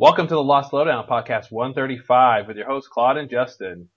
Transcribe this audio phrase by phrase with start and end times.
[0.00, 3.88] Welcome to the Lost Lowdown podcast 135 with your hosts Claude and Justin.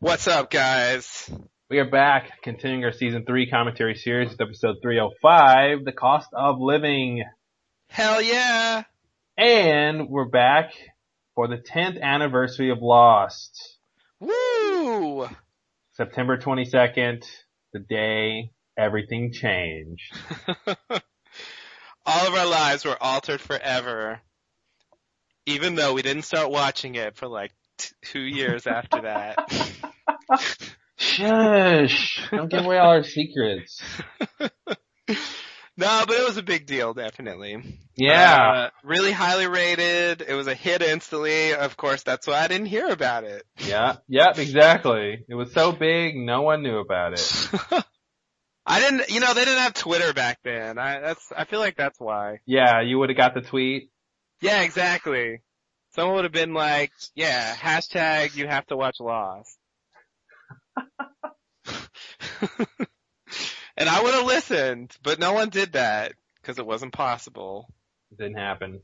[0.00, 1.30] What's up, guys?
[1.70, 6.58] We are back continuing our season three commentary series with episode 305, The Cost of
[6.58, 7.22] Living.
[7.86, 8.82] Hell yeah!
[9.38, 10.72] And we're back
[11.36, 13.78] for the 10th anniversary of Lost.
[14.18, 15.28] Woo!
[15.92, 17.24] September 22nd,
[17.72, 20.18] the day everything changed.
[22.06, 24.20] All of our lives were altered forever.
[25.46, 29.38] Even though we didn't start watching it for like t- two years after that.
[30.96, 32.28] Shush!
[32.30, 33.82] Don't give away all our secrets.
[34.40, 37.78] no, but it was a big deal, definitely.
[37.96, 38.36] Yeah.
[38.36, 40.22] Uh, really highly rated.
[40.22, 41.54] It was a hit instantly.
[41.54, 43.44] Of course, that's why I didn't hear about it.
[43.58, 43.96] Yeah.
[44.08, 45.24] Yep, exactly.
[45.28, 47.48] It was so big, no one knew about it.
[48.66, 50.78] I didn't, you know, they didn't have Twitter back then.
[50.78, 52.38] I, that's, I feel like that's why.
[52.46, 53.90] Yeah, you would have got the tweet.
[54.40, 55.40] Yeah, exactly.
[55.94, 59.58] Someone would have been like, yeah, hashtag you have to watch Lost.
[63.76, 67.68] and I would have listened, but no one did that because it wasn't possible.
[68.10, 68.80] It didn't happen.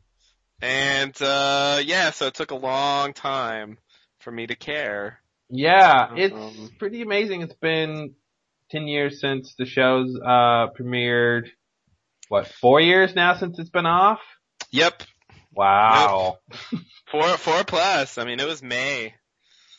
[0.63, 3.79] And, uh, yeah, so it took a long time
[4.21, 5.21] for me to care.
[5.49, 7.43] Yeah, it's Um, pretty amazing.
[7.43, 8.15] It's been
[8.71, 11.51] 10 years since the show's, uh, premiered.
[12.29, 14.21] What, four years now since it's been off?
[14.71, 15.03] Yep.
[15.53, 16.39] Wow.
[17.11, 18.19] Four, four plus.
[18.19, 19.15] I mean, it was May.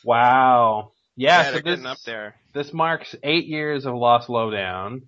[0.04, 0.92] Wow.
[1.16, 2.34] Yeah, yeah so this, up there.
[2.54, 5.02] this marks eight years of Lost Lowdown,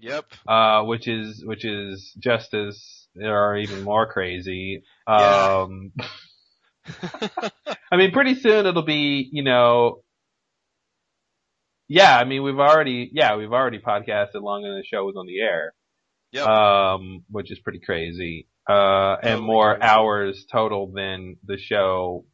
[0.00, 0.26] Yep.
[0.46, 4.82] uh, which is, which is just as, or even more crazy.
[5.08, 5.64] Yeah.
[5.66, 5.92] Um,
[7.90, 10.02] I mean, pretty soon it'll be, you know,
[11.88, 15.26] yeah, I mean, we've already, yeah, we've already podcasted longer than the show was on
[15.26, 15.74] the air,
[16.32, 16.46] yep.
[16.46, 22.24] um, which is pretty crazy, uh, and Totally more hours total than the show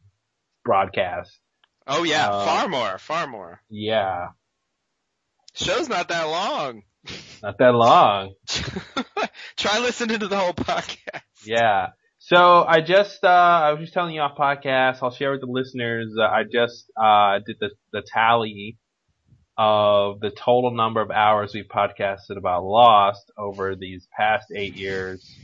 [0.63, 1.31] broadcast.
[1.87, 3.61] oh yeah, uh, far more, far more.
[3.69, 4.27] Yeah,
[5.53, 6.83] Show's not that long.
[7.43, 8.33] not that long.
[9.57, 11.21] Try listening to the whole podcast.
[11.45, 11.87] Yeah.
[12.19, 14.99] So I just, uh, I was just telling you off podcast.
[15.01, 16.13] I'll share with the listeners.
[16.17, 18.77] Uh, I just, uh, did the, the tally
[19.57, 25.35] of the total number of hours we've podcasted about Lost over these past eight years.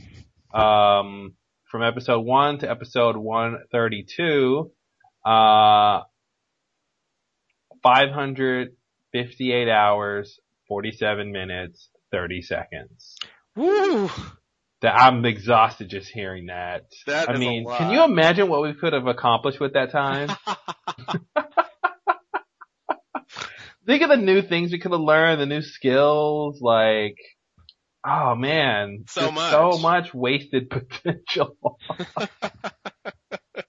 [0.52, 1.34] Um,
[1.70, 4.70] from episode one to episode 132,
[5.24, 6.00] uh,
[7.82, 13.16] 558 hours, 47 minutes, 30 seconds.
[13.54, 14.10] Woo!
[14.80, 16.84] That I'm exhausted just hearing that.
[17.06, 17.78] That I is a mean, lot.
[17.78, 20.28] can you imagine what we could have accomplished with that time?
[23.86, 27.16] Think of the new things we could have learned, the new skills, like,
[28.08, 29.50] oh man, So much.
[29.50, 31.56] so much wasted potential.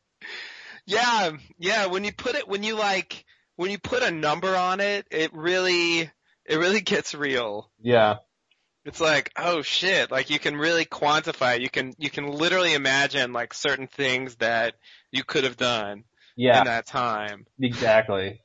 [0.85, 1.85] yeah, yeah.
[1.87, 5.33] When you put it, when you like, when you put a number on it, it
[5.33, 6.01] really,
[6.45, 7.69] it really gets real.
[7.81, 8.15] yeah,
[8.85, 11.61] It's like, oh shit, like you can really quantify it.
[11.61, 14.75] You can, you can literally imagine like certain things that
[15.11, 16.05] you could have done
[16.35, 17.45] yeah, in that time.
[17.61, 18.41] exactly.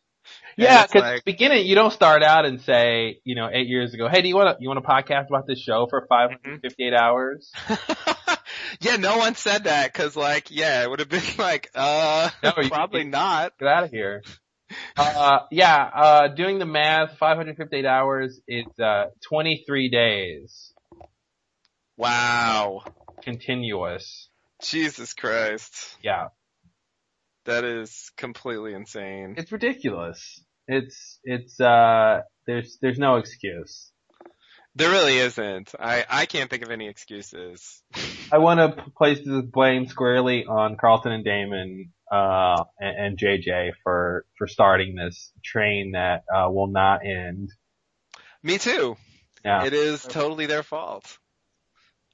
[0.57, 4.09] Yeah, because like- beginning, you don't start out and say, you know, eight years ago,
[4.09, 7.03] hey, do you want to, you want to podcast about this show for 558 Mm-hmm.
[7.05, 7.51] hours?
[8.81, 12.53] yeah, no one said that because like, yeah, it would have been like, uh, No,
[12.69, 13.57] probably not.
[13.59, 14.23] Get out of here.
[14.97, 20.73] Uh, yeah, uh, doing the math, 558 hours, is uh, 23 days.
[21.97, 22.83] Wow.
[23.23, 24.29] Continuous.
[24.63, 25.97] Jesus Christ.
[26.03, 26.29] Yeah.
[27.45, 29.35] That is completely insane.
[29.37, 30.43] It's ridiculous.
[30.67, 33.91] It's, it's, uh, there's, there's no excuse.
[34.77, 35.73] There really isn't.
[35.79, 37.83] I, I can't think of any excuses.
[38.33, 43.73] I want to place the blame squarely on Carlton and Damon, uh, and, and JJ
[43.85, 47.51] for, for starting this train that, uh, will not end.
[48.43, 48.97] Me too.
[49.45, 49.65] Yeah.
[49.65, 51.19] It is totally their fault.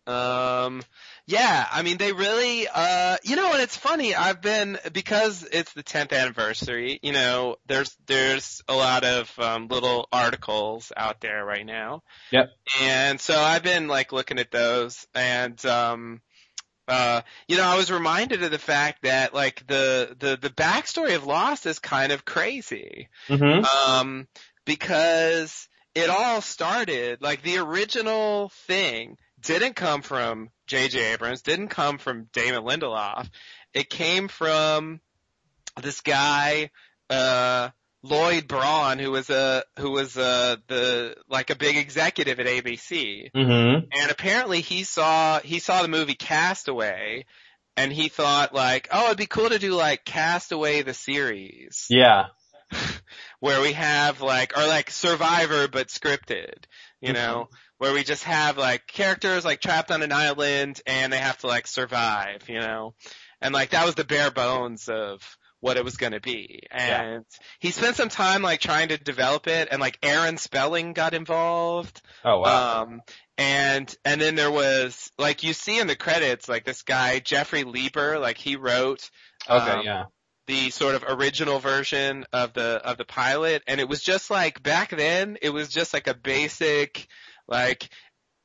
[0.06, 0.82] Um,
[1.30, 5.72] yeah, I mean, they really, uh, you know, and it's funny, I've been, because it's
[5.72, 11.44] the 10th anniversary, you know, there's, there's a lot of, um, little articles out there
[11.44, 12.02] right now.
[12.32, 12.50] Yep.
[12.81, 16.20] And so I've been like looking at those and, um,
[16.88, 21.14] uh, you know, I was reminded of the fact that like the, the, the backstory
[21.14, 24.26] of Lost is kind of crazy hmm um,
[24.64, 31.12] because it all started like the original thing didn't come from J.J.
[31.12, 33.28] Abrams, didn't come from Damon Lindelof.
[33.75, 35.00] It came from
[35.81, 36.70] this guy,
[37.08, 37.70] uh,
[38.02, 43.31] Lloyd Braun, who was a who was uh the like a big executive at ABC,
[43.34, 47.26] hmm and apparently he saw he saw the movie Castaway,
[47.76, 51.86] and he thought like, oh, it'd be cool to do like Castaway the series.
[51.90, 52.26] Yeah.
[53.40, 56.64] where we have like, or like Survivor but scripted,
[57.00, 57.48] you know,
[57.81, 61.47] where we just have like characters like trapped on an island and they have to
[61.47, 62.93] like survive, you know,
[63.41, 65.23] and like that was the bare bones of
[65.61, 66.61] what it was going to be.
[66.71, 67.25] And
[67.59, 72.03] he spent some time like trying to develop it and like Aaron Spelling got involved.
[72.23, 72.82] Oh wow.
[72.82, 73.00] Um,
[73.38, 77.65] and, and then there was, like you see in the credits, like this guy, Jeffrey
[77.65, 79.11] Lieber, like he wrote,
[79.49, 80.05] okay, um, yeah.
[80.47, 84.62] the sort of original version of the of the pilot and it was just like
[84.62, 87.09] back then it was just like a basic
[87.50, 87.91] like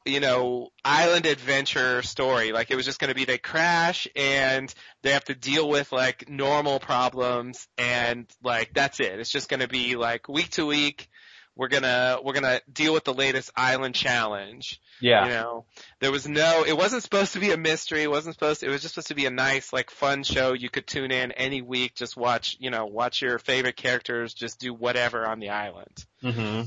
[0.05, 4.73] you know island adventure story like it was just going to be they crash and
[5.01, 9.61] they have to deal with like normal problems and like that's it it's just going
[9.61, 11.07] to be like week to week
[11.55, 15.23] we're going to we're going to deal with the latest island challenge Yeah.
[15.23, 15.65] you know,
[15.99, 18.03] there was no, it wasn't supposed to be a mystery.
[18.03, 20.53] It wasn't supposed to, it was just supposed to be a nice, like fun show.
[20.53, 24.59] You could tune in any week, just watch, you know, watch your favorite characters just
[24.59, 26.05] do whatever on the island.
[26.21, 26.61] hmm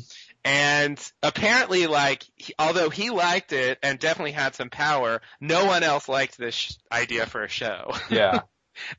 [0.44, 5.82] And apparently, like, he, although he liked it and definitely had some power, no one
[5.82, 7.92] else liked this sh- idea for a show.
[8.10, 8.40] Yeah.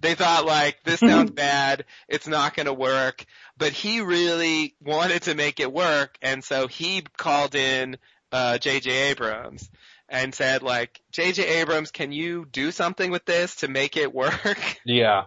[0.01, 3.25] they thought like, this sounds bad, it's not gonna work,
[3.57, 7.97] but he really wanted to make it work, and so he called in,
[8.31, 8.91] uh, J.J.
[9.09, 9.69] Abrams
[10.07, 11.61] and said like, J.J.
[11.61, 14.77] Abrams, can you do something with this to make it work?
[14.85, 15.23] Yeah.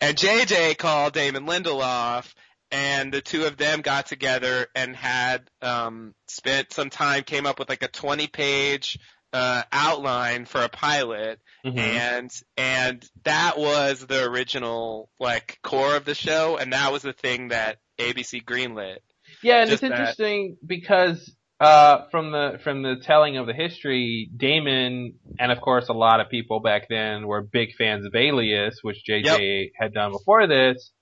[0.00, 2.34] And JJ called Damon Lindelof
[2.70, 7.58] and the two of them got together and had um spent some time came up
[7.58, 8.98] with like a 20 page
[9.32, 11.40] uh outline for a pilot.
[11.64, 11.78] Mhm.
[11.78, 16.56] and and that was the original like core of the show.
[16.56, 18.98] And that was the thing that ABC greenlit.
[19.42, 23.52] Yeah, and Just it's that- interesting because uh from the from the telling of the
[23.54, 28.14] history, Damon and of course a lot of people back then were big fans of
[28.14, 30.92] Alias, which JJ had done before this,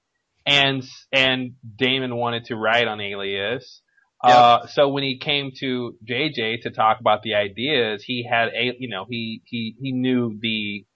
[0.47, 0.83] and
[1.13, 3.81] and Damon wanted to write on Alias.
[4.23, 8.75] Uh, so when he came to JJ to talk about the ideas, he had a,
[8.79, 10.87] you know, he, he, he knew the,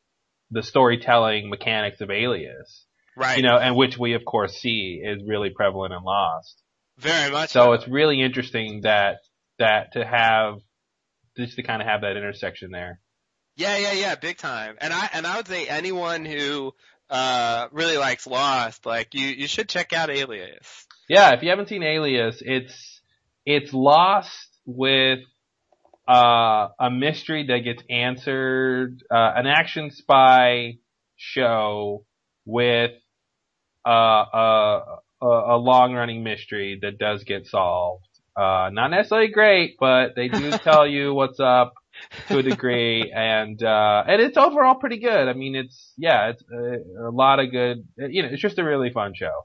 [0.50, 2.87] the storytelling mechanics of Alias,
[3.19, 3.37] Right.
[3.37, 6.62] you know, and which we of course see is really prevalent in Lost.
[6.97, 9.19] very much So it's really interesting that,
[9.59, 10.55] that to have,
[11.37, 12.99] just to kind of have that intersection there.
[13.56, 14.77] Yeah, yeah, yeah, big time.
[14.81, 16.73] And I and I would say anyone who
[17.10, 20.87] uh really likes Lost, like you you should check out Alias.
[21.08, 23.00] Yeah, if you haven't seen Alias, it's,
[23.46, 25.20] it's Lost with,
[26.06, 30.75] uh, a mystery that gets answered, uh, an action spy
[31.16, 32.05] show
[32.44, 32.90] with,
[33.87, 34.82] uh, a,
[35.22, 38.05] a, a long running mystery that does get solved.
[38.37, 41.72] Uh, not necessarily great, but they do tell you what's up
[42.29, 45.29] to a degree and, uh, and it's overall pretty good.
[45.29, 48.65] I mean, it's, yeah, it's uh, a lot of good, you know, it's just a
[48.65, 49.45] really fun show.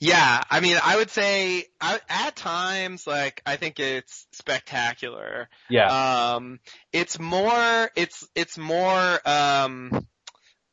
[0.00, 5.48] Yeah, I mean, I would say I, at times, like I think it's spectacular.
[5.70, 6.34] Yeah.
[6.34, 6.58] Um,
[6.92, 10.06] it's more, it's it's more, um,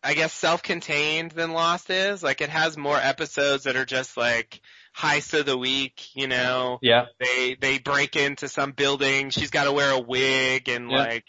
[0.01, 2.23] I guess self-contained than Lost is.
[2.23, 4.61] Like it has more episodes that are just like
[4.99, 6.77] heist of the week, you know.
[6.81, 7.05] yeah.
[7.19, 10.97] they they break into some building she's got to wear a wig and Yeah.
[10.97, 11.25] like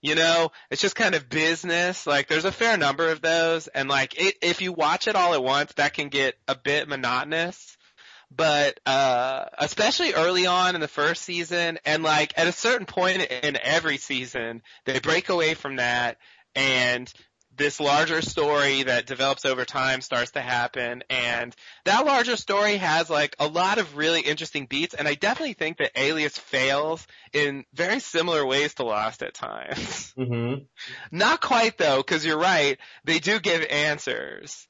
[0.00, 3.88] you know it's just kind of business like there's a fair number of those and
[3.88, 7.76] like it, if you watch it all at once that can get a bit monotonous
[8.34, 13.22] but uh especially early on in the first season and like at a certain point
[13.22, 16.16] in every season they break away from that
[16.56, 17.12] and
[17.56, 21.54] this larger story that develops over time starts to happen and
[21.84, 25.78] that larger story has like a lot of really interesting beats and I definitely think
[25.78, 30.12] that Alias fails in very similar ways to Lost at times.
[30.16, 30.54] hmm
[31.10, 34.66] Not quite though, cause you're right, they do give answers.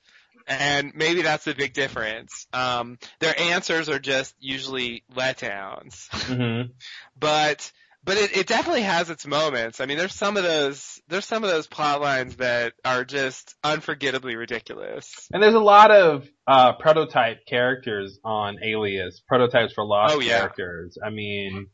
[0.46, 2.48] And maybe that's the big difference.
[2.52, 6.08] Um, their answers are just usually letdowns.
[6.12, 6.72] hmm
[7.18, 7.70] but
[8.04, 9.80] but it, it definitely has its moments.
[9.80, 13.54] I mean, there's some of those there's some of those plot lines that are just
[13.64, 15.28] unforgettably ridiculous.
[15.32, 20.38] And there's a lot of uh prototype characters on Alias, prototypes for lost Oh, yeah.
[20.38, 20.98] characters.
[21.04, 21.68] I mean,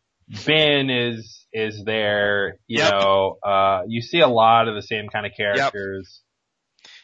[0.47, 2.91] Ben is is there, you Yep.
[2.93, 6.23] know, uh you see a lot of the same kind of characters.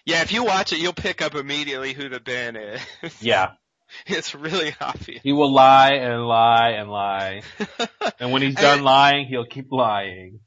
[0.06, 2.80] Yeah, if you watch it, you'll pick up immediately who the Ben is.
[3.22, 3.52] Yeah.
[4.06, 5.20] it's really obvious.
[5.22, 7.42] He will lie and lie and lie.
[8.20, 10.40] And when he's done And- lying, he'll keep lying.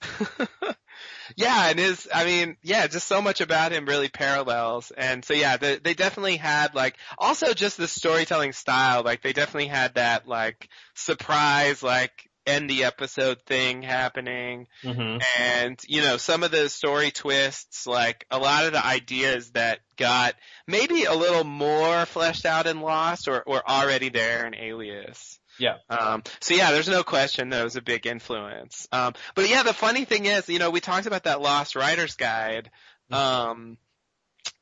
[1.35, 4.91] yeah, and his, I mean, yeah, just so much about him really parallels.
[4.95, 9.33] And so yeah, they, they definitely had like, also just the storytelling style, like they
[9.33, 14.67] definitely had that like surprise, like end the episode thing happening.
[14.81, 19.51] hmm And, you know, some of the story twists, like a lot of the ideas
[19.51, 20.35] that got
[20.65, 25.39] maybe a little more fleshed out in Lost or, or already there in Alias.
[25.59, 25.77] Yeah.
[25.89, 28.87] Um, so yeah, there's no question that was a big influence.
[28.91, 32.15] Um, but yeah, the funny thing is, you know, we talked about that Lost Writer's
[32.15, 32.69] Guide.
[33.11, 33.77] Um,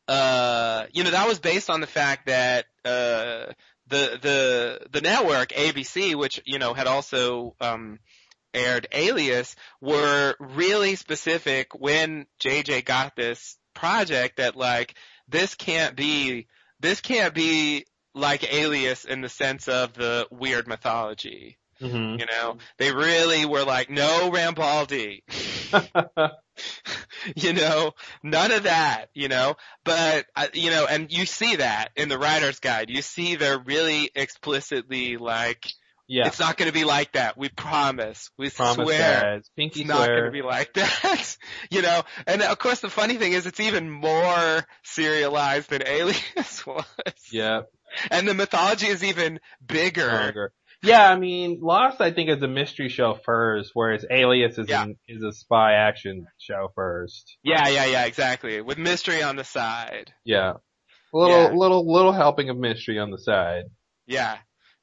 [0.08, 3.54] uh, you know, that was based on the fact that, uh,
[3.88, 8.00] the, the, the network, ABC, which, you know, had also, um,
[8.54, 14.96] aired Alias, were really specific when JJ got this project that like,
[15.28, 16.48] this can't be,
[16.80, 21.58] this can't be like Alias in the sense of the weird mythology.
[21.80, 25.22] hmm You know, they really were like, no Rambaldi.
[27.36, 27.94] you know,
[28.24, 32.18] none of that, you know, but, uh, you know, and you see that in the
[32.18, 32.90] writer's guide.
[32.90, 35.66] You see they're really explicitly like,
[36.08, 36.28] yeah.
[36.28, 37.38] it's not going to be like that.
[37.38, 38.30] We promise.
[38.38, 39.22] We Promise swear.
[39.22, 39.50] guys.
[39.56, 41.38] Pinky It's not going to be like that,
[41.70, 42.04] you know.
[42.28, 46.86] And of course, the funny thing is, it's even more serialized than Alias was,
[47.32, 47.62] yeah.
[48.12, 50.08] and the mythology is even bigger.
[50.08, 50.54] Longer.
[50.86, 54.84] Yeah, I mean, Lost I think is a mystery show first, whereas Alias is Yeah.
[54.84, 57.38] an, is a spy action show first.
[57.44, 58.62] Yeah, yeah, yeah, exactly.
[58.62, 60.14] With mystery on the side.
[60.24, 60.54] Yeah.
[61.14, 61.52] A little, Yeah.
[61.54, 63.66] little, little helping of mystery on the side.
[64.08, 64.38] Yeah,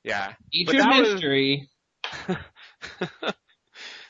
[0.05, 0.35] yeah.
[0.53, 1.69] Eat But your that was- mystery.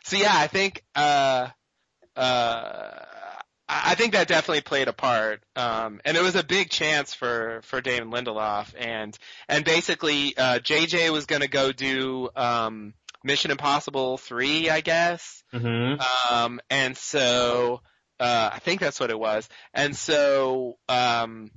[0.05, 1.49] so yeah, I think uh
[2.17, 2.91] uh
[3.85, 5.43] I think that definitely played a part.
[5.57, 9.17] Um and it was a big chance for for Damon Lindelof and
[9.49, 15.43] and basically uh JJ was going to go do um Mission Impossible 3, I guess.
[15.53, 15.95] hmm
[16.31, 17.81] Um and so
[18.21, 19.49] uh I think that's what it was.
[19.73, 21.51] And so um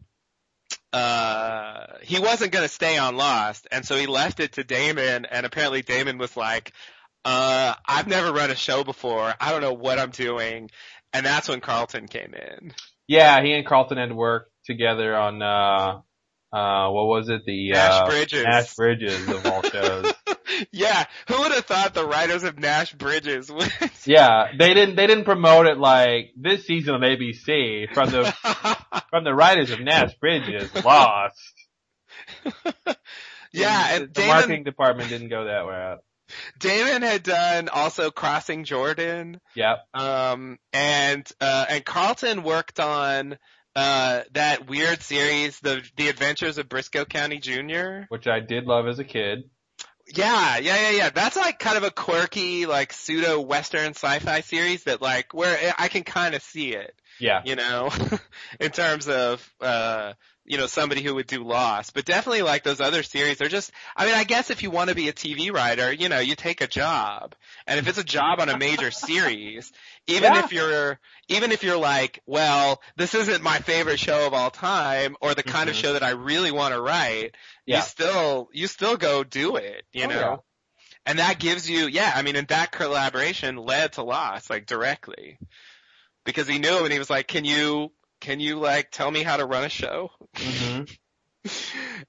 [0.93, 5.25] uh he wasn't going to stay on Lost and so he left it to Damon
[5.25, 6.71] and apparently Damon was like
[7.25, 9.33] uh I've never run a show before.
[9.39, 10.69] I don't know what I'm doing.
[11.15, 12.73] And that's when Carlton came in.
[13.07, 16.01] Yeah, he and Carlton had worked together on, uh,
[16.51, 17.43] uh, what was it?
[17.45, 18.43] The, Nash uh, Bridges.
[18.43, 20.13] Nash Bridges of all shows.
[20.73, 23.71] yeah, who would have thought the writers of Nash Bridges would
[24.05, 28.25] yeah, they didn't, they didn't promote it like this season of ABC from the,
[29.09, 31.39] from the writers of Nash Bridges, Lost.
[33.53, 35.99] Yeah, the, and the Damon marketing department didn't go that route.
[36.59, 39.39] Damon had done also Crossing Jordan.
[39.55, 39.87] Yep.
[39.93, 43.37] Um, and, uh, and Carlton worked on,
[43.75, 48.05] uh, that weird series, the, the Adventures of Brisco County Jr.
[48.09, 49.49] Which I did love as a kid.
[50.07, 51.09] Yeah, yeah, yeah, yeah.
[51.09, 55.87] That's like kind of a quirky, like pseudo western sci-fi series that like, where I
[55.87, 57.43] can kind of see it, Yeah.
[57.43, 57.91] you know,
[58.59, 60.13] in terms of, uh,
[60.45, 63.71] you know, somebody who would do Lost, but definitely like those other series, they're just,
[63.95, 66.35] I mean, I guess if you want to be a TV writer, you know, you
[66.35, 67.35] take a job.
[67.65, 69.71] And if it's a job on a major series,
[70.07, 70.39] even Yeah.
[70.39, 75.15] if you're, even if you're like, well, this isn't my favorite show of all time
[75.21, 75.79] or the kind of Mhm.
[75.79, 77.77] show that I really want to write, Yeah.
[77.77, 80.15] you still, you still go do it, you Oh, know?
[80.19, 80.37] yeah.
[81.05, 85.39] And that gives you, yeah, I mean, and that collaboration led to Lost, like directly.
[86.25, 89.23] Because he knew him and he was like, can you, can you like tell me
[89.23, 90.09] how to run a show?
[90.37, 90.83] hmm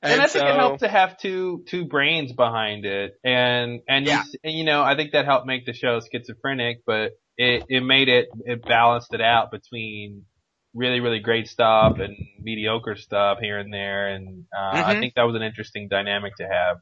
[0.03, 4.07] And, And, I think it helped to have two two brains behind it, and and
[4.07, 4.23] Yeah.
[4.33, 7.81] you, and you know I think that helped make the show schizophrenic, but it it
[7.83, 10.25] made it it balanced it out between
[10.75, 15.01] really really great stuff and mediocre stuff here and there, and uh, I Mhm.
[15.01, 16.79] think that was an interesting dynamic to have.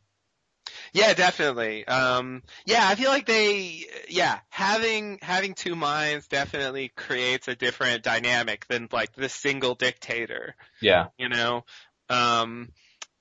[0.95, 1.87] Yeah, definitely.
[1.87, 8.05] Um, yeah, I feel like they, yeah, having, having two minds definitely creates a different
[8.05, 10.55] dynamic than like the single dictator.
[10.81, 11.65] Yeah, you know?
[12.09, 12.71] Um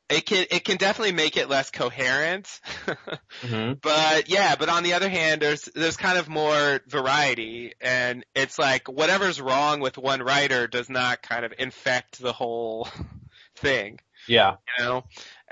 [0.10, 2.62] it can it can definitely make it less coherent.
[3.42, 7.74] Hmm but yeah but on the other hand there's there's kind of more variety.
[7.82, 12.88] And it's like whatever's wrong with one writer does not kind of infect the whole
[13.56, 14.00] thing.
[14.27, 15.03] Yeah, you know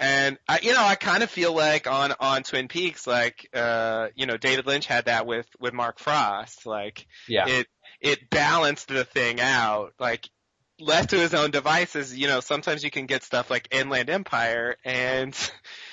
[0.01, 4.07] and I, you know, I kind of feel like on on Twin Peaks, like uh,
[4.15, 6.65] you know, David Lynch had that with with Mark Frost.
[6.65, 7.67] Like yeah, it
[8.01, 9.93] it balanced the thing out.
[9.99, 10.27] Like
[10.79, 14.75] left to his own devices, you know, sometimes you can get stuff like Inland Empire
[14.83, 15.31] and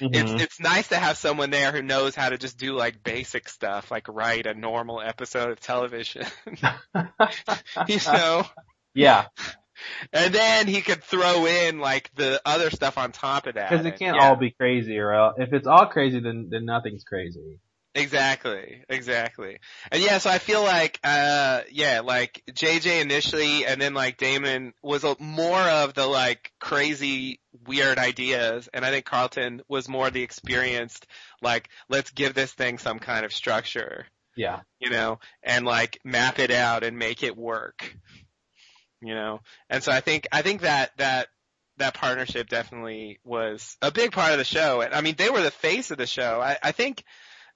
[0.01, 0.15] Mhm.
[0.15, 3.51] it's it's nice to have someone there who knows how to just do like basic
[3.51, 6.25] stuff, like write a normal episode of television.
[7.89, 8.47] you know?
[8.95, 9.27] yeah,
[10.13, 13.71] And then he could throw in like the other stuff on top of that.
[13.71, 16.65] because it can't yeah, all be crazy, or else, if it's all crazy, then then
[16.65, 17.59] nothing's crazy.
[17.95, 19.59] Exactly, exactly.
[19.91, 24.73] And yeah, so I feel like, uh, yeah, like JJ initially and then like Damon
[24.83, 30.11] was a, more of the like crazy weird ideas, and I think Carlton was more
[30.11, 31.07] the experienced,
[31.43, 34.07] like, let's give this thing some kind of structure,
[34.37, 34.61] Yeah.
[34.79, 37.97] you know, and like map it out and make it work,
[39.01, 39.41] you know.
[39.71, 41.29] And so I think I think that that
[41.79, 44.81] that partnership definitely was a big part of the show.
[44.81, 46.41] And I mean, they were the face of the show.
[46.41, 47.05] I, I think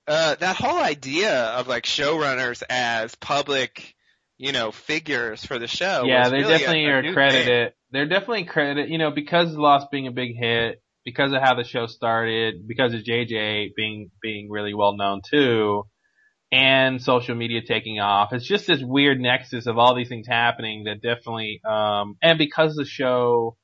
[0.06, 3.94] uh, that whole idea of like showrunners as public,
[4.38, 6.04] you know, figures for the show.
[6.06, 7.46] Yeah, they really definitely a are new credited.
[7.46, 7.70] thing.
[7.90, 11.64] They're definitely credited, you know, because Lost being a big hit, because of how the
[11.64, 15.84] show started, because of JJ being being really well known too,
[16.52, 18.32] and social media taking off.
[18.32, 22.76] It's just this weird nexus of all these things happening that definitely, um, and because
[22.76, 23.56] the show,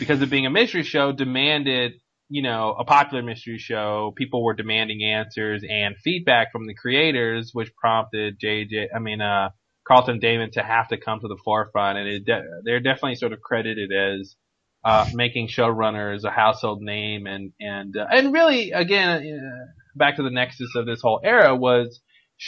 [0.00, 1.92] because of being a mystery show, demanded,
[2.28, 4.12] you know, a popular mystery show.
[4.16, 9.50] People were demanding answers and feedback from the creators, which prompted JJ, I mean, uh,
[9.86, 13.40] Carlton Damon to have to come to the forefront, and de- they're definitely sort of
[13.42, 14.34] credited as
[14.82, 20.22] uh, making showrunners a household name, and and uh, and really again uh, back to
[20.22, 22.00] the nexus of this whole era was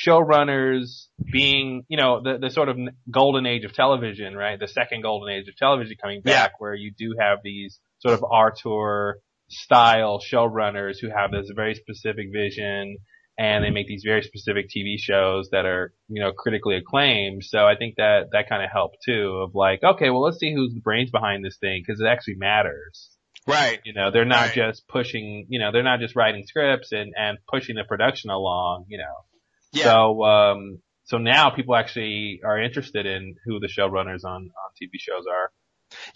[0.05, 2.76] showrunners being you know the the sort of
[3.11, 4.59] golden age of television, right?
[4.59, 8.23] The second golden age of television coming back, where you do have these sort of
[8.23, 12.99] auteur style showrunners who have this very specific vision
[13.38, 17.45] and they make these very specific TV shows that are, you know, critically acclaimed.
[17.45, 20.55] So I think that that kind of helped too of like, okay, well, let's see
[20.55, 23.11] who's the brains behind this thing because it actually matters.
[23.47, 23.79] Right.
[23.85, 24.55] You know, they're not Right.
[24.55, 28.87] just pushing, you know, they're not just writing scripts and, and pushing the production along,
[28.88, 29.15] you know.
[29.76, 29.85] Yeah.
[29.85, 34.99] So, um, so now people actually are interested in who the showrunners on, on TV
[34.99, 35.50] shows are.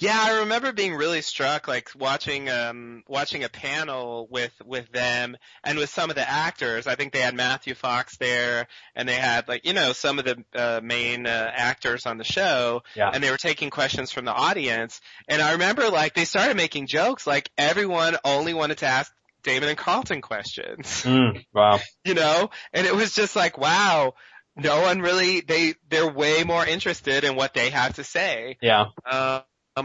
[0.00, 5.36] Yeah, I remember being really struck, like watching um watching a panel with with them
[5.62, 6.88] and with some of the actors.
[6.88, 10.24] I think they had Matthew Fox there, and they had like you know some of
[10.24, 13.10] the uh, main uh, actors on the show, Yeah.
[13.14, 15.00] and they were taking questions from the audience.
[15.28, 19.12] And I remember like they started making jokes, like everyone only wanted to ask
[19.42, 21.78] Damon and Carlton questions, Mm, wow.
[22.04, 24.14] you know, and it was just like wow.
[24.56, 28.86] No one really, they, they're way more interested in what they have to say Yeah.
[29.10, 29.42] um,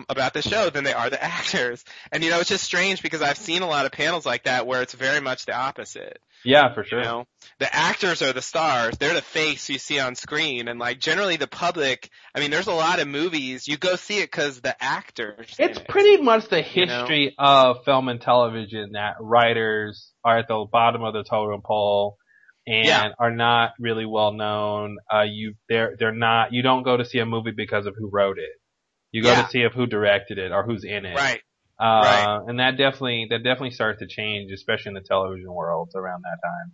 [0.10, 1.84] about the show than they are the actors.
[2.12, 4.68] And you know, it's just strange because I've seen a lot of panels like that
[4.68, 6.20] where it's very much the opposite.
[6.44, 7.00] Yeah, for sure.
[7.00, 7.26] You know,
[7.60, 11.38] the actors are the stars; they're the face you see on screen, and like generally
[11.38, 12.10] the public.
[12.36, 15.56] I mean, there's a lot of movies you go see it because the actors.
[15.58, 15.88] It's it.
[15.88, 17.00] pretty much the You know?
[17.00, 22.18] history of film and television that writers are at the bottom of the totem pole
[22.68, 23.10] and Yeah.
[23.20, 24.98] are not really well known.
[25.14, 28.10] Uh, you, they're, they're not, you don't go to see a movie because of who
[28.12, 28.50] wrote it.
[29.16, 29.44] You go Yeah.
[29.44, 31.16] to see of who directed it or who's in it.
[31.16, 31.40] right.
[31.80, 32.40] Uh, right.
[32.48, 36.38] and that definitely, that definitely started to change, especially in the television world around that
[36.46, 36.74] time.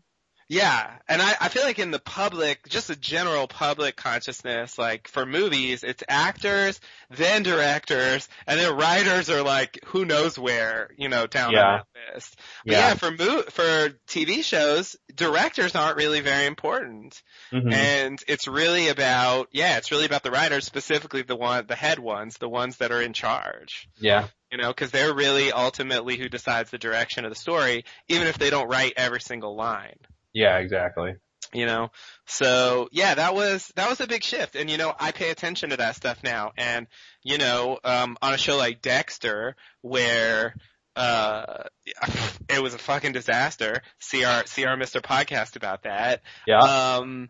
[0.52, 5.08] Yeah, and I, I feel like in the public, just the general public consciousness, like
[5.08, 11.08] for movies, it's actors, then directors, and then writers are like who knows where, you
[11.08, 11.60] know, down Yeah.
[11.62, 12.36] on that list.
[12.66, 12.80] But Yeah.
[12.90, 17.22] yeah, for mo- for TV shows, directors aren't really very important,
[17.54, 17.72] Mhm.
[17.74, 21.98] and it's really about yeah, it's really about the writers, specifically the one, the head
[21.98, 23.88] ones, the ones that are in charge.
[24.00, 24.28] yeah.
[24.52, 28.38] You know, because they're really ultimately who decides the direction of the story, even if
[28.38, 29.96] they don't write every single line
[30.34, 31.16] Yeah, exactly.
[31.54, 31.92] you know?
[32.26, 34.56] So yeah that was that was a big shift.
[34.56, 36.52] And you know i pay attention to that stuff now.
[36.58, 36.88] And
[37.24, 40.56] you know um on a show like dexter where
[40.96, 41.64] uh
[42.50, 43.82] it was a fucking disaster.
[44.00, 46.22] See our see our mr podcast about that.
[46.48, 46.60] Yeah.
[46.60, 47.30] um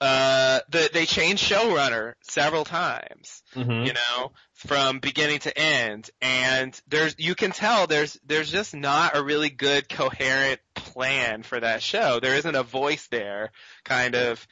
[0.00, 6.10] uh the they changed showrunner several times hmm you know, from beginning to end.
[6.20, 11.58] And there's, you can tell there's, there's just not a really good coherent plan for
[11.58, 12.20] that show.
[12.20, 13.52] There isn't a voice there
[13.84, 14.46] kind of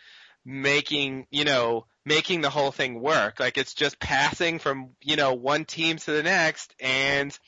[0.44, 3.38] making, you know, making the whole thing work.
[3.38, 7.38] Like it's just passing from, you know, one team to the next and,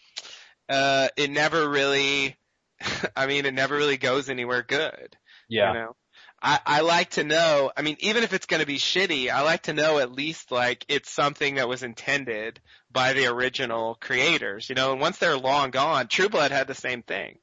[0.69, 2.37] uh, it never really,
[3.17, 5.17] I mean, it never really goes anywhere good.
[5.49, 5.73] yeah.
[5.73, 5.97] You know?
[6.43, 9.63] I, I like to know, I mean, even if it's gonna be shitty, I like
[9.65, 14.75] to know at least like it's something that was intended by the original creators, you
[14.75, 17.39] know, and once they're long gone, True Blood had the same thing.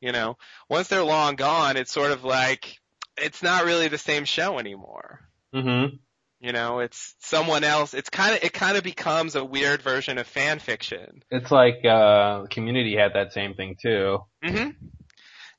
[0.00, 0.36] You know,
[0.68, 2.80] once they're long gone, it's sort of like,
[3.16, 5.20] it's not really the same show anymore.
[5.52, 5.84] hmm
[6.40, 10.58] You know, it's someone else, it's kinda, it kinda becomes a weird version of fan
[10.58, 11.22] fiction.
[11.30, 14.18] It's like, uh, Community had that same thing too.
[14.42, 14.70] hmm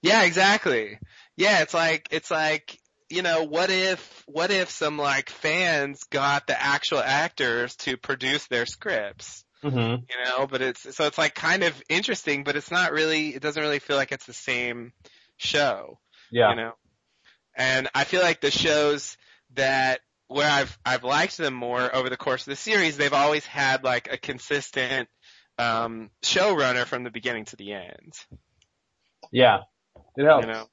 [0.01, 0.99] Yeah, exactly.
[1.35, 6.47] Yeah, it's like it's like you know, what if what if some like fans got
[6.47, 10.47] the actual actors to produce their scripts, hmm you know?
[10.47, 13.29] But it's so it's like kind of interesting, but it's not really.
[13.29, 14.93] It doesn't really feel like it's the same
[15.37, 15.99] show,
[16.31, 16.49] Yeah.
[16.51, 16.71] you know.
[17.55, 19.17] And I feel like the shows
[19.53, 23.45] that where I've I've liked them more over the course of the series, they've always
[23.45, 25.07] had like a consistent
[25.59, 28.13] um, showrunner from the beginning to the end.
[29.31, 29.59] Yeah,
[30.17, 30.47] it helps.
[30.47, 30.65] You know,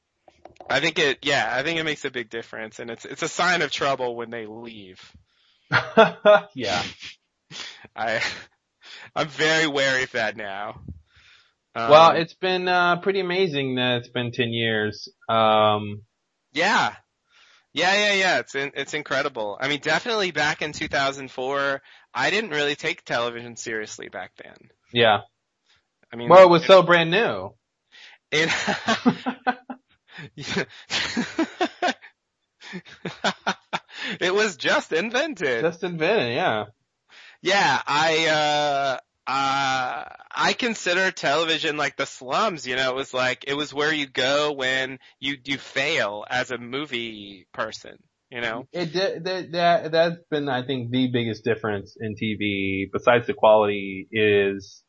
[0.69, 1.19] I think it.
[1.23, 4.15] Yeah, I think it makes a big difference, and it's it's a sign of trouble
[4.17, 5.01] when they leave.
[6.55, 6.83] yeah.
[7.97, 8.21] I
[9.15, 10.81] I'm very wary of that now.
[11.75, 15.09] Um, well, it's been uh, pretty amazing that it's been ten years.
[15.29, 16.03] Um,
[16.53, 16.95] yeah,
[17.73, 18.39] yeah, yeah, yeah.
[18.41, 19.57] It's in, it's incredible.
[19.61, 21.81] I mean, definitely back in 2004,
[22.13, 24.57] I didn't really take television seriously back then.
[24.93, 25.21] yeah.
[26.13, 27.55] I mean, Well, it was so brand new.
[28.33, 28.51] it,
[34.21, 35.63] it was just invented.
[35.63, 36.35] Just invented.
[36.35, 36.65] Yeah.
[37.43, 38.99] Yeah, I uh
[39.31, 43.93] uh I consider television like the slums, you know, it was like it was where
[43.93, 47.97] you go when you you fail as a movie person,
[48.31, 48.67] you know.
[48.73, 53.35] It did, that, that, that's been, I think, the biggest difference in TV, besides the
[53.35, 54.83] quality, is,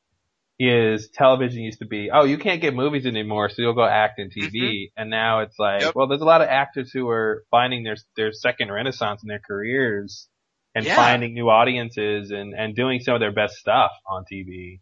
[0.63, 4.19] is television used to be, oh, you can't get movies anymore, so you'll go act
[4.19, 4.91] in TV.
[4.95, 5.95] And now it's like, Yep.
[5.95, 9.41] well, there's a lot of actors who are finding their, their second renaissance in their
[9.45, 10.28] careers
[10.76, 10.95] and Yeah.
[10.95, 14.82] finding new audiences and, and doing some of their best stuff on TV.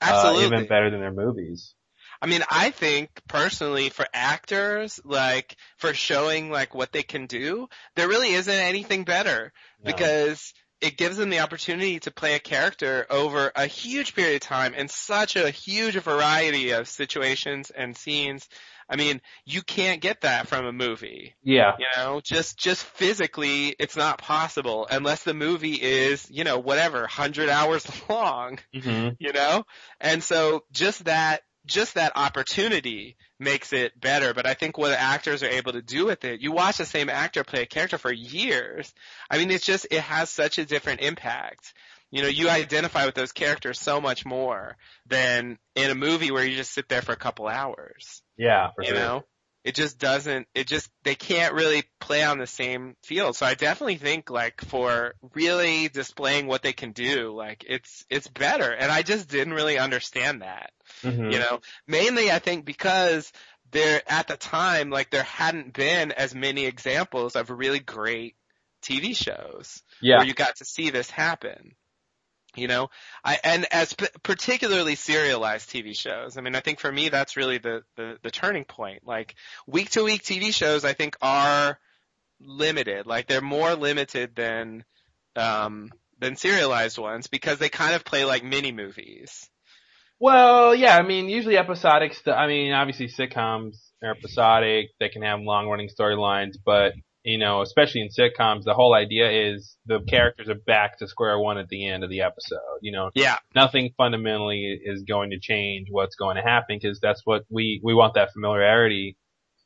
[0.00, 0.44] Absolutely.
[0.44, 1.74] Uh, even better than their movies.
[2.20, 7.68] I mean, I think personally for actors, like for showing like what they can do,
[7.96, 9.92] there really isn't anything better No.
[9.92, 14.40] because it gives them the opportunity to play a character over a huge period of
[14.40, 18.48] time in such a huge variety of situations and scenes.
[18.88, 21.34] I mean, you can't get that from a movie.
[21.42, 21.72] yeah.
[21.78, 27.06] You know, just just physically, it's not possible unless the movie is, you know, whatever,
[27.06, 29.64] hundred hours long hmm you know?
[30.00, 34.34] And so just that, just that opportunity makes it better.
[34.34, 37.08] But I think what actors are able to do with it, you watch the same
[37.08, 38.92] actor play a character for years.
[39.30, 41.72] I mean, it's just, it has such a different impact.
[42.10, 46.44] You know, you identify with those characters so much more than in a movie where
[46.44, 48.22] you just sit there for a couple hours.
[48.36, 48.98] Yeah, for you sure.
[48.98, 49.24] know?
[49.62, 53.36] It just doesn't, it just, they can't really play on the same field.
[53.36, 58.28] So I definitely think like for really displaying what they can do, like it's, it's
[58.28, 58.70] better.
[58.72, 60.72] And I just didn't really understand that,
[61.04, 61.32] Mhm.
[61.32, 63.30] you know, mainly I think because
[63.70, 68.36] there, at the time, like there hadn't been as many examples of really great
[68.82, 70.18] TV shows Yeah.
[70.18, 71.74] where you got to see this happen.
[72.56, 72.90] You know,
[73.24, 76.36] I and as p- particularly serialized TV shows.
[76.36, 79.06] I mean, I think for me that's really the, the the turning point.
[79.06, 79.36] Like
[79.66, 81.78] week to week TV shows, I think are
[82.40, 83.06] limited.
[83.06, 84.84] Like they're more limited than
[85.36, 89.48] um than serialized ones because they kind of play like mini movies.
[90.18, 92.36] Well, yeah, I mean, usually episodic stuff.
[92.36, 94.90] I mean, obviously sitcoms are episodic.
[94.98, 96.92] They can have long running storylines, but
[97.24, 101.38] you know, especially in sitcoms, the whole idea is the characters are back to square
[101.38, 102.78] one at the end of the episode.
[102.82, 107.22] You know, Yeah, nothing fundamentally is going to change what's going to happen because that's
[107.24, 109.16] what we we want that familiarity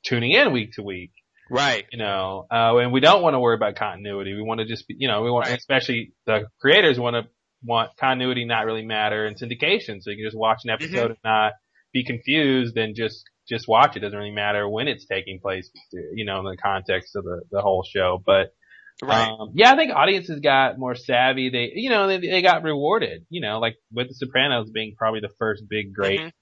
[0.05, 1.12] tuning in week to week.
[1.51, 1.85] right.
[1.93, 4.35] You know, uh, and we don't want to worry about continuity.
[4.35, 5.59] We want to just be, you know, we want, Right.
[5.59, 7.31] especially the creators want to
[7.62, 10.03] want continuity not really matter in syndication.
[10.03, 10.85] So you can just watch an Mm-hmm.
[10.95, 11.53] episode and not
[11.93, 14.00] be confused and just, just watch it.
[14.00, 17.61] Doesn't really matter when it's taking place, you know, in the context of the, the
[17.61, 18.22] whole show.
[18.24, 18.54] But,
[19.02, 19.33] Right.
[19.40, 21.50] um, yeah, I think audiences got more savvy.
[21.50, 25.20] They, you know, they, they got rewarded, you know, like with The Sopranos being probably
[25.20, 26.33] the first big great Mhm.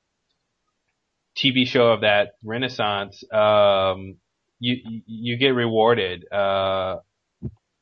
[1.36, 4.16] TV show of that renaissance, um,
[4.60, 6.96] you, you, you get rewarded, uh,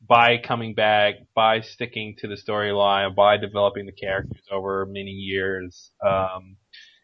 [0.06, 5.90] by coming back, by sticking to the storyline, by developing the characters over many years.
[6.06, 6.56] Um,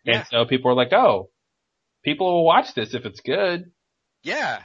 [0.05, 0.15] Yeah.
[0.15, 1.31] and so people are like, oh,
[2.07, 3.73] people will watch this if it's good.
[4.23, 4.63] Yeah.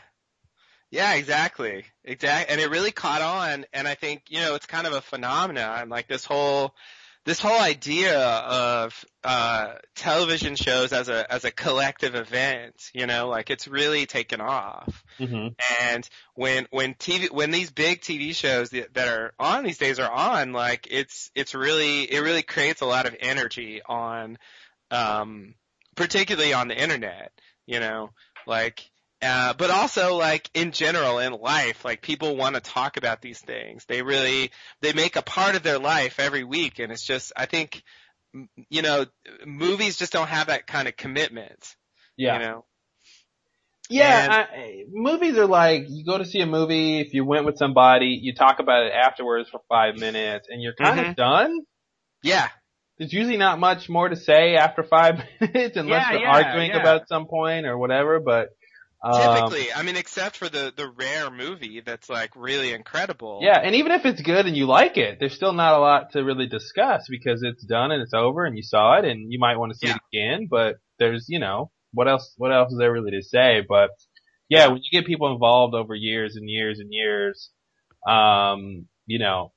[0.91, 1.86] Yeah, exactly.
[2.06, 2.54] Exactly.
[2.54, 5.89] And it really caught on and I think, you know, it's kind of a phenomenon,
[5.89, 6.75] like this whole
[7.25, 13.27] this whole idea of uh television shows as a as a collective event, you know,
[13.27, 15.04] like it's really taken off.
[15.19, 15.47] Mm-hmm.
[15.82, 19.99] And when when TV when these big TV shows that, that are on these days
[19.99, 24.38] are on, like it's it's really it really creates a lot of energy on
[24.91, 25.56] um
[25.95, 27.32] particularly on the internet,
[27.65, 28.10] you know,
[28.47, 28.82] like
[29.21, 33.39] uh, but also like in general in life, like people want to talk about these
[33.39, 33.86] things.
[33.88, 34.49] They really,
[34.82, 37.84] they make a part of their life every week and it's just, I think,
[38.69, 39.06] you know,
[39.45, 41.75] movies just don't have that kind of commitment,
[42.17, 42.34] Yeah.
[42.34, 42.65] you know?
[43.91, 46.99] Yeah, And- I, movies are like you go to see a movie.
[47.01, 50.73] If you went with somebody, you talk about it afterwards for five minutes, and you're
[50.75, 51.10] kind Mhm.
[51.10, 51.60] of done.
[52.23, 52.47] Yeah.
[53.01, 56.69] There's usually not much more to say after five minutes, unless Yeah, you're yeah, arguing
[56.69, 56.77] yeah.
[56.81, 58.21] about some point or whatever.
[58.21, 58.49] But
[59.03, 63.41] Um, Typically, I mean, except for the the rare movie that's like really incredible.
[63.41, 66.11] Yeah, and even if it's good and you like it, there's still not a lot
[66.11, 69.39] to really discuss because it's done and it's over and you saw it and you
[69.39, 69.95] might want to see Yeah.
[69.95, 73.61] it again, but there's, you know, what else, what else is there really to say?
[73.67, 73.89] But
[74.49, 77.49] yeah, when you get people involved over years and years and years,
[78.07, 79.53] um, you know,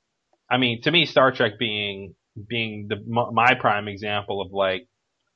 [0.50, 2.14] I mean, to me, Star Trek being,
[2.49, 4.88] being the, my prime example of like,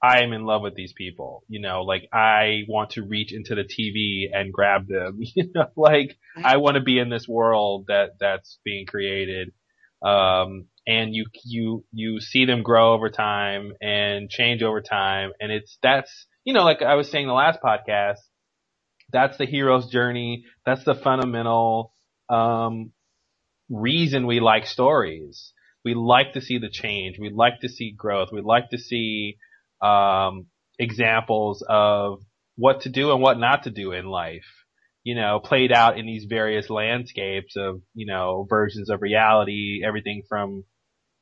[0.02, 3.56] I am in love with these people, you know, like I want to reach into
[3.56, 7.86] the TV and grab them, you know, like I want to be in this world
[7.88, 9.52] that that's being created.
[10.00, 15.32] Um, and you, you, you see them grow over time and change over time.
[15.40, 18.18] And it's, that's, you know, like I was saying the last podcast,
[19.12, 20.44] that's the hero's journey.
[20.64, 21.92] That's the fundamental,
[22.28, 22.92] um,
[23.68, 25.52] reason we like stories.
[25.84, 27.18] We like to see the change.
[27.18, 28.28] We like to see growth.
[28.32, 29.36] We like to see,
[29.80, 30.46] um,
[30.78, 32.20] examples of
[32.56, 34.46] what to do and what not to do in life
[35.04, 40.22] you know, played out in these various landscapes of, you know, versions of reality, everything
[40.28, 40.64] from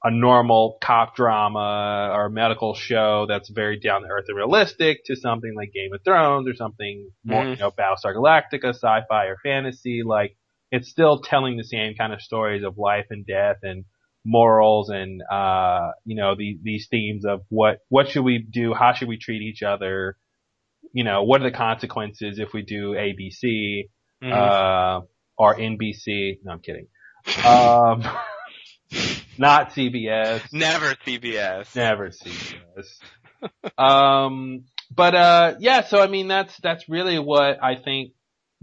[0.03, 5.14] a normal cop drama or medical show that's very down to earth and realistic to
[5.14, 7.51] something like Game of Thrones or something more, Mhm.
[7.51, 10.03] you know, Battlestar Galactica, sci-fi or fantasy.
[10.05, 10.37] Like,
[10.73, 13.85] it's still telling the same kind of stories of life and death and
[14.27, 18.75] morals and, uh, you know, these, these themes of what, what should we do?
[18.75, 20.17] How should we treat each other?
[20.93, 23.89] You know, what are the consequences if we do ABC?
[24.23, 24.33] Mhm.
[24.33, 25.01] uh,
[25.37, 26.39] or NBC.
[26.43, 26.87] No, I'm kidding.
[27.45, 28.03] Um,
[29.39, 30.53] not CBS.
[30.53, 31.75] Never CBS.
[31.77, 32.99] Never CBS.
[33.79, 35.85] um, but uh, yeah.
[35.85, 38.12] So I mean, that's that's really what I think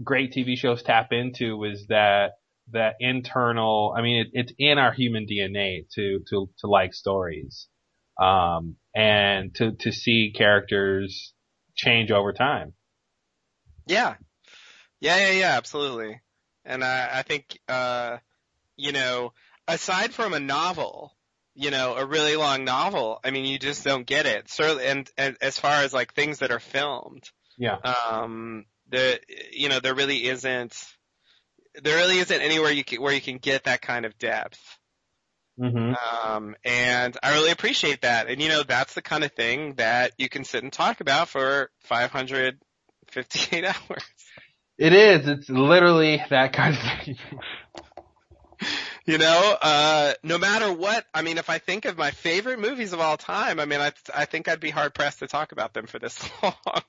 [0.02, 2.32] great TV shows tap into is that
[2.72, 3.94] that internal.
[3.96, 7.68] I mean, it, it's in our human DNA to to to like stories,
[8.20, 11.34] um, and to to see characters
[11.74, 12.74] change over time.
[13.86, 14.14] Yeah.
[15.00, 16.20] Yeah, yeah, yeah, absolutely.
[16.64, 18.18] And I, I think, uh,
[18.76, 19.32] you know,
[19.68, 21.12] aside from a novel,
[21.54, 24.48] you know, a really long novel, I mean, you just don't get it.
[24.48, 27.76] Certainly, and, and as far as like things that are filmed, Yeah.
[27.76, 29.20] um, the,
[29.52, 30.74] you know, there really isn't,
[31.82, 34.60] there really isn't anywhere you can, where you can get that kind of depth.
[35.58, 35.92] hmm
[36.24, 38.28] Um, and I really appreciate that.
[38.28, 41.28] And you know, that's the kind of thing that you can sit and talk about
[41.28, 44.04] for 558 hours.
[44.76, 45.28] It is.
[45.28, 47.16] It's literally that kind of thing.
[49.06, 52.94] You know, uh, no matter what, I mean, if I think of my favorite movies
[52.94, 55.74] of all time, I mean, I, I think I'd be hard pressed to talk about
[55.74, 56.82] them for this long.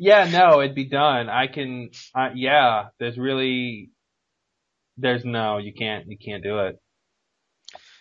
[0.00, 1.28] Yeah, no, it'd be done.
[1.28, 1.90] I can.
[2.14, 3.90] Uh, yeah, there's really.
[4.96, 5.58] There's no.
[5.58, 6.06] You can't.
[6.08, 6.76] You can't do it.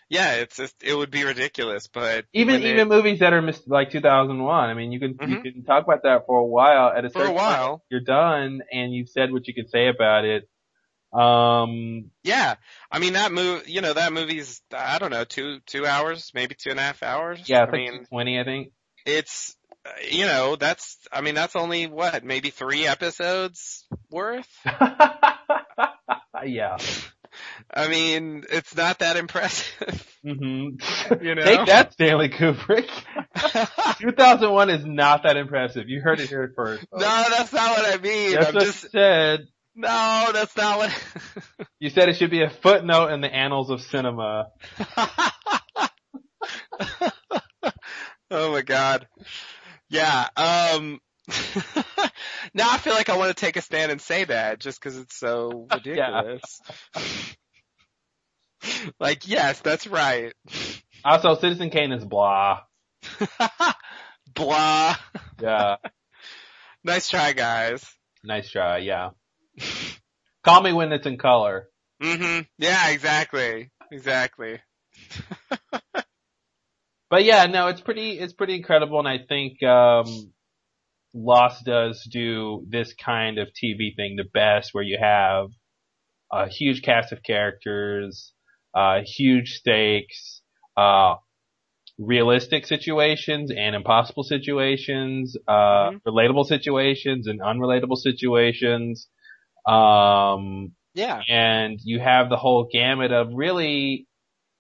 [0.10, 3.42] yeah, it's just, it would be ridiculous, but Even when it- even movies that are
[3.44, 4.70] mis- like 2001.
[4.70, 5.44] I mean, you can you Mhm.
[5.44, 6.88] can talk about that for a while.
[6.98, 9.70] At a for a certain point, while, you're done, and you've said what you could
[9.70, 10.50] say about it.
[11.12, 12.12] Um.
[12.24, 12.56] yeah,
[12.92, 16.54] I mean, that move, you know, that movie's, I don't know, two, two hours, maybe
[16.56, 17.48] two and a half hours.
[17.50, 18.72] Yeah, I like mean, 20, I think.
[19.08, 19.56] it's,
[20.12, 24.48] you know, that's, I mean, that's only what, maybe three episodes worth?
[26.46, 26.78] yeah.
[27.74, 30.70] I mean, it's not that impressive, hmm
[31.22, 31.44] you know?
[31.44, 32.90] Take that, Stanley Kubrick.
[34.00, 35.88] 2001 is not that impressive.
[35.88, 36.86] You heard it here first.
[36.92, 37.00] no,
[37.30, 38.34] that's not what I mean.
[38.34, 39.48] That's I'm what just, said.
[39.76, 41.04] no, that's not what,
[41.80, 44.48] You said it should be a footnote in the annals of cinema.
[48.32, 49.08] oh my god.
[49.90, 51.00] Yeah, um,
[52.54, 54.98] now I feel like I want to take a stand and say that just cause
[54.98, 56.62] it's so ridiculous.
[59.00, 60.34] like, yes, that's right.
[61.04, 62.62] Also, Citizen Kane is blah.
[64.34, 64.96] Blah.
[65.42, 65.78] Yeah.
[66.84, 67.86] Nice try, guys.
[68.24, 68.78] nice try.
[68.80, 69.10] Yeah.
[70.44, 71.68] Call me when it's in color.
[72.02, 73.70] hmm Yeah, exactly.
[73.92, 74.60] Exactly.
[77.10, 79.00] But yeah, no, it's pretty, it's pretty incredible.
[79.00, 80.34] And I think, um,
[81.14, 85.48] Lost does do this kind of TV thing the best where you have
[86.32, 88.34] a huge cast of characters,
[88.76, 90.42] uh, huge stakes,
[90.78, 91.16] uh,
[92.00, 96.02] realistic situations and impossible situations, uh, Mhm.
[96.08, 99.08] relatable situations and unrelatable situations.
[99.66, 101.22] Um, Yeah.
[101.30, 104.08] and you have the whole gamut of really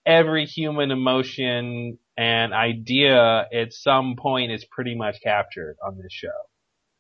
[0.05, 6.39] every human emotion and idea at some point is pretty much captured on this show.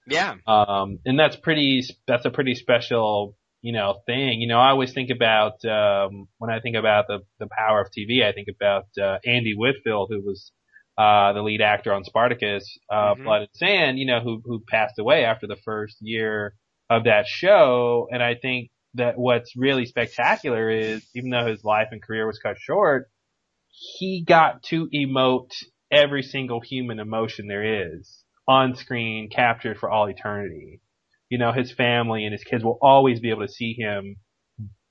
[0.07, 0.35] Yeah.
[0.47, 4.39] Um, and that's pretty, that's a pretty special, you know, thing.
[4.39, 7.87] You know, I always think about, um, when I think about the, the power of
[7.91, 10.53] TV, I think about, uh, Andy Whitfield, who was,
[10.97, 13.23] uh, the lead actor on Spartacus, uh, Mhm.
[13.25, 16.55] Blood and Sand, you know, who, who passed away after the first year
[16.89, 18.07] of that show.
[18.11, 22.39] And I think that what's really spectacular is, even though his life and career was
[22.39, 23.09] cut short,
[23.69, 25.51] he got to emote
[25.91, 30.81] every single human emotion there is on screen, captured for all eternity.
[31.29, 34.17] You know, his family and his kids will always be able to see him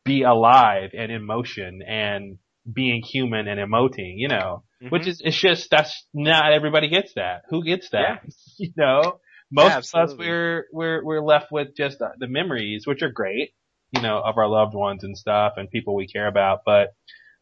[0.05, 2.39] be alive and in motion and
[2.73, 4.91] being human and emoting, you know, Mhm.
[4.91, 7.43] which is, it's just, that's not everybody gets that.
[7.51, 8.23] Who gets that?
[8.59, 12.87] you know, most Yeah, of us, we're, we're, we're left with just the, the memories,
[12.87, 13.51] which are great,
[13.93, 16.95] you know, of our loved ones and stuff and people we care about, but,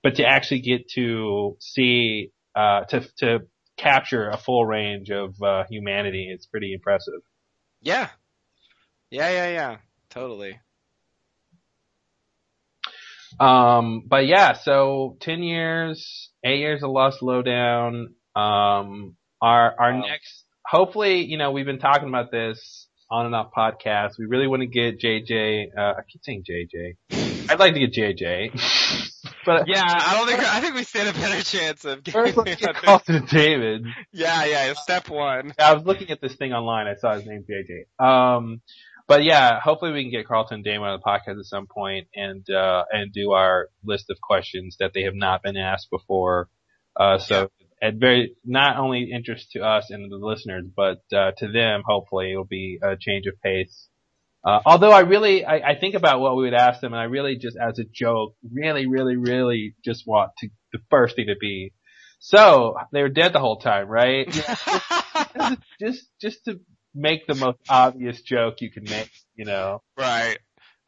[0.07, 3.40] but to actually get to see, uh, to, to
[3.77, 7.23] capture a full range of, uh, humanity, it's pretty impressive.
[7.83, 8.11] Yeah.
[9.11, 9.77] Yeah, yeah, yeah.
[10.09, 10.61] Totally.
[13.40, 18.14] Um, but yeah, so 10 years, 8 years of Lost Lowdown.
[18.37, 23.51] Um, our, our next, hopefully, you know, we've been talking about this on and off
[23.53, 24.21] podcast.
[24.21, 27.26] We really want to get JJ, uh, I keep saying JJ.
[27.49, 29.13] I'd like to get JJ.
[29.47, 32.57] but Yeah, I don't think I think we stand a better chance of getting let's
[32.57, 33.87] get Carlton David.
[34.13, 35.53] Yeah, yeah, step one.
[35.59, 36.87] I was looking at this thing online.
[36.87, 38.05] I saw his name JJ.
[38.05, 38.61] Um,
[39.09, 42.49] but yeah, hopefully we can get Carlton Damon on the podcast at some point and
[42.51, 46.49] uh, and do our list of questions that they have not been asked before.
[46.97, 51.49] Uh, so at very not only interest to us and the listeners, but uh, to
[51.51, 53.89] them, hopefully it'll be a change of pace.
[54.47, 57.07] Uh, although I really, I, I think about what we would ask them, and I
[57.07, 61.35] really just, as a joke, really, really, really just want to the first thing to
[61.41, 61.73] be.
[62.21, 64.27] So they were dead the whole time, right?
[65.81, 66.61] just just to
[66.95, 69.83] make the most obvious joke you can make, you know.
[69.99, 70.39] right.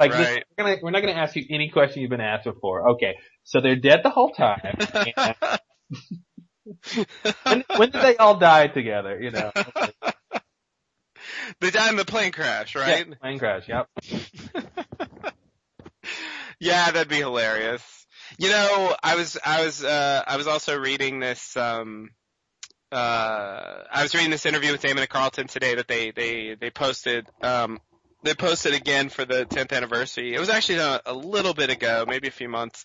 [0.00, 0.20] Like Right.
[0.20, 2.90] listen, we're, gonna, we're not going to ask you any question you've been asked before.
[2.90, 4.78] Okay, so they're dead the whole time.
[7.44, 9.18] When, when did they all die together?
[9.20, 9.50] You know,
[11.60, 13.06] they died in the plane crash, right?
[13.08, 13.68] Yeah, plane crash.
[13.68, 13.88] Yep.
[16.60, 17.82] Yeah, that'd be hilarious.
[18.38, 22.10] You know, I was I was uh I was also reading this um
[22.90, 26.70] uh I was reading this interview with Damon and Carlton today that they they they
[26.70, 27.78] posted um
[28.24, 30.34] they posted again for the 10th anniversary.
[30.34, 32.84] It was actually a, a little bit ago, maybe a few months.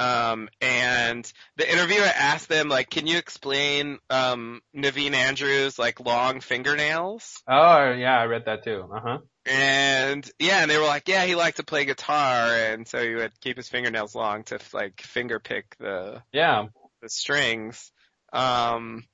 [0.00, 6.40] Um and the interviewer asked them like, "Can you explain um Naveen Andrews like long
[6.40, 8.88] fingernails?" Oh yeah, I read that too.
[8.92, 9.18] Uh huh.
[9.46, 13.14] And yeah, and they were like, yeah, he liked to play guitar, and so he
[13.14, 16.66] would keep his fingernails long to like finger pick the Yeah.
[17.02, 17.92] the strings.
[18.32, 19.04] Um,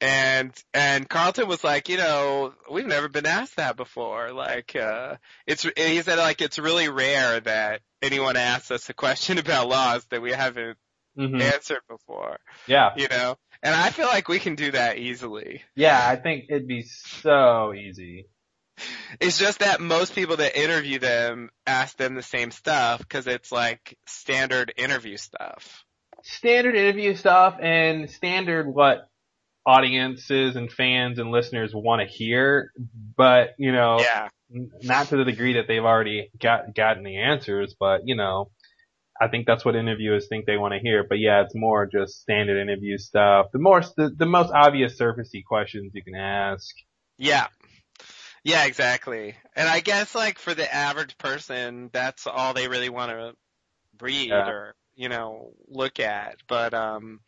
[0.00, 4.32] and and Carlton was like, you know, we've never been asked that before.
[4.32, 9.38] Like, uh, it's he said like it's really rare that anyone asks us a question
[9.40, 10.78] about Lost that we haven't
[11.16, 12.38] hmm answered before.
[12.66, 12.90] Yeah.
[12.96, 15.62] You know, and I feel like we can do that easily.
[15.76, 15.98] Yeah.
[16.06, 18.28] I think it'd be so easy.
[19.20, 23.50] It's just that most people that interview them ask them the same stuff because it's
[23.52, 25.84] like standard interview stuff.
[26.22, 29.08] standard interview stuff and standard what
[29.66, 32.72] audiences and fans and listeners want to hear,
[33.16, 34.28] but you know, Yeah.
[34.54, 38.50] n- not to the degree that they've already got gotten the answers, but you know,
[39.20, 41.02] I think that's what interviewers think they want to hear.
[41.08, 43.46] But yeah, it's more just standard interview stuff.
[43.52, 46.74] The more the, the most obvious surfacey questions you can ask.
[47.18, 47.46] Yeah.
[48.44, 49.34] Yeah, exactly.
[49.56, 53.32] And I guess like for the average person, that's all they really want to
[54.00, 54.48] read Yeah.
[54.48, 56.36] or, you know, look at.
[56.46, 57.20] But, um,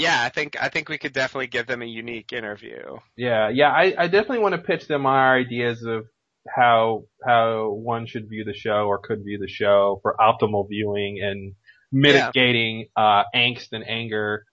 [0.00, 2.96] yeah, I think, I think we could definitely give them a unique interview.
[3.16, 6.06] Yeah, yeah, I, I definitely want to pitch them our ideas of
[6.48, 11.20] how how one should view the show or could view the show for optimal viewing
[11.22, 11.54] and
[11.92, 14.46] mitigating uh angst and anger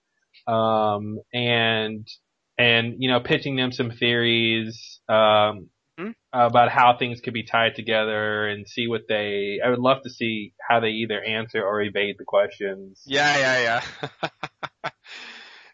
[0.46, 2.06] um and
[2.58, 6.10] and you know pitching them some theories um Hmm?
[6.32, 10.10] about how things could be tied together and see what they I would love to
[10.10, 13.02] see how they either answer or evade the questions.
[13.04, 13.82] Yeah, yeah,
[14.12, 14.28] yeah.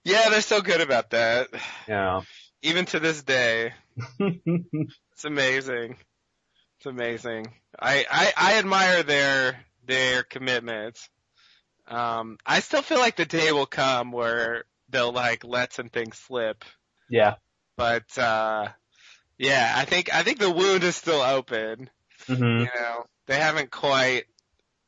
[0.05, 1.49] yeah, they're so good about that.
[1.89, 2.23] Yeah.
[2.63, 3.73] Even to this day.
[5.17, 5.97] It's amazing.
[6.79, 7.47] It's amazing.
[7.81, 10.99] I, I, I admire their, their commitment.
[11.87, 16.19] Um, I still feel like the day will come where they'll like let some things
[16.19, 16.65] slip.
[17.09, 17.37] yeah.
[17.77, 18.69] But, uh,
[19.39, 21.89] yeah, I think, I think the wound is still open.
[22.27, 22.43] Mm-hmm.
[22.43, 24.25] You know, they haven't quite,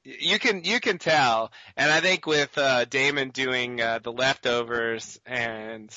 [0.06, 1.50] you can, you can tell.
[1.76, 5.90] And I think with, uh, Damon doing, uh, the leftovers and,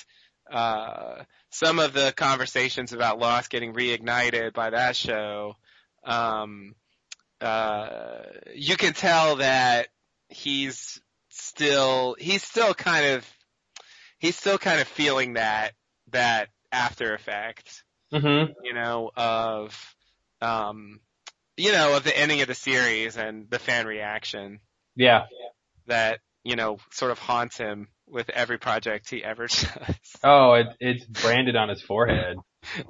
[0.52, 5.56] uh, some of the conversations about Lost getting reignited by that show,
[6.04, 6.76] um,
[7.40, 8.24] uh,
[8.56, 9.88] you can tell that
[10.28, 13.28] he's still, he's still kind of,
[14.18, 15.74] he's still kind of feeling that
[16.12, 18.54] that after effect, Mm-hmm.
[18.64, 19.96] you know, of,
[20.42, 21.00] um,
[21.60, 24.60] you know, of the ending of the series and the fan reaction
[24.96, 25.26] Yeah.
[25.88, 29.96] that, you know, sort of haunts him with every project he ever does.
[30.24, 32.38] Oh, it, it's branded on his forehead.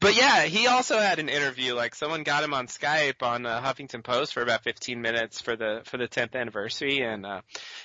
[0.00, 1.74] but yeah, he also had an interview.
[1.74, 5.56] Like someone got him on Skype on uh, Huffington Post for about 15 minutes for
[5.56, 7.40] the for the 10th anniversary, and uh,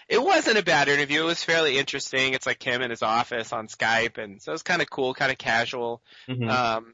[0.10, 1.22] it wasn't a bad interview.
[1.22, 2.34] It was fairly interesting.
[2.34, 5.14] It's like him in his office on Skype, and so it was kind of cool,
[5.14, 6.02] kind of casual.
[6.28, 6.94] hmm Um,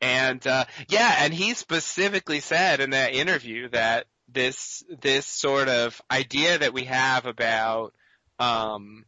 [0.00, 6.00] and uh, yeah, and he specifically said in that interview that this this sort of
[6.10, 7.92] idea that we have about,
[8.38, 9.04] um,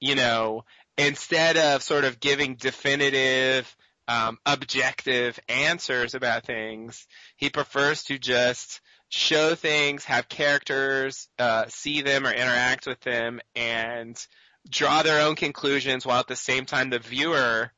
[0.00, 0.64] you know,
[0.98, 3.74] instead of sort of giving definitive,
[4.08, 7.06] um, objective answers about things,
[7.36, 13.40] he prefers to just show things, have characters, uh, see them or interact with them,
[13.54, 14.16] and
[14.68, 17.70] draw their own conclusions while at the same time the viewer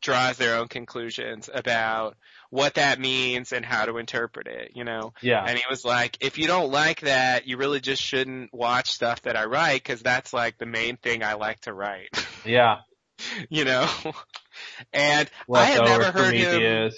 [0.00, 2.16] draws their own conclusions about
[2.50, 5.12] what that means and how to interpret it, you know?
[5.20, 5.44] Yeah.
[5.46, 9.22] And he was like, if you don't like that, you really just shouldn't watch stuff
[9.22, 12.08] that I write because that's like the main thing I like to write,
[12.46, 12.76] Yeah.
[13.50, 13.88] you know?
[14.92, 16.90] And I have never heard him.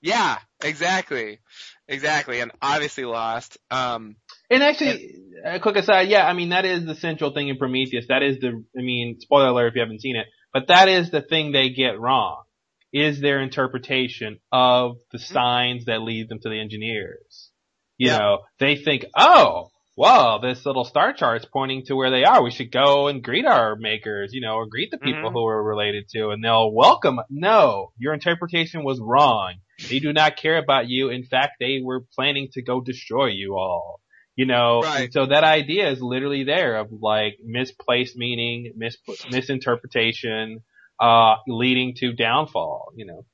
[0.00, 1.40] Yeah, exactly.
[1.88, 2.40] Exactly.
[2.40, 3.58] And obviously lost.
[3.70, 4.16] Um,
[4.50, 8.06] And actually, a quick aside, yeah, I mean, that is the central thing in Prometheus.
[8.08, 11.10] That is the, I mean, spoiler alert if you haven't seen it, but that is
[11.10, 12.44] the thing they get wrong,
[12.92, 17.50] is their interpretation of the signs that lead them to the engineers.
[17.98, 18.18] You Yeah.
[18.18, 22.42] know, they think, oh, well, this little star chart's pointing to where they are.
[22.42, 25.32] We should go and greet our makers, you know, or greet the people Mhm.
[25.34, 27.20] who we're related to, and they'll welcome.
[27.30, 29.54] No, your interpretation was wrong.
[29.88, 31.10] They do not care about you.
[31.10, 34.00] In fact, they were planning to go destroy you all.
[34.36, 35.12] You know, Right.
[35.12, 38.96] so that idea is literally there of like misplaced meaning, mis-
[39.30, 40.62] misinterpretation,
[41.00, 43.24] uh, leading to downfall, you know.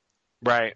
[0.43, 0.75] Right.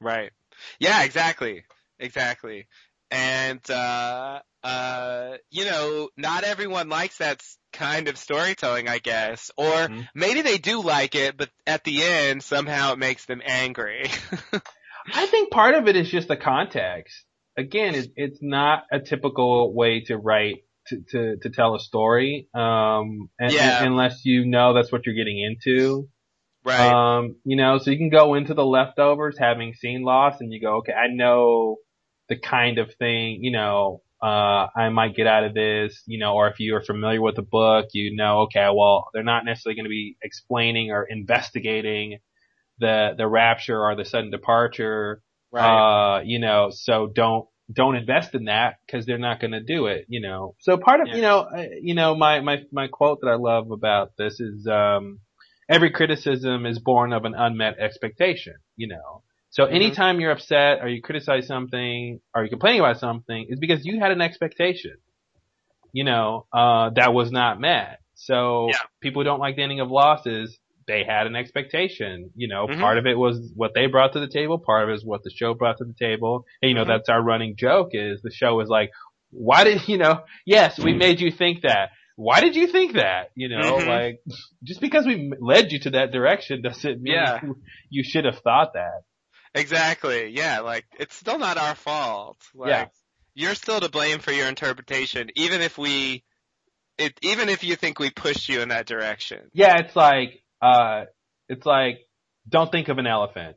[0.00, 0.32] Right.
[0.78, 1.64] Yeah, exactly.
[1.98, 2.66] Exactly.
[3.10, 7.42] And, uh, uh, you know, not everyone likes that
[7.72, 9.50] kind of storytelling, I guess.
[9.56, 10.08] Or Mhm.
[10.14, 14.10] maybe they do like it, but at the end, somehow it makes them angry.
[15.14, 17.24] I think part of it is just the context.
[17.56, 22.48] Again, it, it's not a typical way to write to to, to tell a story,
[22.54, 23.84] um, and, Yeah.
[23.84, 26.08] unless you know that's what you're getting into.
[26.64, 27.18] right.
[27.18, 30.60] Um, you know, so you can go into the leftovers having seen Lost, and you
[30.60, 31.76] go, okay, I know
[32.28, 36.34] the kind of thing, you know, uh, I might get out of this, you know,
[36.34, 39.74] or if you are familiar with the book, you know, okay, well, they're not necessarily
[39.76, 42.18] going to be explaining or investigating
[42.78, 45.20] the the rapture or the sudden departure
[45.52, 45.84] right.
[46.18, 49.86] uh, you know, so don't, don't invest in that because they're not going to do
[49.86, 50.54] it, you know.
[50.60, 51.16] So part of, Yeah.
[51.16, 54.66] you know, uh, you know, my, my, my quote that I love about this is,
[54.66, 55.20] um,
[55.68, 59.22] every criticism is born of an unmet expectation, you know.
[59.50, 59.72] So Mhm.
[59.74, 64.00] anytime you're upset or you criticize something or you're complaining about something, it's because you
[64.00, 64.96] had an expectation,
[65.92, 68.00] you know, uh, that was not met.
[68.14, 68.78] So Yeah.
[69.00, 72.30] people don't like the ending of Lost is they had an expectation.
[72.34, 72.80] You know, Mhm.
[72.80, 75.22] part of it was what they brought to the table, part of it is what
[75.22, 76.44] the show brought to the table.
[76.60, 76.88] And you know, Mhm.
[76.88, 78.90] that's our running joke is the show is like,
[79.30, 81.90] why did, you know, yes, we made you think that.
[82.16, 83.30] Why did you think that?
[83.34, 83.86] You know, Mhm.
[83.86, 84.20] like,
[84.62, 87.40] just because we led you to that direction doesn't mean Yeah.
[87.42, 89.02] you, you should have thought that.
[89.54, 90.28] Exactly.
[90.28, 92.38] Yeah, like it's still not our fault.
[92.54, 92.86] Like Yeah.
[93.34, 96.22] you're still to blame for your interpretation, even if we
[96.98, 99.50] it even if you think we pushed you in that direction.
[99.54, 101.04] Yeah, it's like, uh,
[101.48, 101.98] it's like,
[102.48, 103.56] don't think of an elephant.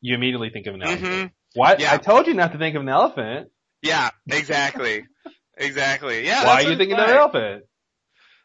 [0.00, 1.06] You immediately think of an elephant.
[1.06, 1.26] hmm
[1.58, 1.76] Why?
[1.78, 1.92] Yeah.
[1.92, 3.50] I told you not to think of an elephant.
[3.82, 5.06] Yeah, exactly.
[5.56, 6.26] exactly.
[6.26, 6.44] Yeah.
[6.44, 7.08] Why are what you thinking like.
[7.08, 7.64] of an elephant?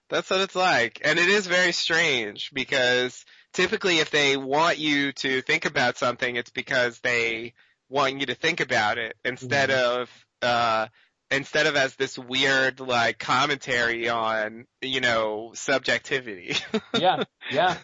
[0.09, 1.01] That's what it's like.
[1.03, 6.35] And it is very strange because typically if they want you to think about something,
[6.35, 7.53] it's because they
[7.89, 10.09] want you to think about it instead of,
[10.41, 10.87] uh,
[11.35, 16.55] instead of as this weird like commentary on, you know, subjectivity.
[16.97, 17.77] Yeah, yeah.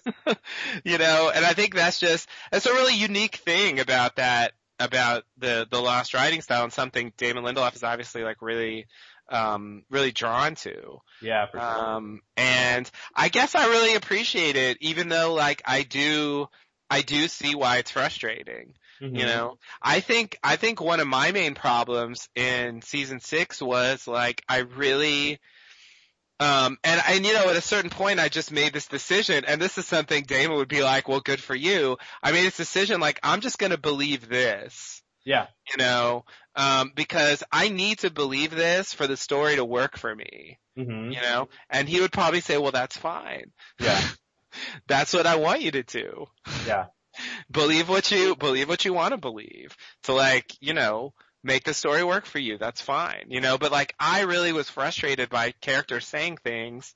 [0.86, 5.24] you know, and I think that's just, that's a really unique thing about that, about
[5.38, 8.88] the, the lost writing style and something Damon Lindelof is obviously like really,
[9.30, 11.00] um, really drawn to.
[11.22, 11.86] Yeah, for sure.
[11.86, 16.48] Um, and I guess I really appreciate it, even though like I do,
[16.90, 18.74] I do see why it's frustrating.
[19.02, 19.18] Mhm.
[19.20, 24.08] You know, I think, I think one of my main problems in season six was
[24.08, 25.40] like, I really,
[26.40, 29.62] um, and, and you know, at a certain point I just made this decision, and
[29.62, 31.98] this is something Damon would be like, well, good for you.
[32.24, 36.26] I made this decision like, I'm just gonna believe this Yeah, you know,
[36.56, 41.12] um, because I need to believe this for the story to work for me, hmm
[41.12, 43.52] you know, and he would probably say, well, that's fine.
[43.80, 44.00] yeah,
[44.88, 46.26] That's what I want you to do.
[46.66, 46.88] Yeah.
[47.52, 49.76] Believe what you believe what you want to believe.
[50.04, 52.58] To like, you know, make the story work for you.
[52.58, 53.26] That's fine.
[53.30, 56.94] You know, but like I really was frustrated by characters saying things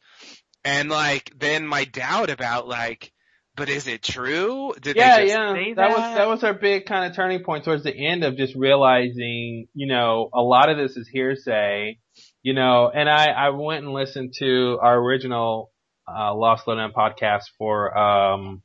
[0.65, 3.13] and like then my doubt about like
[3.55, 4.73] but is it true?
[4.81, 5.53] Did yeah, they just yeah.
[5.53, 5.89] say that that?
[5.89, 9.67] was that was our big kind of turning point towards the end of just realizing,
[9.73, 11.99] you know, a lot of this is hearsay,
[12.43, 15.71] you know, and I I went and listened to our original
[16.05, 18.61] uh Lost Lowdown podcast for um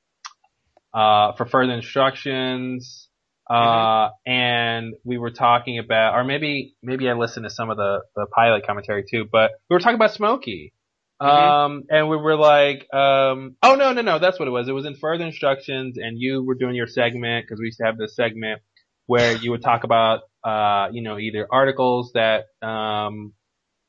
[0.94, 3.08] uh for further instructions
[3.48, 8.00] uh and we were talking about or maybe maybe I listened to some of the
[8.16, 10.72] the pilot commentary too, but we were talking about Smokey.
[11.20, 14.68] Um, and we were like, um, oh no, no, no, that's what it was.
[14.68, 17.84] It was in further instructions and you were doing your segment because we used to
[17.84, 18.62] have this segment
[19.06, 23.34] where you would talk about, uh, you know, either articles that, um,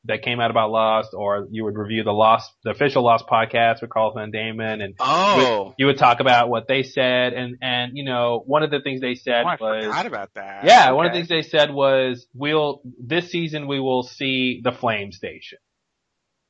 [0.05, 3.81] that came out about Lost or you would review the Lost, the official Lost podcast
[3.81, 5.75] with Carlton and Damon and Oh.
[5.77, 8.99] you would talk about what they said and, and, you know, one of the things
[8.99, 10.65] they said Oh, I was, forgot about that.
[10.65, 14.71] yeah, one of the things they said was, we'll, this season we will see the
[14.71, 15.59] Flame Station.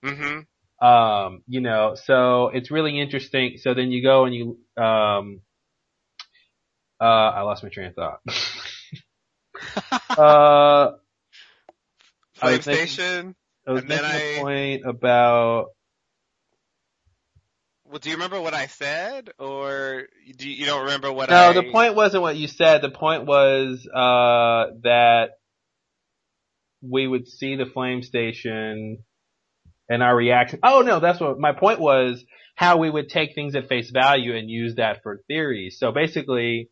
[0.05, 0.45] Mhm.
[0.81, 3.57] Um, you know, so it's really interesting.
[3.57, 5.41] So then you go and you, um,
[6.99, 8.21] uh, I lost my train of thought.
[10.17, 10.91] uh,
[12.35, 13.35] Flame Station.
[13.68, 15.68] I was And then making a I- point about,
[17.86, 20.07] Well, do you remember what I said, or
[20.38, 21.53] do you, you don't remember what I no, I?
[21.53, 22.82] the point wasn't what you said.
[22.82, 25.32] The point was, uh, that
[26.82, 28.99] we would see the flame station
[29.89, 30.59] and our reaction.
[30.64, 32.24] Oh no, that's what my point was.
[32.55, 35.78] How we would take things at face value and use that for theories.
[35.80, 36.70] So basically,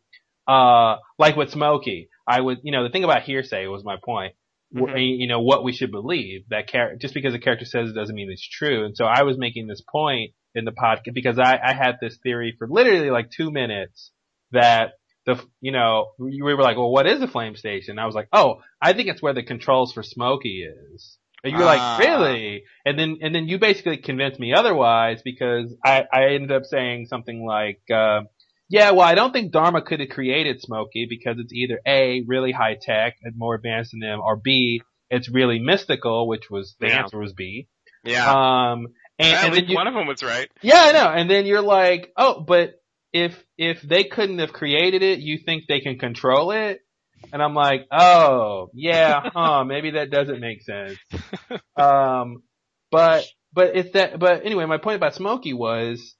[0.48, 4.34] uh, like with Smokey, I would, you know, the thing about hearsay was my point.
[4.74, 5.18] Mhm.
[5.18, 8.14] You know, what we should believe that char- just because a character says it doesn't
[8.14, 8.84] mean it's true.
[8.84, 12.18] And so I was making this point in the podcast because I, I had this
[12.22, 14.12] theory for literally like two minutes
[14.52, 14.92] that
[15.26, 17.98] the, you know, we were like, well, what is a flame station?
[17.98, 21.16] I was like, oh, I think it's where the controls for Smokey is.
[21.42, 21.96] And you were Ah.
[21.98, 22.64] like, really?
[22.84, 27.06] And then, and then you basically convinced me otherwise because I, I ended up saying
[27.06, 28.22] something like, uh,
[28.70, 32.52] yeah, well, I don't think Dharma could have created Smokey because it's either A, really
[32.52, 36.86] high tech and more advanced than them, or B, it's really mystical, which was, the
[36.86, 37.02] Yeah.
[37.02, 37.66] answer was B.
[38.04, 38.30] yeah.
[38.30, 38.86] Um,
[39.18, 40.48] and, and then you, one of them was right.
[40.62, 41.08] yeah, I know.
[41.08, 42.74] And then you're like, oh, but
[43.12, 46.80] if if they couldn't have created it, you think they can control it?
[47.32, 50.96] And I'm like, oh, yeah, huh, maybe that doesn't make sense.
[51.76, 52.42] Um,
[52.90, 54.18] but but it's that.
[54.18, 56.14] But anyway, my point about Smokey was,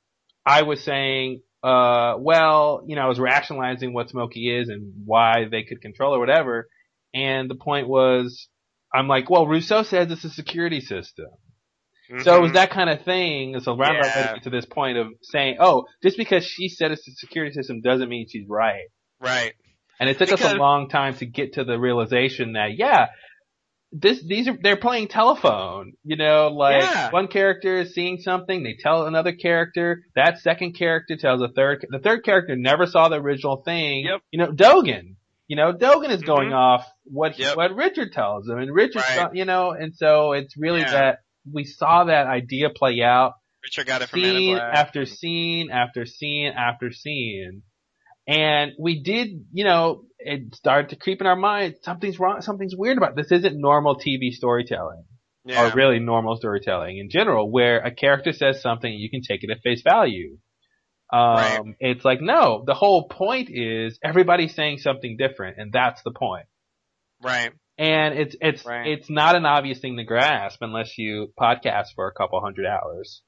[0.45, 5.47] I was saying, uh, well, you know, I was rationalizing what Smokey is and why
[5.51, 6.69] they could control or whatever.
[7.15, 8.49] And the point was,
[8.95, 11.27] I'm like, well, Rousseau says it's a security system.
[12.25, 12.55] So it was Mhm.
[12.55, 13.61] that kind of thing.
[13.61, 14.35] So round Yeah.
[14.43, 18.09] to this point of saying, oh, just because she said it's a security system doesn't
[18.09, 18.89] mean she's right.
[19.21, 19.53] right.
[20.01, 23.09] And it took us a long time to get to the realization that, yeah,
[23.93, 25.93] this, these are, they're playing telephone.
[26.05, 27.11] You know, like Yeah.
[27.11, 31.85] one character is seeing something, they tell another character, that second character tells a third,
[31.91, 34.05] the third character never saw the original thing.
[34.07, 34.21] Yep.
[34.31, 35.17] You know, Dogen.
[35.49, 36.55] You know, Dogen is going Mhm.
[36.57, 37.57] off what Yep.
[37.57, 39.35] what Richard tells him, and Richard, Right.
[39.35, 40.93] you know, and so it's really Yeah.
[40.93, 41.19] that
[41.53, 43.33] we saw that idea play out
[43.65, 47.63] Richard got it from scene after scene after scene after scene.
[48.31, 51.79] And we did, you know, it started to creep in our minds.
[51.83, 52.41] Something's wrong.
[52.43, 53.33] Something's weird about this.
[53.33, 55.05] Isn't normal TV storytelling
[55.45, 55.67] Yeah.
[55.69, 59.43] or really normal storytelling in general, where a character says something and you can take
[59.43, 60.39] it at face value.
[61.13, 61.61] Um, Right.
[61.81, 66.47] it's like, no, the whole point is everybody's saying something different and that's the point.
[67.21, 67.51] Right.
[67.79, 68.87] And it's, it's, Right.
[68.87, 73.23] it's not an obvious thing to grasp unless you podcast for a couple hundred hours.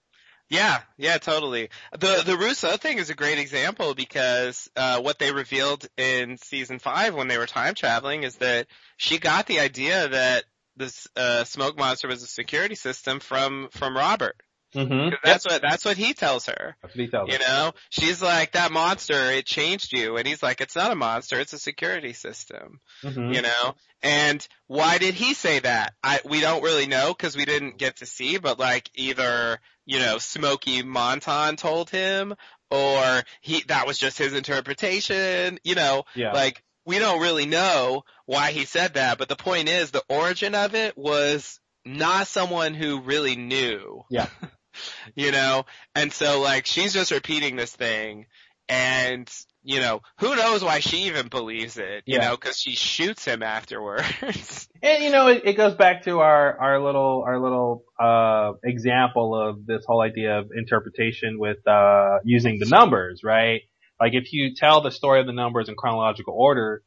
[0.53, 1.71] Yeah, yeah, totally.
[1.99, 6.79] The the Rousseau thing is a great example because uh what they revealed in season
[6.79, 8.67] five when they were time traveling is that
[8.99, 10.45] she got the idea that
[10.77, 14.37] this uh smoke monster was a security system from from Robert.
[14.75, 15.15] Mm-hmm.
[15.25, 16.77] That's what that's what he tells her.
[16.83, 17.41] That's what he tells You us.
[17.47, 19.31] know, she's like that monster.
[19.31, 21.41] It changed you, and he's like, it's not a monster.
[21.41, 22.81] It's a security system.
[23.05, 23.35] Mhm.
[23.35, 25.93] You know, and why did he say that?
[26.03, 28.39] I we don't really know because we didn't get to see.
[28.39, 32.35] But like either you know Smokey Monton told him,
[32.71, 35.59] or he that was just his interpretation.
[35.65, 36.33] You know, Yeah.
[36.33, 39.19] like we don't really know why he said that.
[39.19, 44.03] But the point is, the origin of it was not someone who really knew.
[44.11, 44.29] Yeah.
[45.15, 45.65] you know,
[45.95, 48.27] and so like she's just repeating this thing,
[48.69, 49.31] and
[49.65, 52.29] you know, who knows why she even believes it, you Yeah.
[52.31, 54.69] know, cause she shoots him afterwards.
[54.85, 59.33] And you know, it, it goes back to our our little our little uh example
[59.41, 63.61] of this whole idea of interpretation with uh using the numbers, right?
[64.01, 66.83] Like if you tell the story of the numbers in chronological order,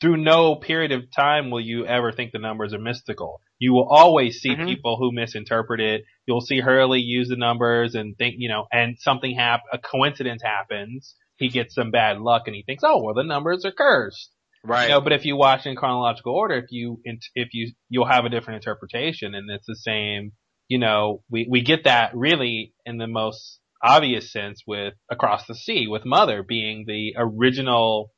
[0.00, 3.40] through no period of time will you ever think the numbers are mystical.
[3.58, 4.64] You will always see Mhm.
[4.66, 6.04] people who misinterpret it.
[6.26, 10.42] You'll see Hurley use the numbers and think, you know, and something hap- a coincidence
[10.44, 11.16] happens.
[11.38, 14.30] He gets some bad luck and he thinks, oh, well, the numbers are cursed.
[14.64, 14.84] right.
[14.84, 18.24] You know, but if you watch in chronological order, if you if you you'll have
[18.24, 20.32] a different interpretation, and it's the same.
[20.68, 25.54] You know, we we get that really in the most obvious sense with Across the
[25.54, 28.10] Sea, with Mother being the original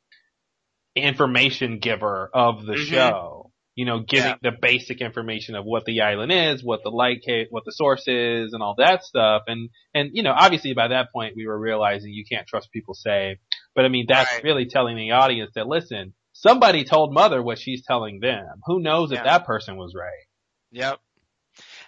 [0.96, 2.86] information giver of the Mhm.
[2.90, 3.47] show.
[3.78, 4.50] You know, giving Yeah.
[4.50, 7.20] the basic information of what the island is, what the light,
[7.50, 9.42] what the source is, and all that stuff.
[9.46, 12.94] And and you know, obviously by that point we were realizing you can't trust people
[12.94, 13.38] say.
[13.76, 14.42] But I mean, that's Right.
[14.42, 18.48] really telling the audience that listen, somebody told Mother what she's telling them.
[18.66, 20.26] Who knows if that person was right?
[20.72, 20.98] Yep.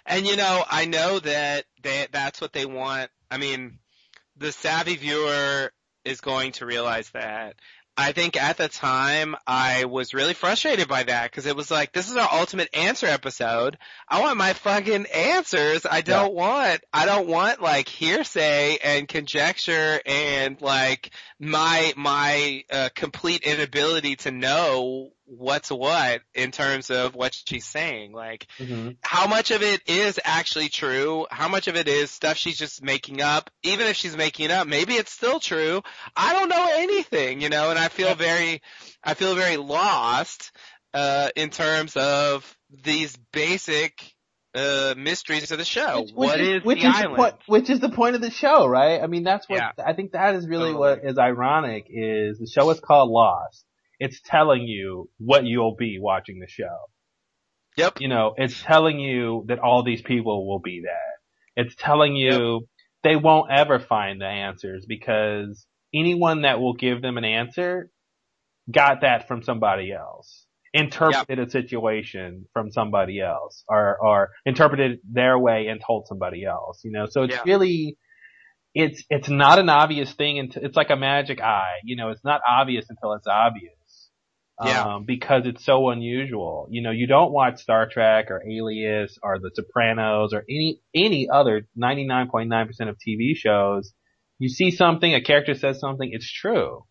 [0.05, 3.11] And you know, I know that they, that's what they want.
[3.29, 3.79] I mean,
[4.37, 5.71] the savvy viewer
[6.05, 7.55] is going to realize that.
[8.01, 11.93] I think at the time I was really frustrated by that because it was like,
[11.93, 13.77] this is our ultimate answer episode.
[14.09, 15.85] I want my fucking answers.
[15.85, 22.89] I don't want, I don't want like hearsay and conjecture and like my, my, uh,
[22.95, 28.11] complete inability to know what's what in terms of what she's saying.
[28.11, 28.91] Like, Mm-hmm.
[29.01, 31.25] how much of it is actually true?
[31.31, 33.49] How much of it is stuff she's just making up?
[33.63, 35.81] Even if she's making it up, maybe it's still true.
[36.15, 38.61] I don't know anything, you know, and I feel very,
[39.03, 40.51] I feel very lost,
[40.93, 44.13] uh, in terms of these basic,
[44.53, 46.05] uh, mysteries of the show.
[46.13, 47.13] What is which the is island?
[47.13, 49.01] The point, which is the point of the show, right?
[49.01, 49.71] I mean, that's what Yeah.
[49.85, 50.95] I think that is really Totally.
[50.99, 53.63] what is ironic is the show is called Lost.
[54.01, 56.75] It's telling you what you'll be watching the show.
[57.77, 58.01] Yep.
[58.01, 61.13] You know, it's telling you that all these people will be there.
[61.55, 62.67] It's telling you
[63.03, 67.91] they won't ever find the answers because anyone that will give them an answer
[68.71, 70.47] got that from somebody else.
[70.73, 76.81] Interpreted a situation from somebody else or, or interpreted their way and told somebody else,
[76.83, 77.97] you know, so it's really,
[78.73, 82.23] it's, it's not an obvious thing until, it's like a magic eye, you know, it's
[82.23, 83.75] not obvious until it's obvious.
[84.63, 84.95] Yeah.
[84.95, 86.67] Um, because it's so unusual.
[86.69, 91.29] You know, you don't watch Star Trek or Alias or The Sopranos or any, any
[91.29, 93.93] other 99.9% of TV shows.
[94.39, 96.85] You see something, a character says something, it's true.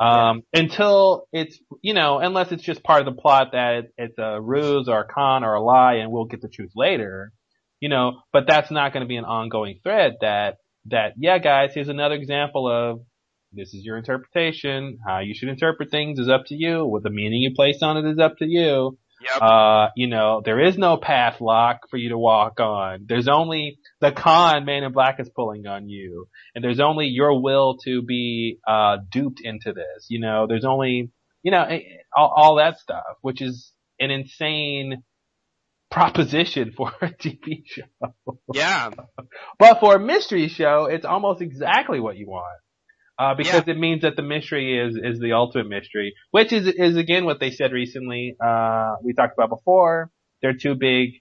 [0.00, 4.18] Um, until it's, you know, unless it's just part of the plot that it, it's
[4.18, 7.32] a ruse or a con or a lie and we'll get the truth later,
[7.80, 11.72] you know, but that's not going to be an ongoing thread that, that, yeah guys,
[11.74, 13.00] here's another example of
[13.52, 14.98] this is your interpretation.
[15.06, 16.84] How you should interpret things is up to you.
[16.84, 18.98] What the meaning you place on it is up to you.
[19.20, 19.42] Yep.
[19.42, 23.04] Uh, you know, there is no path lock for you to walk on.
[23.06, 26.26] There's only the con Man in Black is pulling on you.
[26.54, 30.06] And there's only your will to be, uh, duped into this.
[30.08, 31.10] You know, there's only,
[31.42, 31.80] you know, eh,
[32.16, 35.02] all, all that stuff, which is an insane
[35.90, 38.14] proposition for a TV show.
[38.54, 38.90] yeah.
[39.58, 42.58] But for a mystery show, it's almost exactly what you want.
[43.20, 46.96] Uh, because it means that the mystery is, is the ultimate mystery, which is, is
[46.96, 50.10] again what they said recently, uh, we talked about before.
[50.40, 51.20] There are two big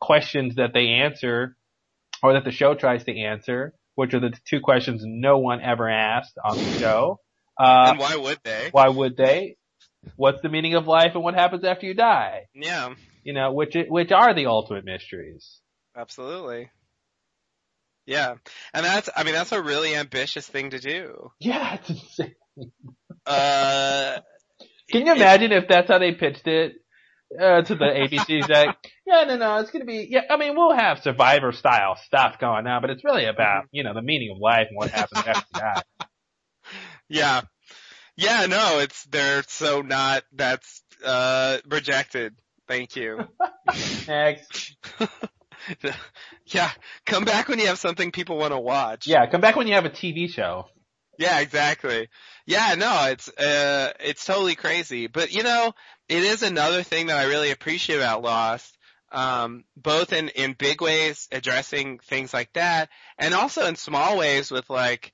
[0.00, 1.56] questions that they answer,
[2.20, 5.88] or that the show tries to answer, which are the two questions no one ever
[5.88, 7.20] asked on the show.
[7.56, 8.68] Uh, and why would they?
[8.72, 9.56] why would they?
[10.16, 12.46] What's the meaning of life and what happens after you die?
[12.54, 12.92] Yeah.
[13.22, 15.60] You know, which, which are the ultimate mysteries.
[15.96, 16.70] Absolutely.
[18.06, 18.34] Yeah.
[18.72, 21.30] And that's, I mean, that's a really ambitious thing to do.
[21.40, 22.34] Yeah, it's insane.
[23.26, 24.20] Uh,
[24.92, 26.74] Can you imagine if that's how they pitched it
[27.36, 28.48] uh, to the ABC?
[28.48, 28.76] like,
[29.06, 30.06] yeah, no, no, it's gonna be.
[30.08, 33.82] Yeah, I mean, we'll have Survivor style stuff going on, but it's really about you
[33.82, 35.82] know the meaning of life and what happens after die.
[37.08, 37.40] yeah.
[38.16, 42.32] Yeah, no, it's, they're so not, that's, uh, rejected.
[42.66, 43.18] Thank you.
[44.08, 44.76] Next,
[46.46, 46.70] yeah.
[47.04, 49.06] Come back when you have something people want to watch.
[49.06, 50.66] yeah, come back when you have a TV show.
[51.18, 52.08] Yeah, exactly.
[52.46, 55.06] Yeah, no, it's uh it's totally crazy.
[55.06, 55.72] But you know,
[56.08, 58.76] it is another thing that I really appreciate about Lost.
[59.12, 62.88] Um, both in, in big ways addressing things like that
[63.18, 65.12] and also in small ways with like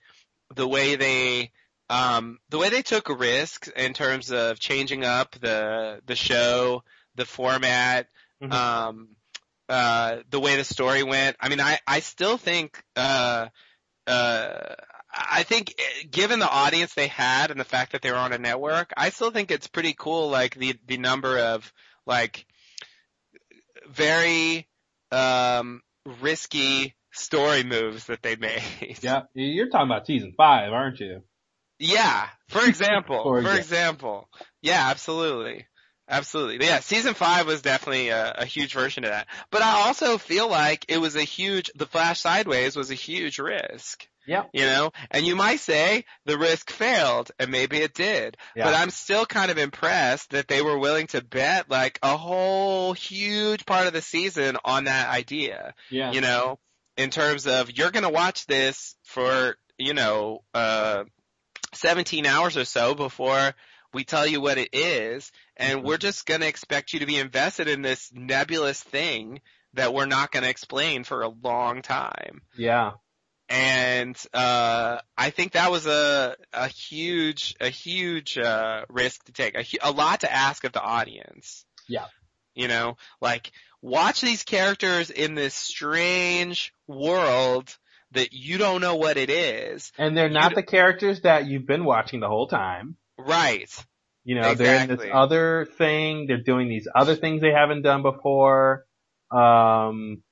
[0.56, 1.52] the way they
[1.90, 6.82] um the way they took risks in terms of changing up the the show,
[7.16, 8.08] the format,
[8.42, 8.52] Mhm.
[8.52, 9.08] um
[9.68, 11.36] uh the way the story went.
[11.40, 13.48] I mean I I still think uh
[14.06, 14.74] uh
[15.14, 18.32] I think eh, given the audience they had and the fact that they were on
[18.32, 21.72] a network, I still think it's pretty cool like the the number of
[22.06, 22.46] like
[23.88, 24.68] very
[25.10, 25.82] um
[26.20, 28.62] risky story moves that they made.
[29.02, 31.22] Yeah, you're talking about season five, aren't you?
[31.78, 33.58] Yeah, for example, For for, example.
[33.58, 34.28] example.
[34.62, 35.66] Yeah, absolutely.
[36.08, 36.66] Absolutely.
[36.66, 39.28] Yeah, season five was definitely a, a huge version of that.
[39.50, 43.38] But I also feel like it was a huge, the Flash Sideways was a huge
[43.38, 44.06] risk.
[44.26, 44.44] Yeah.
[44.52, 48.36] You know, and you might say the risk failed, and maybe it did.
[48.54, 48.64] Yeah.
[48.64, 52.92] But I'm still kind of impressed that they were willing to bet like a whole
[52.92, 56.12] huge part of the season on that idea Yeah.
[56.12, 56.58] you know,
[56.96, 61.04] in terms of you're going to watch this for, you know, uh,
[61.74, 63.54] 17 hours or so before
[63.94, 65.32] we tell you what it is,
[65.62, 69.40] and we're just going to expect you to be invested in this nebulous thing
[69.74, 72.42] that we're not going to explain for a long time.
[72.58, 72.92] Yeah.
[73.48, 79.54] And uh I think that was a a huge a huge uh risk to take,
[79.54, 81.66] a, a lot to ask of the audience.
[81.86, 82.06] Yeah.
[82.54, 83.52] You know, like
[83.82, 87.76] watch these characters in this strange world
[88.12, 89.92] that you don't know what it is.
[89.98, 92.96] And they're not the characters that you've been watching the whole time.
[93.18, 93.70] Right.
[94.24, 96.26] You know, they're in this other thing.
[96.26, 98.84] They're doing these other things they haven't done before.
[99.30, 100.22] Um,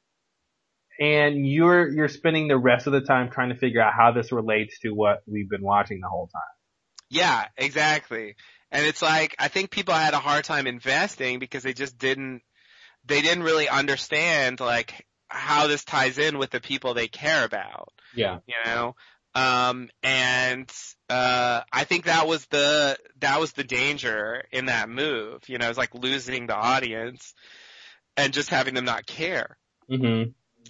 [0.98, 4.30] and you're, you're spending the rest of the time trying to figure out how this
[4.30, 6.42] relates to what we've been watching the whole time.
[7.08, 8.36] Yeah, exactly.
[8.70, 12.42] And it's like I think people had a hard time investing because they just didn't
[13.04, 17.88] they didn't really understand like how this ties in with the people they care about.
[18.14, 18.38] Yeah.
[18.46, 18.94] you know
[19.34, 20.70] um and
[21.08, 25.68] uh i think that was the that was the danger in that move you know
[25.68, 27.34] it's like losing the audience
[28.16, 29.56] and just having them not care
[29.88, 30.24] hmm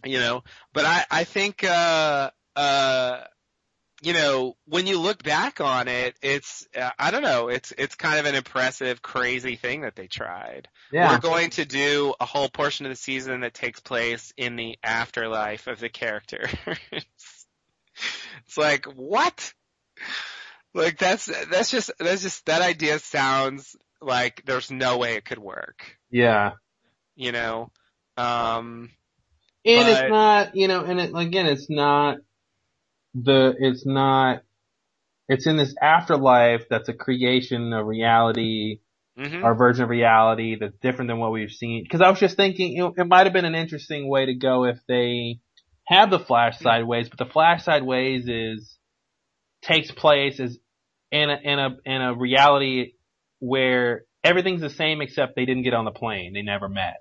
[0.04, 0.42] you know
[0.72, 3.20] but i i think uh uh
[4.02, 7.94] you know when you look back on it it's uh, i don't know it's it's
[7.94, 11.10] kind of an impressive crazy thing that they tried Yeah.
[11.10, 14.76] we're going to do a whole portion of the season that takes place in the
[14.82, 16.48] afterlife of the character.
[18.46, 19.52] it's like what?
[20.74, 25.38] Like that's that's just that's just that idea sounds like there's no way it could
[25.38, 25.96] work.
[26.10, 26.52] Yeah.
[27.16, 27.70] You know,
[28.16, 28.90] um,
[29.64, 32.18] And But- it's not, you know, and it, again, it's not
[33.14, 34.42] the, it's not,
[35.28, 38.80] it's in this afterlife that's a creation of reality,
[39.18, 39.44] mhm.
[39.44, 41.86] our version of reality that's different than what we've seen.
[41.90, 44.34] Cause I was just thinking, you know, it might have been an interesting way to
[44.34, 45.40] go if they
[45.90, 48.78] had the Flash Sideways, but the Flash Sideways is,
[49.62, 50.56] takes place as
[51.10, 52.92] in a, in a, in a reality
[53.40, 56.32] where everything's the same except they didn't get on the plane.
[56.32, 56.96] They never met.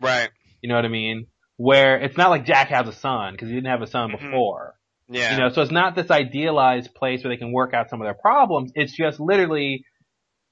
[0.00, 0.30] right.
[0.62, 1.26] You know what I mean?
[1.56, 4.20] Where it's not like Jack has a son because he didn't have a son Mhm.
[4.20, 4.74] before.
[5.08, 5.32] Yeah.
[5.32, 8.06] You know, so it's not this idealized place where they can work out some of
[8.06, 8.70] their problems.
[8.74, 9.84] It's just literally,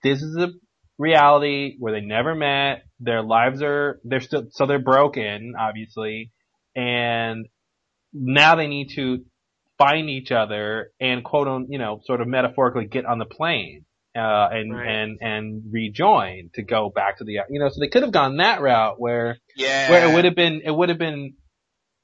[0.02, 0.48] this is a
[0.98, 2.84] reality where they never met.
[3.00, 6.32] Their lives are, they're still, so they're broken, obviously.
[6.74, 7.46] And
[8.12, 9.24] now they need to
[9.78, 13.84] find each other and quote on, you know, sort of metaphorically get on the plane.
[14.16, 14.88] Uh, and, Right.
[14.88, 18.38] and, and rejoin to go back to the, you know, so they could have gone
[18.38, 19.88] that route where, yeah.
[19.90, 21.34] where it would have been it would have been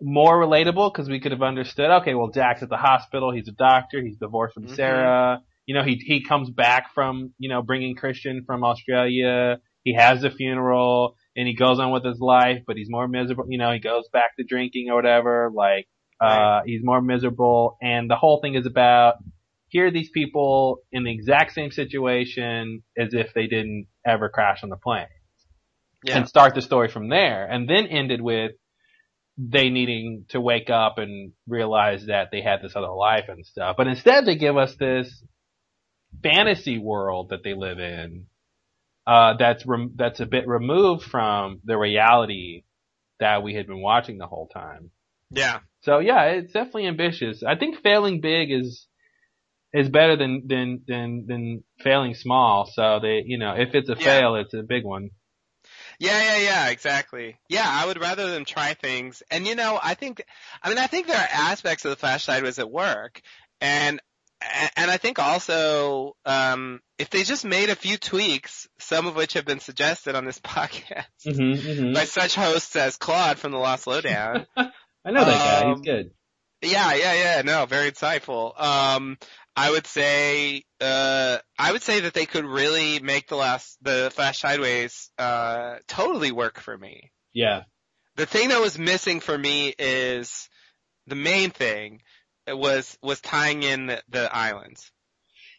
[0.01, 1.91] more relatable because we could have understood.
[2.03, 3.33] Okay, well, Jack's at the hospital.
[3.33, 4.01] He's a doctor.
[4.03, 4.77] He's divorced from Mhm.
[4.77, 5.41] Sarah.
[5.67, 9.59] You know, he he comes back from you know bringing Christian from Australia.
[9.83, 13.47] He has a funeral and he goes on with his life, but he's more miserable.
[13.49, 15.51] You know, he goes back to drinking or whatever.
[15.53, 15.87] Like,
[16.25, 19.16] uh, he's more miserable, and the whole thing is about
[19.68, 24.62] here are these people in the exact same situation as if they didn't ever crash
[24.62, 25.07] on the plane
[26.05, 26.18] yeah.
[26.18, 28.53] and start the story from there and then ended with
[29.37, 33.75] they needing to wake up and realize that they had this other life and stuff.
[33.77, 35.25] But instead they give us this
[36.22, 38.27] fantasy world that they live in,
[39.09, 42.62] uh, that's, rem- that's a bit removed from the reality
[43.18, 44.91] that we had been watching the whole time.
[45.31, 45.59] yeah.
[45.85, 47.43] So yeah, it's definitely ambitious.
[47.43, 48.87] I think failing big is,
[49.72, 52.70] is better than, than, than, than failing small.
[52.72, 54.05] So they, you know, if it's a Yeah.
[54.05, 55.11] fail, it's a big one.
[55.99, 57.37] Yeah, yeah, yeah, exactly.
[57.49, 59.22] Yeah, I would rather them try things.
[59.30, 60.22] And you know, I think,
[60.62, 63.20] I mean, I think there are aspects of the Flash Sideways at work.
[63.61, 64.01] And,
[64.76, 69.35] and I think also, um, if they just made a few tweaks, some of which
[69.35, 71.93] have been suggested on this podcast Mm-hmm, mm-hmm.
[71.95, 74.47] by such hosts as Claude from the Lost Lowdown.
[75.05, 75.71] I know that guy.
[75.71, 76.11] Um, He's good.
[76.63, 77.43] Yeah, yeah, yeah.
[77.43, 78.59] No, very insightful.
[78.61, 79.19] Um,
[79.57, 84.11] I would say, uh, I would say that they could really make the last, the
[84.15, 87.13] Flash Sideways, uh, totally work for me.
[87.33, 87.63] Yeah.
[88.17, 90.49] The thing that was missing for me is
[91.07, 92.01] the main thing
[92.47, 94.91] was was tying in the, the islands.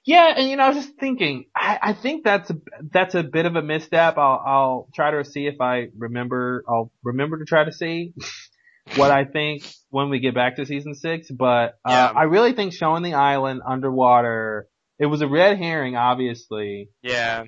[0.06, 2.56] Yeah, and you know, I was just thinking, I, I think that's a,
[2.91, 4.18] that's a bit of a misstep.
[4.18, 8.14] I'll, I'll try to see if I remember, I'll remember to try to see
[8.95, 12.11] what I think when we get back to season six, but, uh, Yeah.
[12.15, 14.67] I really think showing the island underwater,
[14.99, 16.89] it was a red herring, obviously.
[17.01, 17.45] Yeah.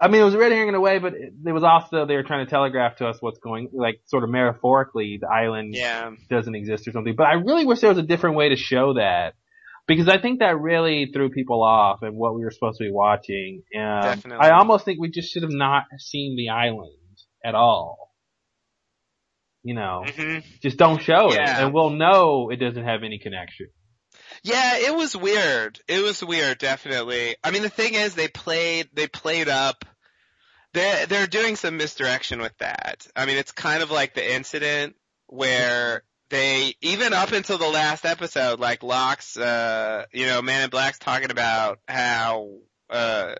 [0.00, 2.04] I mean, it was a red herring in a way, but it, it was also,
[2.06, 5.74] they were trying to telegraph to us what's going, like, sort of metaphorically, the island
[5.74, 6.10] Yeah.
[6.28, 7.14] doesn't exist or something.
[7.16, 9.34] But I really wish there was a different way to show that.
[9.88, 12.92] Because I think that really threw people off and what we were supposed to be
[12.92, 13.62] watching.
[13.76, 14.46] Um, Definitely.
[14.46, 16.96] I almost think we just should have not seen the island
[17.44, 18.11] at all.
[19.62, 23.68] You know, hmm just don't show it and we'll know it doesn't have any connection.
[24.42, 25.80] Yeah, it was weird.
[25.88, 27.36] It was weird, definitely.
[27.44, 29.84] I mean, the thing is, they played, they played up.
[30.74, 33.06] They're they're doing some misdirection with that.
[33.14, 34.96] I mean, it's kind of like the incident
[35.26, 40.70] where they even up until the last episode, like Locke's, uh, you know, Man in
[40.70, 42.48] Black's talking about how,
[42.88, 43.34] uh,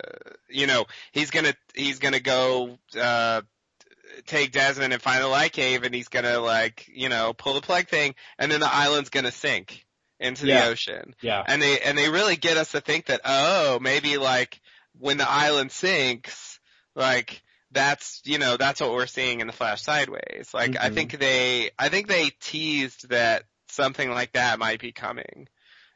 [0.50, 3.40] you know, he's gonna he's gonna go, uh,
[4.26, 7.60] take Desmond and find the light cave, and he's gonna like, you know, pull the
[7.60, 9.84] plug thing, and then the island's gonna sink
[10.20, 10.64] into Yeah.
[10.66, 11.42] the ocean Yeah.
[11.46, 14.60] and they and they really get us to think that oh maybe like
[14.96, 16.60] when the island sinks
[16.94, 17.42] like
[17.72, 20.94] that's you know that's what we're seeing in the flash sideways like i Mhm.
[20.94, 25.48] think they i think they teased that something like that might be coming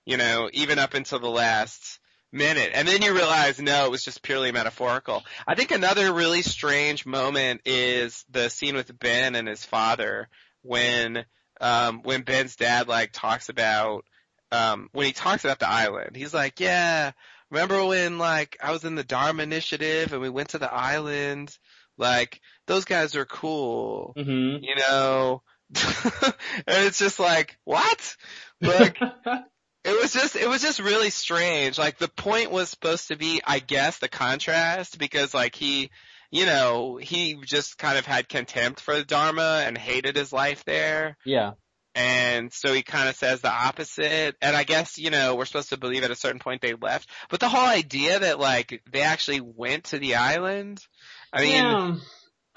[0.04, 2.00] you know even up until the last
[2.32, 2.70] minute.
[2.74, 5.22] And then you realize no it was just purely metaphorical.
[5.46, 10.28] I think another really strange moment is the scene with ben and his father
[10.62, 11.24] when
[11.60, 14.04] um when ben's dad like talks about
[14.52, 16.16] um when he talks about the island.
[16.16, 17.12] He's like yeah
[17.50, 21.56] remember when like i was in the dharma initiative and we went to the island?
[21.96, 24.64] Like those guys are cool Mm-hmm.
[24.64, 25.42] you know?
[26.66, 28.16] And it's just like what?
[28.60, 28.98] Like
[29.86, 33.40] it was just it was just really strange like the point was supposed to be
[33.46, 35.90] i guess the contrast because like he
[36.30, 40.64] you know he just kind of had contempt for the dharma and hated his life
[40.64, 41.52] there yeah.
[41.94, 44.36] and so he kind of says the opposite.
[44.42, 47.08] And I guess, you know, we're supposed to believe at a certain point they left.
[47.30, 50.84] But the whole idea that like they actually went to the island,
[51.32, 51.96] I mean, Yeah.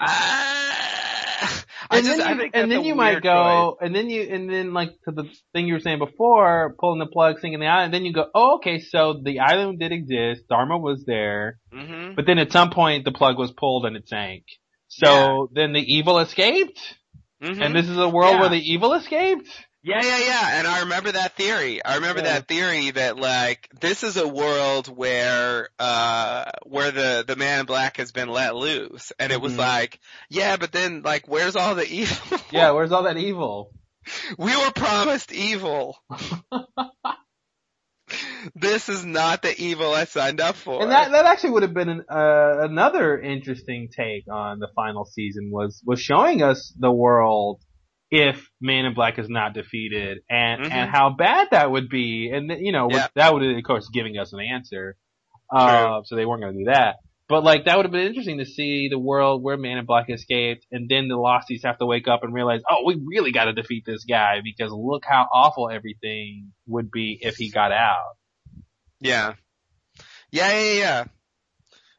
[0.00, 1.09] ah, I
[1.90, 4.90] and just, then you, and then you might go, and then you, and then like
[5.04, 8.12] to the thing you were saying before, pulling the plug, sinking the island, then you
[8.12, 11.86] go, oh, okay, so the island did exist, Dharma was there, choice.
[11.86, 14.44] hmm but then at some point the plug was pulled and it sank.
[14.88, 16.80] So then the evil escaped,
[17.40, 18.40] hmm and this is a world Yeah.
[18.40, 19.48] where the evil escaped.
[19.82, 20.58] Yeah, yeah, yeah.
[20.58, 21.82] And I remember that theory.
[21.82, 22.34] I remember Yeah.
[22.34, 27.66] that theory that like this is a world where uh where the the man in
[27.66, 29.10] black has been let loose.
[29.18, 29.58] And it was Mhm.
[29.58, 32.38] like, yeah, but then like where's all the evil?
[32.52, 33.70] Yeah, where's all that evil?
[34.38, 35.96] we were promised evil.
[38.54, 40.82] this is not the evil I signed up for.
[40.82, 45.04] And that that actually would have been an, uh, another interesting take on the final
[45.06, 47.62] season was was showing us the world
[48.10, 50.70] if Man in Black is not defeated and Mhm.
[50.72, 53.06] and how bad that would be and you know Yeah.
[53.14, 54.96] that would of course giving us an answer.
[55.52, 56.96] Uh, so they weren't going to do that.
[57.28, 60.10] But like that would have been interesting to see the world where Man in Black
[60.10, 63.44] escaped, and then the Losties have to wake up and realize, oh, we really got
[63.44, 68.14] to defeat this guy because look how awful everything would be if he got out.
[69.00, 69.34] Yeah.
[70.32, 71.04] Yeah, yeah, yeah.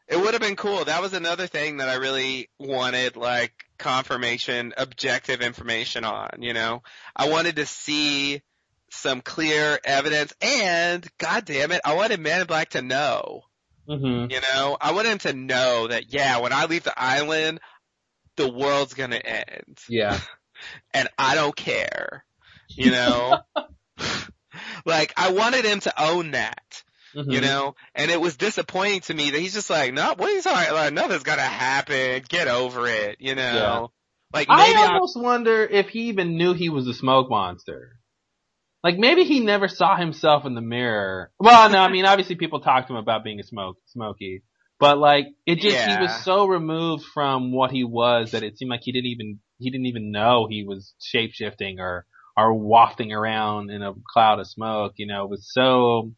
[0.07, 0.84] It would have been cool.
[0.86, 6.84] That was another thing that I really wanted, like, confirmation, objective information on, you know?
[7.15, 8.41] I wanted to see
[8.91, 13.41] some clear evidence and, god damn it, I wanted Man in Black to know,
[13.88, 14.77] hmm you know?
[14.79, 17.59] I wanted him to know that, yeah, when I leave the island,
[18.38, 19.77] the world's gonna end.
[19.89, 20.19] Yeah.
[20.93, 22.23] And I don't care.
[22.69, 23.39] You know?
[24.86, 26.84] like, I wanted him to own that
[27.14, 27.41] you Mhm.
[27.41, 27.76] know?
[27.95, 30.72] And it was disappointing to me that he's just like, no, what are you talking
[30.72, 30.93] about?
[30.93, 32.24] Nothing's gonna happen.
[32.28, 33.41] Get over it, you know?
[33.41, 33.88] Yeah.
[34.34, 37.97] Like maybe I I, almost wonder if he even knew he was a smoke monster.
[38.84, 41.32] Like maybe he never saw himself in the mirror.
[41.39, 44.43] Well, no, I mean obviously people talk to him about being a smoke, smoky,
[44.80, 48.72] but like it just he was so removed from what he was that it seemed
[48.72, 52.05] like he didn't even he didn't even know he was shape shifting or
[52.38, 54.93] or wafting around in a cloud of smoke.
[54.95, 56.14] You know, it was so.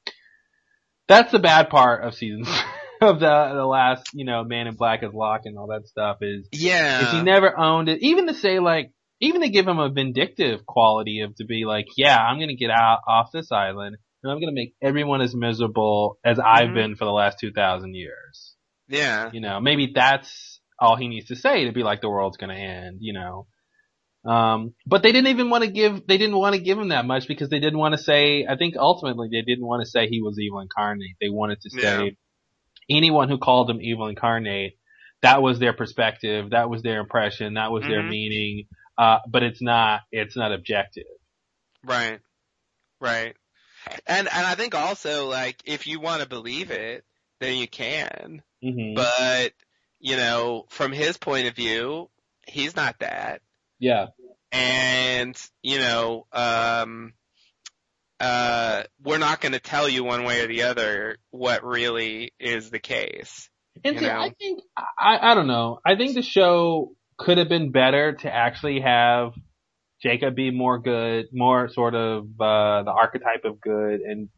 [1.08, 2.48] That's the bad part of seasons
[3.02, 6.18] of the the last you know Man in Black is Locked and all that stuff
[6.22, 7.06] is yeah.
[7.08, 8.02] is he never owned it.
[8.02, 11.86] Even to say like, even to give him a vindictive quality of to be like,
[11.98, 16.18] yeah, I'm gonna get out off this island and I'm gonna make everyone as miserable
[16.24, 16.74] as I've Mhm.
[16.76, 18.56] been for the last two thousand years.
[18.88, 19.30] yeah.
[19.34, 22.56] You know, maybe that's all he needs to say to be like the world's gonna
[22.56, 22.98] end.
[23.02, 23.48] You know,
[24.26, 27.06] Um, but they didn't even want to give, they didn't want to give him that
[27.06, 30.08] much because they didn't want to say, I think ultimately they didn't want to say
[30.08, 31.18] he was evil incarnate.
[31.20, 32.10] They wanted to say Yeah.
[32.90, 34.78] anyone who called him evil incarnate,
[35.22, 38.10] that was their perspective, that was their impression, that was their Mhm.
[38.10, 38.68] meaning,
[38.98, 41.06] uh, but it's not, it's not objective.
[41.84, 42.20] Right.
[43.02, 43.36] Right.
[44.08, 47.04] And and I think also like if you want to believe it,
[47.42, 48.42] then you can.
[48.62, 49.54] hmm But
[50.00, 52.10] you know, from his point of view,
[52.48, 53.42] he's not that.
[53.84, 54.08] Yeah.
[54.54, 57.14] And you know, um,
[58.20, 62.70] uh, we're not going to tell you one way or the other what really is
[62.70, 63.50] the case.
[63.84, 64.22] And see, know?
[64.22, 64.62] I think
[64.98, 65.80] I I don't know.
[65.86, 69.34] I think the show could have been better to actually have
[70.02, 74.30] Jacob be more good, more sort of uh the archetype of good, and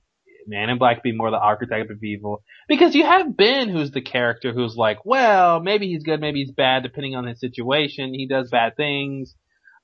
[0.47, 2.43] Man in Black be more the archetype of evil.
[2.67, 6.51] Because you have Ben, who's the character who's like, well, maybe he's good, maybe he's
[6.51, 8.13] bad, depending on his situation.
[8.13, 9.35] He does bad things.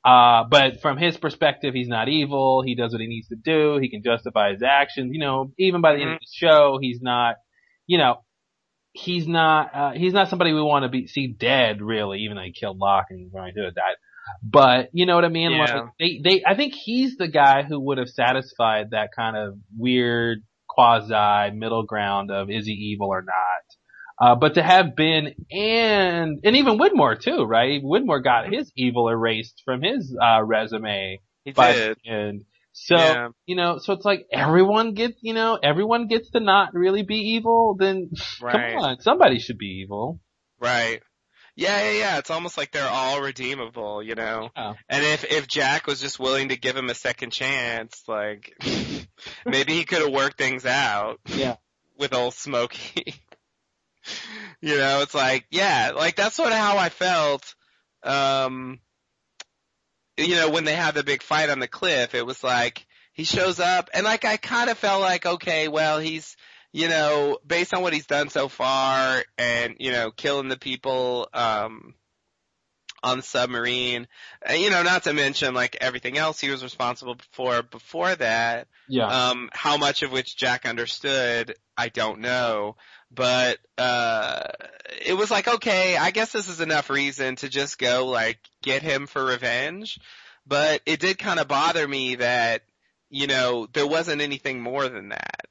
[0.03, 2.64] Uh, but from his perspective, he's not evil.
[2.64, 3.78] He does what he needs to do.
[3.80, 5.12] He can justify his actions.
[5.14, 7.36] You know, even by the end of the show, he's not,
[7.86, 8.24] you know,
[8.93, 12.43] he's not, uh, he's not somebody we want to be, see dead, really, even though
[12.43, 13.95] he killed Locke and Brian Hood died.
[14.43, 15.51] But, you know what I mean?
[15.51, 15.59] Yeah.
[15.59, 19.55] Like, they, they, I think he's the guy who would have satisfied that kind of
[19.78, 20.43] weird
[20.74, 23.65] quasi middle ground of is he evil or not.
[24.24, 27.82] Uh, but to have Ben and, and even Widmore too, right?
[27.84, 31.97] Widmore got his evil erased from his, uh, resume He by did.
[32.05, 32.43] end.
[32.74, 33.30] So, Yeah.
[33.47, 37.15] you know, so it's like everyone gets, you know, everyone gets to not really be
[37.36, 38.11] evil, then
[38.41, 38.74] Right.
[38.74, 40.19] come on, somebody should be evil.
[40.59, 41.01] Right.
[41.55, 42.17] Yeah, yeah, yeah.
[42.17, 44.49] It's almost like they're all redeemable, you know.
[44.55, 44.73] Yeah.
[44.89, 48.53] And if if Jack was just willing to give him a second chance, like
[49.45, 51.57] maybe he could have worked things out Yeah.
[51.97, 53.15] with old Smokey.
[54.61, 57.53] you know, it's like, yeah, like that's sort of how I felt.
[58.03, 58.79] Um,
[60.17, 63.23] you know, when they had the big fight on the cliff, it was like he
[63.23, 66.35] shows up, and like I kind of felt like, okay, well, he's,
[66.72, 71.28] you know, based on what he's done so far, and you know, killing the people,
[71.34, 71.93] um,
[73.03, 74.07] on the submarine,
[74.43, 78.67] and, you know, not to mention like everything else he was responsible for before that.
[78.88, 79.07] Yeah.
[79.07, 82.76] Um, how much of which Jack understood, I don't know.
[83.13, 84.43] But uh
[85.05, 88.84] it was like, okay, I guess this is enough reason to just go like get
[88.84, 89.99] him for revenge.
[90.45, 92.61] But it did kind of bother me that,
[93.09, 95.47] you know, there wasn't anything more than that.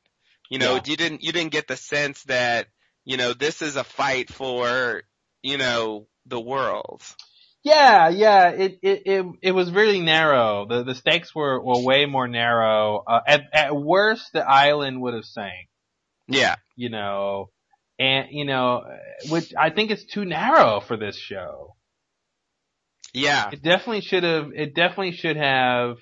[0.51, 0.80] You know, Yeah.
[0.84, 2.66] you didn't you didn't get the sense that,
[3.05, 5.03] you know, this is a fight for,
[5.42, 7.03] you know, the world.
[7.62, 10.66] Yeah, yeah, it, it, it, it was really narrow.
[10.66, 13.05] The, the stakes were, were way more narrow.
[13.07, 15.68] Uh, at, at worst, the island would have sank,
[16.26, 16.57] Yeah.
[16.74, 17.51] you know,
[17.98, 18.82] and, you know,
[19.28, 21.76] which I think is too narrow for this show.
[23.12, 23.51] Yeah.
[23.53, 25.96] It definitely should have, it definitely should have,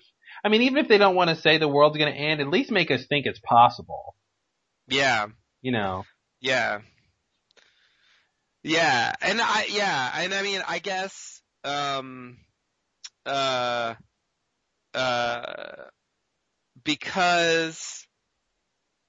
[0.45, 2.71] I mean, even if they don't want to say the world's gonna end, at least
[2.71, 4.15] make us think it's possible,
[4.89, 5.27] Yeah.
[5.63, 6.05] you know.
[6.41, 6.81] Yeah.
[8.63, 12.39] Yeah, and I yeah, and I mean I guess um
[13.25, 13.95] uh
[14.95, 15.45] uh
[16.85, 18.07] because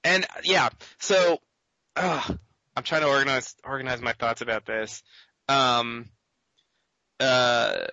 [0.04, 1.38] and yeah, so
[1.96, 2.22] uh,
[2.76, 5.02] I'm trying to organize organize my thoughts about this.
[5.48, 6.06] Um
[7.18, 7.86] uh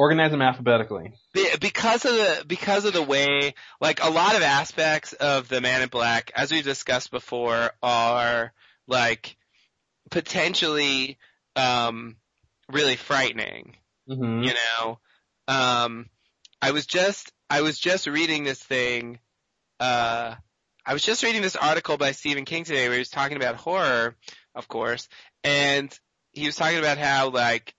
[0.00, 1.12] Organize them alphabetically.
[1.60, 5.82] because of the because of the way like a lot of aspects of the man
[5.82, 8.54] in black as we've discussed before are
[8.88, 9.36] like
[10.10, 11.18] potentially
[11.54, 12.16] um
[12.72, 13.76] really frightening
[14.08, 14.98] hmm you know
[15.48, 16.08] um
[16.62, 19.18] i was just i was just reading this thing
[19.80, 20.34] uh
[20.86, 23.56] i was just reading this article by stephen king today where he was talking about
[23.56, 24.16] horror
[24.54, 25.08] of course
[25.44, 25.92] and
[26.32, 27.74] he was talking about how like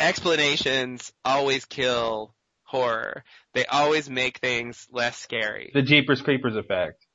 [0.00, 2.34] explanations always kill
[2.64, 3.24] horror
[3.54, 7.06] they always make things less scary The Jeepers Creepers effect.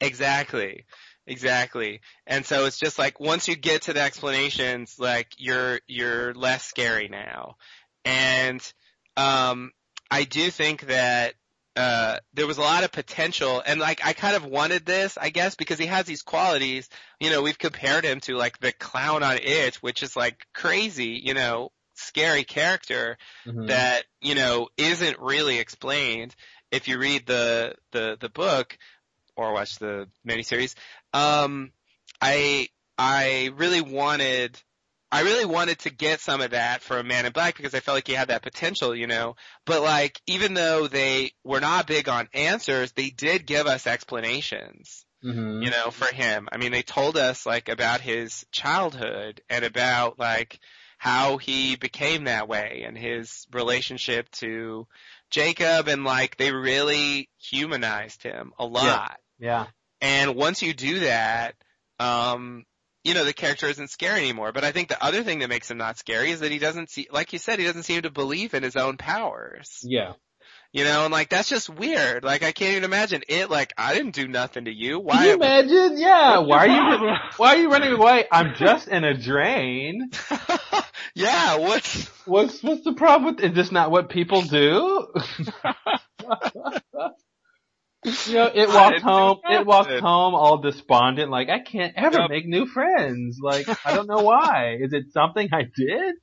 [0.00, 0.84] Exactly.
[1.26, 2.00] Exactly.
[2.26, 6.64] And so it's just like once you get to the explanations, like you're you're less
[6.64, 7.56] scary now.
[8.04, 8.60] And
[9.16, 9.72] um
[10.10, 11.34] I do think that
[11.76, 15.28] uh there was a lot of potential and like I kind of wanted this, I
[15.28, 16.88] guess, because he has these qualities.
[17.20, 21.20] You know, we've compared him to like the clown on it, which is like crazy,
[21.22, 23.66] you know, scary character Mhm.
[23.68, 26.34] that you know isn't really explained
[26.70, 28.76] if you read the the the book
[29.36, 30.74] or watch the miniseries.
[31.12, 31.72] Um,
[32.20, 34.60] I I really wanted
[35.10, 37.96] I really wanted to get some of that from Man in Black because I felt
[37.96, 39.36] like he had that potential, you know.
[39.64, 45.06] But like even though they were not big on answers, they did give us explanations
[45.22, 45.64] Mhm.
[45.64, 46.48] you know, for him.
[46.52, 50.60] I mean, they told us like about his childhood and about like
[50.98, 54.86] how he became that way and his relationship to
[55.30, 59.18] Jacob and like they really humanized him a lot.
[59.38, 59.66] Yeah.
[60.00, 61.54] And once you do that,
[62.00, 62.64] um,
[63.04, 64.52] you know, the character isn't scary anymore.
[64.52, 66.90] But I think the other thing that makes him not scary is that he doesn't
[66.90, 69.78] see, like you said, he doesn't seem to believe in his own powers.
[69.82, 70.14] Yeah.
[70.72, 72.24] You know, and like that's just weird.
[72.24, 73.48] Like I can't even imagine it.
[73.48, 75.00] Like I didn't do nothing to you.
[75.00, 75.16] Why?
[75.16, 75.98] Can you imagine?
[75.98, 76.38] Yeah.
[76.40, 77.14] Why are you?
[77.38, 78.26] Why are you running away?
[78.30, 80.10] I'm just in a drain.
[81.14, 81.56] yeah.
[81.56, 83.44] What's What's what's the problem with?
[83.44, 85.08] Is this not what people do?
[88.04, 89.38] you know, it I walked home.
[89.50, 92.30] It walked home all despondent, like I can't ever Yep.
[92.30, 93.38] make new friends.
[93.42, 94.76] Like I don't know why.
[94.80, 96.14] Is it something I did?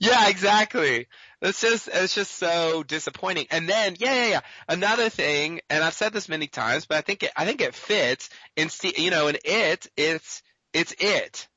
[0.00, 1.06] Yeah, exactly.
[1.42, 3.46] It's just it's just so disappointing.
[3.50, 4.40] And then yeah, yeah, yeah.
[4.68, 7.74] Another thing, and I've said this many times, but I think it I think it
[7.74, 8.28] fits.
[8.56, 10.42] In you know, in it, it's
[10.72, 11.48] it's it.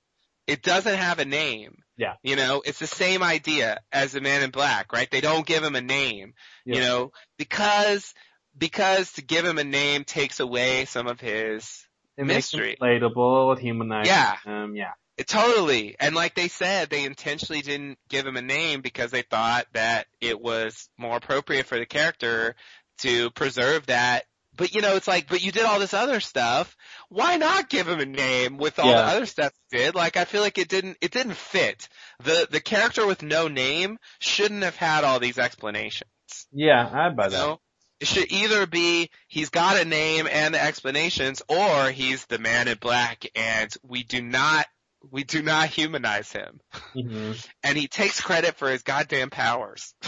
[0.45, 1.77] It doesn't have a name.
[1.95, 2.15] Yeah.
[2.21, 5.09] You know, it's the same idea as the Man in Black, right?
[5.09, 6.33] They don't give him a name.
[6.65, 6.75] yeah.
[6.75, 8.13] You know, because
[8.57, 11.87] because to give him a name takes away some of his
[12.17, 12.77] It makes him mystery.
[12.81, 14.35] relatable, humanizing Yeah.
[14.43, 14.75] him.
[14.75, 14.91] Yeah.
[15.17, 15.95] It- Totally.
[15.99, 20.07] And like they said, they intentionally didn't give him a name because they thought that
[20.21, 22.55] it was more appropriate for the character
[22.99, 24.25] to preserve that.
[24.55, 26.75] But you know, it's like, but you did all this other stuff.
[27.09, 29.95] Why not give him a name with all the other stuff you did?
[29.95, 31.89] Like I feel like it didn't, it didn't fit.
[32.23, 36.09] The, the character with no name shouldn't have had all these explanations.
[36.51, 37.37] Yeah, I buy You that.
[37.37, 37.59] know?
[37.99, 42.67] It should either be he's got a name and the explanations, or he's the man
[42.67, 44.65] in black and we do not
[45.11, 46.59] we do not humanize him.
[46.93, 47.33] hmm
[47.63, 49.93] And he takes credit for his goddamn powers.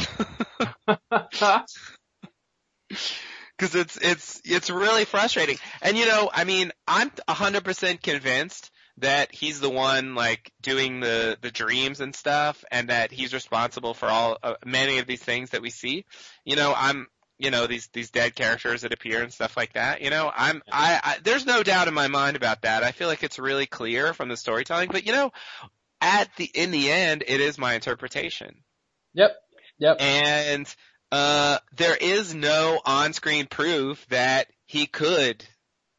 [3.58, 5.58] Cause it's, it's, it's really frustrating.
[5.82, 10.52] And you know, I mean, I'm a hundred percent convinced that he's the one like
[10.62, 15.08] doing the, the dreams and stuff and that he's responsible for all, uh, many of
[15.08, 16.06] these things that we see.
[16.44, 20.02] You know, I'm, you know, these, these dead characters that appear and stuff like that.
[20.02, 22.84] You know, I'm, I, I, there's no doubt in my mind about that.
[22.84, 25.32] I feel like it's really clear from the storytelling, but you know,
[26.02, 28.56] at the, in the end, it is my interpretation
[29.14, 29.32] yep.
[29.80, 29.98] Yep.
[30.00, 30.76] and
[31.12, 35.44] uh there is no on-screen proof that he could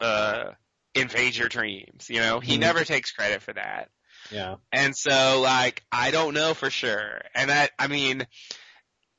[0.01, 0.51] uh
[0.95, 2.61] invade your dreams you know he Mhm.
[2.61, 3.91] never takes credit for that
[4.31, 4.57] Yeah.
[4.73, 8.27] and so like i don't know for sure and i i mean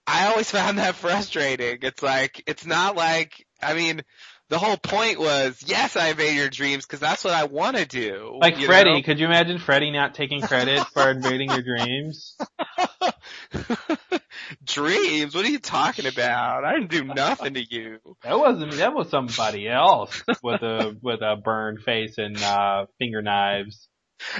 [0.08, 4.02] i always found that frustrating it's like it's not like i mean
[4.50, 7.86] the whole point was yes i invade your dreams because that's what i want to
[7.86, 9.02] do Like Freddy, know?
[9.04, 12.36] could you imagine Freddy not taking credit for invading your dreams?
[14.66, 18.94] dreams what are you talking about i didn't do nothing to you That wasn't that
[18.94, 23.88] was somebody else with a with a burned face and uh finger knives.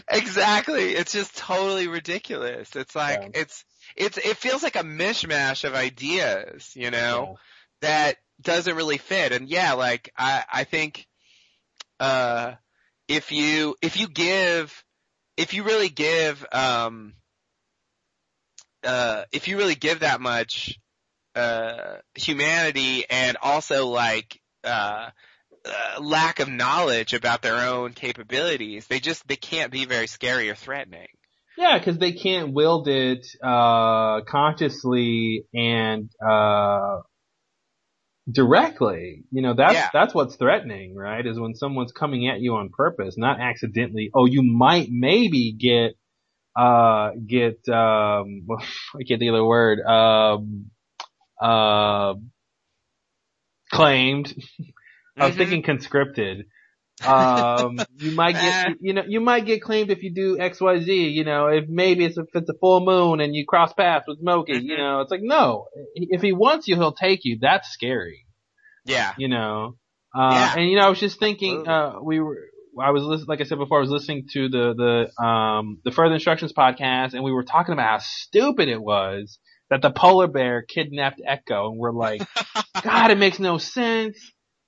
[0.10, 0.94] Exactly.
[0.96, 2.76] It's just totally ridiculous.
[2.76, 3.42] It's like Yeah.
[3.42, 3.64] it's
[3.96, 7.38] it's it feels like a mishmash of ideas, you know,
[7.82, 9.32] that doesn't really fit.
[9.32, 11.08] And yeah, like I I think
[12.00, 12.54] uh
[13.08, 14.84] if you if you give
[15.38, 17.14] if you really give um
[18.84, 20.80] uh if you really give that much
[21.36, 25.10] uh humanity and also like uh
[25.66, 28.88] uh, lack of knowledge about their own capabilities.
[28.88, 31.08] They just they can't be very scary or threatening.
[31.58, 37.00] Yeah, because they can't wield it uh consciously and uh
[38.32, 39.24] directly.
[39.32, 39.90] You know, that's Yeah.
[39.94, 41.26] that's what's threatening, right?
[41.26, 44.12] Is when someone's coming at you on purpose, not accidentally.
[44.14, 45.96] Oh, you might maybe get
[46.56, 48.48] uh get um
[48.96, 50.72] I can't think of the word um
[51.42, 52.16] uh
[53.72, 54.34] claimed.
[55.20, 55.38] I was Mhm.
[55.38, 56.46] thinking conscripted.
[57.06, 58.42] Um, you might Eh.
[58.70, 60.94] get, you know, you might get claimed if you do X, Y, Z.
[61.10, 64.20] You know, if maybe it's if it's a full moon and you cross paths with
[64.20, 64.54] Smokey.
[64.54, 64.78] You Mhm.
[64.78, 65.68] know, it's like no.
[65.96, 67.38] If he wants you, he'll take you.
[67.42, 68.26] That's scary.
[68.86, 69.14] Yeah.
[69.18, 69.76] You know.
[70.16, 70.54] Uh, Yeah.
[70.58, 72.38] and you know, I was just thinking, uh, we were,
[72.82, 74.74] I was listening, like I said before, I was listening to the,
[75.18, 79.38] the, um, the Further Instructions podcast and we were talking about how stupid it was
[79.70, 82.22] that the polar bear kidnapped Echo and we're like,
[82.84, 84.18] God, it makes no sense.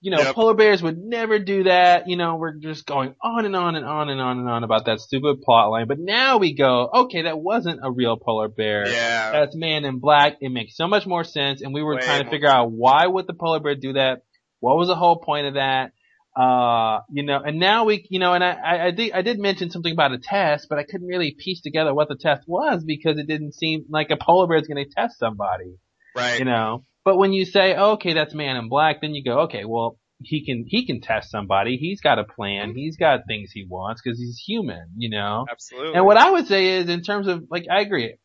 [0.02, 0.36] You know, Yep.
[0.36, 2.08] polar bears would never do that.
[2.08, 4.86] You know, we're just going on and on and on and on and on about
[4.86, 5.88] that stupid plot line.
[5.88, 8.88] But now we go, okay, that wasn't a real polar bear.
[8.88, 9.32] Yeah.
[9.32, 10.38] That's man in black.
[10.40, 11.62] It makes so much more sense.
[11.62, 14.22] And we were trying to figure out why would the polar bear do that?
[14.62, 15.92] What was the whole point of that?
[16.40, 19.40] Uh, you know, and now we, you know, and I, I, I did, I did
[19.40, 22.84] mention something about a test, but I couldn't really piece together what the test was
[22.86, 25.76] because it didn't seem like a polar bear is going to test somebody
[26.16, 26.40] Right.
[26.40, 26.86] you know.
[27.06, 29.98] But when you say, oh, okay, that's Man in Black, then you go, okay, well,
[30.22, 31.78] he can he can test somebody.
[31.78, 32.74] He's got a plan.
[32.76, 35.46] He's got things he wants because he's human, you know.
[35.50, 35.96] Absolutely.
[35.96, 38.16] And what I would say is, in terms of like, I agree.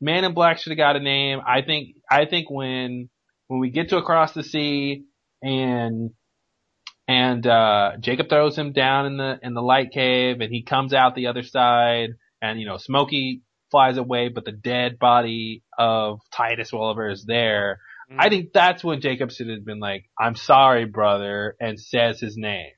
[0.00, 1.40] Man in Black should have got a name.
[1.46, 3.08] I think I think when
[3.48, 5.04] when we get to across the sea
[5.42, 6.10] and
[7.06, 10.92] and uh Jacob throws him down in the in the light cave and he comes
[10.94, 12.10] out the other side
[12.40, 17.78] and you know Smokey flies away but the dead body of Titus Welliver is there.
[18.10, 18.16] Mhm.
[18.18, 22.72] I think that's when Jacobson have been like, I'm sorry, brother, and says his name.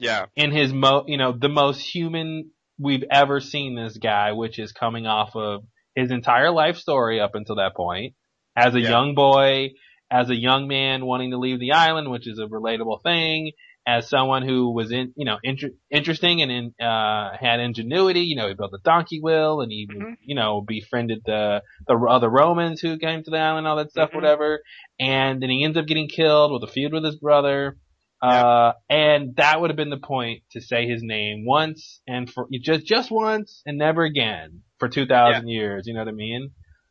[0.00, 0.26] yeah.
[0.36, 4.70] In his mo, you know, the most human we've ever seen this guy, which is
[4.72, 5.64] coming off of
[5.96, 8.14] his entire life story up until that point.
[8.56, 8.90] As a Yeah.
[8.90, 9.70] young boy,
[10.10, 13.52] as a young man wanting to leave the island, which is a relatable thing,
[13.86, 18.36] as someone who was in, you know, inter- interesting and in, uh, had ingenuity, you
[18.36, 20.16] know, he built a donkey wheel and he, Mhm.
[20.20, 24.10] you know, befriended the, the other Romans who came to the island, all that stuff,
[24.10, 24.14] Mhm.
[24.16, 24.60] whatever.
[25.00, 27.78] And then he ends up getting killed with a feud with his brother.
[28.20, 32.46] Uh, and that would have been the point to say his name once and for
[32.60, 35.86] just, just once and never again for 2000 years.
[35.86, 36.50] You know what I mean?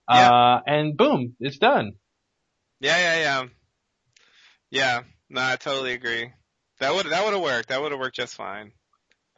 [0.09, 0.31] Yeah.
[0.31, 1.93] Uh, and boom, it's done.
[2.79, 3.47] Yeah, yeah, yeah.
[4.69, 5.03] Yeah.
[5.29, 6.31] No, I totally agree.
[6.79, 7.69] That would that would have worked.
[7.69, 8.71] That would have worked just fine.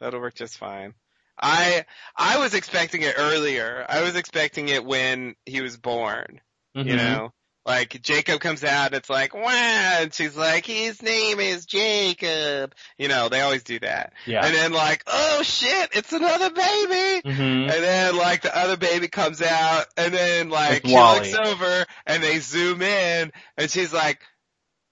[0.00, 0.94] That would worked just fine.
[1.40, 1.84] I
[2.16, 3.84] I was expecting it earlier.
[3.88, 6.40] I was expecting it when he was born.
[6.82, 6.96] You Mhm.
[6.96, 7.32] know,
[7.66, 12.74] like Jacob comes out, it's like wow, and she's like, his name is Jacob.
[12.98, 14.12] You know, they always do that.
[14.26, 14.44] Yeah.
[14.44, 17.20] And then like, oh shit, it's another baby.
[17.24, 21.86] hmm And then like the other baby comes out and then like she looks over
[22.06, 24.20] and they zoom in and she's like,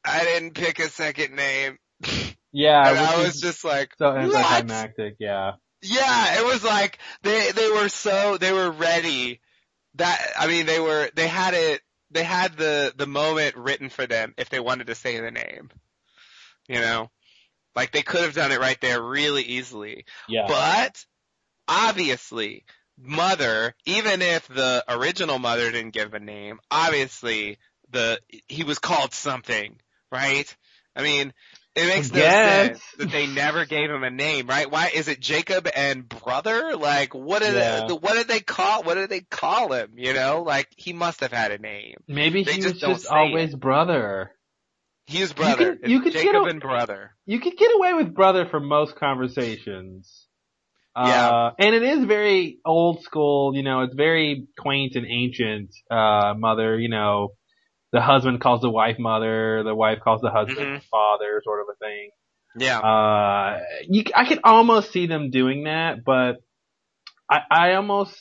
[0.04, 1.78] I didn't pick a second name.
[2.50, 2.88] Yeah.
[2.88, 5.16] and I was just like, so anticlimactic.
[5.18, 5.52] Yeah.
[5.82, 9.40] Yeah, it was like they they were so they were ready.
[9.94, 14.06] That I mean they were they had it they had the the moment written for
[14.06, 15.70] them if they wanted to say the name.
[16.68, 17.10] You know?
[17.74, 20.04] Like they could have done it right there really easily.
[20.28, 20.46] Yeah.
[20.48, 21.04] But
[21.68, 22.64] obviously,
[23.00, 27.58] mother, even if the original mother didn't give a name, obviously
[27.90, 29.76] the he was called something,
[30.10, 30.54] right?
[30.96, 31.32] I mean,
[31.78, 34.70] it makes no sense that they never gave him a name, right?
[34.70, 36.76] Why is it Jacob and brother?
[36.76, 37.86] Like, what did Yeah.
[37.86, 38.82] they, what did they call?
[38.82, 39.92] What did they call him?
[39.96, 41.94] You know, like he must have had a name.
[42.06, 44.32] Maybe they he just was just always brother.
[45.06, 45.76] He was brother.
[45.76, 47.14] could- you It's could get Jacob a- and brother.
[47.26, 50.26] You could get away with brother for most conversations.
[50.96, 51.28] Yeah.
[51.30, 56.34] Uh, and it is very old school, you know, it's very quaint and ancient, uh,
[56.36, 57.34] mother, you know,
[57.92, 60.82] the husband calls the wife mother, the wife calls the husband Mhm.
[60.90, 62.10] father, sort of a thing.
[62.58, 62.80] Yeah.
[62.80, 66.36] Uh, you, I could almost see them doing that, but
[67.30, 68.16] I, I almost,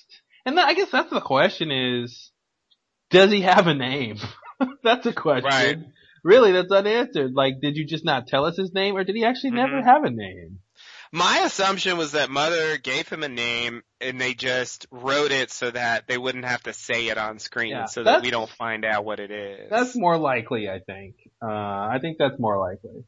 [0.46, 2.32] and I guess that's the question is,
[3.10, 4.18] does he have a name?
[4.84, 5.50] that's a question.
[5.50, 5.78] Right.
[6.24, 7.34] Really, that's unanswered.
[7.34, 9.86] Like, did you just not tell us his name, or did he actually never Mhm.
[9.86, 10.60] have a name?
[11.12, 15.72] My assumption was that mother gave him a name and they just wrote it so
[15.72, 18.86] that they wouldn't have to say it on screen Yeah, so that we don't find
[18.86, 19.70] out what it is.
[19.70, 21.16] That's more likely, I think.
[21.42, 23.04] Uh, I think that's more likely.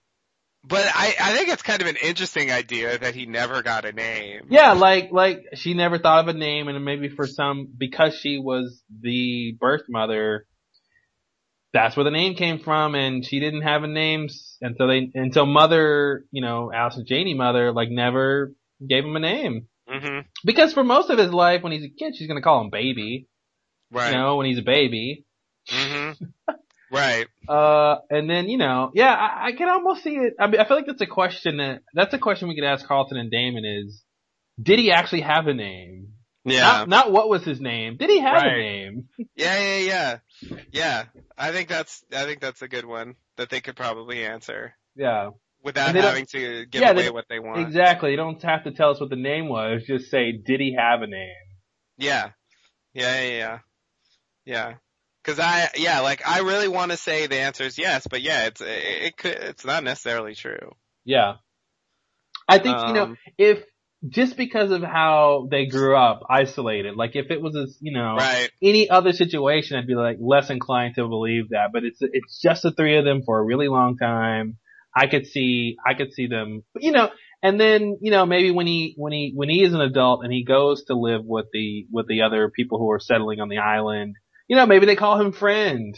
[0.63, 3.91] but I, I think it's kind of an interesting idea that he never got a
[3.91, 4.47] name.
[4.49, 8.39] Yeah, like, like, she never thought of a name and maybe for some, because she
[8.39, 10.45] was the birth mother,
[11.71, 14.27] that's where the name came from and she didn't have a name
[14.59, 18.53] until they, until mother, you know, Allison Janney mother, like never
[18.87, 19.67] gave him a name.
[19.99, 22.69] Hmm Because for most of his life, when he's a kid, she's gonna call him
[22.69, 23.27] baby,
[23.91, 24.11] Right.
[24.11, 25.25] you know, when he's a baby.
[25.69, 26.11] hmm
[26.91, 27.27] right.
[27.47, 30.33] Uh, and then, you know, yeah, I, I can almost see it.
[30.39, 32.85] I mean, I feel like that's a question that, that's a question we could ask
[32.85, 34.03] Carlton and Damon is,
[34.61, 36.09] did he actually have a name?
[36.45, 36.61] Yeah.
[36.61, 37.97] Not, not what was his name.
[37.97, 39.07] Did he have a name?
[39.35, 40.17] yeah, yeah, yeah.
[40.71, 41.03] Yeah.
[41.37, 45.31] I think that's, I think that's a good one that they could probably answer Yeah,
[45.69, 47.59] without And they don't- having to give Yeah, away they- what they want.
[47.61, 48.11] exactly.
[48.11, 49.83] You don't have to tell us what the name was.
[49.85, 51.35] Just say, did he have a name?
[51.97, 52.31] Yeah.
[52.93, 53.59] Yeah, yeah, yeah.
[54.45, 54.73] Yeah.
[55.23, 58.45] Cause I, yeah, like I really want to say the answer is yes, but yeah,
[58.47, 60.71] it's, it, it could, it's not necessarily true.
[61.05, 61.35] Yeah.
[62.47, 63.63] I think, you know, Um, if,
[64.07, 68.15] just because of how they grew up isolated, like if it was a, you know,
[68.15, 68.49] Right.
[68.63, 71.71] any other situation, I'd be like less inclined to believe that.
[71.73, 74.57] But it's it's just the three of them for a really long time.
[74.95, 77.09] I could see I could see them, you know.
[77.41, 80.33] And then you know maybe when he when he when he is an adult and
[80.33, 83.59] he goes to live with the with the other people who are settling on the
[83.59, 84.15] island,
[84.47, 85.95] you know maybe they call him friend.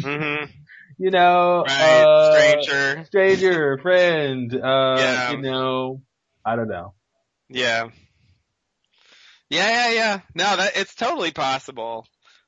[0.00, 0.44] hmm
[0.98, 2.02] You know, Right.
[2.02, 3.04] uh, Stranger.
[3.04, 4.54] stranger, friend.
[4.54, 5.30] Uh, Yeah.
[5.32, 6.00] you know,
[6.44, 6.94] I don't know.
[7.50, 7.90] Yeah.
[9.50, 10.20] Yeah, yeah, yeah.
[10.34, 12.06] No, that it's totally possible.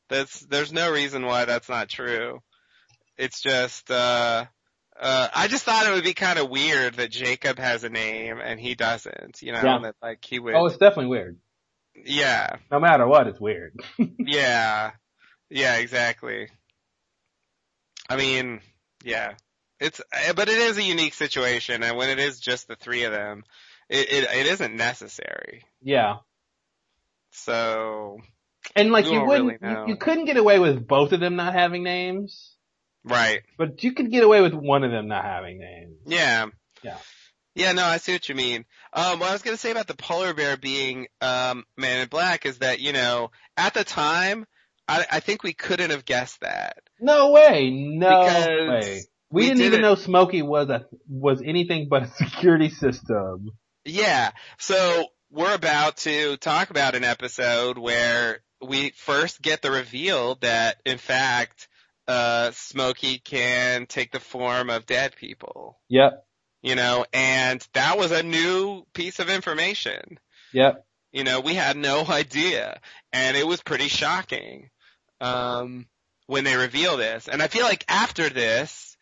[0.09, 2.41] That's there's no reason why that's not true.
[3.19, 4.47] It's just uh
[5.01, 8.41] Uh, I just thought it would be kind of weird that Jacob has a name
[8.43, 9.79] and he doesn't, you know, Yeah.
[9.83, 11.39] that like he would, Oh, it's definitely weird.
[11.95, 13.79] yeah, No matter what, it's weird.
[14.19, 14.91] yeah,
[15.51, 16.49] yeah, exactly.
[18.11, 18.61] I mean,
[19.05, 19.35] yeah,
[19.79, 23.05] it's, eh, but it is a unique situation and when it is just the three
[23.05, 23.45] of them,
[23.89, 25.63] it, it, it isn't necessary.
[25.81, 26.17] Yeah.
[27.31, 28.19] So,
[28.75, 31.55] And like you wouldn't, really you, you couldn't get away with both of them not
[31.55, 32.57] having names,
[33.05, 33.43] right.
[33.57, 35.97] but you could get away with one of them not having names.
[36.07, 36.47] Yeah.
[36.83, 36.99] Yeah.
[37.55, 38.65] Yeah, no, I see what you mean.
[38.93, 42.47] Um, what I was gonna say about the polar bear being, um, Man in Black
[42.47, 44.47] is that, you know, at the time,
[44.87, 46.79] I, I think we couldn't have guessed that.
[47.01, 49.03] No way, no way.
[49.31, 53.51] We, we didn't even know Smokey was a was anything but a security system.
[53.85, 54.31] Yeah.
[54.59, 60.81] So, we're about to talk about an episode where we first get the reveal that,
[60.87, 61.69] in fact,
[62.09, 65.79] uh, Smokey can take the form of dead people.
[65.89, 66.25] Yep,
[66.63, 70.19] You know, and that was a new piece of information.
[70.53, 70.85] yep.
[71.13, 72.81] You know, we had no idea,
[73.13, 74.71] and it was pretty shocking
[75.21, 75.87] um,
[76.27, 77.29] when they reveal this.
[77.29, 78.97] And I feel like after this,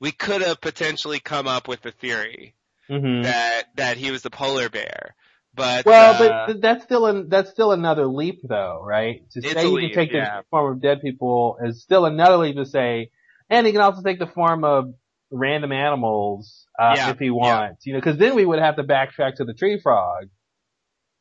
[0.00, 2.54] we could have potentially come up with the theory
[2.88, 5.14] hmm that that he was the polar bear.
[5.54, 9.28] But Well, uh, but that's still an, that's still another leap though, right?
[9.32, 10.38] To say he leap, can take yeah.
[10.40, 13.10] the form of dead people is still another leap to say,
[13.50, 14.94] and he can also take the form of
[15.30, 18.82] random animals uh, Yeah, if he wants, you know, because then we would have to
[18.84, 20.28] backtrack to the tree frog.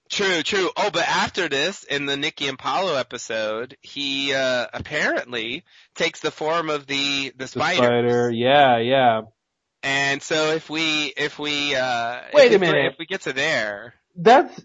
[0.09, 0.69] true, true.
[0.77, 5.63] Oh, but after this, in the Nikki and Paolo episode, he uh, apparently
[5.95, 7.75] takes the form of the the spider.
[7.83, 9.21] spider, yeah, yeah.
[9.83, 12.93] And so if we if we uh, Wait if a we- minute.
[12.93, 13.93] if we get to there.
[14.15, 14.61] That's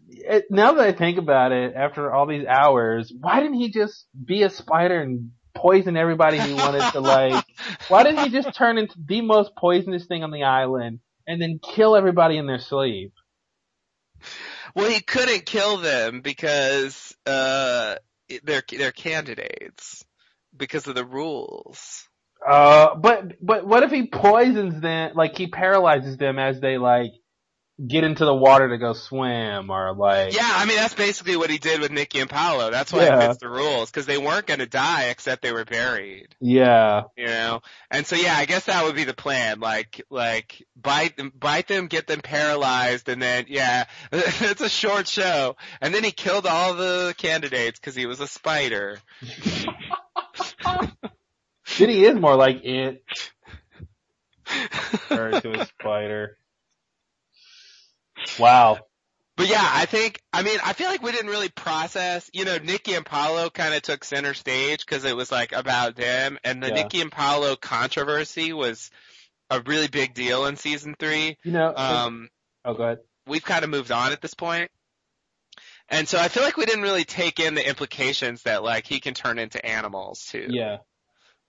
[0.51, 1.75] now that I think about it.
[1.75, 6.53] After all these hours, why didn't he just be a spider and poison everybody he
[6.53, 7.45] wanted to like?
[7.89, 11.59] Why didn't he just turn into the most poisonous thing on the island and then
[11.63, 13.13] kill everybody in their sleep?
[14.75, 17.97] Well, he couldn't kill them because uh
[18.45, 20.05] they're they're candidates
[20.57, 22.09] because of the rules.
[22.47, 25.13] Uh, but but what if he poisons them?
[25.15, 27.13] Like he paralyzes them as they like
[27.85, 31.51] get into the water to go swim, or like Yeah, I mean that's basically what
[31.51, 32.71] he did with Nikki and Paolo.
[32.71, 33.19] That's why Yeah.
[33.23, 36.35] it fits the rules because they weren't going to die except they were buried.
[36.41, 39.61] yeah, You know, and so yeah, I guess that would be the plan.
[39.61, 45.07] Like like bite them, bite them, get them paralyzed, and then yeah, it's a short
[45.07, 45.57] show.
[45.83, 48.99] And then he killed all the candidates because he was a spider.
[50.65, 53.03] then he is more like it
[55.09, 56.39] turned to a spider.
[58.39, 58.79] Wow.
[59.37, 62.57] But yeah, I think, I mean, I feel like we didn't really process, you know,
[62.57, 66.63] Nikki and Paolo kind of took center stage because it was like about them and
[66.63, 66.75] the Yeah.
[66.75, 68.91] Nikki and Paolo controversy was
[69.51, 71.37] a really big deal in season three.
[71.45, 71.75] You know.
[71.77, 72.31] Um,
[72.65, 72.99] oh, go ahead.
[73.27, 74.71] we've kind of moved on at this point.
[75.89, 79.01] And so I feel like we didn't really take in the implications that like he
[79.01, 80.47] can turn into animals too.
[80.49, 80.79] Yeah.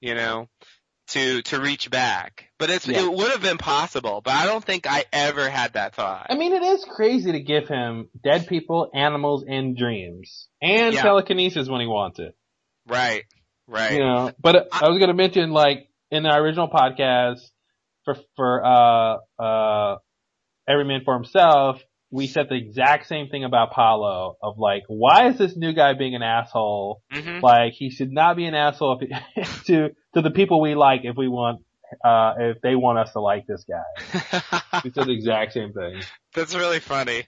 [0.01, 0.47] You know,
[1.09, 2.45] to, to reach back.
[2.59, 3.03] But it's, Yeah.
[3.05, 6.27] it would have been possible, but I don't think I ever had that thought.
[6.29, 11.01] I mean, it is crazy to give him dead people, animals, and dreams, and Yeah.
[11.03, 12.35] telekinesis when he wants it.
[12.87, 13.23] right.
[13.69, 13.93] Right.
[13.93, 17.41] You know, but uh, I was going to mention, like, in our original podcast
[18.05, 19.97] for for uh uh
[20.69, 25.27] Every Man for Himself, we said the exact same thing about Paolo of like, why
[25.29, 27.01] is this new guy being an asshole?
[27.11, 29.43] hmm Like, he should not be an asshole if he,
[29.73, 31.61] to to the people we like if we want
[32.03, 34.51] uh if they want us to like this guy.
[34.83, 36.01] We said the exact same thing.
[36.33, 37.23] That's really funny.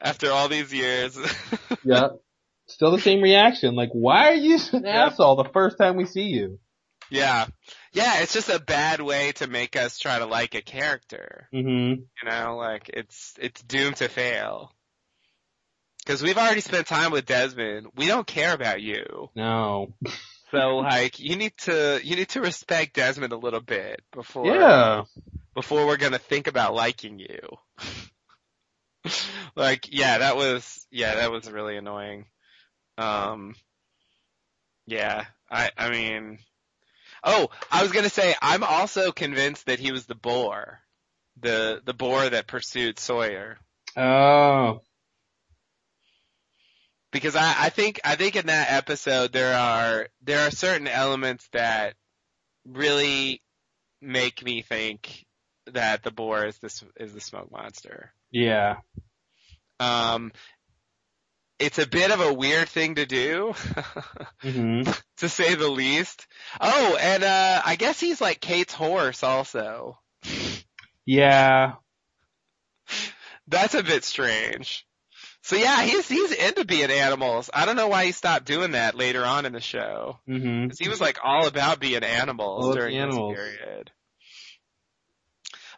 [0.00, 1.16] After all these years.
[1.84, 2.08] Yeah.
[2.66, 3.74] Still the same reaction.
[3.74, 5.06] Like, why are you an Yeah.
[5.06, 6.58] asshole the first time we see you?
[7.10, 7.46] yeah.
[7.94, 11.48] Yeah, it's just a bad way to make us try to like a character.
[11.54, 12.02] Mm-hmm.
[12.02, 14.72] You know, like it's it's doomed to fail.
[16.06, 17.86] Cause we've already spent time with Desmond.
[17.96, 19.30] We don't care about you.
[19.34, 19.94] No.
[20.50, 25.02] So like you need to you need to respect Desmond a little bit before Yeah.
[25.52, 27.40] before we're gonna think about liking you.
[29.56, 32.26] like, yeah, that was, yeah, that was really annoying.
[32.98, 33.54] Um,
[34.86, 36.38] yeah, I, I mean,
[37.24, 40.80] oh, I was gonna say, I'm also convinced that he was the boar.
[41.40, 43.58] The, the boar that pursued Sawyer.
[43.96, 44.80] Oh.
[47.10, 51.48] Because I, I think, I think in that episode there are, there are certain elements
[51.52, 51.94] that
[52.66, 53.42] really
[54.00, 55.24] make me think
[55.72, 58.12] that the boar is this, is the smoke monster.
[58.30, 58.76] Yeah.
[59.80, 60.32] Um,
[61.58, 63.54] it's a bit of a weird thing to do,
[64.42, 64.90] Mm-hmm.
[65.18, 66.26] to say the least.
[66.60, 69.98] Oh, and uh, I guess he's like Kate's horse also.
[71.06, 71.74] Yeah.
[73.46, 74.86] That's a bit strange.
[75.42, 77.50] So yeah, he's he's into being animals.
[77.52, 80.18] I don't know why he stopped doing that later on in the show.
[80.26, 83.36] hmm Because he was like all about being animals during animals.
[83.36, 83.90] this period.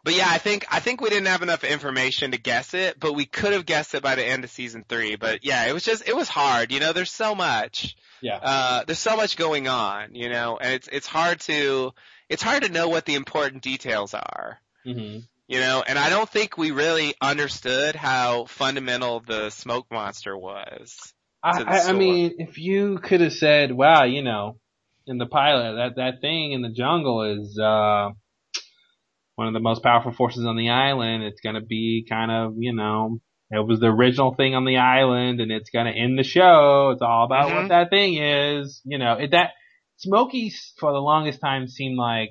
[0.07, 3.15] But yeah, I think I think we didn't have enough information to guess it, but
[3.15, 5.17] we could have guessed it by the end of season three.
[5.17, 6.71] But yeah, it was just it was hard.
[6.71, 7.97] You know, there's so much.
[8.23, 8.39] Yeah.
[8.41, 10.15] Uh, there's so much going on.
[10.15, 11.91] You know, and it's it's hard to
[12.29, 14.61] it's hard to know what the important details are.
[14.85, 15.19] hmm
[15.49, 21.15] You know, and I don't think we really understood how fundamental the smoke monster was.
[21.43, 24.61] I, I, I mean, if you could have said, "Wow, you know,
[25.05, 28.11] in the pilot, that that thing in the jungle is uh
[29.37, 31.23] one of the most powerful forces on the island.
[31.23, 35.41] It's gonna be kind of, you know, it was the original thing on the island,
[35.41, 36.91] and it's gonna end the show.
[36.93, 37.55] It's all about Mhm.
[37.55, 38.83] what that thing is.
[38.85, 39.51] You know, it, that
[39.99, 42.31] Smokey for the longest time seemed like,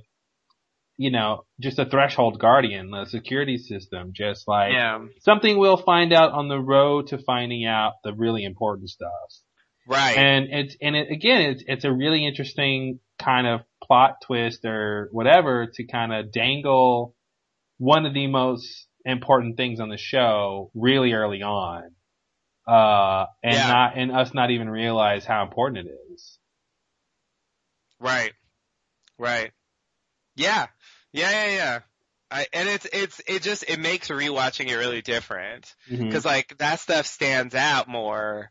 [0.98, 5.00] you know, just a threshold guardian, a security system, just like Yeah.
[5.22, 9.10] something we'll find out on the road to finding out the really important stuff.
[9.88, 10.16] Right.
[10.18, 15.10] And it's and it, again, it's it's a really interesting kind of plot twist or
[15.12, 17.16] whatever to kind of dangle
[17.78, 21.92] one of the most important things on the show really early on,
[22.68, 23.68] uh, and Yeah.
[23.68, 26.40] not and us not even realize how important it is.
[28.00, 28.34] Right.
[29.18, 29.52] Right.
[30.36, 30.68] Yeah.
[31.14, 31.80] Yeah, yeah, yeah.
[32.32, 35.74] I, and it's, it's, it just, it makes rewatching it really different.
[35.90, 36.12] Mhm.
[36.12, 38.50] Cause like, that stuff stands out more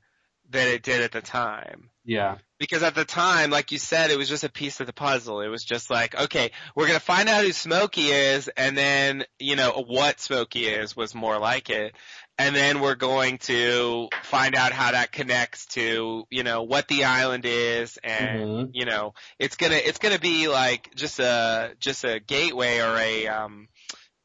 [0.48, 1.90] than it did at the time.
[2.04, 4.94] Yeah, Because at the time, like you said, it was just a piece of the
[4.94, 5.42] puzzle.
[5.42, 9.54] It was just like, okay, we're gonna find out who Smokey is, and then, you
[9.54, 11.94] know, what Smokey is was more like it.
[12.38, 17.04] And then we're going to find out how that connects to, you know, what the
[17.04, 18.70] island is and, Mhm.
[18.72, 23.26] you know, it's gonna, it's gonna be like just a, just a gateway or a,
[23.28, 23.68] um,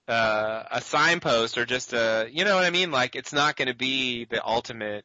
[0.08, 2.90] uh, a signpost or just a, you know what I mean?
[2.90, 5.04] Like, it's not gonna be the ultimate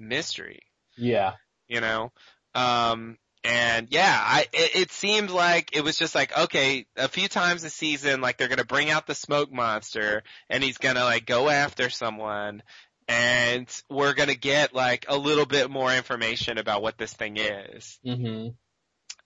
[0.00, 0.60] mystery
[0.96, 1.32] yeah,
[1.68, 2.12] you know
[2.54, 7.28] um and yeah i it, it seemed like it was just like okay a few
[7.28, 11.26] times a season like they're gonna bring out the smoke monster and he's gonna like
[11.26, 12.62] go after someone
[13.06, 17.98] and we're gonna get like a little bit more information about what this thing is
[18.06, 18.48] Mm-hmm.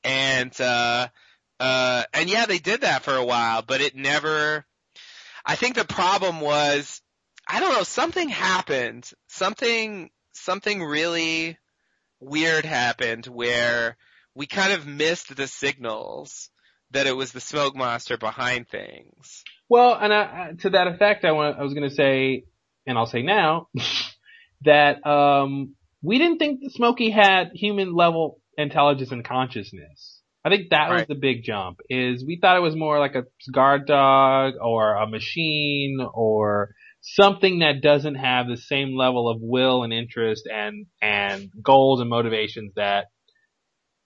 [0.05, 1.06] and uh
[1.60, 4.64] uh and yeah they did that for a while but it never
[5.44, 7.00] i think the problem was
[7.48, 11.59] i don't know something happened something something really
[12.20, 13.96] weird happened where
[14.34, 16.50] we kind of missed the signals
[16.90, 21.32] that it was the smoke monster behind things Well, and I, to that effect, I
[21.32, 22.44] want I was going to say,
[22.86, 23.68] and I'll say now,
[24.64, 30.20] that um, we didn't think that Smokey had human level intelligence and consciousness.
[30.44, 31.08] I think that was Right.
[31.08, 31.80] the big jump.
[31.90, 37.60] Is we thought it was more like a guard dog or a machine or something
[37.60, 42.72] that doesn't have the same level of will and interest and and goals and motivations
[42.76, 43.06] that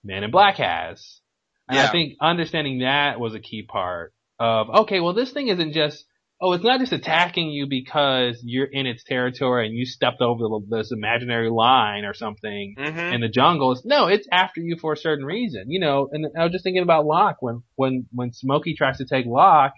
[0.05, 1.21] Man in Black has.
[1.69, 5.73] And I think understanding that was a key part of, okay, well this thing isn't
[5.73, 6.05] just,
[6.41, 10.45] oh, it's not just attacking you because you're in its territory and you stepped over
[10.69, 13.15] this imaginary line or something mm-hmm.
[13.15, 13.73] in the jungle.
[13.73, 16.65] It's, no, it's after you for a certain reason, you know, and I was just
[16.65, 19.73] thinking about Locke when, when, when Smokey tries to take Locke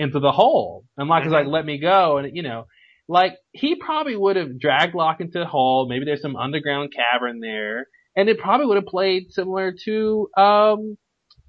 [0.00, 2.16] into the hole and Locke is like, let me go.
[2.16, 2.66] And you know,
[3.08, 5.86] like he probably would have dragged Locke into the hole.
[5.88, 7.86] Maybe there's some underground cavern there
[8.16, 10.96] and it probably would have played similar to, um,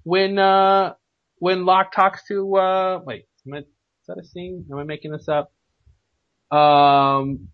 [0.03, 0.93] when, uh,
[1.37, 3.65] when Locke talks to, uh, wait, am I, is
[4.07, 4.65] that a scene?
[4.71, 5.51] Am I making this up?
[6.55, 7.47] Um,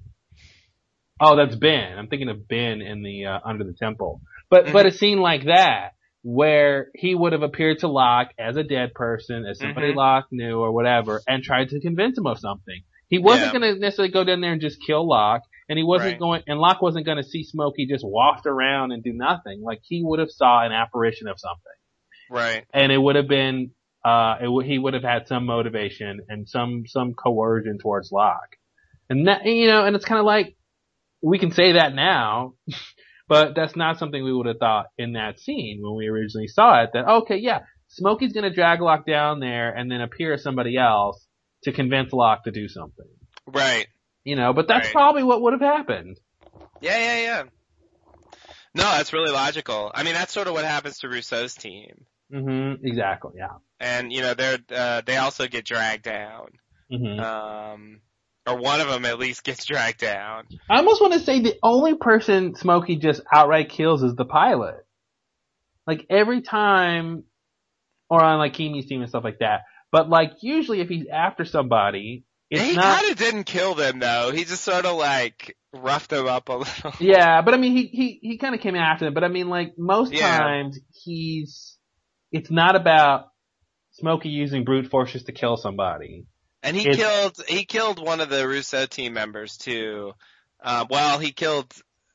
[1.22, 1.98] oh, that's Ben.
[1.98, 4.22] I'm thinking of Ben in the, uh, Under the Temple.
[4.49, 5.91] But, but a scene like that,
[6.30, 9.95] where he would have appeared to Locke as a dead person, as somebody Mhm.
[9.95, 12.82] Locke knew or whatever, and tried to convince him of something.
[13.08, 13.60] He wasn't Yeah.
[13.60, 16.20] gonna necessarily go down there and just kill Locke, and he wasn't Right.
[16.20, 19.62] going, and Locke wasn't gonna see Smokey just waft around and do nothing.
[19.62, 21.72] Like he would have saw an apparition of something
[22.30, 23.72] right and it would have been
[24.04, 28.58] uh it w- he would have had some motivation and some some coercion towards Locke.
[29.10, 30.58] And that you know, and it's kind of like
[31.22, 32.56] we can say that now,
[33.28, 36.82] but that's not something we would have thought in that scene when we originally saw
[36.84, 37.60] it that okay, yeah,
[37.90, 41.26] Smokey's going to drag Locke down there and then appear as somebody else
[41.64, 43.06] to convince Locke to do something.
[43.48, 43.88] right
[44.24, 44.94] You know, but that's Right.
[44.94, 46.20] probably what would have happened.
[46.82, 47.44] yeah yeah yeah
[48.76, 52.86] no that's really logical i mean that's sort of what happens to rousseau's team Mm-hmm.
[52.86, 53.32] Exactly.
[53.38, 53.56] Yeah.
[53.80, 56.48] and you know they're uh, they also get dragged down
[56.91, 57.20] Mhm.
[57.22, 58.02] um
[58.48, 61.56] or one of them at least gets dragged down I almost want to say the
[61.61, 64.86] only person Smokey just outright kills is the pilot.
[65.86, 67.24] Like every time,
[68.10, 69.61] or on like Keamy's team and stuff like that,
[69.91, 72.99] But like usually if he's after somebody, it's he not.
[72.99, 74.32] kind of didn't kill them though.
[74.34, 76.94] He just sort of like roughed them up a little.
[76.99, 79.14] Yeah, but I mean he he he kind of came after them.
[79.14, 80.38] But I mean like most Yeah.
[80.38, 81.78] times he's
[82.32, 83.28] it's not about
[83.94, 86.26] Smokey using brute force just to kill somebody.
[86.64, 90.14] And he It's- killed he killed one of the Rousseau team members too.
[90.62, 91.72] Um, well, he killed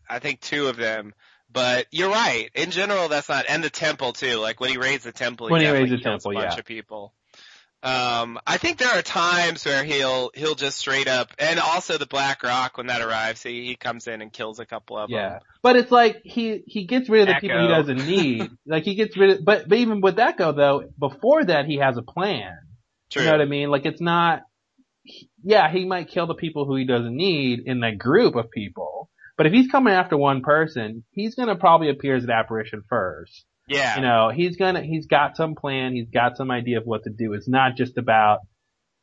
[0.08, 1.14] I think two of them.
[1.50, 2.48] But you're right.
[2.54, 4.38] In general, that's not and the temple too.
[4.38, 6.58] Like when he razed the temple, When he razed the temple, a bunch yeah.
[6.58, 7.12] of people.
[7.84, 12.06] Um, I think there are times where he'll he'll just straight up, and also the
[12.06, 15.28] Black Rock when that arrives, he he comes in and kills a couple of Yeah.
[15.30, 15.38] them.
[15.62, 18.48] But it's like he he gets rid of the people he doesn't need.
[18.66, 21.96] like he gets rid of but but even with Echo though, before that he has
[21.96, 22.56] a plan.
[23.12, 23.22] True.
[23.22, 23.70] You know what I mean?
[23.70, 24.42] Like it's not
[25.42, 29.10] yeah, he might kill the people who he doesn't need in that group of people.
[29.36, 33.44] But if he's coming after one person, he's gonna probably appear as an apparition first.
[33.68, 33.96] yeah.
[33.96, 37.10] You know, he's gonna he's got some plan, he's got some idea of what to
[37.10, 37.32] do.
[37.32, 38.38] It's not just about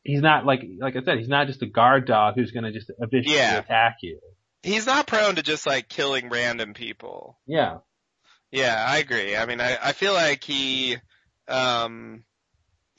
[0.03, 2.89] he's not like like I said, he's not just a guard dog who's gonna just
[3.11, 3.57] viciously Yeah.
[3.59, 4.19] attack you.
[4.63, 7.37] He's not prone to just like killing random people.
[7.45, 7.77] Yeah.
[8.51, 9.35] Yeah, I agree.
[9.37, 10.97] I mean, I, I feel like he,
[11.47, 12.23] um,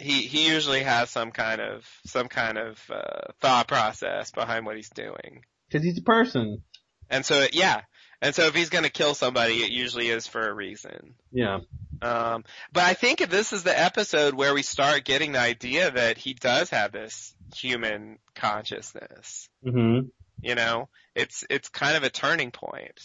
[0.01, 4.77] he, he usually has some kind of, some kind of, uh, thought process behind what
[4.77, 5.45] he's doing.
[5.71, 6.63] Cause he's a person.
[7.09, 7.83] And so, yeah.
[8.23, 11.15] And so if he's gonna kill somebody, it usually is for a reason.
[11.33, 11.61] Yeah.
[12.03, 16.19] Um, but I think this is the episode where we start getting the idea that
[16.19, 19.49] he does have this human consciousness.
[19.63, 20.01] hmm
[20.41, 23.01] You know, it's, it's kind of a turning point.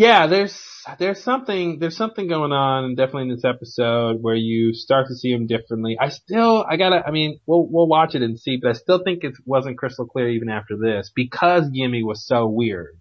[0.00, 0.58] Yeah, there's
[0.98, 5.14] there's something there's something going on and definitely in this episode where you start to
[5.14, 5.98] see him differently.
[6.00, 9.02] I still I gotta I mean we'll we'll watch it and see, but I still
[9.04, 12.98] think it wasn't crystal clear even after this because Yemi was so weird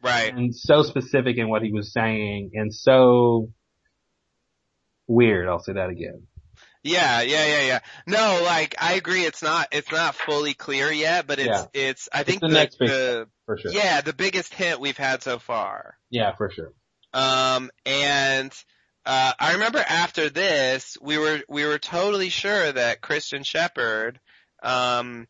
[0.00, 0.32] Right.
[0.32, 3.50] and so specific in what he was saying and so
[5.08, 5.48] weird.
[5.48, 6.27] I'll say that again.
[6.88, 7.78] Yeah, yeah, yeah, yeah.
[8.06, 9.22] No, like I agree.
[9.22, 11.64] It's not it's not fully clear yet, but it's Yeah.
[11.74, 13.72] it's I think the the, next big the For sure.
[13.72, 15.96] yeah the biggest hint we've had so far.
[16.10, 16.72] Yeah, for sure.
[17.12, 18.52] Um, and
[19.04, 24.20] uh, I remember after this, we were we were totally sure that Christian Shepherd,
[24.62, 25.26] um,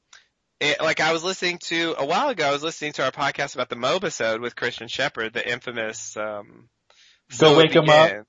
[0.61, 3.55] it, like I was listening to a while ago, I was listening to our podcast
[3.55, 6.69] about the Mobisode with Christian Shepherd, the infamous um,
[7.31, 8.27] Go So wake him up.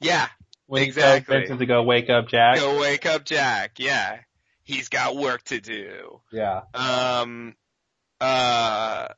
[0.00, 0.28] Yeah,
[0.72, 1.46] He Exactly.
[1.46, 2.56] to go wake up Jack.
[2.56, 3.78] go wake up Jack.
[3.78, 4.18] Yeah,
[4.62, 6.20] he's got work to do.
[6.32, 6.62] Yeah.
[6.74, 7.54] um
[8.20, 9.08] uh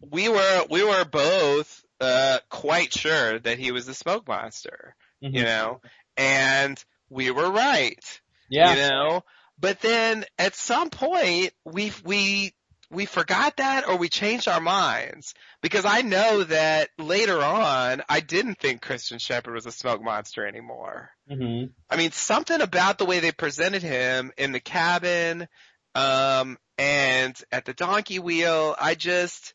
[0.00, 5.34] we were we were both uh quite sure that he was the smoke monster Mhm.
[5.34, 5.80] you know
[6.16, 8.74] and we were right Yeah.
[8.74, 9.24] you know
[9.58, 12.52] but then at some point we we
[12.90, 18.20] we forgot that or we changed our minds because I know that later on I
[18.20, 21.10] didn't think Christian Shepherd was a smoke monster anymore.
[21.28, 25.48] hmm I mean, something about the way they presented him in the cabin,
[25.94, 29.54] um, and at the donkey wheel, I just,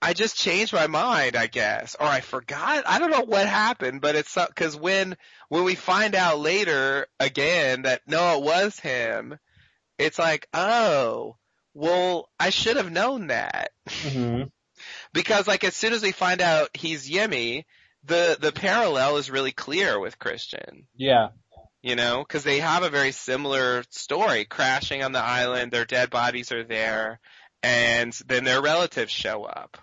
[0.00, 2.84] I just changed my mind, I guess, or I forgot.
[2.86, 5.16] I don't know what happened, but it's because when
[5.48, 9.38] when we find out later again that no, it was him,
[9.98, 11.36] it's like, oh,
[11.74, 14.44] well, I should have known that hmm
[15.12, 17.64] because like as soon as we find out he's Yemi,
[18.04, 21.28] the the parallel is really clear with Christian Yeah.
[21.82, 24.44] you know, because they have a very similar story.
[24.44, 27.20] Crashing on the island, their dead bodies are there,
[27.62, 29.78] and then their relatives show up,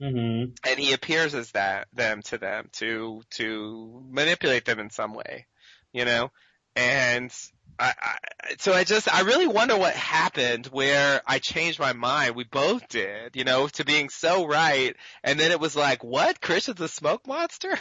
[0.00, 5.14] hmm and he appears as that them to them to to manipulate them in some
[5.14, 5.46] way,
[5.92, 6.30] you know,
[6.76, 7.32] and.
[7.78, 8.16] I, I,
[8.58, 12.36] so I just, I really wonder what happened where I changed my mind.
[12.36, 14.96] We both did, you know, to being so right.
[15.24, 16.40] And then it was like, what?
[16.40, 17.78] Christian's a smoke monster?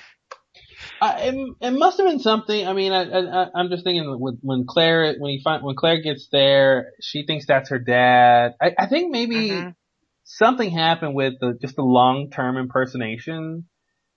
[1.02, 2.68] Uh, it, it must have been something.
[2.68, 6.02] I mean, I, I, I'm just thinking when, when Claire, when he find, when Claire
[6.02, 8.54] gets there, she thinks that's her dad.
[8.62, 9.76] I, I think maybe Mhm.
[10.24, 13.66] something happened with the, just the long-term impersonation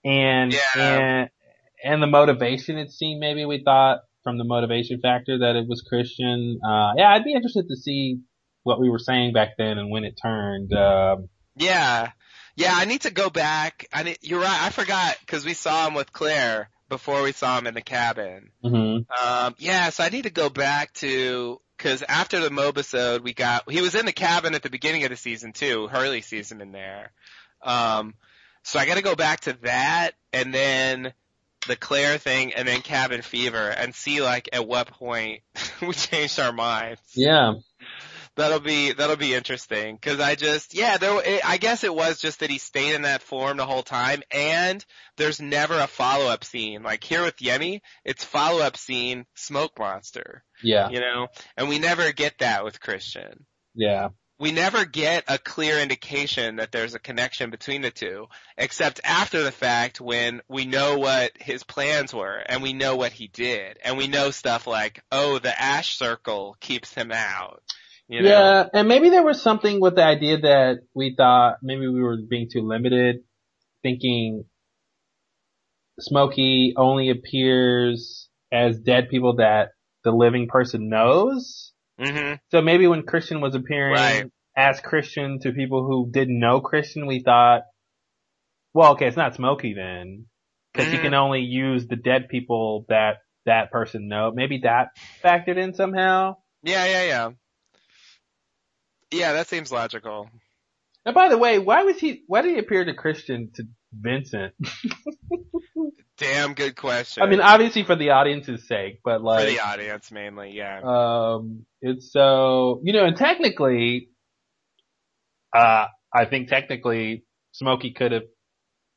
[0.03, 0.63] and, Yeah.
[0.75, 1.29] and,
[1.83, 5.81] and the motivation it seemed maybe we thought from the motivation factor that it was
[5.81, 6.59] Christian.
[6.63, 8.19] Uh, yeah, I'd be interested to see
[8.63, 10.73] what we were saying back then and when it turned.
[10.73, 12.11] Um, Yeah.
[12.55, 13.87] Yeah, I need to go back.
[13.93, 14.61] I need, you're right.
[14.61, 18.51] I forgot because we saw him with Claire before we saw him in the cabin.
[18.63, 19.05] mhm.
[19.09, 23.71] Um, yeah, so I need to go back to, cause after the Mobisode, we got,
[23.71, 26.71] he was in the cabin at the beginning of the season too, early season in
[26.73, 27.11] there.
[27.63, 28.13] Um,
[28.63, 31.13] so I gotta go back to that and then
[31.67, 35.41] the Claire thing and then Cabin Fever and see like at what point
[35.81, 37.01] we changed our minds.
[37.15, 37.53] Yeah.
[38.35, 42.19] that'll be that'll be interesting because I just yeah there it, I guess it was
[42.19, 44.83] just that he stayed in that form the whole time and
[45.17, 49.77] there's never a follow up scene like here with Yemi it's follow up scene smoke
[49.77, 50.89] monster Yeah.
[50.89, 51.27] you know
[51.57, 54.09] and we never get that with Christian Yeah.
[54.41, 58.25] We never get a clear indication that there's a connection between the two,
[58.57, 63.11] except after the fact when we know what his plans were and we know what
[63.11, 67.61] he did and we know stuff like, oh, the ash circle keeps him out.
[68.07, 68.29] You know?
[68.29, 72.17] Yeah, and maybe there was something with the idea that we thought maybe we were
[72.27, 73.17] being too limited,
[73.83, 74.45] thinking
[75.99, 79.69] Smokey only appears as dead people that
[80.03, 81.73] the living person knows.
[82.01, 84.25] Hmm So maybe when Christian was appearing Right.
[84.57, 87.63] as Christian to people who didn't know Christian, we thought,
[88.73, 90.25] well, okay, it's not Smokey then,
[90.73, 91.01] because he Mhm.
[91.03, 94.31] can only use the dead people that that person know.
[94.33, 94.89] Maybe that
[95.23, 96.37] factored in somehow.
[96.63, 97.31] Yeah, yeah, yeah.
[99.11, 100.29] Yeah, that seems logical.
[101.05, 102.23] And by the way, why was he?
[102.27, 103.63] Why did he appear to Christian to
[103.93, 104.53] Vincent?
[106.17, 107.23] Damn good question.
[107.23, 110.81] I mean, obviously for the audience's sake, but like for the audience mainly, yeah.
[110.83, 114.09] um, it's so you know, and technically,
[115.55, 117.23] uh, I think technically
[117.53, 118.23] Smokey could have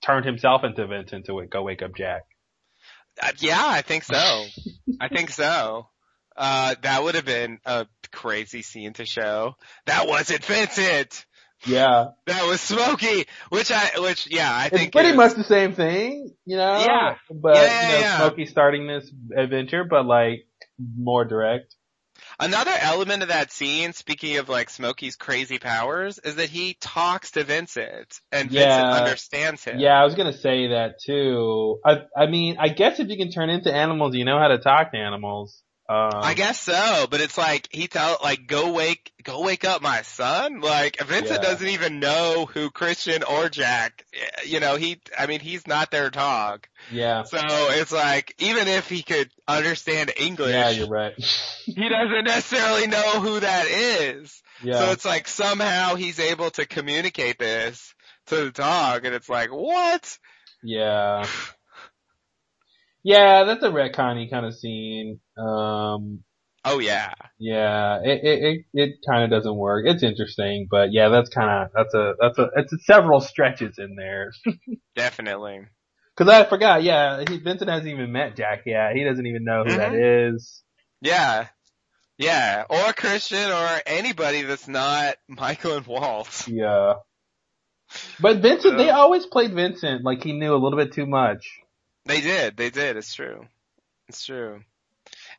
[0.04, 2.22] turned himself into Vincent to go wake up Jack.
[3.22, 4.44] Uh, yeah, I think so.
[5.00, 5.88] I think so.
[6.36, 9.54] Uh, that would have been a crazy scene to show.
[9.86, 11.24] That wasn't Vincent.
[11.66, 15.44] Yeah, That was Smokey, which I, which yeah, I it's think pretty is- much the
[15.44, 16.78] same thing, you know.
[16.80, 17.14] Yeah.
[17.30, 18.16] but Yeah, yeah, you know, yeah.
[18.18, 20.46] Smokey starting this adventure, but like
[20.96, 21.74] more direct.
[22.40, 27.32] Another element of that scene, speaking of like Smokey's crazy powers, is that he talks
[27.32, 29.78] to Vincent and Vincent understands him.
[29.78, 31.80] Yeah, I was gonna say that too.
[31.84, 34.58] I I mean, I guess if you can turn into animals, you know how to
[34.58, 35.62] talk to animals.
[35.86, 39.82] Um, I guess so, but it's like he tell like go wake go wake up
[39.82, 40.60] my son.
[40.62, 41.50] Like Vincent Yeah.
[41.50, 44.06] doesn't even know who Christian or Jack.
[44.46, 46.66] You know he I mean he's not their dog.
[46.90, 47.24] Yeah.
[47.24, 51.12] So it's like even if he could understand English, Yeah, you're right.
[51.66, 54.42] he doesn't necessarily know who that is.
[54.62, 54.78] yeah.
[54.78, 57.94] So it's like somehow he's able to communicate this
[58.28, 60.18] to the dog, and it's like what?
[60.62, 61.26] yeah.
[63.02, 65.20] Yeah, that's a retconny kind of scene.
[65.36, 66.24] Um,
[66.66, 69.84] Oh yeah, yeah, it it it, it kind of doesn't work.
[69.86, 73.78] It's interesting, but yeah, that's kind of that's a that's a it's a several stretches
[73.78, 74.32] in there.
[74.96, 75.60] definitely.
[76.16, 78.94] Cause I forgot, yeah, he, Vincent hasn't even met Jack yet.
[78.94, 80.62] He doesn't even know who that is.
[81.00, 81.48] Yeah.
[82.16, 86.46] Yeah, or Christian or anybody that's not Michael and Walt.
[86.48, 86.94] Yeah.
[88.20, 91.46] But Vincent, they always played Vincent like he knew a little bit too much.
[92.06, 93.46] They did, they did, it's true.
[94.08, 94.62] It's true.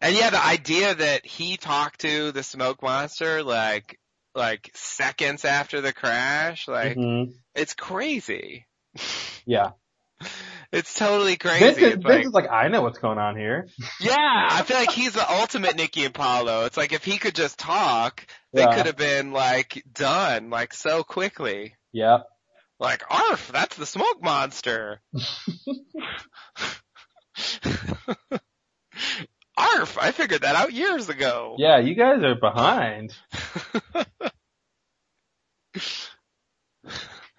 [0.02, 4.00] And yeah, the idea that he talked to the smoke monster like,
[4.34, 7.34] like seconds after the crash, like, Mhm.
[7.56, 8.66] it's crazy.
[9.48, 9.72] Yeah.
[10.72, 11.66] It's totally crazy.
[11.66, 13.68] Vincent, It's like, Vincent's like, I know what's going on here.
[14.02, 14.16] yeah,
[14.50, 16.66] I feel like he's the ultimate Nikki and Paolo.
[16.66, 18.76] It's like if he could just talk, they Yeah.
[18.76, 21.76] could have been like done like so quickly.
[21.92, 22.20] Yeah.
[22.80, 25.00] Like, arf, that's the smoke monster.
[29.58, 31.56] arf, I figured that out years ago.
[31.58, 33.14] Yeah, you guys are behind.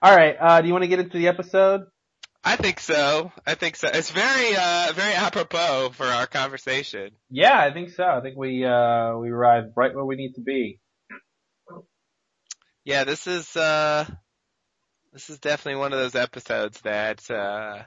[0.04, 1.86] Alright, uh, do you want to get into the episode?
[2.44, 3.32] I think so.
[3.44, 3.88] I think so.
[3.88, 7.10] It's very, uh, very apropos for our conversation.
[7.28, 8.04] Yeah, I think so.
[8.04, 10.78] I think we, uh, we arrived right where we need to be.
[12.84, 14.04] Yeah, this is, uh,
[15.12, 17.82] this is definitely one of those episodes that, uh,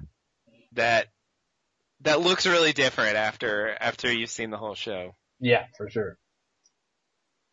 [0.74, 1.08] that,
[2.02, 5.16] that looks really different after, after you've seen the whole show.
[5.40, 6.18] Yeah, for sure.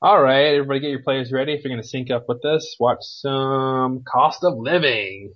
[0.04, 1.54] Alright, everybody get your players ready.
[1.54, 5.32] If you're gonna sync up with us, watch some Cost of Living,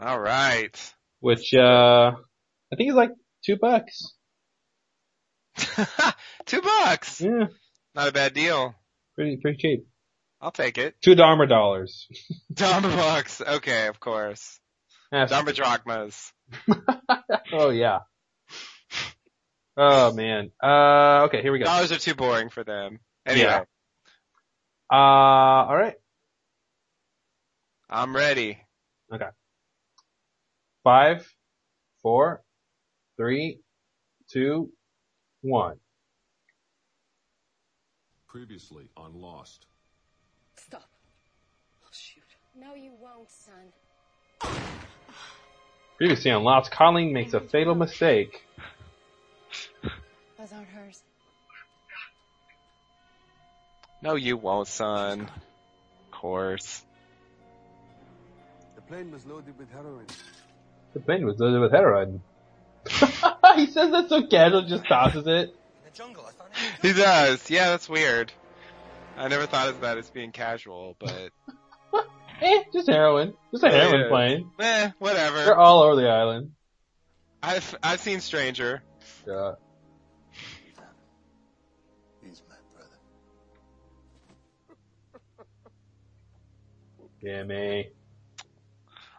[0.00, 0.78] Alright.
[1.20, 2.12] which, uh,
[2.72, 3.10] I think is like
[3.44, 4.12] two bucks.
[6.46, 7.20] Two bucks!
[7.20, 7.46] Yeah,
[7.94, 8.74] Not a bad deal.
[9.14, 9.86] pretty, pretty cheap.
[10.40, 10.94] I'll take it.
[11.02, 12.06] Two Dharma dollars.
[12.52, 13.40] Dharma bucks.
[13.40, 14.60] Okay, of course.
[15.10, 16.32] Dharma drachmas.
[17.52, 18.00] oh yeah.
[19.76, 20.50] Oh man.
[20.62, 21.66] Uh, okay, here we go.
[21.66, 22.98] Dollars are too boring for them.
[23.26, 23.64] Anyway, Yeah.
[24.90, 25.96] Uh, alright.
[27.90, 28.58] I'm ready.
[29.12, 29.28] Okay.
[30.82, 31.28] Five,
[32.02, 32.42] four,
[33.16, 33.60] three,
[34.30, 34.70] two,
[35.42, 35.76] one.
[38.28, 39.66] Previously on Lost.
[40.56, 40.88] Stop.
[41.84, 42.22] I'll shoot.
[42.58, 44.52] No, you won't, son.
[45.96, 48.45] Previously on Lost, Colleen makes a fatal mistake.
[50.46, 51.02] Those aren't hers.
[54.00, 55.22] No, you won't, son.
[55.22, 56.84] Of course.
[58.76, 60.06] The plane was loaded with heroin.
[60.94, 62.22] The plane was loaded with heroin.
[63.56, 65.48] he says that so casual, just tosses it.
[65.48, 65.54] In
[65.84, 67.50] the jungle, I found He does.
[67.50, 68.30] Yeah, that's weird.
[69.16, 71.30] I never thought of that as being casual, but
[72.40, 73.34] Eh, just heroin.
[73.50, 74.08] Just a heroin yeah.
[74.08, 74.50] plane.
[74.60, 75.44] eh, whatever.
[75.44, 76.52] They're all over the island.
[77.42, 78.82] I've I've seen Stranger.
[79.26, 79.54] Yeah.
[87.22, 87.88] Yeah, me.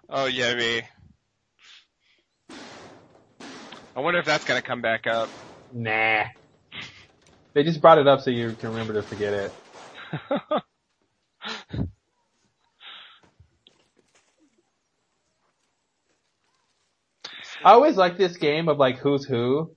[0.09, 0.83] Oh yeah, me.
[3.95, 5.31] I wonder if that's gonna come back up.
[5.71, 6.25] Nah.
[7.53, 9.57] They just brought it up so you can remember to forget it.
[17.63, 19.75] I always like this game of like who's who.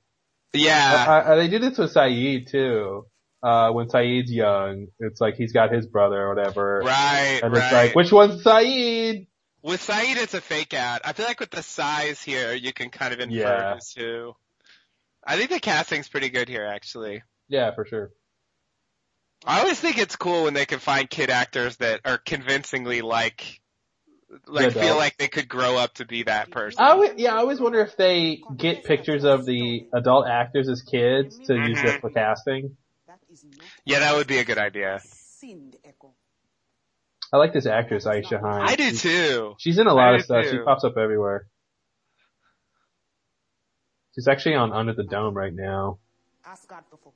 [0.54, 1.08] yeah.
[1.08, 3.06] I, I, they do this with Sayid too.
[3.42, 6.82] Uh, when Sayid's young, it's like he's got his brother or whatever.
[6.84, 7.62] right, And right.
[7.64, 9.28] it's like, which one's Sayid?
[9.62, 11.00] With Sayid, it's a fake out.
[11.04, 13.74] I feel like with the size here, you can kind of infer Yeah.
[13.74, 14.34] who's who.
[15.26, 17.22] I think the casting's pretty good here, actually.
[17.48, 18.10] Yeah, for sure.
[19.46, 23.60] I always think it's cool when they can find kid actors that are convincingly like,
[24.46, 24.98] like feel adults.
[24.98, 26.78] like they could grow up to be that person.
[26.82, 30.82] I always, yeah, I always wonder if they get pictures of the adult actors as
[30.82, 32.76] kids to use it for casting.
[33.84, 35.00] Yeah, that would be a good idea.
[37.32, 38.72] I like this actress, Aisha Hinds.
[38.72, 39.54] I do too.
[39.58, 40.46] She's in a lot I of stuff.
[40.50, 41.46] She pops up everywhere.
[44.14, 45.98] She's actually on Under the Dome right now.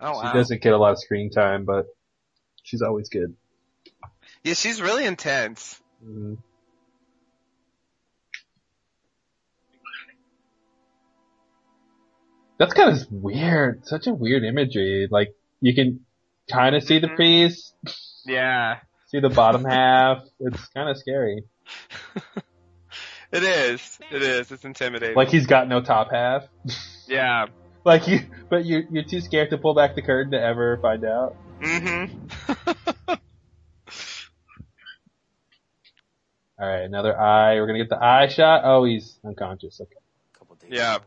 [0.00, 0.32] Oh She wow.
[0.32, 1.86] doesn't get a lot of screen time, but
[2.62, 3.34] she's always good.
[4.44, 5.80] Yeah, she's really intense.
[6.04, 6.38] Mhm.
[12.58, 13.84] That's kind of weird.
[13.86, 15.08] Such a weird imagery.
[15.10, 15.34] Like
[15.64, 16.00] you can
[16.50, 17.16] kind of see the Mhm.
[17.16, 17.72] piece,
[18.26, 18.80] Yeah.
[19.06, 20.22] see the bottom half.
[20.40, 21.42] It's kind of scary.
[23.32, 23.98] It is.
[24.12, 24.52] It is.
[24.52, 25.16] It's intimidating.
[25.16, 26.44] Like he's got no top half.
[27.08, 27.46] yeah.
[27.86, 31.04] Like you, but you you're too scared to pull back the curtain to ever find
[31.04, 31.36] out.
[31.60, 32.14] Mm-hmm.
[36.58, 37.56] All right, another eye.
[37.56, 38.62] We're gonna get the eye shot.
[38.64, 39.80] Oh, he's unconscious.
[39.82, 39.96] Okay.
[40.38, 40.70] Couple days.
[40.72, 40.98] yeah.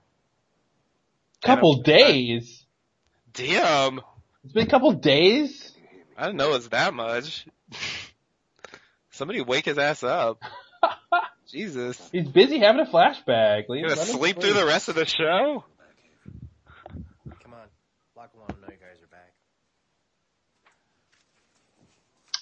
[1.42, 2.66] Couple days.
[3.34, 4.02] Damn.
[4.48, 5.74] It's been a couple days.
[6.18, 7.46] I didn't know it's that much.
[9.12, 10.42] Somebody wake his ass up.
[11.52, 12.02] Jesus.
[12.14, 13.68] He's busy having a flashback.
[13.68, 15.66] Leave You gonna let him sleep through the rest of the show?
[17.44, 17.60] Come on.
[18.16, 18.56] Lock them on.
[18.56, 19.34] I know you guys are back.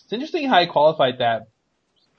[0.03, 1.48] It's interesting how he qualified that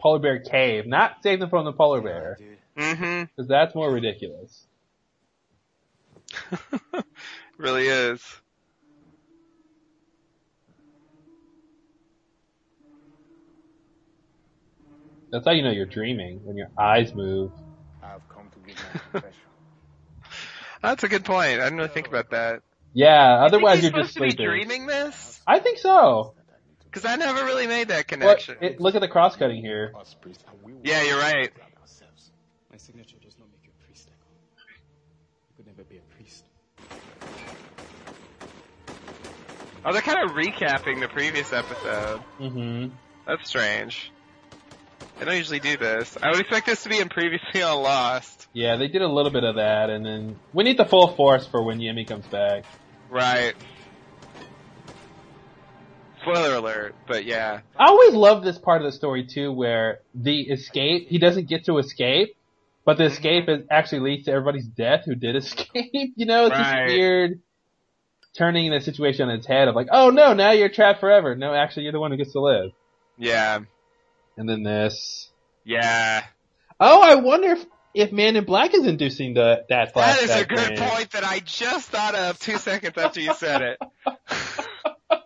[0.01, 2.59] polar bear cave, not save them from the polar bear, Dude.
[2.77, 3.25] Mm-hmm.
[3.37, 4.67] because that's more ridiculous.
[7.57, 8.21] really is.
[15.37, 17.53] That's how you know you're dreaming when your eyes move.
[18.03, 19.41] I've come to give my confession.
[20.83, 21.61] That's a good point.
[21.61, 22.63] I didn't really think about that.
[22.95, 24.47] Yeah, otherwise Think you're just supposed to be sleeping.
[24.67, 25.39] dreaming this?
[25.47, 26.33] I think so.
[26.87, 28.57] Because I never really made that What, connection.
[28.63, 29.93] it, look at the cross cutting here.
[30.01, 31.53] Us priests, and we will Yeah, you're right.
[31.83, 32.31] ourselves.
[32.71, 34.33] My signature does not make you a priest, Eko.
[35.51, 36.47] You could never be a priest.
[39.85, 42.23] Oh, they're kind of recapping the previous episode.
[42.41, 42.95] Mm-hmm.
[43.27, 44.11] That's strange.
[45.18, 46.16] They don't usually do this.
[46.22, 48.48] I would expect this to be in previously on Lost.
[48.52, 51.47] Yeah, they did a little bit of that, and then we need the full force
[51.47, 52.64] for when Yemi comes back.
[53.09, 53.55] Right.
[56.20, 57.60] Spoiler alert, but yeah.
[57.78, 61.64] I always love this part of the story too, where the escape he doesn't get
[61.66, 62.36] to escape,
[62.84, 63.12] but the mm-hmm.
[63.12, 65.68] escape is actually leads to everybody's death who did escape.
[65.93, 66.88] You know, it's Right.
[66.88, 67.40] this weird
[68.36, 71.34] turning the situation on its head of like, oh no, now you're trapped forever.
[71.36, 72.72] No, actually, you're the one who gets to live.
[73.16, 73.60] Yeah.
[74.37, 75.31] And then this.
[75.65, 76.25] Yeah.
[76.79, 77.65] Oh, I wonder if
[77.95, 81.41] if Man in Black is inducing the that That is a good point that I
[81.41, 83.79] just thought of two seconds after you said it.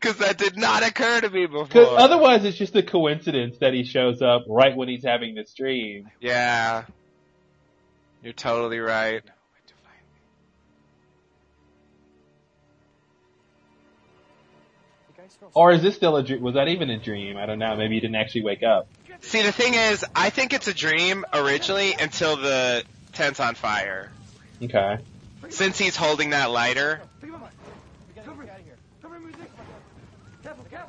[0.00, 1.98] Cause that did not occur to me Because before.
[1.98, 6.08] otherwise, it's just a coincidence that he shows up right when he's having this dream.
[6.20, 6.84] Yeah.
[8.22, 9.22] You're totally right.
[15.54, 16.42] Or is this still a dream?
[16.42, 17.36] Was that even a dream?
[17.36, 17.76] I don't know.
[17.76, 18.88] Maybe he didn't actually wake up.
[19.22, 24.10] See, the thing is, I think it's a dream originally until the tent's on fire.
[24.62, 24.98] Okay.
[25.48, 27.00] Since he's holding that lighter.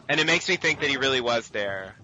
[0.08, 1.96] And it makes me think that he really was there.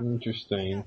[0.00, 0.84] Interesting.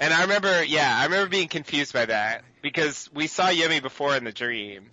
[0.00, 2.42] And I remember, yeah, I remember being confused by that.
[2.62, 4.90] Because we saw Yemi before in the dream.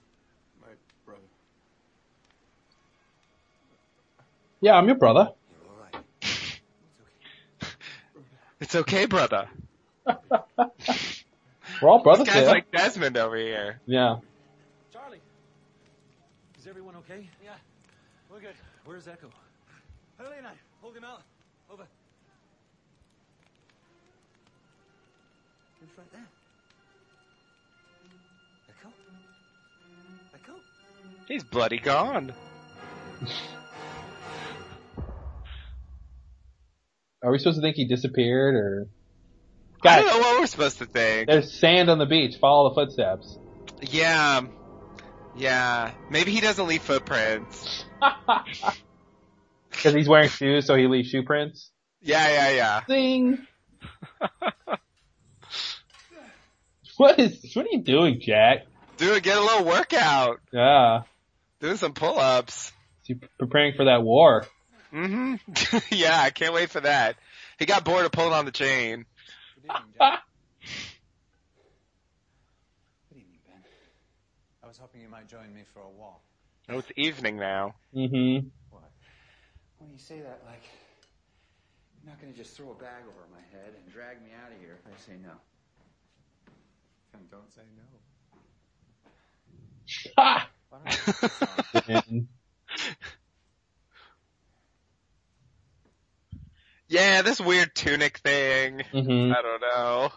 [4.62, 5.30] Yeah, I'm your brother.
[5.64, 6.04] You're all right.
[8.62, 9.48] It's okay, brother.
[10.06, 12.50] We're all brothers This guy's here.
[12.52, 13.80] like Desmond over here.
[13.86, 14.18] yeah.
[14.92, 15.22] Charlie,
[16.60, 17.30] is everyone okay?
[17.44, 17.52] Yeah,
[18.30, 18.56] we're good.
[18.84, 19.30] Where's Eko?
[20.18, 21.22] Hurley and I hold him out.
[21.72, 21.84] Over.
[25.80, 26.28] Who's right there?
[28.70, 28.92] Eko?
[30.36, 30.56] Eko?
[31.30, 32.34] He's bloody gone.
[37.24, 38.88] Are we supposed to think he disappeared or?
[39.82, 41.28] I Guys, don't know what we're supposed to think.
[41.30, 42.38] there's sand on the beach.
[42.38, 43.38] Follow the footsteps.
[43.82, 44.42] Yeah.
[45.38, 45.92] Yeah.
[46.10, 47.86] Maybe he doesn't leave footprints.
[49.72, 51.70] Because he's wearing shoes, so he leaves shoe prints.
[52.02, 52.86] Yeah, yeah, yeah.
[52.88, 53.46] Zing.
[56.98, 57.52] What is?
[57.56, 58.66] What are you doing, Jack?
[58.98, 60.42] Dude, get a little workout.
[60.52, 61.04] Yeah.
[61.62, 62.74] Doing some pull-ups.
[63.04, 64.46] He preparing for that war?
[64.92, 65.36] Hmm
[65.92, 67.16] yeah, I can't wait for that.
[67.58, 69.06] He got bored of pulling on the chain.
[69.56, 70.22] Good evening, Jack.
[73.10, 73.62] Good evening, Ben.
[74.64, 76.22] I was hoping you might join me for a walk.
[76.70, 77.76] Oh, it's evening now.
[77.96, 78.48] Mm-hmm.
[78.70, 78.84] What?
[79.80, 80.64] When you say that, like,
[82.02, 84.52] you're not going to just throw a bag over my head and drag me out
[84.52, 85.32] of here if I say no.
[87.14, 87.84] Then don't say no.
[90.18, 90.50] Ha!
[90.70, 91.48] Why don't you just say so?
[96.90, 98.82] Yeah, this weird tunic thing.
[98.92, 99.32] mm-hmm.
[99.32, 100.12] I don't know.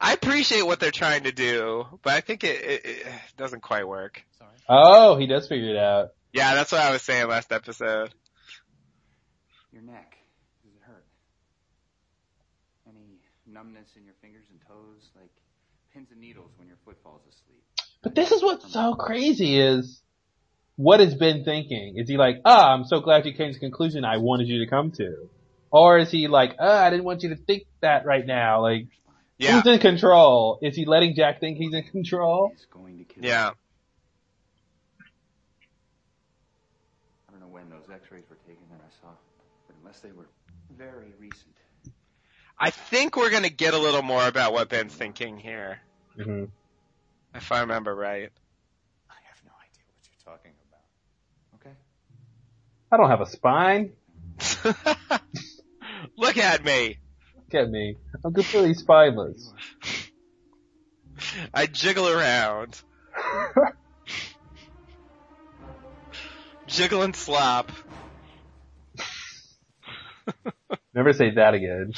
[0.00, 3.06] I appreciate what they're trying to do, but I think it, it, it
[3.36, 4.20] doesn't quite work.
[4.36, 4.50] Sorry.
[4.68, 6.08] Oh, he does figure it out.
[6.32, 8.12] Yeah, that's what I was saying last episode.
[9.72, 10.16] Your neck.
[10.64, 11.06] Does it hurt?
[12.88, 15.10] Any numbness in your fingers and toes?
[15.14, 15.30] Like
[15.94, 17.62] pins and needles when your foot falls asleep?
[18.02, 20.01] But this is what's so crazy is
[20.76, 21.94] what has Ben thinking?
[21.96, 24.58] Is he like, ah, I'm so glad you came to the conclusion I wanted you
[24.64, 25.28] to come to?
[25.70, 28.62] Or is he like, ah, I didn't want you to think that right now?
[28.62, 28.86] Like,
[29.38, 30.58] Yeah, who's in control?
[30.62, 32.50] Is he letting Jack think he's in control?
[32.54, 33.50] He's going to kill yeah.
[33.50, 33.54] you.
[37.28, 39.08] I don't know when those x-rays were taken that I saw,
[39.66, 40.28] but unless they were
[40.76, 41.48] very recent.
[42.58, 45.80] I think we're gonna get a little more about what Ben's thinking here,
[46.18, 46.44] Mm-hmm.
[47.34, 48.30] if I remember right.
[49.10, 51.60] I have no idea what you're talking about.
[51.66, 51.74] Okay?
[52.92, 53.92] I don't have a spine.
[56.18, 56.98] Look at me.
[57.36, 57.96] Look at me.
[58.22, 59.50] I'm completely spineless.
[61.54, 62.78] I jiggle around.
[66.66, 67.72] Jiggle and slop.
[70.94, 71.92] Never say that again.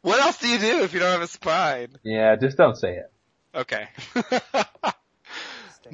[0.00, 1.96] what else do you do if you don't have a spine?
[2.02, 3.12] Yeah, just don't say it.
[3.54, 3.88] Okay.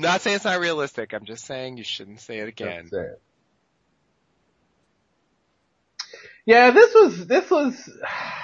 [0.00, 1.12] Not saying it's not realistic.
[1.12, 2.88] I'm just saying you shouldn't say it again.
[2.88, 3.22] Say it.
[6.46, 7.90] Yeah, this was, this was,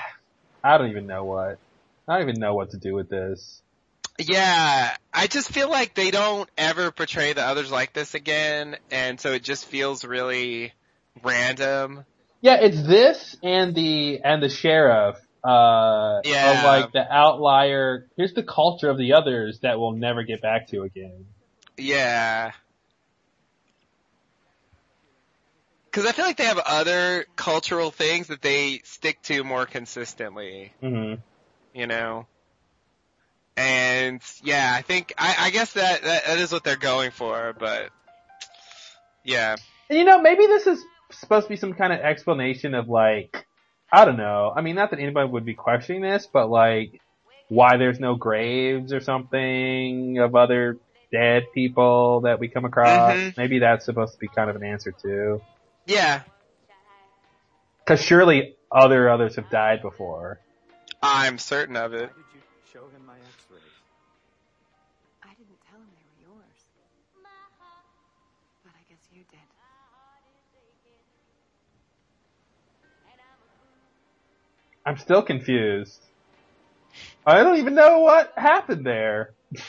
[0.64, 1.58] I don't even know what.
[2.08, 3.62] I don't even know what to do with this.
[4.18, 9.20] Yeah, I just feel like they don't ever portray the others like this again, and
[9.20, 10.72] so it just feels really
[11.22, 12.04] random.
[12.40, 16.60] Yeah, it's this and the, and the sheriff, uh, Yeah.
[16.60, 20.68] of like the outlier, here's the culture of the others that we'll never get back
[20.68, 21.26] to again.
[21.76, 22.52] Yeah.
[25.92, 30.72] Cause I feel like they have other cultural things that they stick to more consistently,
[30.80, 31.14] hmm
[31.74, 32.26] you know?
[33.56, 37.54] And yeah, I think, I, I guess that, that, that is what they're going for,
[37.58, 37.90] but
[39.24, 39.56] yeah.
[39.88, 43.46] And you know, maybe this is supposed to be some kind of explanation of like,
[43.92, 44.52] I don't know.
[44.54, 47.00] I mean, not that anybody would be questioning this, but like,
[47.48, 50.78] why there's no graves or something of other
[51.12, 53.16] dead people that we come across.
[53.16, 53.36] Mhm.
[53.36, 55.40] Maybe that's supposed to be kind of an answer too.
[55.86, 56.22] Yeah.
[57.86, 60.40] Cause surely other others have died before.
[61.02, 62.10] I'm certain of it.
[62.14, 62.40] did you
[62.72, 63.62] show him my x-rays?
[65.22, 66.64] I didn't tell him they were yours.
[68.64, 69.38] But I guess you did.
[74.84, 76.00] I'm still confused.
[77.26, 79.34] I don't even know what happened there.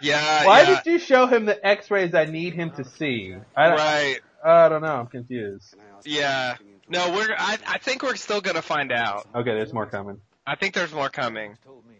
[0.00, 0.82] Yeah, Why yeah.
[0.82, 3.36] did you show him the x-rays I need him to see?
[3.56, 4.20] I don't, Right.
[4.44, 4.96] I don't know.
[4.96, 5.70] I'm confused.
[5.70, 6.56] Can I ask Yeah.
[6.88, 9.26] No, we're, I, I think we're still gonna find out.
[9.34, 10.20] Okay, there's more coming.
[10.46, 11.56] I think there's more coming.
[11.64, 11.94] told me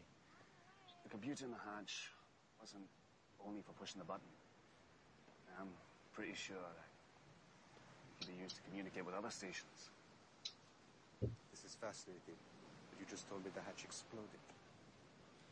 [1.05, 2.11] the computer in the hatch
[2.61, 2.83] wasn't
[3.47, 4.27] only for pushing the button.
[5.61, 5.69] I'm
[6.15, 9.91] pretty sure it could be used to communicate with other stations.
[11.21, 12.35] This is fascinating.
[12.91, 14.43] But you just told me the hatch exploded.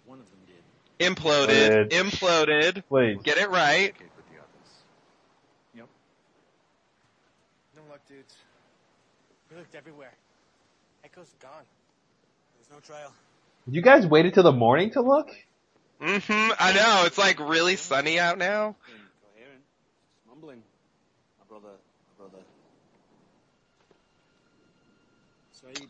[0.06, 0.64] One of them did.
[1.00, 1.90] Imploded.
[1.90, 1.90] Imploded.
[1.90, 2.82] Imploded.
[2.88, 3.18] Please.
[3.22, 3.94] Get it right.
[3.94, 5.90] Communicate with the others.
[8.08, 8.36] dudes.
[9.50, 10.12] We looked everywhere.
[11.04, 11.52] Eko's gone.
[12.56, 13.12] There's no trail.
[13.66, 15.30] You guys waited till the morning to look?
[16.02, 16.52] Mm-hmm.
[16.58, 17.02] I know.
[17.06, 18.74] It's like really sunny out now.
[18.88, 19.62] Incoherent.
[20.14, 20.62] Just mumbling.
[21.38, 21.74] My brother,
[22.18, 22.44] my brother.
[25.62, 25.86] Sayid.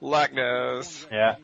[0.00, 1.06] Luck knows.
[1.10, 1.36] Yeah.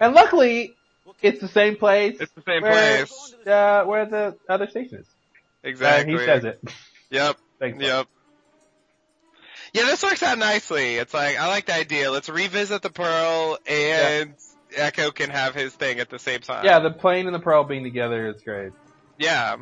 [0.00, 0.74] And luckily,
[1.22, 2.16] it's the same place.
[2.20, 3.34] It's the same where, place.
[3.46, 5.06] Uh, where the other station is.
[5.62, 6.12] Exactly.
[6.12, 6.62] And he says it.
[7.10, 7.36] Yep.
[7.58, 7.82] Thanks.
[7.82, 8.06] Yep.
[9.72, 10.94] Yeah, this works out nicely.
[10.96, 12.10] It's like I like the idea.
[12.10, 14.34] Let's revisit the Pearl and
[14.74, 16.64] Eko can have his thing at the same time.
[16.64, 18.72] Yeah, the plane and the pearl being together is great.
[19.18, 19.56] Yeah.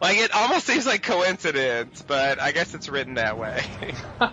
[0.00, 3.62] Like it almost seems like coincidence, but I guess it's written that way.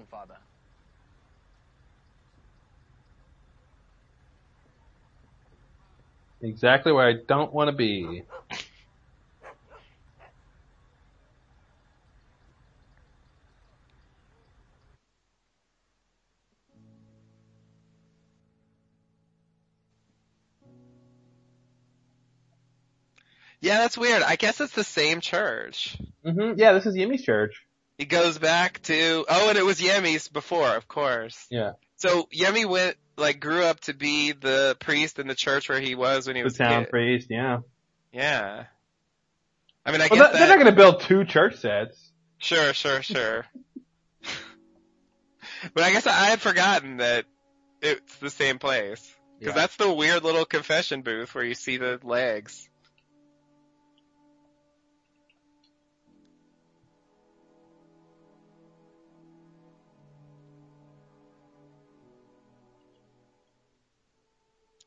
[0.00, 0.36] You're home, father.
[6.42, 8.22] exactly where I don't want to be.
[23.60, 24.22] yeah, that's weird.
[24.22, 25.96] I guess it's the same church.
[26.24, 27.54] hmm Yeah, this is Yemi's church.
[28.00, 31.46] He goes back to oh, and it was Yemi's before, of course.
[31.50, 31.72] Yeah.
[31.96, 35.94] So Yemi went like grew up to be the priest in the church where he
[35.94, 36.90] was when he The was a town kid.
[36.90, 37.58] priest, yeah.
[38.10, 38.64] Yeah.
[39.84, 42.10] I mean, I Well, guess th- they're not gonna build two church sets.
[42.38, 43.44] sure, sure, sure.
[45.74, 47.26] but I guess I had forgotten that
[47.82, 49.60] it's the same place because Yeah.
[49.60, 52.66] that's the weird little confession booth where you see the legs.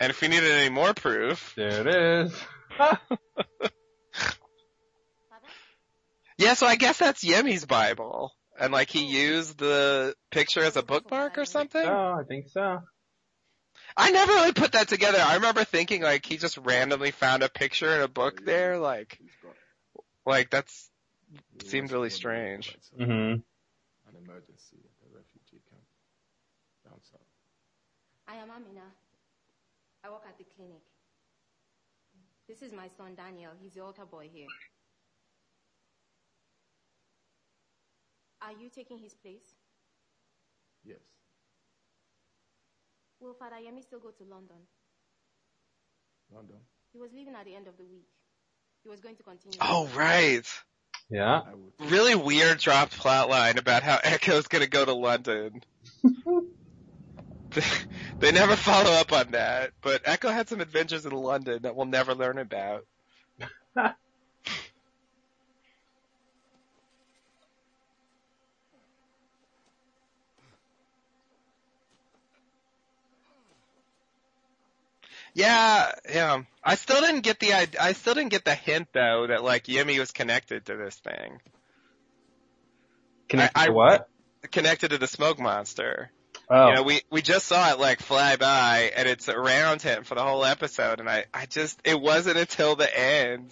[0.04, 1.88] And if we needed any more proof, There it
[2.28, 2.38] is.
[6.38, 8.34] Yeah, so I guess that's Yemi's Bible.
[8.60, 11.86] And like he used the picture as a bookmark or something?
[11.86, 12.80] Oh, I think so.
[13.96, 15.20] I never really put that together.
[15.26, 19.18] I remember thinking like he just randomly found a picture in a book there, like
[20.26, 20.90] like that's
[21.64, 22.76] seemed really strange.
[22.98, 23.42] hmm An
[24.18, 25.84] emergency at the refugee camp
[26.84, 27.22] down south.
[28.28, 28.82] I am Amina.
[30.04, 30.82] I work at the clinic.
[32.48, 33.52] This is my son Daniel.
[33.62, 34.48] He's the altar boy here.
[38.42, 39.56] Are you taking his place?
[40.84, 40.98] Yes.
[43.22, 44.58] Will Father Yemi still go to London?
[46.34, 46.58] London.
[46.92, 48.08] He was leaving at the end of the week.
[48.84, 49.58] He was going to continue.
[49.62, 50.46] Oh right.
[51.10, 51.42] Yeah.
[51.80, 55.64] Really weird dropped plot line about how Eko's gonna go to London.
[58.20, 61.86] they never follow up on that, but Eko had some adventures in London that we'll
[61.86, 62.86] never learn about.
[75.34, 76.44] Yeah, yeah.
[76.64, 79.66] I still didn't get the id- I still didn't get the hint though that like
[79.66, 81.40] Yemi was connected to this thing,
[83.30, 84.10] Connected I- to what?
[84.52, 86.12] connected to the smoke monster.
[86.50, 86.68] Oh.
[86.68, 90.16] You know, we we just saw it like fly by, and it's around him for
[90.16, 93.52] the whole episode, and I I just it wasn't until the end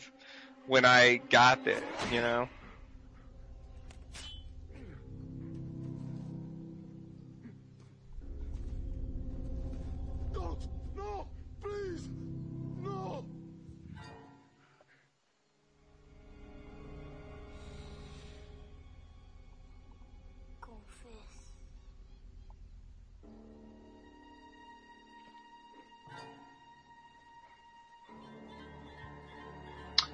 [0.67, 2.49] when I got it, you know.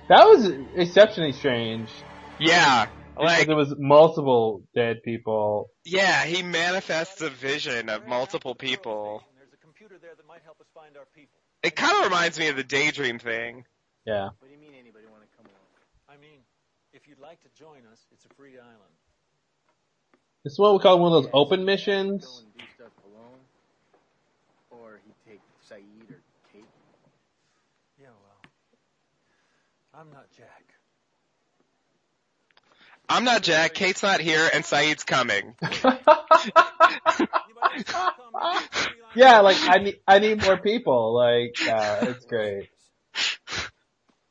[0.09, 1.89] That was exceptionally strange.
[2.39, 5.69] Yeah, Like like there was multiple dead people.
[5.84, 9.23] yeah, he manifests a vision of multiple people.
[9.38, 11.34] There's a computer there that might help us find our people.
[11.63, 13.65] It kind of reminds me of the daydream thing.
[14.05, 14.29] Yeah.
[14.39, 15.67] What do you mean anybody want to come along?
[16.07, 16.39] I mean,
[16.93, 18.95] if you'd like to join us, it's a free island.
[20.43, 22.23] This is what we call one of those open missions.
[22.25, 23.39] Go and do stuff alone,
[24.69, 26.21] or he'd take Sayid or
[26.53, 26.63] Kate.
[27.99, 28.51] Yeah, well,
[29.99, 30.64] I'm not Jack.
[33.10, 35.56] I'm not Jack, Kate's not here, and Sayid's coming.
[35.61, 36.19] Anybody else
[37.56, 39.15] want to come and do free island?
[39.15, 41.15] yeah, like I need I need more people.
[41.15, 42.69] Like uh, it's great.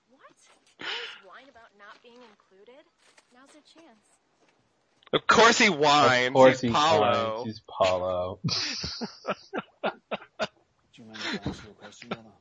[0.08, 0.20] What?
[1.24, 2.84] Whine about not being included?
[3.34, 4.06] Now's your chance.
[5.12, 6.28] Of course he whines.
[6.28, 7.36] of course He's he's Paolo.
[7.38, 7.46] fine.
[7.46, 8.40] He's Paolo.
[9.82, 12.32] time to answer your question, Yana.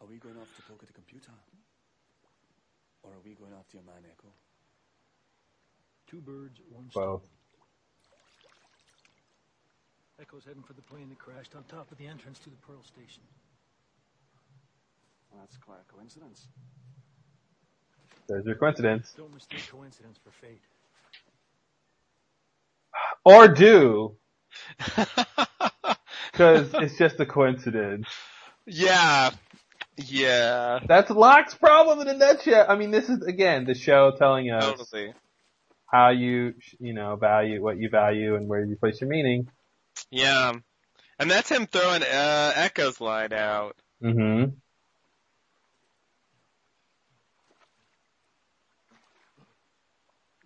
[0.00, 1.38] Are we going off to poke at the computer?
[3.02, 4.30] Or are we going after your man, Eko?
[6.08, 7.22] Two birds, one Both.
[7.22, 7.22] stone.
[10.20, 12.82] Eko's heading for the plane that crashed on top of the entrance to the Pearl
[12.84, 13.22] Station.
[15.30, 16.48] Well, that's quite a coincidence.
[18.28, 19.16] There's your coincidence.
[19.16, 20.62] Don't mistake coincidence for fate.
[23.24, 24.16] Or do.
[26.34, 28.08] Cause it's just a coincidence.
[28.66, 29.30] Yeah.
[29.96, 30.80] Yeah.
[30.86, 32.66] That's Locke's problem in a nutshell.
[32.68, 35.14] I mean, this is, again, the show telling us Totally.
[35.86, 39.48] how you, you know, value, what you value and where you place your meaning.
[40.10, 40.52] Yeah.
[41.18, 43.76] And that's him throwing uh, Eko's line out.
[44.02, 44.44] hmm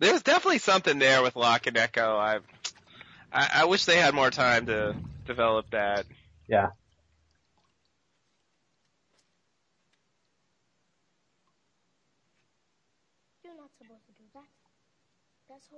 [0.01, 2.17] There's definitely something there with Locke and Eko.
[2.17, 2.39] I,
[3.33, 4.95] I, I wish they had more time to
[5.27, 6.07] develop that.
[6.49, 6.69] Yeah.
[13.45, 14.45] You're not supposed to do that.
[15.49, 15.78] That's holy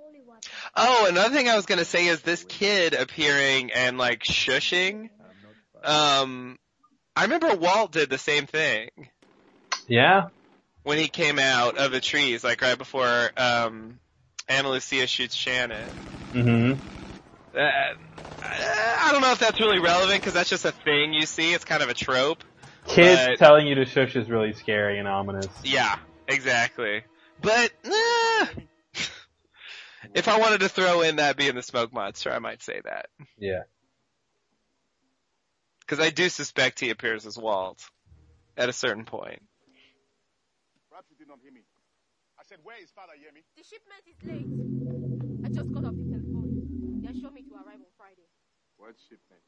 [0.75, 5.09] Oh, another thing I was gonna say is this kid appearing and like shushing.
[5.83, 6.57] Um,
[7.15, 8.89] I remember Walt did the same thing
[9.87, 10.27] Yeah.
[10.83, 13.99] when he came out of the trees, like right before um,
[14.47, 15.89] Ana Lucia shoots Shannon.
[16.33, 16.79] Mm-hmm.
[17.57, 17.59] Uh,
[18.43, 21.53] I don't know if that's really relevant because that's just a thing you see.
[21.53, 22.43] It's kind of a trope.
[22.87, 25.47] Kids But- telling you to shush is really scary and ominous.
[25.63, 25.97] Yeah,
[26.27, 27.01] exactly.
[27.41, 28.45] But eh,
[30.13, 33.07] if I wanted to throw in that being the smoke monster, I might say that
[33.37, 33.63] Yeah.
[35.81, 37.79] because I do suspect he appears as Walt
[38.57, 39.41] at a certain point.
[40.89, 41.63] Perhaps you did not hear me.
[42.39, 43.43] I said, where is father, hear me?
[43.55, 44.49] The shipment is late.
[45.45, 46.49] I just got off the telephone.
[47.01, 48.27] They assured me to arrive on Friday.
[48.77, 49.41] What shipment?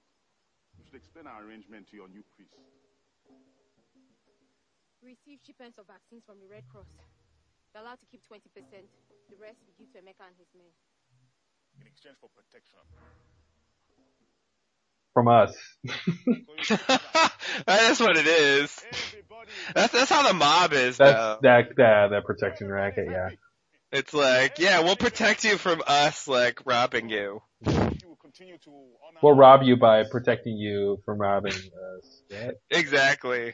[0.77, 2.53] You should explain our arrangement to your new priest.
[5.03, 6.88] We received shipments of vaccines from the Red Cross.
[7.73, 8.39] They're allowed to keep 20%.
[8.53, 10.69] The rest will be due to Emeka and his men.
[11.81, 12.77] In exchange for protection.
[15.13, 15.55] From us.
[17.65, 18.83] that's what it is.
[19.73, 20.97] That's that's how the mob is.
[20.97, 21.39] That's though.
[21.41, 23.07] that that that protection racket.
[23.11, 23.29] Yeah.
[23.91, 27.43] It's like, yeah, we'll protect you from us, like robbing you.
[29.21, 32.23] We'll rob you by protecting you from robbing us.
[32.29, 32.51] Yeah.
[32.71, 33.53] Exactly.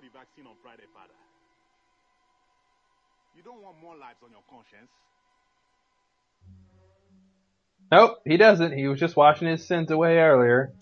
[0.00, 1.14] For the vaccine on Friday, father.
[3.34, 4.90] You don't want more lives on your conscience.
[7.92, 8.76] Nope, he doesn't.
[8.76, 10.72] He was just washing his sins away earlier.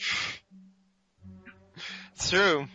[2.14, 2.66] It's true.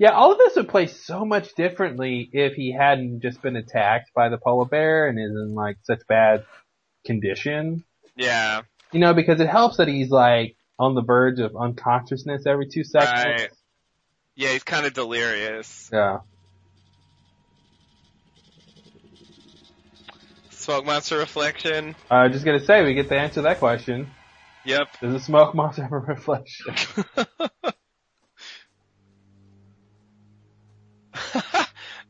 [0.00, 4.14] Yeah, all of this would play so much differently if he hadn't just been attacked
[4.14, 6.46] by the polar bear and is in like such bad
[7.04, 7.84] condition.
[8.16, 8.62] Yeah.
[8.92, 12.82] You know, because it helps that he's like on the verge of unconsciousness every two
[12.82, 13.26] seconds.
[13.26, 13.50] Right.
[14.36, 15.90] Yeah, he's kind of delirious.
[15.92, 16.20] Yeah.
[20.48, 21.94] Smoke monster reflection.
[22.10, 24.10] I was just gonna say, we get the answer to that question.
[24.64, 24.88] Yep.
[25.02, 26.74] Does the smoke monster have a reflection?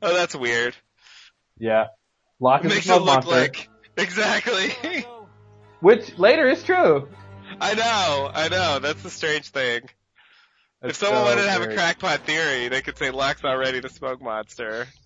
[0.02, 0.74] Oh, that's weird.
[1.58, 1.86] yeah.
[2.40, 3.30] Locke is a it smoke look monster.
[3.32, 3.68] like
[3.98, 4.72] exactly.
[5.80, 7.08] Which later is true.
[7.60, 8.78] I know, I know.
[8.78, 9.82] That's the strange thing.
[9.84, 9.90] if
[10.82, 13.88] That's someone so wanted to have a crackpot theory, they could say Locke's already the
[13.90, 14.86] smoke monster.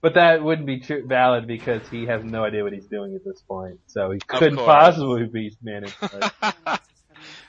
[0.00, 3.24] But that wouldn't be true, valid because he has no idea what he's doing at
[3.24, 3.80] this point.
[3.86, 4.66] So he couldn't course.
[4.66, 5.96] possibly be managed.
[5.98, 6.78] by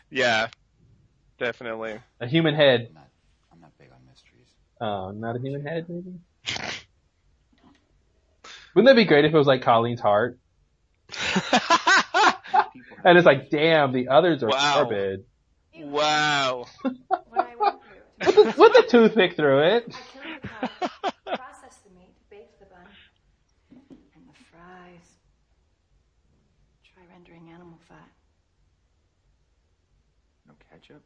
[0.09, 0.47] Yeah,
[1.37, 1.99] definitely.
[2.21, 2.95] a human head.
[3.51, 4.47] I'm not big on mysteries.
[4.81, 6.19] Oh, not a human head, maybe?
[8.75, 10.37] Wouldn't that be great if it was like Colleen's heart?
[13.05, 14.75] and it's like, damn, the others are Wow.
[14.75, 15.25] morbid.
[15.77, 16.65] Wow.
[17.29, 18.51] What I went through.
[18.53, 19.85] Put the, the toothpick through it.
[19.87, 20.69] I killed the cow,
[21.35, 22.87] processed the meat, baked the bun,
[24.15, 25.15] and the fries.
[26.93, 28.09] Try rendering animal fat.
[30.47, 31.03] No ketchup?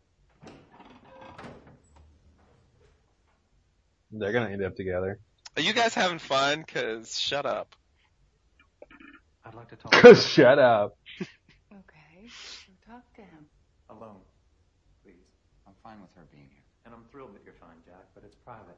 [4.12, 5.20] They're gonna end up together.
[5.56, 6.64] Are you guys having fun?
[6.64, 7.76] Cause shut up.
[9.46, 9.92] I'd like to talk.
[9.92, 10.98] To Shut up.
[11.72, 13.46] Okay, so talk to him.
[13.90, 14.22] Alone,
[15.04, 15.14] please.
[15.68, 16.64] I'm fine with her being here.
[16.86, 18.78] And I'm thrilled that you're fine, Jack, but it's private.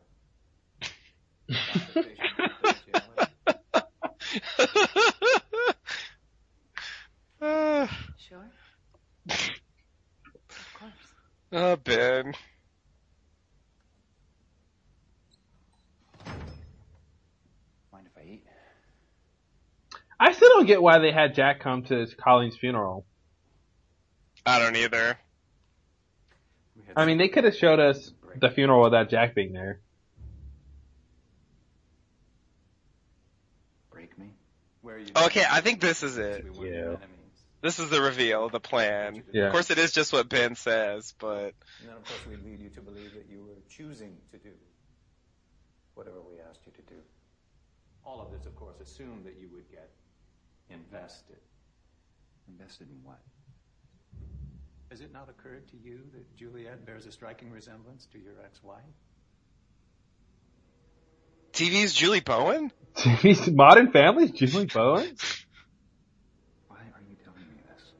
[8.17, 8.49] Sure?
[9.29, 10.91] Of course.
[11.51, 12.33] oh, Ben.
[17.91, 18.45] Mind if I eat?
[20.22, 23.07] I still don't get why they had Jack come to Colleen's funeral.
[24.45, 25.18] I don't either.
[26.95, 29.80] I mean, they could have showed us the funeral without Jack being there.
[33.91, 34.27] Break me?
[34.84, 35.07] Where are you?
[35.26, 36.45] Okay, I think this is it.
[36.61, 36.98] Yeah.
[37.64, 39.23] This is the reveal, the plan.
[39.34, 39.48] Yeah.
[39.48, 42.60] Of course, it is just what Ben says, but And then, of course, we lead
[42.60, 44.52] you to believe that you were choosing to do
[45.95, 46.99] whatever we asked you to do.
[48.06, 49.89] All of this, of course, assumed that you would get
[50.72, 51.38] invested.
[52.48, 53.19] Invested in what?
[54.89, 58.81] Has it not occurred to you that Juliet bears a striking resemblance to your ex-wife?
[61.53, 62.72] TV's Julie Bowen?
[62.95, 65.15] TV's Modern Families, Julie Bowen?
[66.68, 67.91] Why are you telling me this?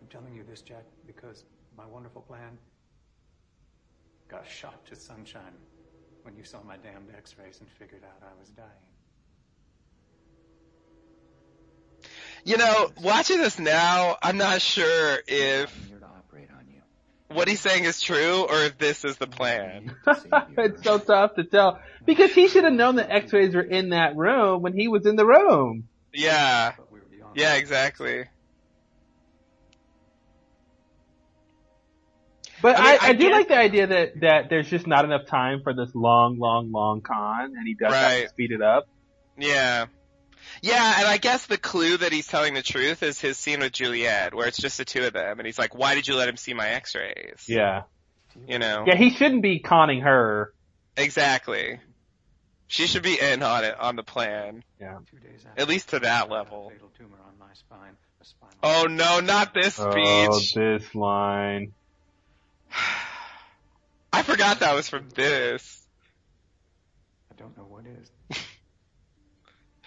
[0.00, 1.44] I'm telling you this, Jack, because
[1.76, 2.58] my wonderful plan
[4.28, 5.56] got shot to sunshine
[6.22, 8.89] when you saw my damned x-rays and figured out I was dying.
[12.44, 16.80] You know, watching this now, I'm not sure if here to operate on you.
[17.34, 19.94] what he's saying is true or if this is the plan.
[20.58, 21.80] it's so tough to tell.
[22.06, 25.16] Because he should have known that x-rays were in that room when he was in
[25.16, 25.88] the room.
[26.14, 26.72] Yeah.
[27.34, 28.24] Yeah, exactly.
[32.62, 35.04] But I I, mean, I, I do like the idea that, that there's just not
[35.04, 38.62] enough time for this long, long, long con, and he does have to speed it
[38.62, 38.88] up.
[39.38, 39.86] Yeah.
[40.62, 43.72] Yeah, and I guess the clue that he's telling the truth is his scene with
[43.72, 46.28] Juliet, where it's just the two of them, and he's like, why did you let
[46.28, 47.44] him see my x-rays?
[47.48, 47.82] Yeah.
[48.46, 48.84] You know?
[48.86, 50.52] Yeah, he shouldn't be conning her.
[50.96, 51.80] Exactly.
[52.66, 54.62] She should be in on it, on the plan.
[54.80, 54.98] Yeah.
[55.56, 56.70] At least to that level.
[56.70, 57.96] Fatal tumor on my spine.
[58.20, 60.56] A spinal Oh no, not this oh, speech.
[60.56, 61.72] Oh, this line.
[64.12, 65.84] I forgot that was from this.
[67.32, 68.38] I don't know what is.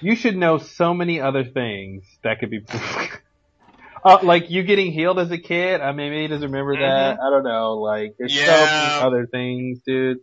[0.03, 2.65] You should know so many other things that could be.
[4.05, 5.79] uh, like you getting healed as a kid.
[5.79, 7.17] I mean, maybe he doesn't remember that.
[7.21, 7.77] I don't know.
[7.77, 8.89] Like there's so Mm-hmm.
[8.89, 10.17] Many other things, dude.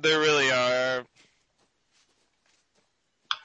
[0.00, 1.04] There really are.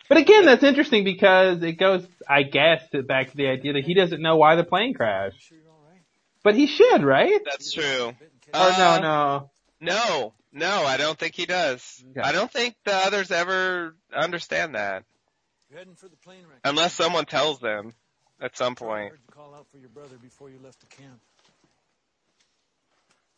[0.08, 3.94] But again, that's interesting because it goes, I guess, back to the idea that he
[3.94, 5.54] doesn't know why the plane crashed.
[6.44, 7.40] But he should, right?
[7.46, 8.14] That's true.
[8.54, 9.52] Oh Uh, no, no.
[9.80, 12.04] No, no, I don't think he does.
[12.12, 12.22] Okay.
[12.22, 15.04] I don't think the others ever understand that.
[16.66, 17.94] Unless someone tells them
[18.42, 19.12] at some point.
[19.12, 21.22] heard you call out for your brother before you left the camp.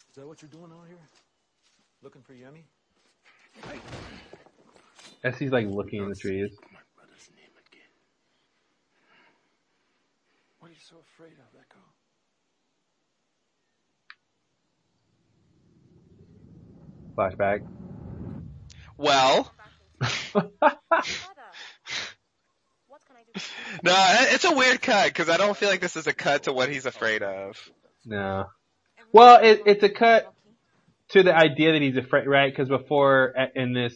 [0.10, 0.98] Is that what you're doing out here?
[2.02, 2.64] Looking for Yemi?
[5.24, 6.50] As he's like looking in the trees.
[10.60, 11.78] What are you so afraid of, Eko?
[17.16, 17.62] Flashback.
[18.98, 19.54] Well,
[22.94, 23.23] What can I do?
[23.84, 23.94] no,
[24.32, 26.70] it's a weird cut because I don't feel like this is a cut to what
[26.70, 27.58] he's afraid of.
[28.06, 28.46] No.
[29.12, 30.32] Well, it, it's a cut
[31.10, 32.52] to the idea that he's afraid, right?
[32.52, 33.94] Because before, in this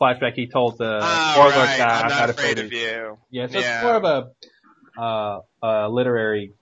[0.00, 1.78] flashback, he told the Ah, Warlord right.
[1.78, 3.18] guy, I'm not afraid of you.
[3.30, 3.76] Yeah, so Yeah.
[3.76, 4.04] it's more of
[4.96, 6.54] a, uh, a literary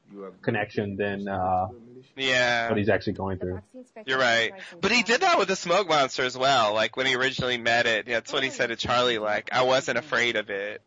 [0.43, 1.69] connection than, uh,
[2.17, 2.69] Yeah.
[2.69, 3.61] what he's actually going through.
[4.07, 4.53] You're right.
[4.81, 6.75] But he did that with the smoke monster as well.
[6.75, 9.99] Like when he originally met it, that's what he said to Charlie, like, I wasn't
[9.99, 10.83] afraid of it.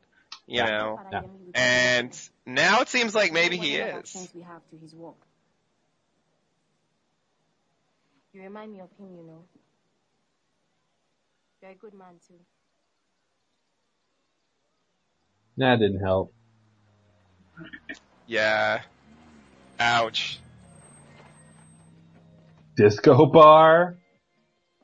[0.48, 0.66] You Yeah.
[0.66, 1.00] know?
[1.12, 1.22] Yeah.
[1.54, 4.30] And now it seems like maybe he is.
[4.34, 5.18] we have to his work.
[8.34, 9.44] You remind me of him, you know.
[11.62, 12.36] You're a good man too.
[15.58, 16.34] That didn't help.
[18.28, 18.82] Yeah.
[19.80, 20.40] Ouch.
[22.78, 23.98] Disco bar?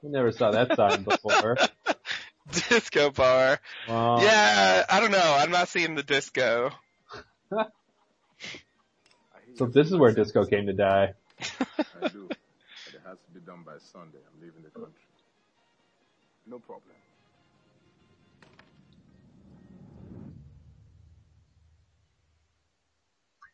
[0.03, 1.57] I never saw that sign before.
[2.51, 3.59] Disco bar.
[3.87, 4.21] Wow.
[4.21, 5.35] Yeah, I don't know.
[5.39, 6.71] I'm not seeing the disco.
[9.55, 11.13] So this is where disco came to die.
[11.39, 12.27] I do.
[12.27, 12.37] But
[12.93, 14.19] it has to be done by Sunday.
[14.31, 14.93] I'm leaving the country.
[16.45, 16.83] No problem.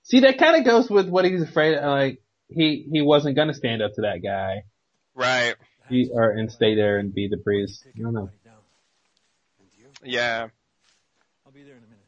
[0.03, 3.53] See, that kind of goes with what he's afraid of, like, he, he wasn't gonna
[3.53, 4.63] stand up to that guy.
[5.15, 5.55] Right.
[5.89, 7.87] He, or, and stay there and be the priest.
[7.87, 8.29] I don't know.
[10.05, 10.47] Yeah.
[11.45, 11.99] I'll be there in a minute.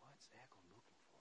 [0.00, 1.20] What's Eko looking for?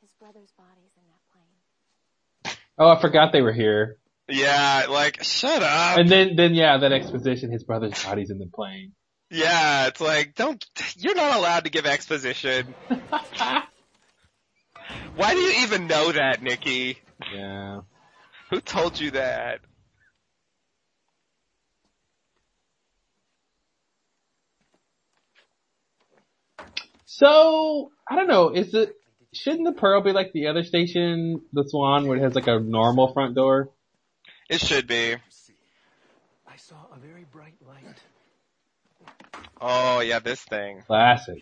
[0.00, 2.56] His brother's body's in that plane.
[2.78, 3.98] Oh, I forgot they were here.
[4.28, 5.98] Yeah, like shut up.
[5.98, 7.50] And then, then yeah, that exposition.
[7.50, 8.92] His brother's body's in the plane.
[9.30, 10.64] Yeah, it's like don't.
[10.96, 12.74] You're not allowed to give exposition.
[15.16, 16.98] Why do you even know that, Nikki?
[17.34, 17.80] Yeah.
[18.50, 19.60] Who told you that?
[27.14, 28.96] So, I don't know, is it,
[29.34, 32.58] shouldn't the Pearl be like the other station, the Swan, where it has like a
[32.58, 33.68] normal front door?
[34.48, 35.16] It should be.
[36.46, 37.84] I saw a very bright light.
[39.60, 40.80] Oh yeah, this thing.
[40.86, 41.36] Classic.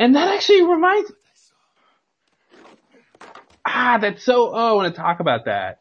[0.00, 1.12] And that actually reminds,
[3.64, 5.80] ah, that's so, oh, I want to talk about that.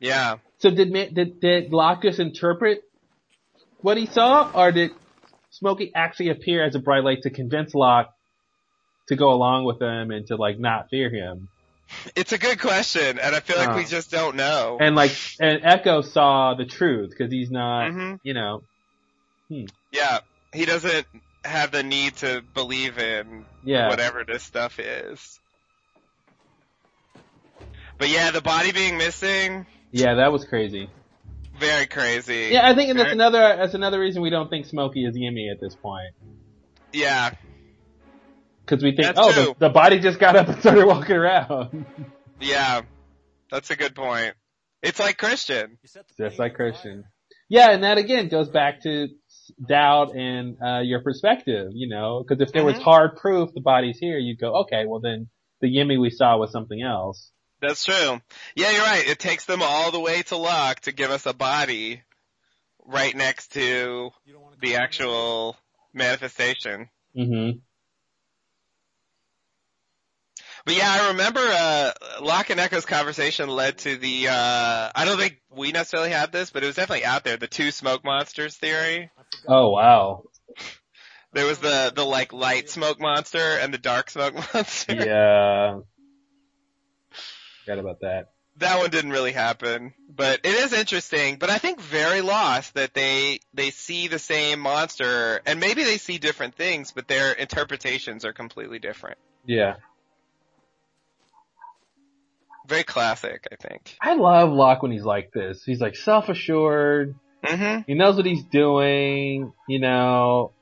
[0.00, 0.38] Yeah.
[0.58, 2.82] So did, Ma- did, did Locke just interpret
[3.82, 4.90] what he saw, or did
[5.50, 8.10] Smokey actually appear as a bright light to convince Locke
[9.08, 11.48] to go along with him and to like not fear him?
[12.14, 13.86] It's a good question, and I feel like we Oh.
[13.86, 14.78] just don't know.
[14.80, 18.20] And like, and Eko saw the truth because he's not, Mhm.
[18.22, 18.62] you know,
[19.50, 19.64] hmm.
[19.90, 20.20] Yeah,
[20.52, 21.06] he doesn't
[21.44, 23.88] have the need to believe in Yeah.
[23.88, 25.40] whatever this stuff is.
[27.98, 30.88] But yeah, the body being missing, yeah, that was crazy.
[31.60, 32.48] Very crazy.
[32.52, 35.60] Yeah, I think that's another that's another reason we don't think Smokey is Yemi at
[35.60, 36.14] this point
[36.92, 37.30] Yeah,
[38.64, 41.84] because we think, That's oh, the, the body just got up and started walking around,
[42.40, 42.80] yeah,
[43.50, 44.34] that's a good point.
[44.82, 45.76] It's like Christian.
[46.18, 47.04] just like Christian.
[47.50, 49.08] Yeah, and that again goes back to
[49.68, 52.82] doubt and uh, your perspective, you know, because if there was Mhm.
[52.82, 55.28] hard proof the body's here, you'd go, okay, well then
[55.60, 57.32] the Yemi we saw was something else.
[57.60, 58.20] That's true.
[58.54, 59.06] Yeah, you're right.
[59.06, 62.02] It takes them all the way to Locke to give us a body
[62.86, 64.10] right next to
[64.60, 65.56] the actual
[65.92, 66.88] manifestation.
[67.16, 67.58] Mm-hmm.
[70.64, 75.18] But yeah, I remember uh Locke and Eko's conversation led to the uh I don't
[75.18, 78.56] think we necessarily had this, but it was definitely out there, the two smoke monsters
[78.56, 79.10] theory.
[79.46, 80.24] Oh wow.
[81.32, 84.94] There was the the like light smoke monster and the dark smoke monster.
[84.94, 85.80] Yeah.
[87.70, 88.30] Forgot about that.
[88.56, 91.36] That one didn't really happen, but it is interesting.
[91.36, 95.96] But I think very lost that they they see the same monster and maybe they
[95.96, 99.18] see different things, but their interpretations are completely different.
[99.46, 99.76] Yeah.
[102.66, 103.96] Very classic, I think.
[104.00, 105.62] I love Locke when he's like this.
[105.64, 107.14] He's like self-assured.
[107.44, 107.82] Mm-hmm.
[107.86, 109.52] He knows what he's doing.
[109.68, 110.52] You know,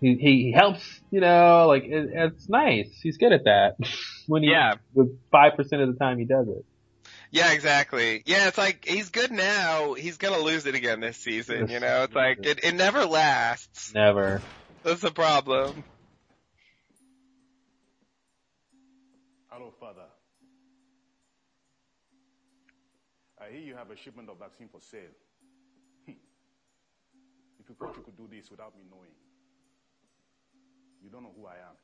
[0.00, 0.84] he he, he helps.
[1.10, 2.98] You know, like it, it's nice.
[3.02, 3.74] He's good at that.
[4.26, 4.74] when he Yeah.
[4.94, 6.64] with five percent of the time he does it.
[7.30, 8.22] Yeah, exactly.
[8.26, 9.94] Yeah, it's like he's good now.
[9.94, 11.68] He's gonna lose it again this season.
[11.68, 13.92] You know, it's like it, it never lasts.
[13.94, 14.40] Never.
[14.84, 15.84] That's the problem.
[19.48, 20.06] Hello, Father.
[23.40, 25.14] I hear you have a shipment of vaccine for sale.
[26.06, 26.12] Hmm.
[27.60, 29.12] If you thought you could do this without me knowing,
[31.02, 31.76] you don't know who I am.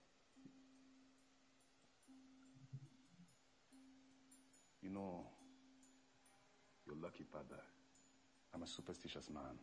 [4.83, 5.27] You know,
[6.87, 7.61] you're lucky, Father.
[8.55, 9.59] I'm a superstitious man.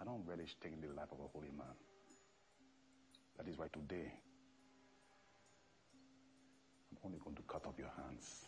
[0.00, 1.74] I don't relish taking the life of a holy man.
[3.36, 4.12] That is why today,
[6.92, 8.44] I'm only going to cut off your hands.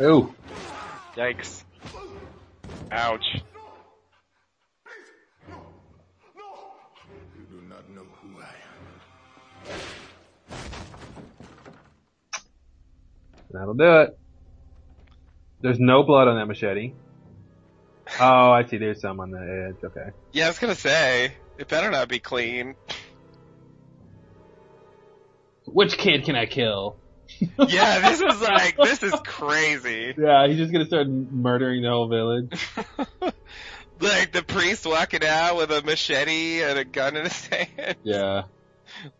[0.00, 0.34] Ooh.
[1.16, 1.64] Yikes.
[2.90, 3.24] Ouch.
[7.36, 8.54] You do not know who I
[9.70, 9.80] am.
[13.50, 14.18] That'll do it.
[15.60, 16.94] There's no blood on that machete.
[18.18, 18.78] Oh, I see.
[18.78, 19.84] There's some on the edge.
[19.84, 20.10] Okay.
[20.32, 22.74] Yeah, I was gonna say it better not be clean.
[25.66, 26.96] Which kid can I kill?
[27.40, 30.14] Yeah, this is like this is crazy.
[30.16, 32.52] Yeah, he's just gonna start murdering the whole village.
[34.00, 37.94] Like the priest walking out with a machete and a gun in his hand.
[38.02, 38.42] Yeah.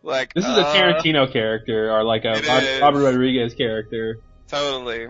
[0.01, 4.19] Like This is uh, a Tarantino character, or like a Robert Rodriguez character.
[4.49, 5.07] Totally.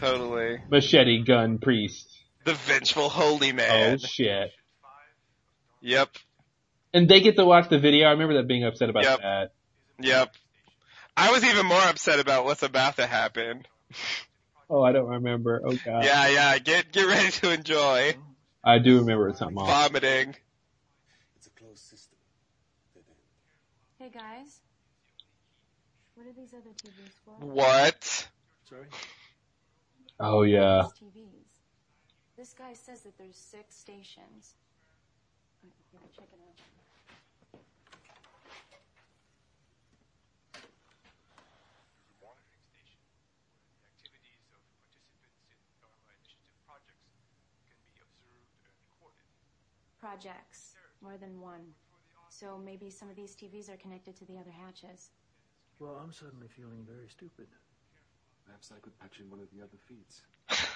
[0.00, 0.60] Totally.
[0.70, 2.08] Machete gun priest.
[2.44, 3.94] The vengeful holy man.
[4.02, 4.50] Oh shit.
[5.82, 6.08] Yep.
[6.94, 8.06] And they get to watch the video.
[8.06, 9.20] I remember that being upset about Yep.
[9.20, 9.52] that.
[10.00, 10.34] Yep.
[11.16, 13.66] I was even more upset about what's about to happen.
[14.68, 15.62] Oh, I don't remember.
[15.64, 16.04] Oh god.
[16.04, 16.58] Yeah, yeah.
[16.58, 18.14] Get get ready to enjoy.
[18.64, 19.68] I do remember something off.
[19.68, 20.34] Vomiting.
[21.36, 22.18] It's a closed system.
[23.98, 24.60] Hey guys.
[26.14, 27.46] What are these other TVs for?
[27.46, 28.28] What?
[28.68, 28.86] Sorry?
[30.18, 30.88] Oh yeah.
[31.00, 31.44] TVs.
[32.36, 34.54] This guy says that there's six stations.
[36.16, 36.73] Check it out.
[50.04, 50.74] Projects.
[51.00, 51.62] More than one.
[52.28, 55.08] So maybe some of these TVs are connected to the other hatches.
[55.78, 57.46] Well, I'm suddenly feeling very stupid.
[58.44, 60.20] Perhaps I could patch in one of the other feeds.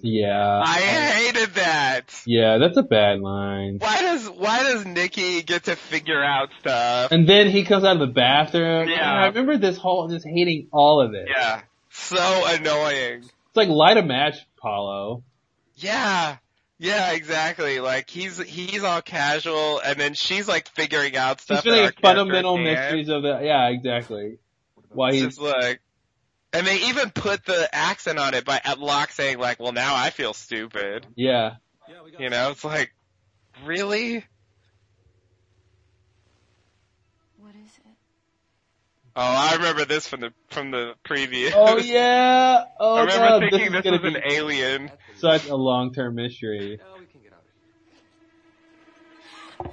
[0.00, 0.62] Yeah.
[0.64, 2.22] I hated that.
[2.24, 3.76] Yeah, that's a bad line.
[3.80, 7.12] Why does why does Nikki get to figure out stuff?
[7.12, 8.88] And then he comes out of the bathroom.
[8.88, 9.12] Yeah.
[9.12, 11.28] I remember this whole, just hating all of it.
[11.28, 11.60] Yeah.
[11.90, 13.24] So annoying.
[13.24, 15.22] It's like light a match, Paolo.
[15.76, 16.38] Yeah.
[16.78, 17.80] Yeah, exactly.
[17.80, 21.64] Like he's he's all casual and then she's like figuring out He's stuff.
[21.64, 24.38] feeling that our fundamental mysteries of the, yeah, exactly.
[24.90, 25.80] Why he's, just like
[26.52, 29.94] and they even put the accent on it by at Locke saying like, well now
[29.96, 31.06] I feel stupid.
[31.16, 31.56] yeah.
[32.18, 32.94] You know, it's like
[33.64, 34.24] really?
[37.38, 37.96] What is it?
[39.20, 41.50] Oh, I remember this from the from the preview.
[41.52, 42.64] Oh yeah.
[42.80, 44.90] Oh I remember god, thinking this this, was gonna an alien.
[45.16, 46.78] such a long-term mystery.
[47.00, 47.44] We can get out of
[49.64, 49.72] here.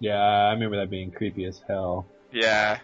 [0.00, 2.08] Yeah, I remember that being creepy as hell.
[2.32, 2.80] Yeah.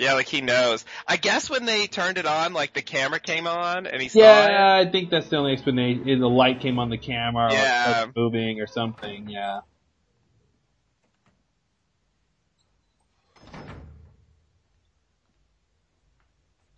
[0.00, 0.82] Yeah, like he knows.
[1.06, 4.18] I guess when they turned it on, like the camera came on and he saw
[4.18, 4.22] it.
[4.22, 6.20] Yeah, I think that's the only explanation.
[6.20, 7.58] The light came on the camera, or Yeah.
[7.90, 9.28] it started moving, or something.
[9.28, 9.60] Yeah.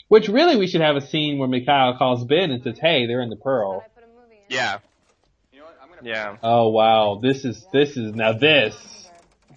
[0.09, 3.23] Which really, we should have a scene where Mikhail calls Ben and says, "Hey, they're
[3.23, 3.85] in the Pearl."
[4.49, 4.79] Yeah.
[5.53, 5.77] You know what?
[5.81, 6.15] I'm gonna put a movie in.
[6.17, 6.37] yeah.
[6.43, 8.75] Oh wow, this is this is now this.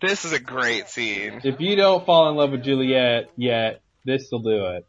[0.08, 1.42] This is a great scene.
[1.44, 4.88] If you don't fall in love with Juliet yet, this will do it.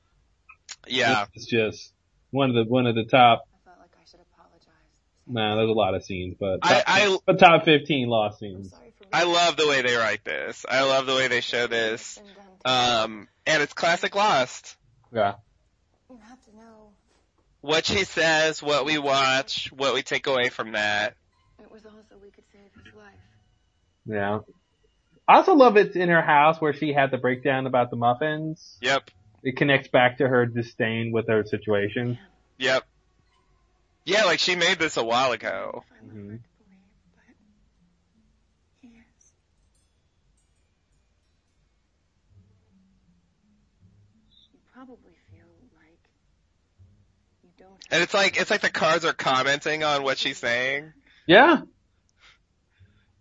[0.86, 1.26] Yeah.
[1.34, 1.92] It's just
[2.30, 3.44] one of the one of the top.
[5.28, 8.72] Nah, there's a lot of scenes, but I- top, I- but top 15 lost scenes.
[9.12, 10.64] I love the way they write this.
[10.68, 12.20] I love the way they show this.
[12.64, 14.76] Um, and it's classic Lost.
[15.12, 15.34] Yeah.
[16.10, 16.90] You have to know
[17.62, 21.14] What she says, what we watch, what we take away from that.
[21.60, 23.14] it was all so we could save his life.
[24.04, 24.40] Yeah.
[25.28, 28.78] I also love it in her house where she had the breakdown about the muffins.
[28.80, 29.10] Yep.
[29.42, 32.18] It connects back to her disdain with her situation.
[32.58, 32.84] Yep.
[34.04, 35.84] Yeah, like she made this a while ago.
[36.00, 36.36] hmm
[38.80, 39.32] He is.
[44.52, 45.46] You probably feel
[45.76, 45.98] like
[47.42, 50.92] you don't And it's like it's like the cards are commenting on what she's saying.
[51.26, 51.62] Yeah.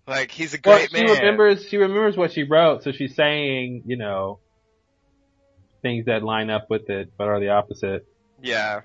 [0.07, 1.15] Like he's a great Well, she man.
[1.15, 4.39] She remembers, she remembers what she wrote, so she's saying, you know,
[5.81, 8.05] things that line up with it, but are the opposite.
[8.41, 8.81] Yeah.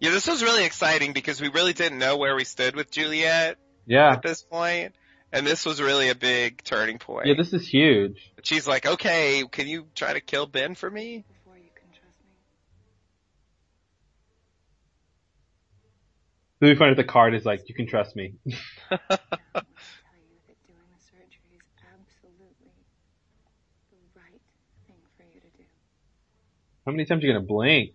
[0.00, 3.58] Yeah, this was really exciting because we really didn't know where we stood with Juliet
[3.86, 4.12] Yeah.
[4.12, 4.94] at this point,
[5.30, 7.26] and this was really a big turning point.
[7.26, 8.32] Yeah, this is huge.
[8.42, 11.24] She's like, "Okay, can you try to kill Ben for me?"
[16.60, 18.34] Then we find out the card is like, you can trust me.
[18.44, 18.56] do.
[26.86, 27.92] How many times are you gonna blink?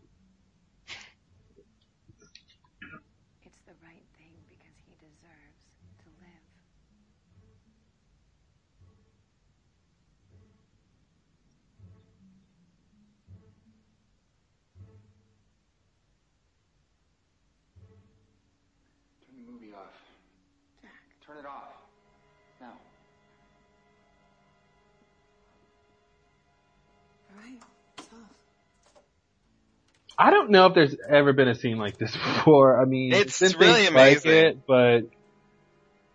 [30.17, 32.81] I don't know if there's ever been a scene like this before.
[32.81, 33.55] I mean, It's really
[33.85, 34.31] things like amazing.
[34.31, 35.01] it, but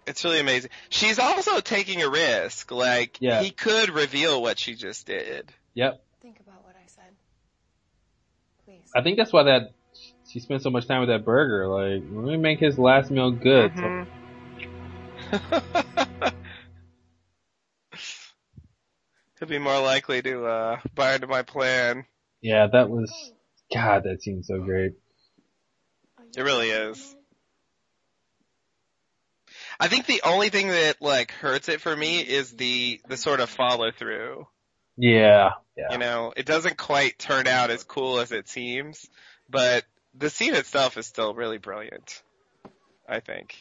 [0.06, 0.70] It's really amazing.
[0.89, 2.70] She's also taking a risk.
[2.70, 3.43] Like Yeah.
[3.43, 5.52] he could reveal what she just did.
[5.74, 6.02] yep.
[6.22, 7.12] Think about what I said.
[8.64, 8.90] Please.
[8.94, 9.72] I think that's why that
[10.31, 11.66] she spent so much time with that burger.
[11.68, 13.72] Like, let me make his last meal good.
[13.77, 14.06] So- Mhm.
[19.39, 22.05] He'll be more likely to uh buy into my plan.
[22.43, 23.32] yeah, that was
[23.72, 24.05] God.
[24.05, 24.92] That seems so great.
[26.36, 27.16] It really is.
[29.78, 33.40] I think the only thing that like hurts it for me is the the sort
[33.40, 34.47] of follow through.
[34.97, 35.92] Yeah, Yeah.
[35.92, 39.09] You know, it doesn't quite turn out as cool as it seems,
[39.48, 39.84] but
[40.14, 42.22] the scene itself is still really brilliant.
[43.09, 43.56] I think.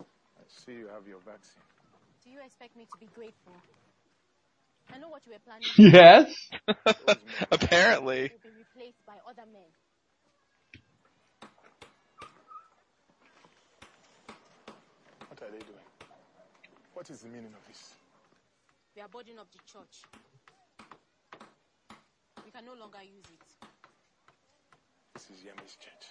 [0.00, 1.62] I see you have your vaccine.
[2.24, 3.52] Do you expect me to be grateful?
[5.76, 6.50] Yes.
[7.50, 8.30] Apparently.
[8.32, 9.70] Will be replaced by other men.
[15.28, 15.88] What are they doing?
[16.94, 17.94] What is the meaning of this?
[18.94, 20.02] We are boarding up the church.
[22.44, 23.66] We can no longer use it.
[25.14, 26.04] This is Yemi's church.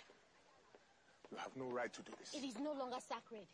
[1.31, 2.33] You have no right to do this.
[2.33, 3.47] It is no longer sacred.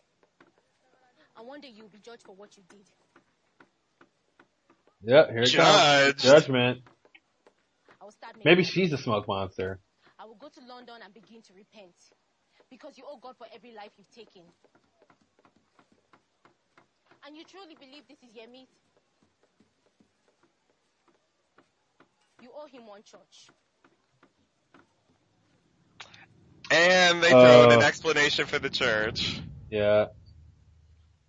[1.38, 2.86] And one day you'll be judged for what you did.
[5.04, 6.20] Yep, here it Judged.
[6.22, 6.24] comes.
[6.24, 6.80] Judgment.
[8.02, 9.80] I will start Maybe she's a smoke monster.
[10.20, 11.96] I will go to London and begin to repent.
[12.70, 14.44] Because you owe God for every life you've taken.
[17.26, 18.70] And you truly believe this is Yemi's?
[22.42, 23.48] You owe him one church.
[26.72, 27.84] And they throw in an Uh.
[27.84, 30.08] explanation for the church Yeah.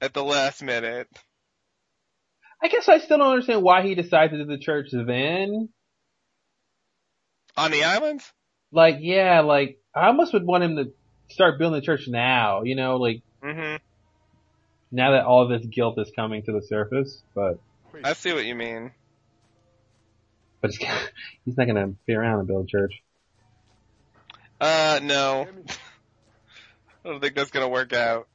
[0.00, 1.08] at the last minute.
[2.62, 5.68] I guess I still don't understand why he decided to do the church then.
[7.56, 8.30] On the islands?
[8.72, 10.92] Like, yeah, like, I almost would want him to
[11.30, 13.76] start building the church now, you know, like, hmm
[14.90, 17.58] now that all of this guilt is coming to the surface, but,
[18.04, 18.92] I see what you mean.
[20.60, 20.88] but he's,
[21.44, 23.02] he's not gonna be around and build a church.
[24.60, 25.46] Uh, no.
[27.04, 28.28] I don't think that's gonna work out.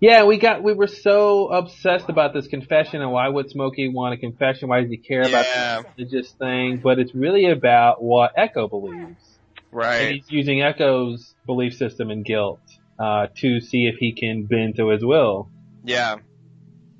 [0.00, 4.14] Yeah, we got, we were so obsessed about this confession and why would Smokey want
[4.14, 4.68] a confession?
[4.68, 5.78] Why does he care Yeah.
[5.78, 6.80] about this religious thing?
[6.82, 9.38] But it's really about what Eko believes.
[9.72, 10.14] And Right.
[10.14, 12.60] he's using Eko's belief system and guilt,
[12.98, 15.50] uh, to see if he can bend to his will.
[15.84, 16.16] Yeah.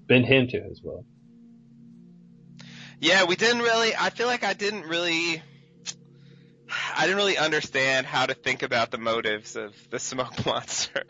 [0.09, 1.05] Bend him to his will.
[3.01, 5.43] Yeah, we didn't really, I feel like I didn't really,
[6.97, 11.05] I didn't really understand how to think about the motives of the smoke monster.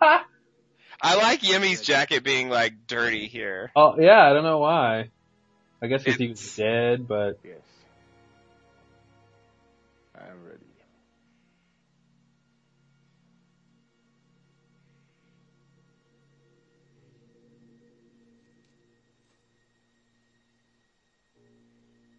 [0.00, 3.70] I like Yemi's jacket being like dirty here.
[3.76, 5.10] Oh, yeah, I don't know why.
[5.82, 7.58] I guess because he was dead, but Yes.
[10.14, 10.64] I am ready.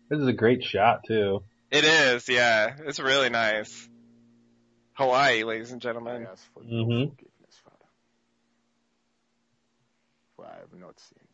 [0.09, 1.43] this is a great shot too.
[1.69, 2.75] It is, yeah.
[2.85, 3.89] It's really nice.
[4.93, 6.25] Hawaii, ladies and gentlemen.
[6.31, 7.09] ask for no Mhm.
[7.09, 7.85] forgiveness, Father.
[10.35, 11.27] For I have not sinned.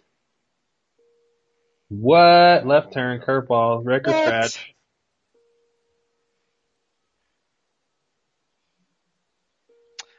[1.90, 2.66] What?
[2.66, 4.24] Left turn, curveball, record What?
[4.52, 4.74] scratch.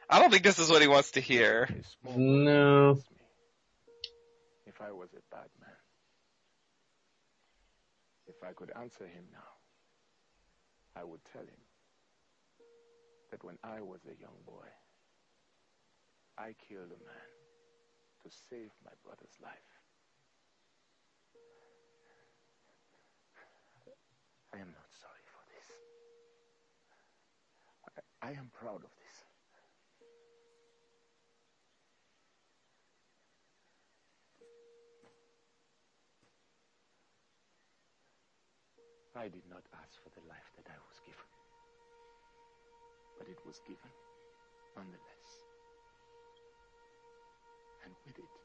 [0.09, 1.67] I don't think this is what he wants to hear.
[2.03, 3.01] No.
[4.65, 5.69] If I was a bad man.
[8.27, 9.54] If I could answer him now,
[10.95, 11.61] I would tell him
[13.31, 14.67] that when I was a young boy,
[16.37, 17.29] I killed a man
[18.23, 19.71] to save my brother's life.
[24.53, 25.67] I am not sorry for this.
[28.23, 29.04] I, I am proud of this.
[39.17, 41.29] I did not ask for the life that I was given,
[43.17, 43.91] but it was given
[44.75, 45.31] nonetheless.
[47.85, 48.35] And with it,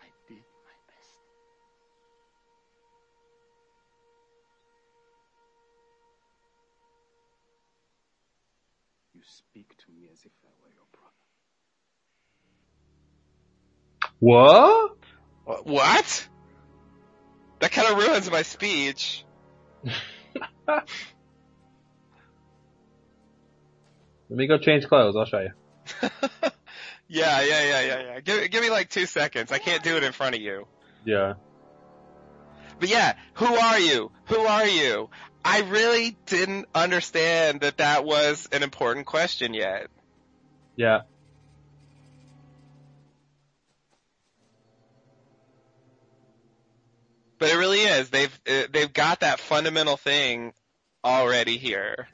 [0.00, 1.20] I did my best.
[9.14, 11.24] You speak to me as if I were your brother.
[14.20, 14.96] What?
[15.64, 16.28] What?
[17.60, 19.25] That kind of ruins my speech.
[20.68, 20.86] Let
[24.30, 25.16] me go change clothes.
[25.16, 25.50] I'll show you.
[27.08, 28.20] yeah, yeah, yeah, yeah, yeah.
[28.20, 29.52] Give, give me like two seconds.
[29.52, 30.66] I can't do it in front of you.
[31.04, 31.34] Yeah.
[32.78, 34.10] But yeah, who are you?
[34.26, 35.08] Who are you?
[35.44, 39.86] I really didn't understand that that was an important question yet.
[40.74, 41.02] Yeah.
[47.38, 48.10] But it really is.
[48.10, 50.52] They've uh, they've got that fundamental thing
[51.04, 52.08] already here.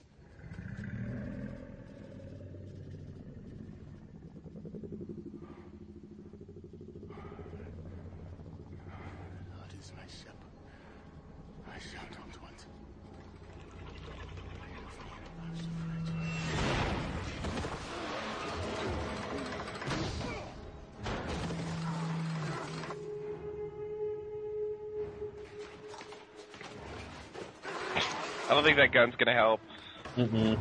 [28.53, 29.61] I don't think that gun's gonna help.
[30.17, 30.59] Mm-mm.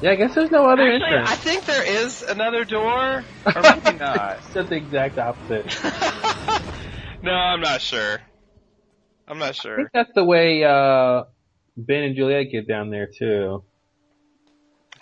[0.00, 1.30] Yeah, I guess there's no other Actually, entrance.
[1.30, 4.42] I think there is another door, or maybe not.
[4.52, 5.66] Said the exact opposite.
[7.22, 8.18] No, I'm not sure.
[9.28, 9.72] I'm not sure.
[9.72, 9.76] I sure.
[9.76, 11.24] think that's the way uh
[11.76, 13.62] Ben and Juliet get down there too.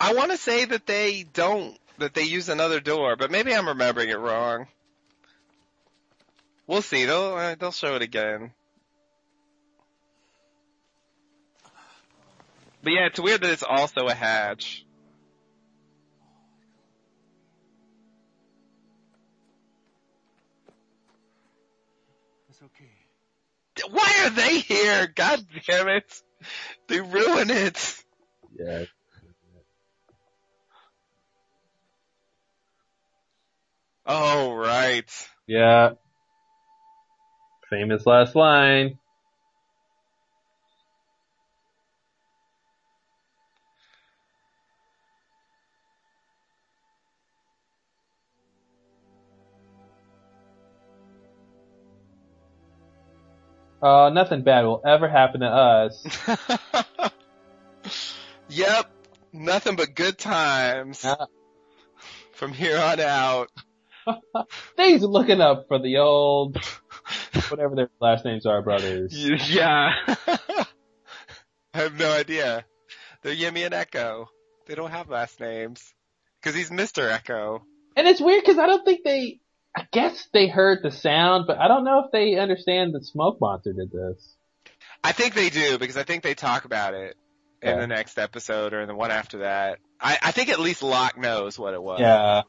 [0.01, 3.69] I want to say that they don't, that they use another door, but maybe I'm
[3.69, 4.67] remembering it wrong.
[6.67, 7.05] We'll see.
[7.05, 8.51] They'll uh, they'll show it again.
[12.83, 14.85] But yeah, it's weird that it's also a hatch.
[22.49, 23.89] It's okay.
[23.91, 25.07] Why are they here?
[25.13, 26.21] God damn it!
[26.87, 28.03] They ruin it.
[28.57, 28.85] Yeah.
[34.05, 35.09] Oh right.
[35.47, 35.91] Yeah.
[37.69, 38.98] Famous last line.
[53.81, 56.05] Uh, nothing bad will ever happen to us.
[58.49, 58.91] Yep.
[59.31, 61.05] Nothing but good times.
[62.33, 63.49] From here on out.
[64.75, 66.57] Things looking up for the old,
[67.49, 69.13] whatever their last names are, brothers.
[69.49, 69.93] Yeah.
[71.71, 72.65] I have no idea.
[73.21, 74.25] They're Yemi and Eko.
[74.65, 75.93] They don't have last names.
[76.41, 77.11] Cause he's Mr.
[77.11, 77.61] Eko.
[77.95, 79.39] And it's weird because I don't think they,
[79.79, 83.39] I guess they heard the sound, but I don't know if they understand that Smoke
[83.39, 84.35] Monster did this.
[85.01, 87.15] I think they do because I think they talk about it
[87.61, 87.79] in Yeah.
[87.79, 89.79] the next episode or in the one after that.
[90.01, 92.01] I, I think at least Locke knows what it was.
[92.01, 92.41] Yeah.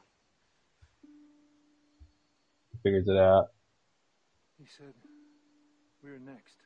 [2.82, 3.46] Figures it out.
[4.58, 4.92] He said
[6.02, 6.56] we were next.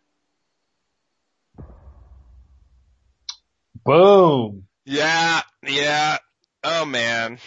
[3.84, 4.66] Boom!
[4.86, 6.16] Yeah, yeah.
[6.62, 7.38] Oh man.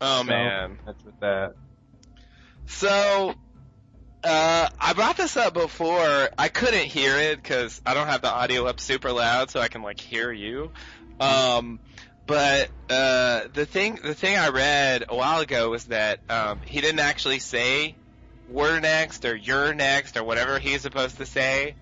[0.00, 0.78] Oh So, man.
[0.84, 1.52] That's with that.
[2.78, 3.34] So,
[4.24, 6.28] uh, I brought this up before.
[6.38, 9.68] I couldn't hear it because I don't have the audio up super loud, so I
[9.68, 10.70] can like hear you.
[11.20, 11.80] Um,
[12.26, 16.80] but uh, the thing, the thing I read a while ago was that um, he
[16.80, 17.94] didn't actually say
[18.48, 21.76] "we're next" or "you're next" or whatever he's supposed to say.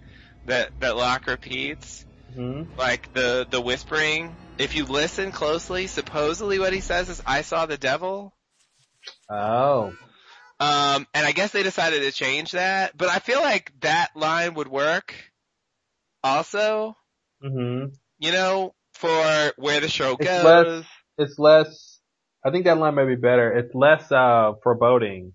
[0.47, 2.05] That that Locke repeats,
[2.37, 2.79] Mm-hmm.
[2.79, 4.35] like the the whispering.
[4.59, 8.33] If you listen closely, supposedly what he says is "I saw the devil."
[9.31, 9.93] Oh.
[10.60, 14.55] Um, and I guess they decided to change that, but I feel like that line
[14.55, 15.14] would work
[16.22, 16.97] also,
[17.42, 17.94] Mm-hmm.
[18.18, 20.44] you know, for where the show It's goes.
[20.44, 20.84] less,
[21.16, 22.00] it's less,
[22.44, 23.50] I think that line might be better.
[23.56, 25.32] It's less, uh, foreboding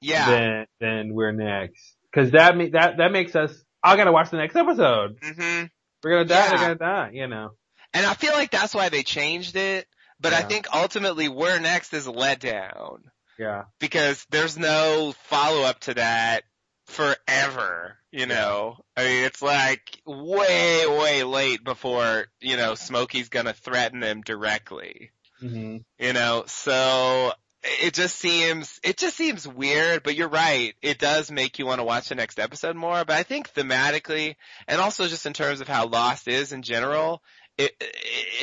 [0.00, 0.28] yeah.
[0.30, 1.94] than, than we're next.
[2.12, 3.54] Cause that, me- that, that makes us,
[3.84, 5.18] I gotta watch the next episode.
[5.22, 5.64] hmm
[6.02, 6.48] We're gonna die, Yeah.
[6.50, 7.50] they're gonna die, you know.
[7.92, 9.86] And I feel like that's why they changed it,
[10.18, 13.02] but I think ultimately where next is a letdown
[13.38, 13.64] Yeah.
[13.78, 16.44] because there's no follow up to that
[16.86, 18.76] forever, you know.
[18.96, 25.10] I mean, it's like way, way late before, you know, Smokey's gonna threaten them directly.
[25.42, 25.78] Mm-hmm.
[25.98, 27.32] you know so
[27.82, 31.80] it just seems it just seems weird but you're right it does make you want
[31.80, 34.36] to watch the next episode more but i think thematically
[34.68, 37.20] and also just in terms of how lost is in general
[37.58, 37.96] it it,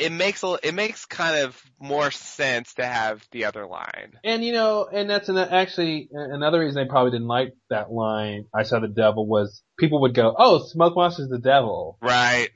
[0.04, 4.44] it makes a, it makes kind of more sense to have the other line And
[4.44, 8.46] you know, and that's an, actually another reason they probably didn't like that line.
[8.54, 12.50] I saw the devil was people would go, "Oh, Smoke Monster's the devil." right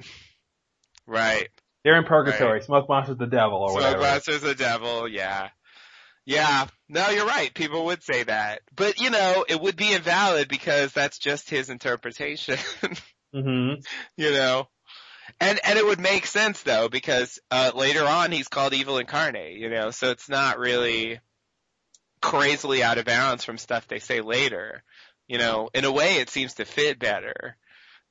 [1.07, 1.49] right
[1.85, 2.63] They're in purgatory.
[2.63, 4.03] Smoke Monster's the devil, or whatever.
[4.03, 5.51] Smokemonster's the devil, yeah.
[6.27, 7.55] Yeah, no, you're right.
[7.55, 8.63] People would say that.
[8.75, 12.59] But, you know, it would be invalid because that's just his interpretation.
[13.35, 13.81] Mm-hmm.
[14.17, 14.67] you know?
[15.41, 19.59] And, and it would make sense though, because, uh, later on he's called evil incarnate,
[19.59, 21.21] you know, so it's not really
[22.23, 24.83] crazily out of bounds from stuff they say later.
[25.29, 27.57] You know, in a way it seems to fit better.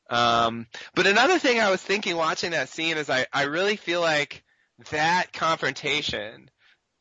[0.09, 4.01] Um, but another thing I was thinking watching that scene is I, I really feel
[4.01, 4.43] like
[4.91, 6.51] that confrontation,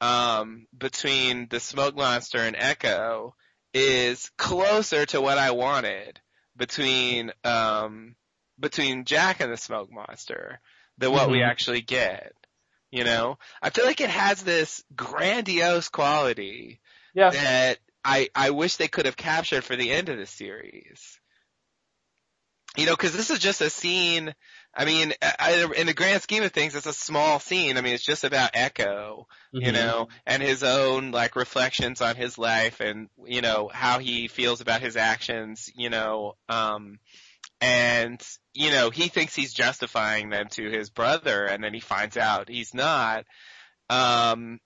[0.01, 3.33] um, between the smoke monster and Eko
[3.75, 6.21] is closer to what I wanted
[6.57, 8.15] between, um,
[8.59, 10.61] between Jack and the smoke monster
[10.99, 11.51] than what we Mhm.
[11.51, 12.33] actually get.
[12.91, 16.81] You know, I feel like it has this grandiose quality
[17.15, 17.31] Yeah.
[17.33, 21.19] that I I wish they could have captured for the end of the series.
[22.77, 24.35] You know, because this is just a scene.
[24.75, 27.79] I mean, I, in the grand scheme of things, it's a small scene.
[27.79, 29.27] I mean, it's just about Eko,
[29.57, 29.73] you Mhm.
[29.73, 34.61] know, and his own like reflections on his life and you know how he feels
[34.61, 36.99] about his actions, you know, um,
[37.61, 38.21] and
[38.53, 42.49] you know he thinks he's justifying them to his brother, and then he finds out
[42.49, 43.25] he's not.
[43.91, 44.61] Um,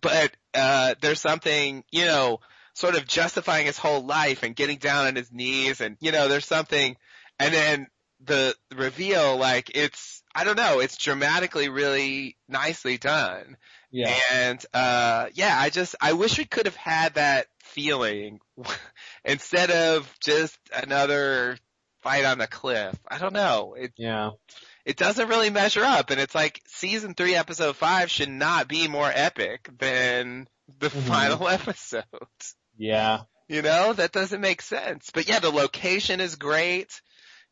[0.00, 2.40] but uh, there's something you know
[2.74, 6.28] sort of justifying his whole life and getting down on his knees, and you know
[6.28, 6.96] there's something,
[7.38, 7.86] and then
[8.24, 13.56] the reveal like it's I don't know it's dramatically really nicely done.
[13.90, 14.14] Yeah.
[14.32, 18.40] And uh yeah, I just I wish we could have had that feeling
[19.24, 21.58] instead of just another
[22.02, 22.94] fight on the cliff.
[23.08, 23.74] I don't know.
[23.78, 24.30] It Yeah.
[24.84, 28.88] it doesn't really measure up and it's like season 3 episode 5 should not be
[28.88, 31.02] more epic than the Mhm.
[31.08, 32.04] final episode.
[32.76, 33.20] Yeah.
[33.48, 35.10] You know, that doesn't make sense.
[35.12, 37.00] But yeah, the location is great.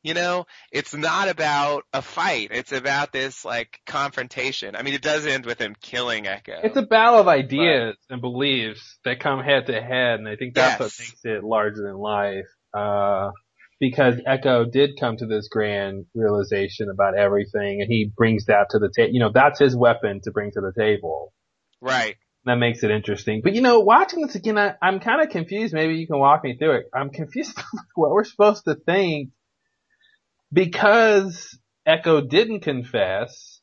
[0.02, 2.50] You know, it's not about a fight.
[2.52, 4.76] It's about this like confrontation.
[4.76, 6.60] I mean, it does end with him killing Eko.
[6.62, 10.54] It's a battle of ideas and beliefs that come head to head, and I think
[10.54, 12.46] that's what makes it larger than life.
[12.72, 13.30] Uh,
[13.78, 18.78] because Eko did come to this grand realization about everything, and he brings that to
[18.78, 19.12] the table.
[19.12, 21.32] You know, that's his weapon to bring to the table.
[21.80, 22.16] right.
[22.44, 23.40] That makes it interesting.
[23.42, 25.74] But you know, watching this again, I, I'm kind of confused.
[25.74, 26.84] Maybe you can walk me through it.
[26.94, 27.58] I'm confused
[27.96, 29.30] what we're supposed to think
[30.52, 33.60] because Eko didn't confess.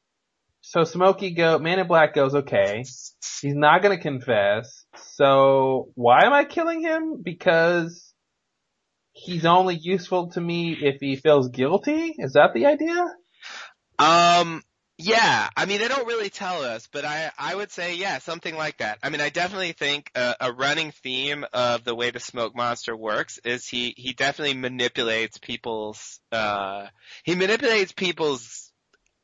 [0.62, 4.86] So Smokey go, Man in Black goes, okay, he's not gonna confess.
[5.16, 7.22] So why am I killing him?
[7.24, 8.13] Because
[9.14, 12.16] he's only useful to me if he feels guilty?
[12.18, 13.06] Is that the idea?
[14.00, 14.62] Um,
[14.98, 18.56] yeah, I mean, they don't really tell us, but I, I would say, yeah, something
[18.56, 19.00] like that.
[19.02, 22.96] I mean, I definitely think a, a running theme of the way the smoke monster
[22.96, 26.88] works is he, he definitely manipulates people's, uh,
[27.24, 28.72] he manipulates people's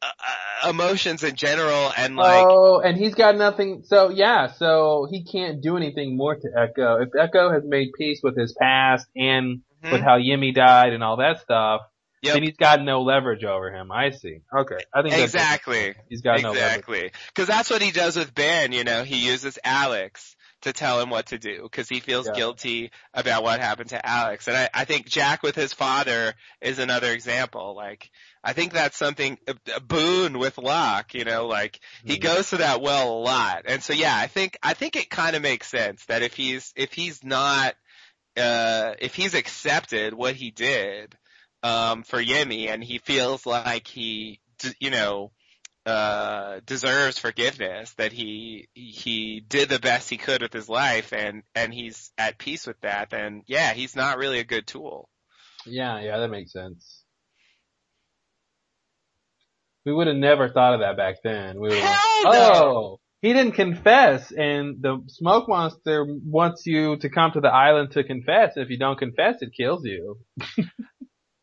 [0.01, 3.83] uh, uh, emotions in general and like, oh, and he's got nothing.
[3.85, 7.05] So yeah, so he can't do anything more to Eko.
[7.05, 10.03] If Eko has made peace with his past and with Mhm.
[10.03, 11.81] how Yemi died and all that stuff,
[12.21, 12.33] Yep.
[12.33, 13.91] then he's got no leverage over him.
[13.91, 14.39] I see.
[14.55, 15.95] Okay, I think exactly.
[16.09, 16.65] He's got no leverage.
[16.79, 17.11] exactly.
[17.33, 21.09] Cause that's what he does with Ben, you know, he uses Alex to tell him
[21.09, 22.33] what to do cause he feels Yeah.
[22.33, 24.49] guilty about what happened to Alex.
[24.49, 27.73] And I, I think Jack with his father is another example.
[27.77, 28.11] Like,
[28.43, 32.21] I think that's something, a, a boon with Locke, you know, like, he Mhm.
[32.21, 33.61] goes to that well a lot.
[33.67, 36.73] And so yeah, I think, I think it kind of makes sense that if he's,
[36.75, 37.75] if he's not,
[38.39, 41.15] uh, if he's accepted what he did,
[41.63, 44.39] um, for Yemi and he feels like he,
[44.79, 45.31] you know,
[45.85, 51.43] uh, deserves forgiveness, that he, he did the best he could with his life and,
[51.55, 55.09] and he's at peace with that, then yeah, he's not really a good tool.
[55.65, 57.03] Yeah, yeah, that makes sense.
[59.85, 61.59] We would have never thought of that back then.
[61.59, 62.29] We would Hell no!
[62.31, 67.91] oh, he didn't confess, and the smoke monster wants you to come to the island
[67.91, 68.53] to confess.
[68.55, 70.17] If you don't confess, it kills you.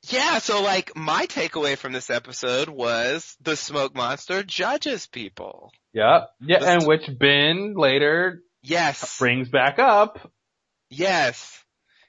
[0.08, 5.72] Yeah, so like my takeaway from this episode was the smoke monster judges people.
[5.94, 6.28] Yep.
[6.42, 9.18] Yeah, and which Ben later Yes.
[9.18, 10.30] brings back up.
[10.90, 11.60] Yes.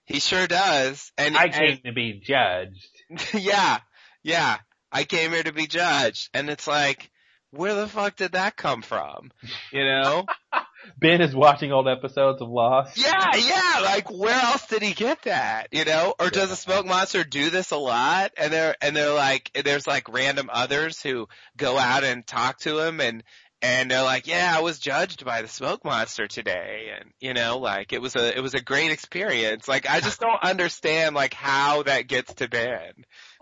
[0.05, 1.11] He sure does.
[1.17, 2.87] And I and- came to be judged.
[3.33, 3.79] yeah,
[4.23, 4.57] yeah.
[4.91, 6.29] I came here to be judged.
[6.35, 7.09] And it's like,
[7.57, 9.31] where the fuck did that come from?
[9.71, 10.25] You know?
[10.99, 12.97] Ben is watching old episodes of Lost.
[12.97, 15.67] yeah, yeah, like where else did he get that?
[15.71, 16.13] You know?
[16.19, 18.31] Or does the smoke monster do this a lot?
[18.37, 21.27] And they're, and they're like, there's like random others who
[21.57, 23.23] go out and talk to him and,
[23.61, 26.89] and they're like, yeah, I was judged by the smoke monster today.
[26.97, 29.67] And, you know, like it was a, it was a great experience.
[29.67, 32.93] Like I just don't understand like how that gets to Ben.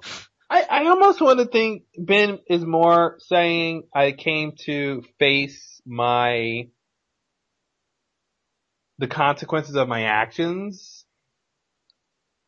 [0.56, 6.70] I, I almost want to think Ben is more saying I came to face my
[9.00, 11.06] the consequences of my actions,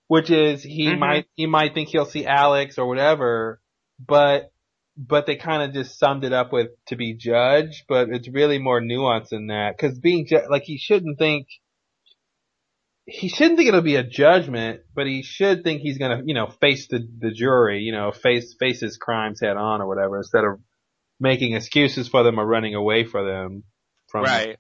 [0.08, 1.00] which is he Mhm.
[1.00, 3.62] might he might think he'll see Alex or whatever,
[4.00, 4.52] but
[4.98, 8.60] but they kind of just summed it up with to be judged, but it's really
[8.60, 11.48] more nuanced than that because being ju- like he shouldn't think
[13.10, 16.48] he shouldn't think it'll be a judgment, but he should think he's gonna, you know,
[16.48, 20.44] face the, the jury, you know, face, face his crimes head on or whatever, instead
[20.44, 20.60] of
[21.20, 23.64] making excuses for them or running away for them
[24.10, 24.58] from Right.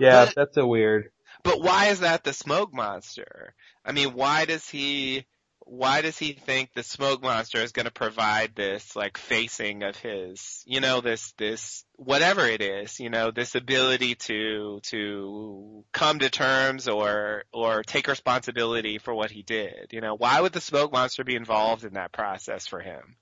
[0.00, 1.10] Yeah, But- that's a weird.
[1.44, 3.54] But why is that the smoke monster?
[3.84, 5.24] I mean, why does he,
[5.66, 9.96] why does he think the smoke monster is going to provide this like facing of
[9.96, 16.18] his, you know, this, this, whatever it is, you know, this ability to, to come
[16.18, 20.60] to terms or, or take responsibility for what he did, you know, why would the
[20.60, 23.16] smoke monster be involved in that process for him?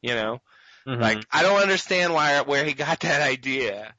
[0.00, 0.40] You know,
[0.86, 1.00] Mhm.
[1.00, 3.92] like, I don't understand why, where he got that idea.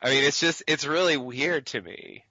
[0.00, 2.24] I mean, it's just, it's really weird to me.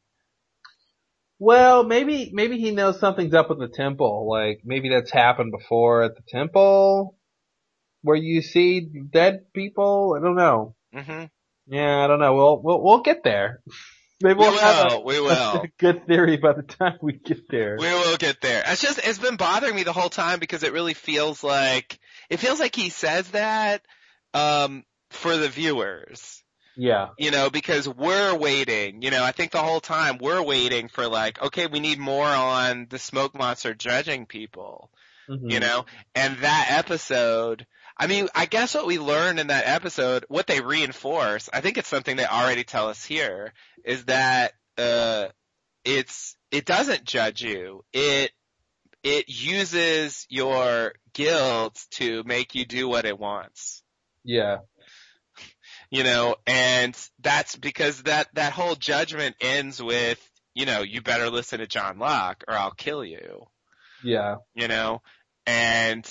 [1.40, 4.28] Well, maybe maybe he knows something's up with the temple.
[4.30, 7.18] Like maybe that's happened before at the temple,
[8.02, 8.82] where you see
[9.12, 10.16] dead people.
[10.18, 10.76] I don't know.
[10.94, 11.26] hmm
[11.68, 12.36] Yeah, I don't know.
[12.36, 13.62] We'll we'll we'll get there.
[14.22, 15.66] Maybe We we'll have a, will, we a will.
[15.80, 17.78] good theory by the time we get there.
[17.78, 18.64] We will get there.
[18.68, 22.38] It's just it's been bothering me the whole time because it really feels like it
[22.38, 23.82] feels like he says that
[24.34, 26.43] um for the viewers.
[26.76, 27.10] Yeah.
[27.18, 31.08] You know, because we're waiting, you know, I think the whole time we're waiting for
[31.08, 34.90] like, okay, we need more on the smoke monster judging people.
[35.30, 35.52] Mhm.
[35.52, 35.86] You know?
[36.16, 40.62] And that episode I mean, I guess what we learned in that episode, what they
[40.62, 43.54] reinforce, I think it's something they already tell us here,
[43.86, 45.28] is that uh
[45.86, 47.84] it's it doesn't judge you.
[47.94, 48.32] It
[49.04, 53.84] it uses your guilt to make you do what it wants.
[54.24, 54.60] Yeah.
[55.94, 60.20] You know, and that's because that that whole judgment ends with,
[60.56, 63.46] you know, you better listen to John Locke or I'll kill you.
[64.04, 64.38] Yeah.
[64.56, 65.04] You know?
[65.46, 66.04] And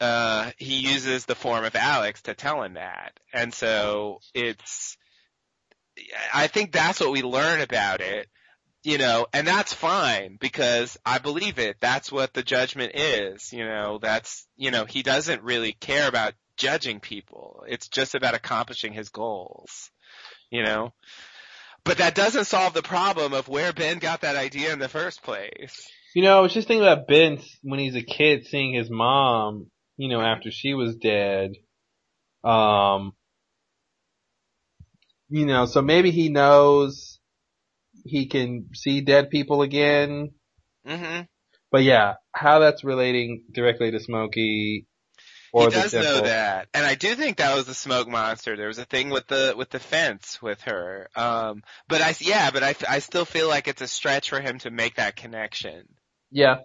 [0.00, 3.20] uh he uses the form of Alex to tell him that.
[3.32, 4.96] And so it's
[6.34, 8.26] I think that's what we learn about it.
[8.82, 11.76] You know, and that's fine because I believe it.
[11.78, 13.52] That's what the judgment is.
[13.52, 17.64] You know, that's, you know, he doesn't really care about judging people.
[17.66, 19.90] It's just about accomplishing his goals.
[20.50, 20.92] You know?
[21.84, 25.22] But that doesn't solve the problem of where Ben got that idea in the first
[25.22, 25.90] place.
[26.14, 29.70] You know, I was just thinking about Ben when he's a kid seeing his mom,
[29.96, 31.52] you know, after she was dead.
[32.44, 33.12] Um,
[35.28, 37.18] you know, so maybe he knows
[38.04, 40.32] he can see dead people again.
[40.86, 41.26] Mhm.
[41.70, 44.86] But yeah, how that's relating directly to Smokey
[45.52, 48.56] he does know that, and I do think that was the smoke monster.
[48.56, 51.08] There was a thing with the with the fence with her.
[51.16, 54.58] Um, but I yeah, but I I still feel like it's a stretch for him
[54.60, 55.88] to make that connection.
[56.30, 56.58] Yeah.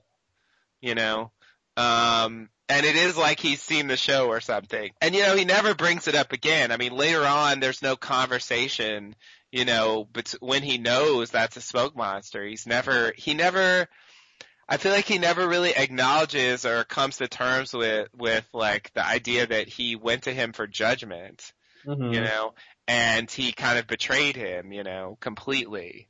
[0.81, 1.31] You know,
[1.77, 4.91] um, and it is like he's seen the show or something.
[5.01, 6.71] And you know, he never brings it up again.
[6.71, 9.15] I mean, later on, there's no conversation.
[9.51, 13.87] You know, but when he knows that's a smoke monster, he's never he never.
[14.67, 19.05] I feel like he never really acknowledges or comes to terms with with like the
[19.05, 21.53] idea that he went to him for judgment,
[21.87, 22.13] Mhm.
[22.13, 22.53] you know,
[22.87, 26.09] and he kind of betrayed him, you know, completely.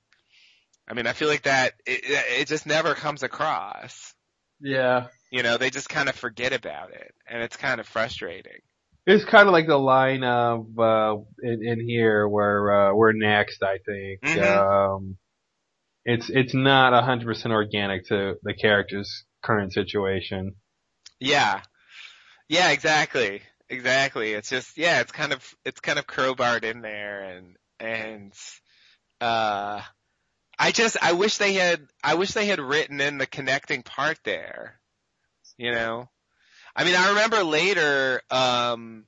[0.88, 2.01] I mean, I feel like that it,
[2.42, 4.14] it just never comes across.
[4.61, 5.08] Yeah.
[5.32, 8.61] You know, they just kind of forget about it, and it's kind of frustrating.
[9.08, 13.61] It's kind of like the line of, uh, in, in here where, uh, we're next,
[13.61, 14.22] I think.
[14.24, 14.95] Mhm.
[14.95, 15.17] Um,
[16.06, 20.56] it's, it's not a hundred percent organic to the character's current situation.
[21.19, 21.61] Yeah.
[22.48, 23.42] Yeah, exactly.
[23.69, 24.34] Exactly.
[24.34, 28.34] It's just yeah, it's kind of it's kind of crowbarred in there and and
[29.19, 29.82] uh
[30.58, 34.19] I just I wish they had I wish they had written in the connecting part
[34.24, 34.80] there.
[35.58, 36.09] You know?
[36.75, 39.06] I mean, I remember later um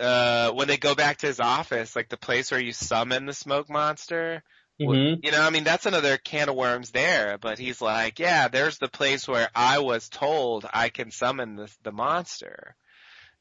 [0.00, 3.32] uh when they go back to his office, like the place where you summon the
[3.32, 4.42] smoke monster,
[4.88, 5.18] Mhm.
[5.22, 8.78] you know, I mean, that's another can of worms there, but he's like, yeah, there's
[8.78, 12.74] the place where I was told I can summon the, the monster.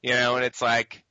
[0.01, 1.03] You know, and it's like,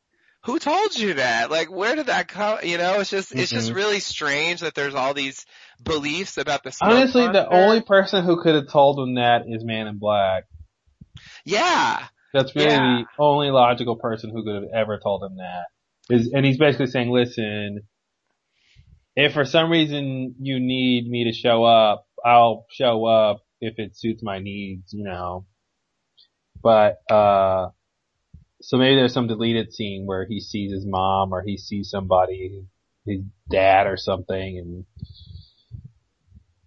[0.45, 1.51] who told you that?
[1.51, 2.59] Like, where did that come?
[2.65, 3.75] You know, it's just, it's just Mhm.
[3.77, 5.45] really strange that there's all these
[5.83, 9.87] beliefs about the Honestly, the only person who could have told him that is Man
[9.87, 10.45] in Black.
[11.45, 12.05] Yeah.
[12.33, 13.03] That's really Yeah.
[13.03, 15.67] the only logical person who could have ever told him that.
[16.09, 17.83] Is, and he's basically saying, listen,
[19.21, 23.97] if for some reason you need me to show up, I'll show up if it
[23.97, 25.47] suits my needs, you know.
[26.63, 27.69] But, uh,
[28.63, 32.65] so maybe there's some deleted scene where he sees his mom or he sees somebody,
[33.07, 34.85] his dad or something and,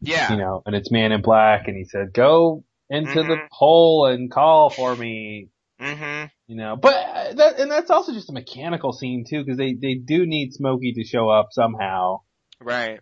[0.01, 0.31] Yeah.
[0.31, 3.47] you know, and it's man in black and he said, go into the Mhm.
[3.51, 5.49] hole and call for me,
[5.79, 9.55] hmm you know, but uh, that, and that's also just a mechanical scene too, cause
[9.57, 12.19] they, they do need Smokey to show up somehow.
[12.63, 12.99] Right.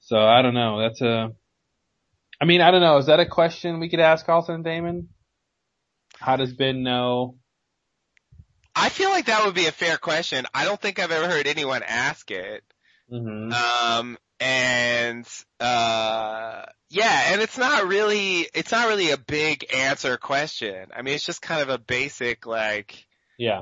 [0.00, 1.32] So I don't know, that's a,
[2.40, 5.08] I mean, I don't know, is that a question we could ask Carlton and Damon?
[6.18, 7.36] How does Ben know?
[8.74, 10.46] I feel like that would be a fair question.
[10.54, 12.64] I don't think I've ever heard anyone ask it.
[13.08, 15.26] hmm Um, and,
[15.60, 20.88] uh, yeah, and it's not really, it's not really a big answer question.
[20.96, 23.06] I mean, it's just kind of a basic, like,
[23.38, 23.60] Yeah.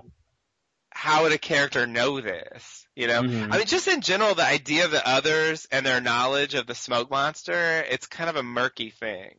[0.91, 2.87] How would a character know this?
[2.95, 3.23] You know?
[3.23, 3.53] Mhm.
[3.53, 6.75] I mean, just in general, the idea of the others and their knowledge of the
[6.75, 9.37] smoke monster, it's kind of a murky thing.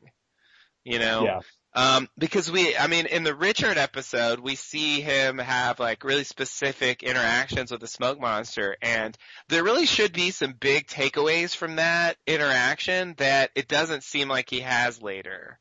[0.83, 1.23] You know?
[1.25, 1.39] Yeah.
[1.73, 6.25] Um, because we, I mean, in the Richard episode, we see him have like really
[6.25, 11.77] specific interactions with the smoke monster, and there really should be some big takeaways from
[11.77, 15.59] that interaction that it doesn't seem like he has later.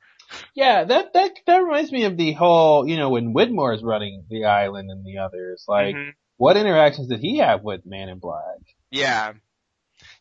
[0.54, 4.44] Yeah, that that that reminds me of the whole, you know, when Widmore's running the
[4.44, 5.64] island and the others.
[5.68, 6.12] Like, Mhm.
[6.36, 8.58] what interactions did he have with Man in Black?
[8.90, 9.32] Yeah.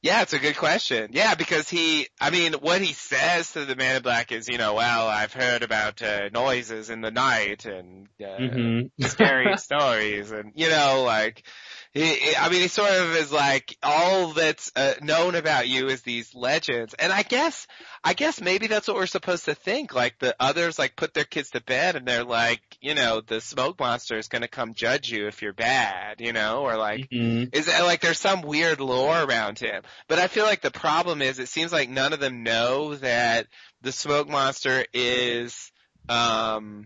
[0.01, 1.11] Yeah, it's a good question.
[1.13, 4.57] Yeah, because he, I mean, what he says to the man in black is, you
[4.57, 8.91] know, well, I've heard about uh, noises in the night and uh, Mhm.
[9.01, 11.43] scary stories, and you know, like,
[11.93, 15.87] he, he- I mean, he sort of is like all that's uh, known about you
[15.87, 17.65] is these legends, and I guess,
[18.03, 19.93] I guess maybe that's what we're supposed to think.
[19.95, 23.41] Like the others, like put their kids to bed, and they're like, you know, the
[23.41, 27.09] smoke monster is going to come judge you if you're bad, you know, or like.
[27.09, 27.53] Mhm.
[27.55, 29.81] Is it like there's some weird lore around him?
[30.07, 33.47] But I feel like the problem is it seems like none of them know that
[33.81, 35.71] the smoke monster is
[36.07, 36.85] um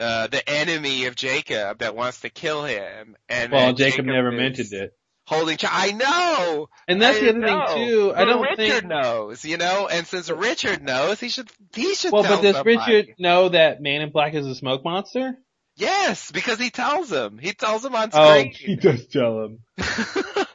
[0.00, 3.16] uh the enemy of Jacob that wants to kill him.
[3.28, 4.92] And Well, that Jacob never mentioned it.
[5.26, 6.68] Holding chi- I know.
[6.86, 7.66] And that's I the other know.
[7.66, 8.12] thing too.
[8.14, 8.74] I don't Richard think.
[8.74, 12.42] Richard knows, you know, and since Richard knows, he should he should Well, tell but
[12.42, 12.92] does somebody.
[12.94, 15.38] Richard know that Man in Black is a smoke monster?
[15.76, 17.38] Yes, because he tells him.
[17.38, 18.24] He tells him on screen.
[18.24, 18.52] Oh, screen.
[18.68, 19.58] he does tell him.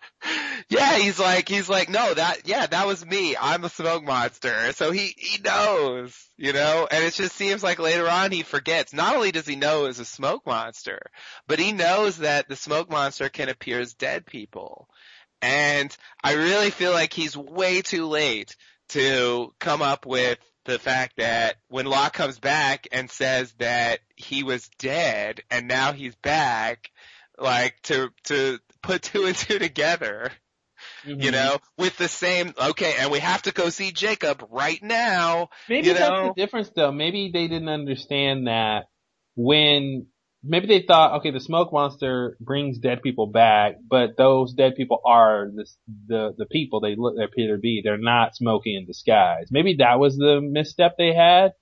[0.70, 3.36] Yeah, he's like, he's like, no, that, yeah, that was me.
[3.36, 4.72] I'm a smoke monster.
[4.74, 8.94] So he, he knows, you know, and it just seems like later on he forgets.
[8.94, 11.00] Not only does he know it's a smoke monster,
[11.48, 14.88] but he knows that the smoke monster can appear as dead people.
[15.42, 18.56] And I really feel like he's way too late
[18.90, 24.44] to come up with the fact that when Locke comes back and says that he
[24.44, 26.92] was dead and now he's back,
[27.40, 30.32] like to, to put two and two together
[31.06, 31.22] Mm-hmm.
[31.22, 35.50] you know, with the same, okay, and we have to go see Jacob right now.
[35.68, 36.34] Maybe you that's know?
[36.36, 36.92] the difference though.
[36.92, 38.86] Maybe they didn't understand that
[39.36, 40.08] when
[40.44, 45.02] maybe they thought, okay, the smoke monster brings dead people back, but those dead people
[45.06, 45.66] are the
[46.08, 47.82] the the people they look they appear to be.
[47.84, 49.48] They're not smoking in disguise.
[49.52, 51.54] Maybe that was the misstep they had.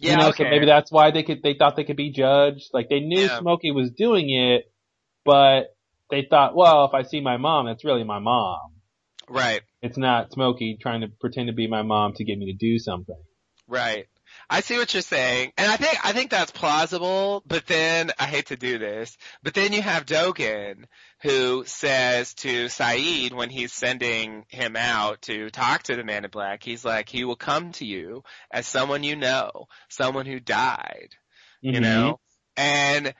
[0.00, 0.44] Yeah, you know, okay.
[0.44, 2.70] so maybe that's why they could they thought they could be judged.
[2.72, 3.38] Like they knew Yeah.
[3.38, 4.64] Smokey was doing it,
[5.24, 5.73] but
[6.14, 8.70] they thought, well, if I see my mom, it's really my mom.
[9.28, 12.56] Right, It's not Smokey trying to pretend to be my mom to get me to
[12.56, 13.20] do something.
[13.66, 14.06] right.
[14.50, 17.42] I see what you're saying, and I think I think that's plausible.
[17.46, 20.84] But then I hate to do this, but then you have Dogen
[21.22, 26.30] who says to Sayid when he's sending him out to talk to the Man in
[26.30, 31.08] Black, he's like, he will come to you as someone you know, someone who died.
[31.60, 31.82] you Mhm.
[31.82, 32.20] know?
[32.56, 33.14] And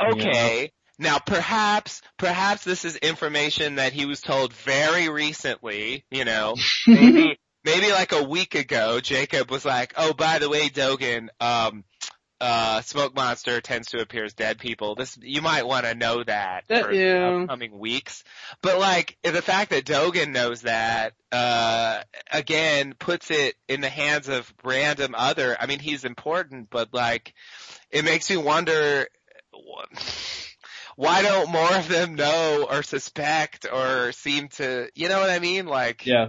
[0.00, 6.54] okay, now perhaps perhaps this is information that he was told very recently, you know,
[6.86, 11.84] maybe maybe like a week ago Jacob was like, "Oh, by the way, Dogen, um
[12.40, 14.94] uh Smoke Monster tends to appear as dead people.
[14.94, 17.40] This you might want to know that That- for yeah.
[17.42, 18.22] upcoming weeks.
[18.62, 24.28] But like the fact that Dogen knows that uh again puts it in the hands
[24.28, 25.56] of random other.
[25.58, 27.34] I mean, he's important, but like
[27.90, 29.06] it makes me wonder
[31.00, 35.38] why don't more of them know or suspect or seem to, you know what I
[35.38, 35.64] mean?
[35.64, 36.28] Like Yeah.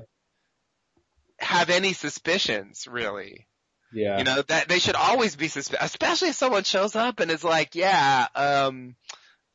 [1.39, 3.47] have any suspicions really.
[3.91, 4.17] Yeah.
[4.19, 7.43] You know, that they should always be suspicious, especially if someone shows up and is
[7.43, 8.95] like, yeah, um,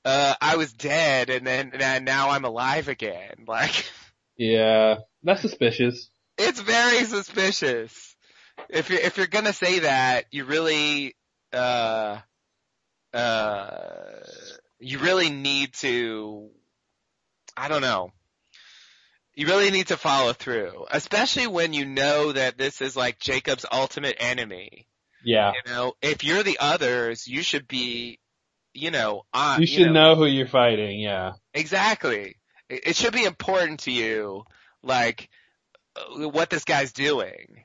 [0.04, 3.36] uh, I was dead and then and now I'm alive again.
[3.46, 3.86] Like,
[4.36, 4.96] Yeah.
[5.22, 6.10] That's suspicious.
[6.36, 8.14] it's very suspicious.
[8.68, 11.16] If you're, if you're gonna say that, you really,
[11.54, 12.18] uh,
[13.14, 14.20] uh,
[14.78, 16.50] you really need to,
[17.56, 18.10] I don't know.
[19.34, 23.66] You really need to follow through, especially when you know that this is like Jacob's
[23.70, 24.86] ultimate enemy.
[25.24, 25.52] Yeah.
[25.52, 28.18] You know, if you're the others, you should be,
[28.72, 29.60] you know, on.
[29.60, 31.32] You should know who you're fighting, yeah.
[31.52, 32.36] Exactly.
[32.68, 34.44] It it should be important to you,
[34.82, 35.28] like,
[35.96, 37.64] uh, what this guy's doing.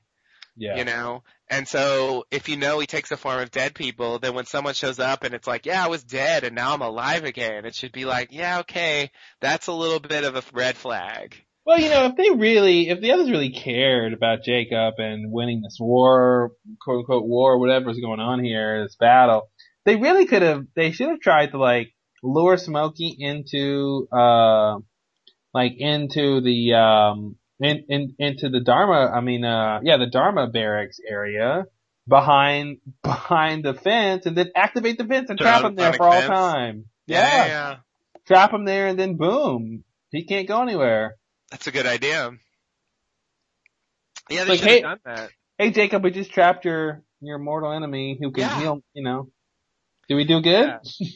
[0.58, 0.76] Yeah.
[0.76, 1.24] You know?
[1.52, 4.74] And so, if you know he takes the form of dead people, then when someone
[4.74, 7.76] shows up and it's like, yeah, I was dead and now I'm alive again, it
[7.76, 11.36] should be like, yeah, okay, that's a little bit of a red flag.
[11.66, 15.62] Well, you know, if they really, if the others really cared about Jacob and winning
[15.62, 19.50] this war, quote unquote war, whatever's going on here, this battle,
[19.86, 24.78] they really could have, they should have tried to like lure Smokey into, uh,
[25.54, 30.48] like into the, um, in, in, into the Dharma, I mean, uh, yeah, the Dharma
[30.48, 31.66] barracks area
[32.08, 36.14] behind, behind the fence and then activate the fence and trap him there for all
[36.14, 36.28] fence.
[36.28, 36.86] time.
[37.08, 37.76] Yeah, yeah.
[38.28, 39.84] Trap him there and then boom.
[40.12, 41.16] He can't go anywhere.
[41.52, 42.32] That's a good idea.
[44.30, 45.30] Yeah, they Like, should hey- have done that.
[45.58, 48.60] hey Jacob, we just trapped your your mortal enemy who can Yeah.
[48.60, 48.84] heal.
[48.94, 49.30] You know,
[50.08, 50.68] do we do good?
[50.68, 50.80] Yeah,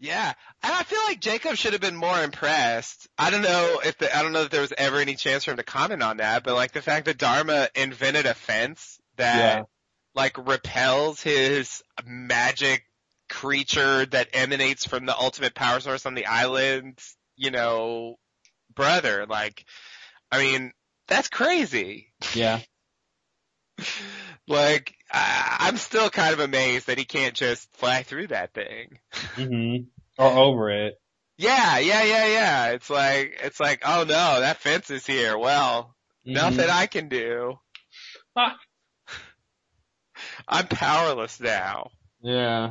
[0.00, 3.08] and I feel like Jacob should have been more impressed.
[3.18, 5.50] I don't know if the, I don't know if there was ever any chance for
[5.50, 9.36] him to comment on that, but like the fact that Dharma invented a fence that
[9.38, 9.62] Yeah.
[10.14, 12.84] like repels his magic
[13.28, 16.98] creature that emanates from the ultimate power source on the island,
[17.36, 18.16] you know,
[18.74, 19.26] brother.
[19.28, 19.64] Like,
[20.30, 20.72] I mean,
[21.08, 22.12] that's crazy.
[22.34, 22.60] Yeah.
[24.50, 28.98] Like, I, I'm still kind of amazed that he can't just fly through that thing.
[29.36, 29.76] hmm
[30.16, 30.94] Or over it.
[31.36, 32.66] Yeah, yeah, yeah, yeah.
[32.70, 35.36] It's like, it's like, oh no, that fence is here.
[35.36, 35.94] Well,
[36.26, 36.32] Mhm.
[36.32, 37.58] nothing I can do.
[40.48, 41.90] I'm powerless now.
[42.22, 42.70] Yeah.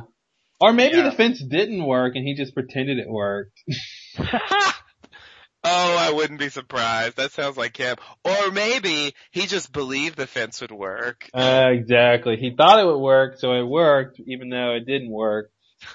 [0.60, 1.04] Or maybe Yeah.
[1.10, 3.56] the fence didn't work and he just pretended it worked.
[5.64, 7.16] Oh, I wouldn't be surprised.
[7.16, 7.96] That sounds like him.
[8.24, 11.28] Or maybe he just believed the fence would work.
[11.34, 12.36] Uh, exactly.
[12.36, 15.50] He thought it would work, so it worked, even though it didn't work.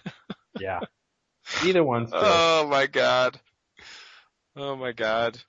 [0.60, 0.82] Yeah.
[1.66, 2.20] Either one's true.
[2.22, 3.40] Oh my god.
[4.56, 5.40] Oh my god.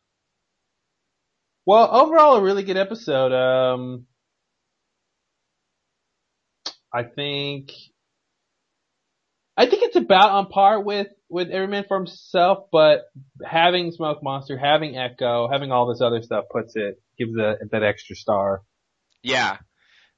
[1.66, 3.32] Well, overall, a really good episode.
[3.32, 4.06] Um,
[6.92, 7.72] I think,
[9.56, 13.02] I think it's about on par with with Every Man for Himself, but
[13.44, 17.82] having Smoke Monster, having Eko, having all this other stuff puts it gives it that
[17.82, 18.62] extra star.
[19.22, 19.58] Yeah.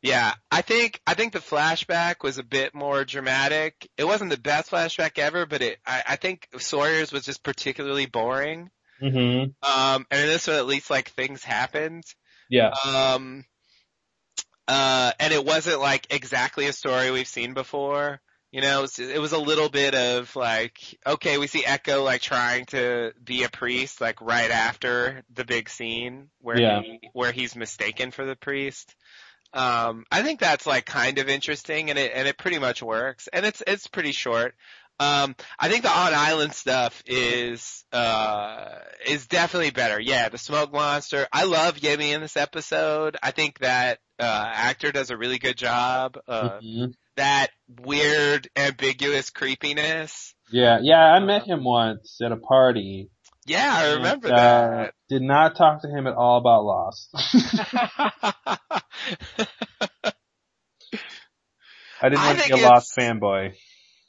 [0.02, 0.34] Yeah.
[0.50, 3.88] I think, I think the flashback was a bit more dramatic.
[3.96, 8.06] It wasn't the best flashback ever, but it, I, I think Sawyer's was just particularly
[8.06, 8.70] boring.
[9.02, 9.50] Mm-hmm.
[9.62, 12.04] Um, and in this one at least like things happened.
[12.50, 12.70] Yeah.
[12.84, 13.44] Um,
[14.68, 18.20] uh, and it wasn't like exactly a story we've seen before.
[18.52, 22.64] You know, it was, a little bit of like, okay, we see Eko like trying
[22.66, 26.80] to be a priest like right after the big scene where Yeah.
[26.80, 28.94] he, where he's mistaken for the priest.
[29.52, 33.28] Um, I think that's like kind of interesting and it, and it pretty much works
[33.32, 34.54] and it's, it's pretty short.
[34.98, 40.00] Um, I think the on island stuff is, uh, is definitely better.
[40.00, 41.26] Yeah, the smoke monster.
[41.32, 43.16] I love Yemi in this episode.
[43.22, 44.22] I think that, uh,
[44.54, 46.18] actor does a really good job.
[46.26, 46.94] Uh, Mhm.
[47.16, 47.50] that
[47.82, 50.34] weird, ambiguous creepiness.
[50.50, 53.10] Yeah, yeah, I met him once at a party.
[53.46, 54.94] Yeah, I remember and, uh, that.
[55.08, 57.10] Did not talk to him at all about Lost.
[62.02, 63.52] I didn't I want to be a Lost fanboy.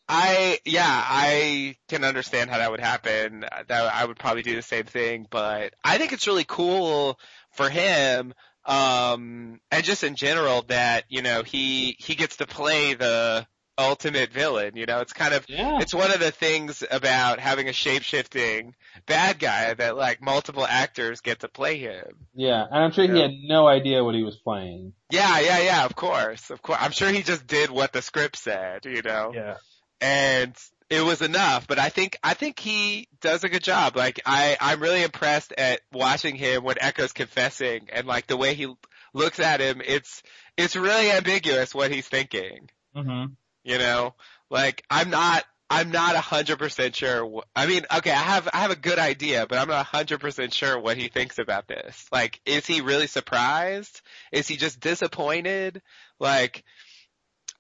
[0.10, 3.42] I yeah, I can understand how that would happen.
[3.68, 7.20] That I would probably do the same thing, but I think it's really cool
[7.52, 8.34] for him
[8.66, 13.48] um and just in general that, you know, he he gets to play the
[13.80, 15.00] ultimate villain, you know.
[15.02, 15.80] It's kind of Yeah.
[15.80, 18.74] it's one of the things about having a shape-shifting
[19.06, 22.28] bad guy that like multiple actors get to play him.
[22.34, 24.94] Yeah, and I'm sure he had no idea what he was playing.
[25.12, 26.50] Yeah, yeah, yeah, of course.
[26.50, 26.80] Of course.
[26.82, 29.32] I'm sure he just did what the script said, you know.
[29.34, 29.58] Yeah.
[30.02, 30.56] And
[30.90, 33.96] it was enough, but I think I think he does a good job.
[33.98, 38.54] Like I I'm really impressed at watching him when Eko's confessing and like the way
[38.54, 38.74] he
[39.14, 40.24] looks at him, it's
[40.56, 43.34] it's really ambiguous what he's thinking, Mm-hmm.
[43.64, 44.16] you know?
[44.50, 47.30] Like I'm not I'm not a hundred percent sure.
[47.30, 49.84] Wh- I mean, okay, I have I have a good idea, but I'm not a
[49.84, 52.06] hundred percent sure what he thinks about this.
[52.14, 54.02] Like, is he really surprised?
[54.32, 55.82] Is he just disappointed?
[56.18, 56.64] Like,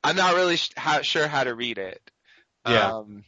[0.01, 1.99] I'm not really sh- how, sure how to read it.
[2.67, 2.95] Yeah.
[2.97, 3.23] Um,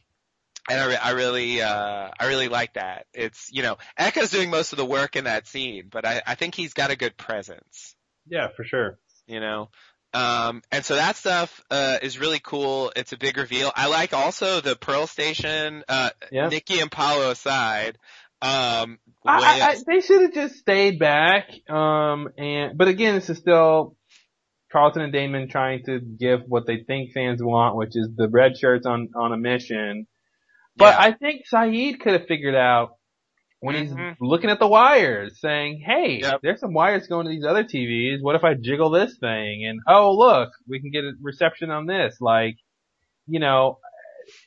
[0.69, 3.07] and I, re- I really, uh, I really like that.
[3.13, 6.35] It's, you know, Eko's doing most of the work in that scene, but I, I
[6.35, 7.95] think he's got a good presence
[8.27, 8.99] Yeah, for sure.
[9.27, 9.69] you know.
[10.13, 12.91] Um, and so that stuff uh, is really cool.
[12.95, 13.71] It's a big reveal.
[13.75, 16.49] I like also the Pearl Station, uh, Yeah.
[16.49, 17.97] Nikki and Paolo aside.
[18.41, 21.49] Um, I, I, I, they should have just stayed back.
[21.69, 23.95] Um, and but again, this is still
[24.71, 28.57] Carlton and Damon trying to give what they think fans want, which is the red
[28.57, 30.07] shirts on on a mission.
[30.75, 32.91] But I think Sayid could have figured out
[33.61, 34.23] when he's mm-hmm.
[34.23, 38.21] looking at the wires, saying, "Hey, there's some wires going to these other TVs.
[38.21, 39.65] What if I jiggle this thing?
[39.67, 42.55] And oh, look, we can get a reception on this." Like,
[43.27, 43.79] you know,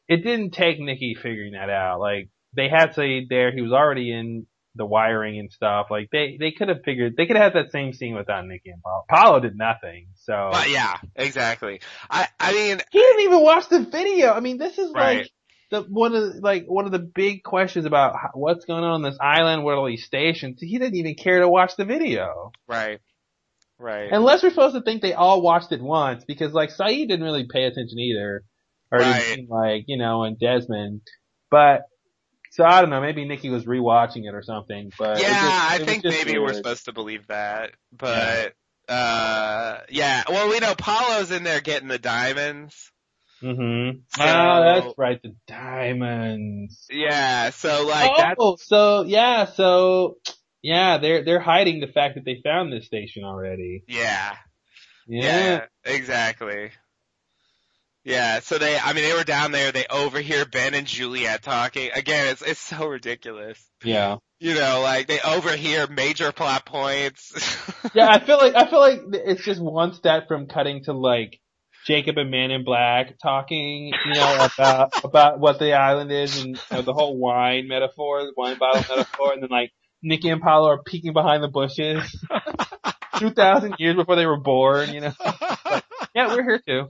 [0.09, 2.01] it didn't take Nikki figuring that out.
[2.01, 3.53] Like, they had Sayid there.
[3.53, 5.89] He was already in the wiring and stuff.
[5.91, 7.15] Like, they they could have figured.
[7.17, 9.05] They could have had that same scene without Nikki and Paolo.
[9.09, 10.07] Paolo did nothing.
[10.25, 11.81] So But yeah, exactly.
[12.11, 14.33] I, I mean, he didn't even watch the video.
[14.33, 15.19] I mean, this is Right.
[15.19, 15.31] like
[15.71, 18.91] the one of the, like one of the big questions about how, what's going on
[18.91, 19.65] on this island.
[19.65, 20.59] What are these stations?
[20.61, 22.53] He didn't even care to watch the video.
[22.69, 23.01] right,
[23.79, 24.11] right.
[24.13, 27.47] Unless we're supposed to think they all watched it once, because like Sayid didn't really
[27.51, 28.45] pay attention either,
[28.91, 29.21] or Right.
[29.21, 31.03] didn't seem like you know, and Desmond.
[31.51, 31.83] But
[32.53, 33.01] so I don't know.
[33.01, 34.91] Maybe Nikki was rewatching it or something.
[34.99, 38.55] But yeah, just- I think maybe we're supposed to believe that, but
[38.89, 40.23] uh, yeah.
[40.29, 42.91] Well, we know Paolo's in there getting the diamonds.
[43.43, 43.99] Mm-hmm.
[44.17, 46.87] So- ah, that's right, the diamonds.
[46.91, 47.51] Yeah.
[47.51, 48.17] So like oh,
[48.57, 50.19] that's so yeah, so
[50.63, 53.85] yeah, they're they're hiding the fact that they found this station already.
[53.89, 54.37] yeah.
[55.09, 55.21] Yeah.
[55.25, 56.71] Yeah, exactly.
[58.05, 61.91] Yeah, so they, I mean, they were down there, they overhear Ben and Juliet talking.
[61.95, 63.65] Again, it's, it's so ridiculous.
[63.85, 64.17] Yeah.
[64.41, 67.33] You know, like, they overhear major plot points.
[67.95, 71.41] Yeah, I feel like I feel like it's just one step from cutting to like
[71.87, 76.57] Jacob and Man in Black talking, you know, about about what the island is and
[76.57, 79.73] you know, the whole wine metaphor, the wine bottle metaphor, and then like
[80.03, 82.25] Nikki and Paolo are peeking behind the bushes,
[83.19, 85.13] two thousand years before they were born, you know.
[85.19, 86.89] But, yeah, we're here too.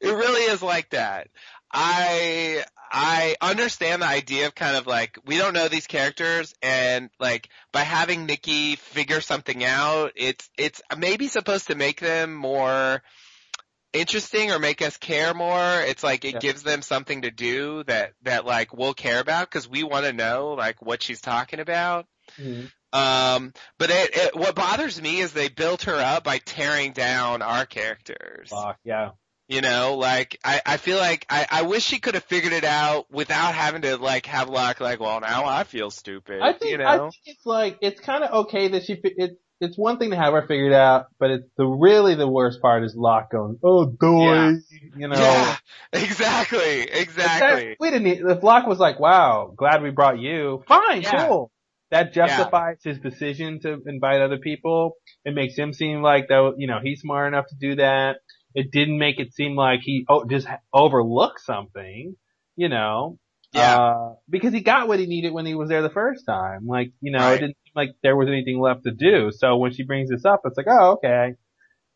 [0.00, 1.28] It really is like that.
[1.72, 7.10] I I understand the idea of kind of like we don't know these characters and
[7.18, 13.02] like by having Nikki figure something out, it's it's maybe supposed to make them more
[13.92, 15.80] interesting or make us care more.
[15.80, 16.40] It's like it Yeah.
[16.40, 20.12] gives them something to do that that like we'll care about because we want to
[20.12, 22.06] know like what she's talking about.
[22.38, 22.66] Mm-hmm.
[22.94, 27.42] Um, but it, it, what bothers me is they built her up by tearing down
[27.42, 28.50] our characters.
[28.50, 29.10] Fuck, yeah.
[29.48, 32.64] You know, like I, I feel like I, I wish she could have figured it
[32.64, 36.40] out without having to like have Locke like, well now I feel stupid.
[36.40, 36.86] I think you know?
[36.86, 40.10] I think it's like it's kind of okay that she fi- it's it's one thing
[40.10, 43.58] to have her figured out, but it's the really the worst part is Locke going,
[43.62, 44.52] oh doy, Yeah.
[44.96, 45.16] you know.
[45.20, 45.56] Yeah,
[45.92, 47.68] exactly, exactly.
[47.70, 48.04] That- we didn't.
[48.04, 51.28] need- If Locke was like, "Wow, glad we brought you," fine, Yeah.
[51.28, 51.50] cool.
[51.94, 54.96] That justifies his decision to invite other people.
[55.24, 58.16] It makes him seem like though, you know, he's smart enough to do that.
[58.52, 62.16] It didn't make it seem like he oh, just overlooked something,
[62.56, 63.18] you know.
[63.52, 63.78] Yeah.
[63.78, 66.66] Uh, because he got what he needed when he was there the first time.
[66.66, 67.34] Like, you know, Right.
[67.34, 69.30] it didn't seem like there was anything left to do.
[69.30, 71.34] So when she brings this up, it's like, oh, okay.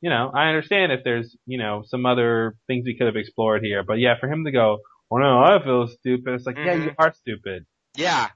[0.00, 3.62] You know, I understand if there's, you know, some other things we could have explored
[3.64, 3.82] here.
[3.82, 4.78] But yeah, for him to go,
[5.10, 6.34] oh no, I feel stupid.
[6.34, 7.66] It's like, yeah, you are stupid.
[7.96, 8.28] Yeah.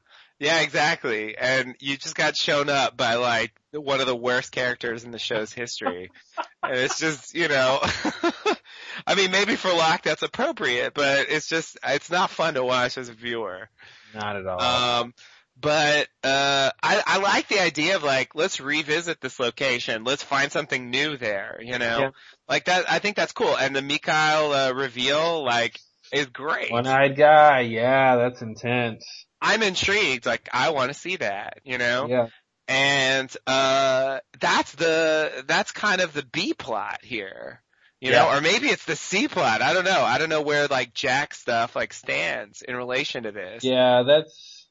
[0.43, 1.39] Yeah, exactly.
[1.39, 5.19] And you just got shown up by like one of the worst characters in the
[5.21, 6.11] show's history.
[6.65, 7.79] and it's just, you know,
[9.07, 12.99] I mean, maybe for Locke that's appropriate, but it's just, it's not fun to watch
[12.99, 13.69] as a viewer.
[14.17, 14.61] Not at all.
[14.61, 15.15] Um,
[15.61, 20.03] but, uh, I, I like the idea of like, let's revisit this location.
[20.03, 21.99] Let's find something new there, you know?
[22.01, 22.11] Yeah.
[22.49, 23.57] Like that, I think that's cool.
[23.57, 25.79] And the Mikhail, uh, reveal, like,
[26.13, 26.73] is great.
[26.73, 27.61] One-eyed guy.
[27.61, 29.05] Yeah, that's intense.
[29.43, 30.25] I'm intrigued.
[30.25, 32.07] Like, I want to see that, you know?
[32.09, 32.27] Yeah.
[32.69, 37.61] And, uh, that's the, that's kind of the B plot here.
[38.01, 39.63] You know, or maybe it's the C plot.
[39.63, 40.03] I don't know.
[40.03, 43.63] I don't know where like Jack stuff like stands in relation to this.
[43.63, 44.67] Yeah, that's.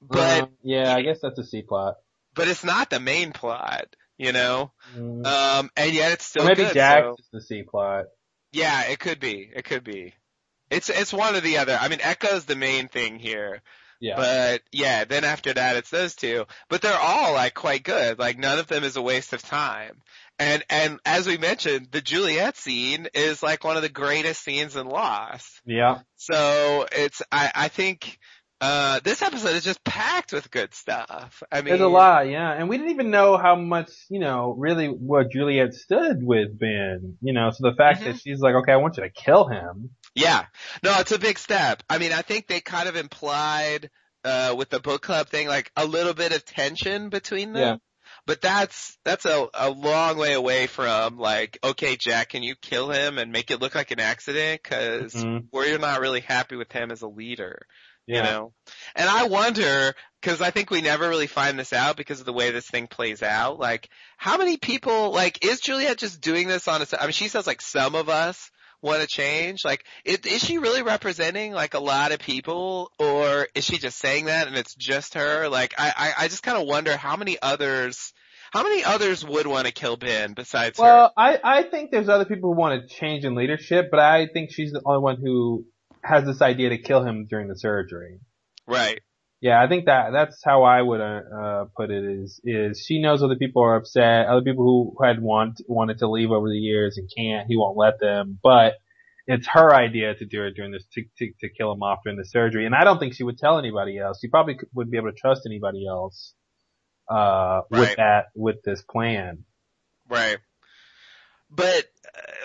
[0.00, 1.96] But uh, yeah, I guess that's a C plot.
[2.34, 4.72] but it's not the main plot, you know?
[4.96, 5.26] Mm.
[5.26, 6.72] Um, and yet it's still Or maybe good.
[6.72, 8.06] Jax so- is the C plot.
[8.52, 9.50] yeah, it could be.
[9.54, 10.14] It could be.
[10.72, 11.78] It's, it's one or the other.
[11.80, 13.62] I mean, Eko's the main thing here.
[14.00, 14.16] Yeah.
[14.16, 16.46] But yeah, then after that it's those two.
[16.68, 18.18] But they're all like quite good.
[18.18, 20.02] Like none of them is a waste of time.
[20.40, 24.74] And and as we mentioned, the Juliet scene is like one of the greatest scenes
[24.74, 25.60] in Lost.
[25.64, 26.00] yeah.
[26.16, 28.18] So it's I I think
[28.60, 31.40] uh this episode is just packed with good stuff.
[31.52, 32.52] I mean There's a lot, yeah.
[32.52, 37.18] And we didn't even know how much, you know, really what Juliet stood with Ben.
[37.20, 38.10] You know, so the fact Mm-hmm.
[38.10, 39.90] that she's like, okay, I want you to kill him.
[40.14, 40.44] Yeah.
[40.82, 41.82] No, it's a big step.
[41.88, 43.90] I mean, I think they kind of implied
[44.24, 47.62] uh with the book club thing like a little bit of tension between them.
[47.62, 47.76] Yeah.
[48.26, 52.90] But that's that's a a long way away from like, okay, Jack, can you kill
[52.90, 54.62] him and make it look like an accident?
[54.62, 55.46] Because Mhm.
[55.52, 57.66] we're not really happy with him as a leader,
[58.06, 58.18] Yeah.
[58.18, 58.52] you know.
[58.94, 62.32] And I wonder because I think we never really find this out because of the
[62.32, 63.58] way this thing plays out.
[63.58, 66.86] Like, how many people like is Juliet just doing this on a?
[67.00, 68.50] I mean, she says like some of us
[68.82, 69.64] want to change?
[69.64, 73.98] Like, is, is she really representing like a lot of people, or is she just
[73.98, 75.48] saying that and it's just her?
[75.48, 78.12] Like, I I, I just kind of wonder how many others,
[78.52, 80.84] how many others would want to kill Ben besides her?
[80.84, 84.26] Well, I, I think there's other people who want to change in leadership, but I
[84.26, 85.64] think she's the only one who
[86.02, 88.18] has this idea to kill him during the surgery.
[88.66, 89.00] Right.
[89.42, 93.02] Yeah, I think that that's how I would uh, uh put it is is she
[93.02, 96.54] knows other people are upset, other people who had want wanted to leave over the
[96.54, 98.74] years and can't, he won't let them, but
[99.26, 102.18] it's her idea to do it during this to to, to kill him off during
[102.18, 104.20] the surgery, and I don't think she would tell anybody else.
[104.20, 106.34] She probably wouldn't be able to trust anybody else
[107.10, 109.44] uh with that with this plan.
[110.08, 110.38] Right.
[111.50, 111.86] But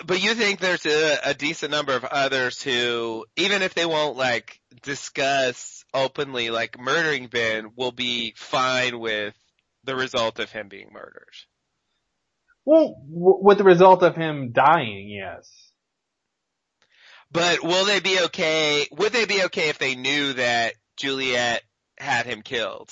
[0.06, 4.16] but you think there's a, a decent number of others who, even if they won't
[4.16, 9.34] like discuss openly like murdering Ben, will be fine with
[9.84, 11.34] the result of him being murdered.
[12.64, 15.50] Well, w- with the result of him dying, yes.
[17.30, 18.86] But will they be okay?
[18.92, 21.62] Would they be okay if they knew that Juliet
[21.98, 22.90] had him killed?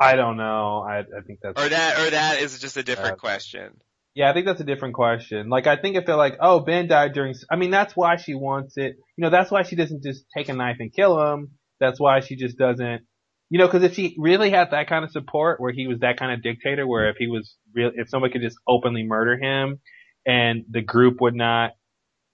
[0.00, 0.84] I don't know.
[0.88, 3.80] I, I think that's Or that, or that is just a different Uh, question.
[4.18, 5.48] Yeah, I think that's a different question.
[5.48, 8.34] Like, I think if they're like, oh, Ben died during, I mean, that's why she
[8.34, 8.96] wants it.
[9.16, 11.52] You know, that's why she doesn't just take a knife and kill him.
[11.78, 13.02] That's why she just doesn't,
[13.48, 16.18] you know, cause if she really had that kind of support where he was that
[16.18, 19.78] kind of dictator, where if he was real, if somebody could just openly murder him
[20.26, 21.70] and the group would not,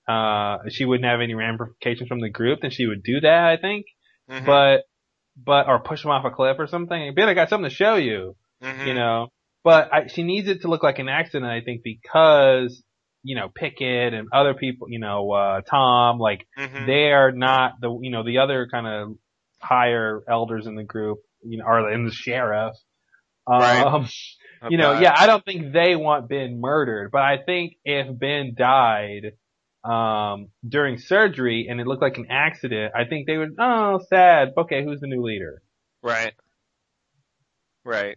[0.08, 3.58] uh, she wouldn't have any ramifications from the group, then she would do that, I
[3.58, 3.84] think.
[4.30, 4.46] Mhm.
[4.46, 4.84] But,
[5.36, 7.12] but, or push him off a cliff or something.
[7.14, 8.86] Ben, I got something to show you Mhm.
[8.86, 9.28] you know.
[9.64, 12.82] But I, she needs it to look like an accident, I think, because
[13.22, 16.86] you know Pickett and other people, you know, uh, Tom, like Mhm.
[16.86, 19.16] they are not the, you know, the other kind of
[19.60, 22.76] higher elders in the group, you know, or in the sheriff.
[23.48, 23.82] Right.
[23.82, 24.06] Um,
[24.62, 28.06] Oh, you know, yeah, I don't think they want Ben murdered, but I think if
[28.18, 29.32] Ben died,
[29.84, 34.52] um, during surgery and it looked like an accident, I think they would, oh, sad.
[34.56, 35.60] Okay, who's the new leader?
[36.02, 36.32] Right.
[37.84, 38.16] Right.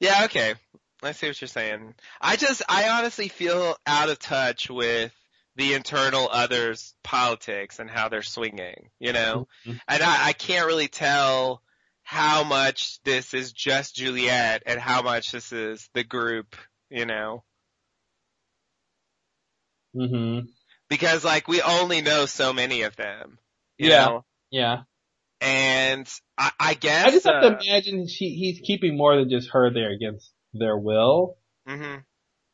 [0.00, 0.54] Yeah, okay.
[1.02, 1.94] I see what you're saying.
[2.20, 5.12] I just, I honestly feel out of touch with
[5.56, 9.46] the internal others politics and how they're swinging, you know?
[9.66, 9.80] Mhm.
[9.88, 11.62] And I, I can't really tell
[12.02, 16.56] how much this is just Juliet and how much this is the group,
[16.90, 17.44] you know?
[19.94, 20.40] hmm
[20.88, 23.38] Because like we only know so many of them,
[23.78, 24.06] you Yeah.
[24.06, 24.24] know?
[24.50, 24.82] Yeah.
[25.40, 26.08] And
[26.38, 29.50] I, I guess, I just have uh, to imagine she, he's keeping more than just
[29.52, 31.36] her there against their will.
[31.68, 32.04] mhm.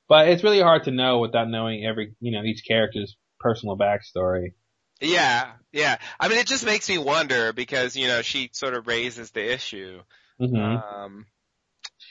[0.08, 4.52] But it's really hard to know without knowing every, you know, each character's personal backstory.
[5.00, 5.98] Yeah, yeah.
[6.20, 9.52] I mean, it just makes me wonder because you know she sort of raises the
[9.52, 10.00] issue.
[10.38, 11.26] hmm Um,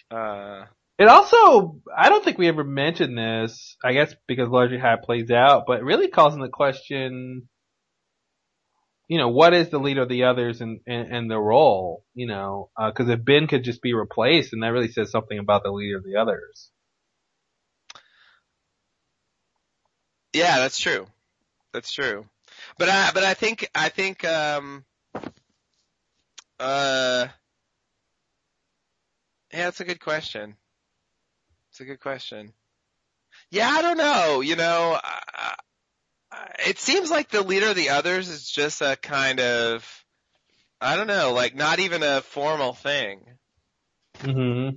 [0.09, 0.65] uh,
[0.99, 5.03] it also, I don't think we ever mentioned this, I guess because largely how it
[5.03, 7.49] plays out, but it really calls into question,
[9.11, 12.25] you know, what is the leader of the others and, and, and the role, you
[12.25, 15.63] know, uh, cause if Ben could just be replaced, and that really says something about
[15.63, 16.71] the leader of the others.
[20.33, 21.07] yeah, that's true.
[21.73, 22.25] That's true.
[22.77, 24.85] But I, but I think, I think, um,
[26.57, 27.27] uh,
[29.51, 30.55] yeah, that's a good question.
[31.71, 32.53] It's a good question.
[33.49, 34.39] Yeah, I don't know.
[34.39, 35.53] You know, uh,
[36.65, 40.05] it seems like the leader of the others is just a kind of,
[40.79, 43.21] I don't know, like not even a formal thing.
[44.21, 44.69] hmm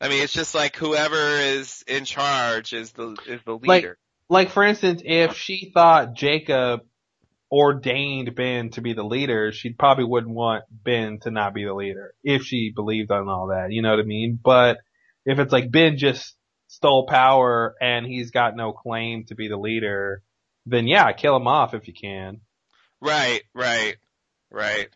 [0.00, 3.98] I mean, it's just like whoever is in charge is the is the Like, leader.
[4.28, 6.80] like for instance, if she thought Jacob
[7.50, 11.74] ordained Ben to be the leader, she probably wouldn't want Ben to not be the
[11.74, 13.72] leader if she believed on all that.
[13.72, 14.38] You know what I mean?
[14.42, 14.78] But
[15.24, 16.34] if it's like Ben just
[16.68, 20.22] stole power and he's got no claim to be the leader,
[20.66, 22.40] then yeah, kill him off if you can.
[23.00, 23.96] Right, right,
[24.50, 24.88] right.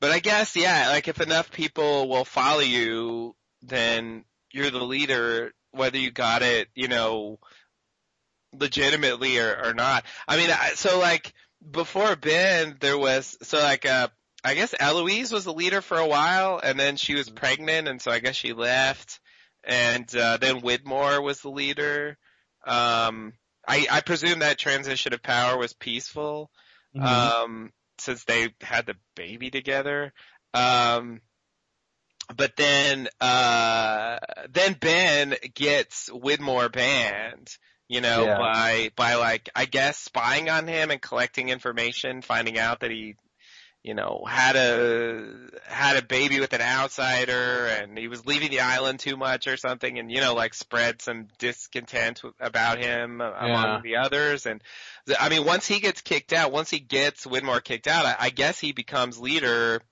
[0.00, 5.52] But I guess yeah, like if enough people will follow you, then you're the leader,
[5.70, 7.38] whether you got it, you know,
[8.52, 10.04] legitimately or, or not.
[10.26, 11.32] I mean, I, so like
[11.70, 14.08] before Ben, there was so like uh,
[14.44, 18.02] I guess Eloise was the leader for a while, and then she was pregnant, and
[18.02, 19.20] so I guess she left,
[19.62, 22.18] and uh, then Widmore was the leader.
[22.66, 23.34] Um,
[23.66, 26.50] I, I presume that transition of power was peaceful
[26.94, 27.06] Mm-hmm.
[27.06, 30.12] um, since they had the baby together.
[30.52, 31.22] Um,
[32.36, 34.18] but then, uh,
[34.50, 37.48] then Ben gets Widmore banned,
[37.88, 38.38] you know, Yeah.
[38.38, 43.16] by, by like, I guess spying on him and collecting information, finding out that he,
[43.82, 45.26] you know, had a,
[45.64, 49.56] had a baby with an outsider and he was leaving the island too much or
[49.56, 53.44] something and, you know, like spread some discontent about him uh, Yeah.
[53.46, 54.62] among the others and,
[55.18, 58.30] I mean, once he gets kicked out, once he gets Widmore kicked out, I, I
[58.30, 59.82] guess he becomes leader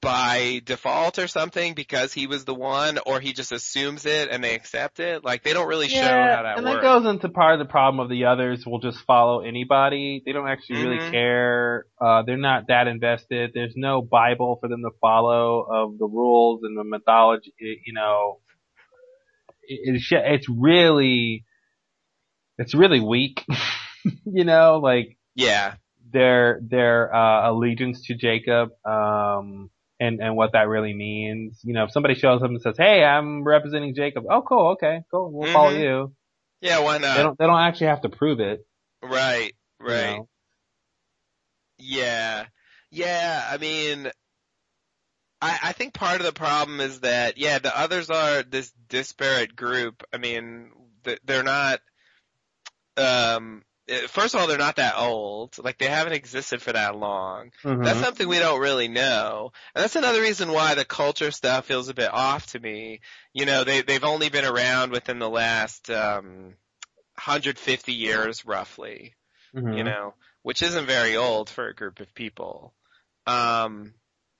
[0.00, 4.42] by default or something because he was the one, or he just assumes it and
[4.42, 5.24] they accept it.
[5.24, 6.76] Like they don't really show how that and works.
[6.76, 10.22] And that goes into part of the problem of the others will just follow anybody.
[10.24, 11.10] They don't actually really Mhm.
[11.10, 11.86] care.
[12.00, 13.50] Uh, they're not that invested.
[13.54, 17.52] There's no Bible for them to follow of the rules and the mythology.
[17.58, 18.40] You know,
[19.62, 21.44] it's it's really
[22.58, 23.44] it's really weak.
[24.24, 25.74] you know, like yeah,
[26.12, 28.70] their their uh, allegiance to Jacob.
[28.84, 29.70] Um,
[30.00, 31.60] and, and what that really means.
[31.62, 35.02] You know, if somebody shows up and says, "Hey, I'm representing Jacob," oh, cool, okay,
[35.10, 35.82] cool, we'll follow Mhm.
[35.82, 36.14] you.
[36.60, 37.16] yeah, why not?
[37.16, 38.66] They don't they don't actually have to prove it.
[39.02, 40.16] right, you right.
[40.16, 40.28] know?
[41.78, 42.46] Yeah.
[42.90, 44.10] Yeah, I mean,
[45.40, 49.54] I, I think part of the problem is that yeah, the others are this disparate
[49.54, 50.02] group.
[50.12, 50.70] I mean,
[51.04, 51.80] th- they're not.
[52.96, 53.62] Um,
[54.08, 55.58] first of all, they're not that old.
[55.58, 57.50] Like they haven't existed for that long.
[57.64, 57.84] Mhm.
[57.84, 61.88] That's something we don't really know, and that's another reason why the culture stuff feels
[61.88, 63.00] a bit off to me.
[63.32, 66.54] You know, they they've only been around within the last um,
[67.14, 69.14] 150 years, roughly
[69.54, 69.76] Mhm.
[69.76, 72.74] you know, which isn't very old for a group of people.
[73.26, 73.94] Um,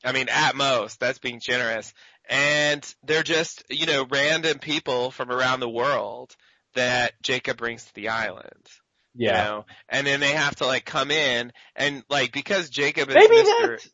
[0.05, 1.93] I mean, at most, that's being generous.
[2.29, 6.35] And they're just, you know, random people from around the world
[6.75, 8.67] that Jacob brings to the island.
[9.15, 9.45] You Yeah.
[9.45, 13.37] know, and then they have to like come in and like because Jacob is Maybe
[13.37, 13.71] Mr.
[13.71, 13.89] that's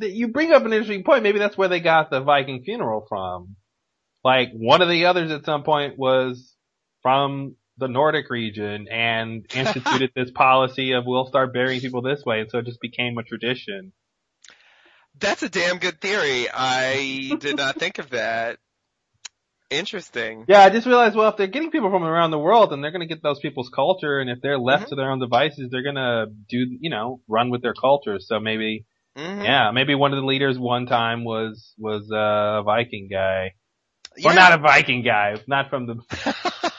[0.00, 1.22] you bring up an interesting point.
[1.22, 3.56] Maybe that's where they got the Viking funeral from.
[4.24, 6.54] Like one of the others at some point was
[7.02, 12.40] from the Nordic region and instituted this policy of we'll start burying people this way,
[12.40, 13.92] and so it just became a tradition.
[15.18, 16.48] That's a damn good theory.
[16.52, 18.58] I did not think of that.
[19.70, 20.44] Interesting.
[20.48, 22.90] Yeah, I just realized, well, if they're getting people from around the world, then they're
[22.90, 24.90] going to get those people's culture, and if they're left Mm-hmm.
[24.90, 28.18] to their own devices, they're going to do, you know, run with their culture.
[28.18, 29.44] So maybe, Mhm.
[29.44, 33.52] yeah, maybe one of the leaders one time was was uh, a Viking guy,
[34.16, 34.30] Yeah.
[34.30, 35.96] or not a Viking guy, not from the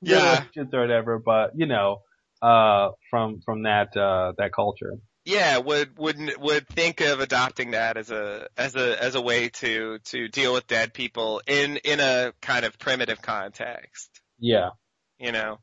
[0.00, 0.44] Yeah.
[0.56, 2.02] Or whatever, but you know,
[2.42, 4.94] uh, from from that uh that culture.
[5.24, 9.48] Yeah, would would would think of adopting that as a as a as a way
[9.48, 14.10] to to deal with dead people in in a kind of primitive context.
[14.38, 14.70] Yeah,
[15.18, 15.58] You know,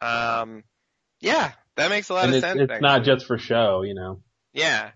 [0.00, 0.64] um,
[1.20, 2.70] yeah, that makes a lot and of it's sense.
[2.70, 4.20] it's not just for show, you know.
[4.52, 4.90] Yeah.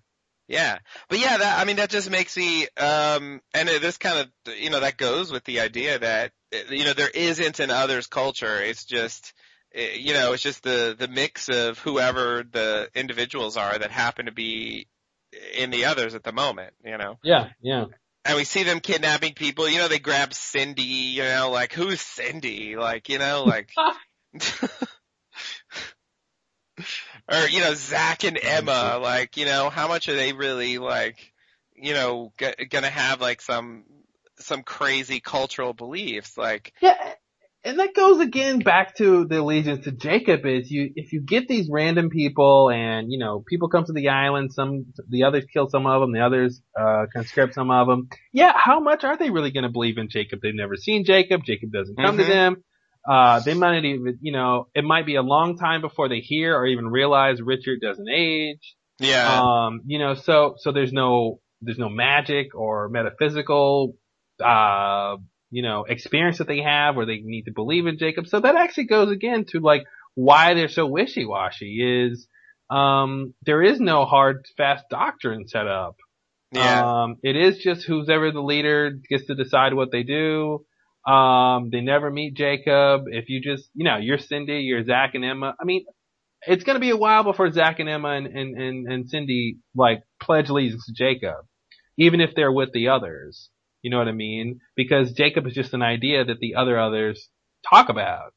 [0.49, 0.79] Yeah.
[1.09, 4.55] But yeah, that, I mean, that just makes me, um, and it, this kind of,
[4.57, 6.31] you know, that goes with the idea that,
[6.71, 8.63] you know, there isn't an others culture.
[8.63, 9.33] It's just,
[9.75, 14.27] Eh, you know, it's just the, the mix of whoever the individuals are that happen
[14.27, 14.87] to be
[15.55, 17.19] in the others at the moment, you know.
[17.23, 17.87] Yeah, yeah.
[18.25, 22.01] And we see them kidnapping people, you know, they grab Cindy, you know, like, who's
[22.01, 22.77] Cindy?
[22.77, 23.73] Like, you know, like,
[27.31, 31.33] or you know Zach and Emma, like you know how much are they really like
[31.75, 33.85] you know g- gonna have like some
[34.39, 37.15] some crazy cultural beliefs like Yeah,
[37.67, 41.49] and that goes again back to the allegiance to Jacob is you, if you get
[41.49, 45.69] these random people and, you know, people come to the island, some, the others kill
[45.69, 48.09] some of them, the others, uh, conscript some of them.
[48.33, 50.39] Yeah, how much are they really gonna believe in Jacob?
[50.43, 52.29] They've never seen Jacob, Jacob doesn't come to Mhm.
[52.29, 52.57] them.
[53.09, 56.21] Uh, they might not even, you know, it might be a long time before they
[56.21, 58.75] hear or even realize Richard doesn't age.
[59.01, 63.97] yeah Um, you know, so, so there's no, there's no magic or metaphysical,
[64.45, 65.17] uh,
[65.51, 68.27] you know, experience that they have where they need to believe in Jacob.
[68.27, 69.85] So that actually goes again to like
[70.15, 72.27] why they're so wishy-washy is,
[72.71, 75.97] um, there is no hard, fast doctrine set up.
[76.53, 80.65] yeah Um, it is just who's ever the leader gets to decide what they do.
[81.07, 83.03] Um, they never meet Jacob.
[83.07, 85.55] If you just, you know, you're Cindy, you're Zach and Emma.
[85.61, 85.85] I mean,
[86.43, 90.03] it's gonna be a while before Zach and Emma and, and, and, and Cindy, like,
[90.21, 91.47] pledge allegiance to Jacob.
[91.97, 93.49] Even if they're with the others.
[93.83, 94.61] You know what I mean?
[94.75, 97.29] Because Jacob is just an idea that the other others
[97.69, 98.33] talk about.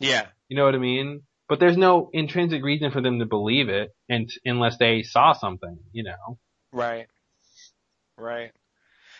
[0.00, 1.22] yeah You know what I mean?
[1.48, 5.78] But there's no intrinsic reason for them to believe it and unless they saw something,
[5.92, 6.38] you know?
[6.72, 7.06] right
[8.18, 8.50] right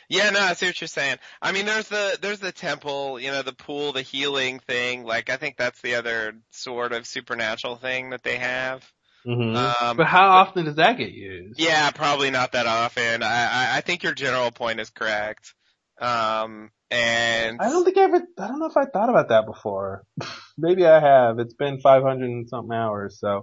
[0.09, 3.31] yeah no I see what you're saying I mean there's the there's the temple you
[3.31, 7.77] know the pool the healing thing like I think that's the other sort of supernatural
[7.77, 8.85] thing that they have
[9.25, 11.61] hmm Um, but how often does that get used?
[11.61, 13.23] Yeah, probably not that often.
[13.23, 15.55] I, I, I think your general point is correct.
[16.01, 19.47] Um, and I don't think I ever, I don't know if I thought about that
[19.47, 20.05] before.
[20.59, 21.39] Maybe I have.
[21.39, 23.43] It's been 500 and something hours, so.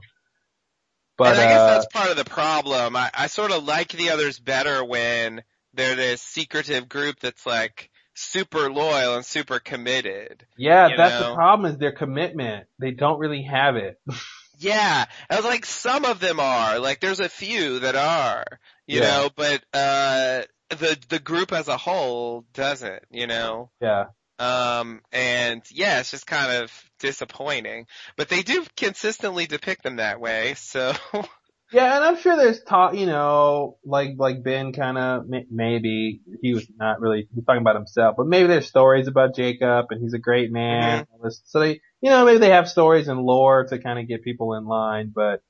[1.18, 2.95] But, and I guess uh, that's part of the problem.
[2.95, 5.43] I, I sort of like the others better when
[5.74, 10.45] they're this secretive group that's like super loyal and super committed.
[10.58, 12.68] yeah, you that's the problem is their commitment.
[12.80, 14.00] They don't really have it.
[14.61, 16.77] Yeah, I was like some of them are.
[16.80, 18.45] Like there's a few that are,
[18.88, 19.01] you Yeah.
[19.01, 23.72] know, but uh the the group as a whole doesn't, you know.
[23.81, 24.06] yeah.
[24.38, 27.88] Um, and yeah, it's just kind of disappointing.
[28.17, 30.93] But they do consistently depict them that way, so
[31.72, 36.67] Yeah, and I'm sure there's talk, you know, like, like Ben kinda, maybe, he was
[36.77, 40.19] not really, he's talking about himself, but maybe there's stories about Jacob and he's a
[40.19, 41.06] great man.
[41.24, 44.22] this- So they, you know, maybe they have stories and lore to kind of get
[44.24, 45.41] people in line, but,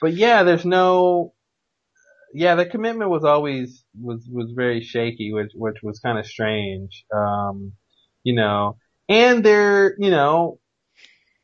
[0.00, 1.34] but yeah, there's no,
[2.32, 7.04] yeah, the commitment was always, was, was very shaky, which, which was kind of strange.
[7.14, 7.72] Um,
[8.24, 8.78] you know,
[9.08, 10.58] and they're, you know,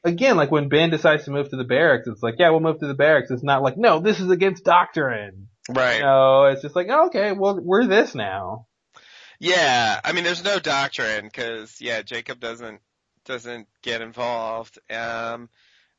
[0.04, 2.80] again, like when Ben decides to move to the barracks, it's like, yeah, we'll move
[2.80, 3.30] to the barracks.
[3.30, 5.48] It's not like, no, this is against doctrine.
[5.68, 5.96] right.
[5.96, 8.66] You know, it's just like, oh, okay, well, we're this now.
[9.38, 12.80] Yeah, I mean, there's no doctrine because yeah, Jacob doesn't
[13.24, 14.78] doesn't get involved.
[14.90, 15.48] Um,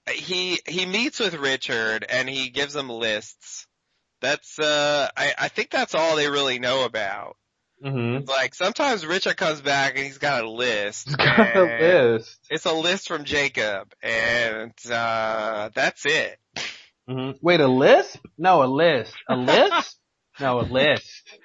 [0.09, 3.65] he he meets with Richard and he gives him lists.
[4.21, 7.35] That's uh, I I think that's all they really know about.
[7.83, 8.29] Mm-hmm.
[8.29, 11.07] Like sometimes Richard comes back and he's got a list.
[11.07, 12.39] He's got a list.
[12.49, 16.37] It's a list from Jacob, and uh, that's it.
[17.07, 18.19] hmm Wait, a list?
[18.37, 19.15] No, a list.
[19.27, 19.97] A list?
[20.39, 21.39] no, a list.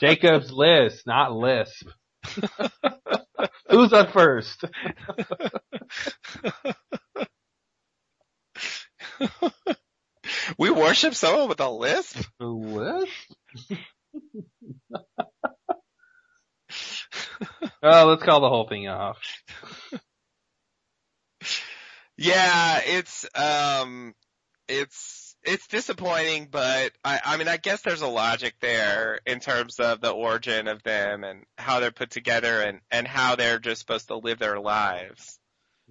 [0.00, 1.88] Jacob's list, not lisp.
[3.70, 4.64] Who's up first?
[10.58, 12.24] we worship someone with a lisp.
[12.40, 13.08] A lisp?
[17.82, 19.18] Oh, let's call the whole thing off.
[22.16, 24.14] Yeah, it's um,
[24.68, 29.80] it's it's disappointing, but I I mean I guess there's a logic there in terms
[29.80, 33.80] of the origin of them and how they're put together and and how they're just
[33.80, 35.38] supposed to live their lives.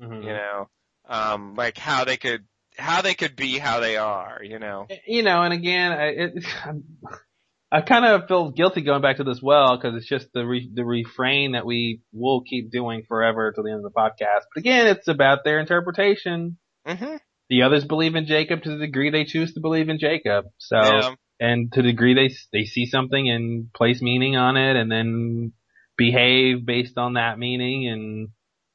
[0.01, 0.23] Mhm.
[0.23, 0.69] You know,
[1.09, 2.45] um, like how they could
[2.77, 4.41] how they could be how they are.
[4.43, 4.87] You know.
[5.07, 6.45] you know, and again, I, it,
[7.71, 10.69] I kind of feel guilty going back to this well because it's just the re,
[10.73, 14.41] the refrain that we will keep doing forever till the end of the podcast.
[14.53, 16.57] But again, it's about their interpretation.
[16.85, 17.15] Mm-hmm.
[17.49, 20.45] The others believe in Jacob to the degree they choose to believe in Jacob.
[20.57, 21.15] So, Yeah.
[21.39, 25.53] and to the degree they they see something and place meaning on it, and then
[25.97, 28.29] behave based on that meaning, and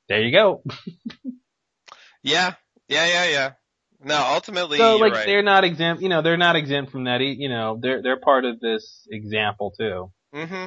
[0.08, 0.62] there you go.
[2.23, 2.55] Yeah,
[2.89, 3.50] yeah, yeah, yeah.
[4.06, 5.26] No, ultimately, so like right.
[5.26, 7.20] they're not exempt, you know, they're not exempt from that.
[7.20, 10.12] You know, they're they're part of this example too.
[10.32, 10.66] hmm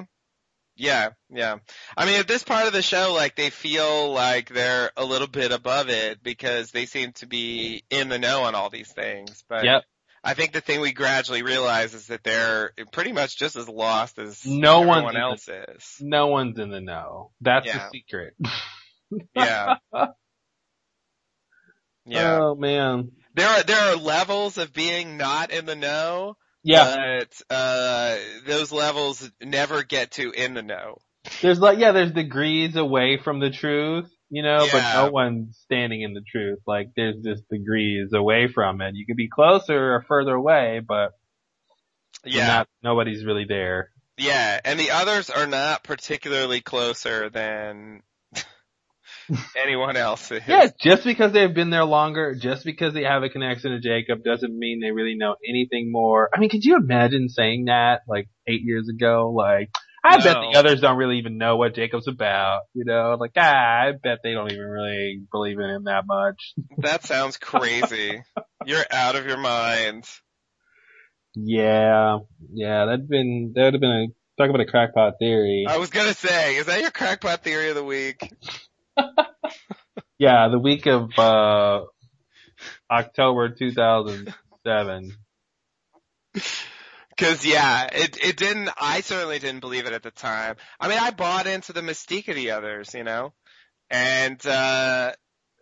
[0.76, 1.56] Yeah, yeah.
[1.96, 5.28] I mean, at this part of the show, like they feel like they're a little
[5.28, 9.42] bit above it because they seem to be in the know on all these things.
[9.48, 9.84] But Yep.
[10.22, 14.20] I think the thing we gradually realize is that they're pretty much just as lost
[14.20, 15.96] as No one in the- else is.
[16.02, 17.32] No one's in the know.
[17.40, 17.88] That's Yeah.
[17.88, 18.34] the secret.
[19.34, 19.76] Yeah.
[22.06, 22.40] Yeah.
[22.42, 23.12] Oh man.
[23.36, 26.38] There are there are levels of being not in the know.
[26.64, 27.20] Yeah.
[27.20, 30.98] But uh those levels never get to in the know.
[31.42, 34.72] There's like yeah, there's degrees away from the truth, you know, yeah.
[34.72, 36.60] but no one's standing in the truth.
[36.68, 38.96] Like there's just degrees away from it.
[38.96, 41.12] You could be closer or further away, but
[42.26, 42.48] Yeah.
[42.48, 43.92] not nobody's really there.
[44.18, 48.02] Yeah, and the others are not particularly closer than
[49.58, 50.42] anyone else is.
[50.48, 54.24] Yeah, just because they've been there longer, just because they have a connection to Jacob
[54.24, 56.30] doesn't mean they really know anything more.
[56.34, 59.34] I mean, could you imagine saying that like eight years ago?
[59.36, 59.70] Like,
[60.04, 63.18] I bet the others don't really even know what Jacob's about, you know?
[63.20, 66.54] Like, ah, I bet they don't even really believe in him that much.
[66.78, 68.22] That sounds crazy.
[68.66, 70.06] You're out of your mind.
[71.36, 72.20] Yeah,
[72.54, 75.66] yeah, that'd been, that'd have been a, talk about a crackpot theory.
[75.68, 78.32] I was gonna say, is that your crackpot theory of the week?
[80.18, 81.86] Yeah, the week of, uh,
[82.92, 85.16] October 2007.
[87.18, 90.56] Cause yeah, it, it didn't, I certainly didn't believe it at the time.
[90.80, 93.34] I mean, I bought into the mystique of the others, you know?
[93.90, 95.14] And, uh,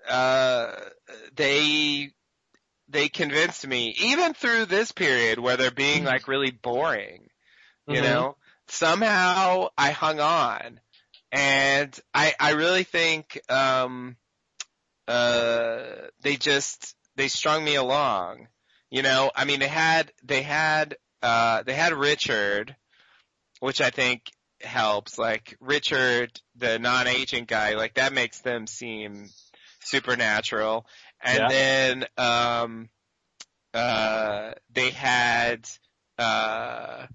[0.09, 0.72] uh,
[1.35, 2.11] they,
[2.90, 7.27] they convinced me, even through this period where they're being like really boring,
[7.88, 8.03] you Mhm.
[8.03, 8.38] know?
[8.67, 10.80] Somehow I hung on.
[11.31, 14.15] And I, I really think, um,
[15.07, 15.83] uh,
[16.22, 18.47] they just, they strung me along.
[18.89, 22.75] You know, I mean, they had, they had, uh, they had Richard,
[23.59, 24.22] which I think
[24.61, 25.17] helps.
[25.17, 29.30] Like, Richard, the non-agent guy, like, that makes them seem
[29.81, 30.85] supernatural.
[31.22, 31.47] And Yeah.
[31.49, 32.89] then, um,
[33.73, 35.67] uh, they had,
[36.17, 37.07] uh,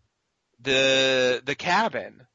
[0.61, 2.27] the, the cabin,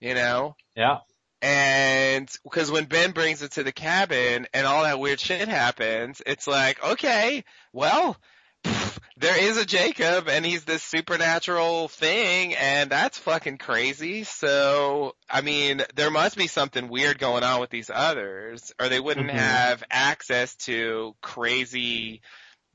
[0.00, 0.54] you know?
[0.80, 0.98] Yeah.
[1.42, 6.20] And because when Ben brings it to the cabin and all that weird shit happens,
[6.26, 8.16] it's like, okay, well,
[8.62, 14.24] pff, there is a Jacob and he's this supernatural thing and that's fucking crazy.
[14.24, 19.00] So, I mean, there must be something weird going on with these others or they
[19.00, 19.34] wouldn't Mhm.
[19.34, 22.20] have access to crazy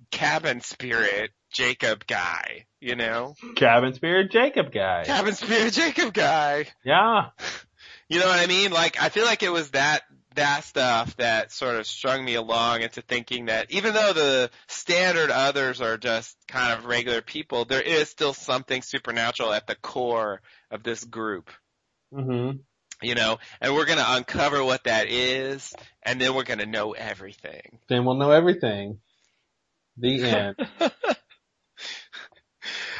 [0.09, 3.35] cabin spirit Jacob guy, you know?
[3.55, 5.03] Cabin Spirit Jacob guy.
[5.05, 6.65] Cabin spirit Jacob guy.
[6.83, 7.27] Yeah.
[8.09, 8.71] You know what I mean?
[8.71, 10.03] Like, I feel like it was that,
[10.35, 15.31] that stuff that sort of strung me along into thinking that even though the standard
[15.31, 20.41] others are just kind of regular people, there is still something supernatural at the core
[20.69, 21.49] of this group.
[22.13, 22.51] hmm
[23.01, 27.79] You know, and we're gonna uncover what that is, and then we're gonna know everything.
[27.87, 28.99] Then we'll know everything.
[29.97, 30.55] The end.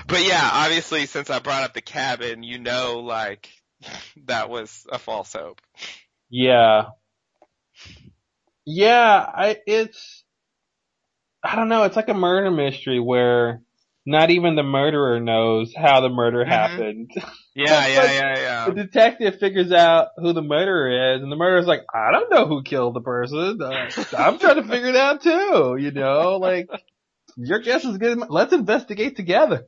[0.08, 3.50] But yeah, obviously since I brought up the cabin, you know like
[4.26, 5.62] that was a false hope.
[6.30, 6.86] Yeah.
[8.66, 10.24] Yeah, I, it's,
[11.44, 13.62] I don't know, it's like a murder mystery where
[14.06, 16.50] not even the murderer knows how the murder Mhm.
[16.50, 17.12] happened.
[17.58, 18.66] Yeah, yeah, yeah, yeah.
[18.74, 22.48] The detective figures out who the murderer is, and the murderer's like, I don't know
[22.48, 23.62] who killed the person.
[23.62, 26.68] Uh, I'm trying to figure it out too, you know, like,
[27.38, 28.18] your guess is good.
[28.30, 29.66] Let's investigate together.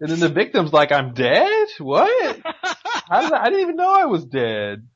[0.00, 1.68] And then the victim's like, I'm dead?
[1.78, 2.40] What?
[3.08, 4.86] How did I, I didn't even know I was dead.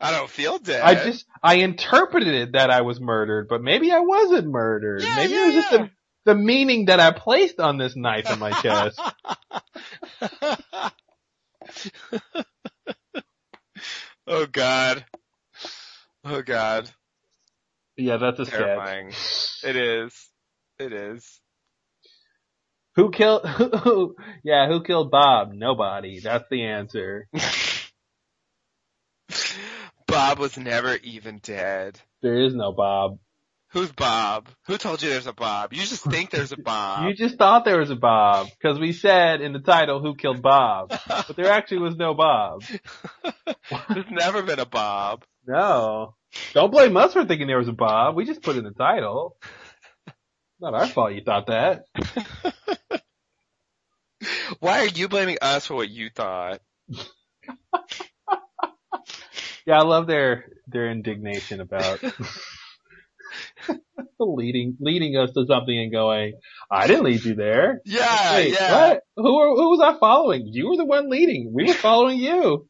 [0.00, 0.82] I don't feel dead.
[0.82, 5.02] I just, I interpreted it that I was murdered, but maybe I wasn't murdered.
[5.02, 5.90] Yeah, maybe yeah, it was just the,
[6.26, 9.00] the meaning that I placed on this knife in my chest.
[14.26, 15.04] oh god.
[16.24, 16.90] Oh god.
[17.96, 18.58] yeah, that's a sketch.
[18.58, 19.08] Terrifying.
[19.64, 20.28] It is.
[20.78, 21.40] It is.
[22.96, 25.52] Who killed, who, yeah, who killed Bob?
[25.52, 26.20] Nobody.
[26.20, 27.28] That's the answer.
[30.06, 31.98] Bob was never even dead.
[32.22, 33.18] There is no Bob.
[33.72, 34.48] Who's Bob?
[34.68, 35.72] Who told you there's a Bob?
[35.72, 37.04] You just think there's a Bob.
[37.08, 40.42] You just thought there was a Bob, cause we said in the title, who killed
[40.42, 40.90] Bob?
[41.08, 42.62] But there actually was no Bob.
[42.62, 45.24] There's never been a Bob.
[45.44, 46.14] No.
[46.52, 48.14] Don't blame us for thinking there was a Bob.
[48.14, 49.36] We just put in the title.
[50.60, 51.84] Not our fault you thought that.
[54.60, 56.60] Why are you blaming us for what you thought?
[59.66, 61.98] Yeah, I love their, their indignation about
[64.20, 66.34] leading, leading us to something and going,
[66.70, 67.80] I didn't lead you there.
[67.86, 68.88] Yeah, Wait, yeah.
[68.90, 69.00] what?
[69.16, 70.48] Who, were- who was I following?
[70.52, 71.50] You were the one leading.
[71.54, 72.68] We were following you.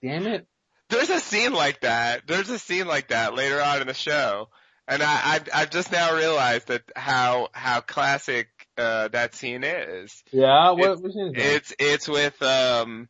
[0.00, 0.46] Damn it.
[0.90, 2.28] There's a scene like that.
[2.28, 4.48] There's a scene like that later on in the show.
[4.90, 10.24] And I, I've, I've just now realized that how, how classic, uh, that scene is.
[10.32, 11.54] Yeah, what, what scene is that?
[11.54, 13.08] It's, it's with, um,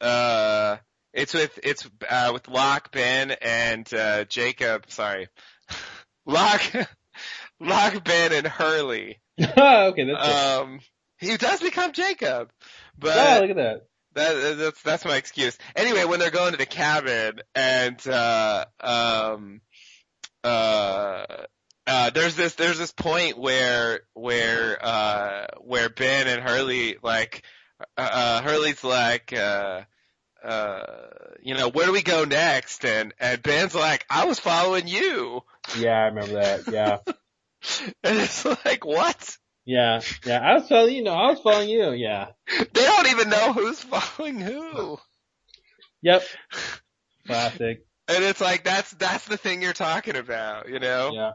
[0.00, 0.76] uh,
[1.12, 5.26] it's with, it's, uh, with Locke, Ben, and, uh, Jacob, sorry.
[6.26, 6.72] Locke,
[7.60, 9.18] Locke, Ben, and Hurley.
[9.40, 10.28] okay, that's.
[10.28, 10.78] Um,
[11.18, 12.50] he does become Jacob.
[12.96, 13.86] But, yeah, look at that.
[14.14, 15.58] that, that's that's my excuse.
[15.74, 19.60] Anyway, when they're going to the cabin and uh um
[20.48, 21.26] uh
[21.86, 27.42] uh there's this there's this point where where uh where Ben and Hurley like
[27.96, 29.82] uh, uh Hurley's like uh
[30.44, 30.82] uh
[31.42, 35.42] you know where do we go next and and Ben's like I was following you
[35.76, 36.68] Yeah, I remember that.
[36.68, 36.98] Yeah.
[38.04, 40.00] and it's like what Yeah.
[40.24, 40.38] Yeah.
[40.40, 41.02] I was following you.
[41.02, 41.90] No, I was following you.
[41.92, 42.28] Yeah.
[42.72, 44.98] they don't even know who's following who
[46.02, 46.22] Yep.
[47.26, 47.84] Classic.
[48.08, 51.10] And it's like that's that's the thing you're talking about, you know?
[51.12, 51.32] Yeah.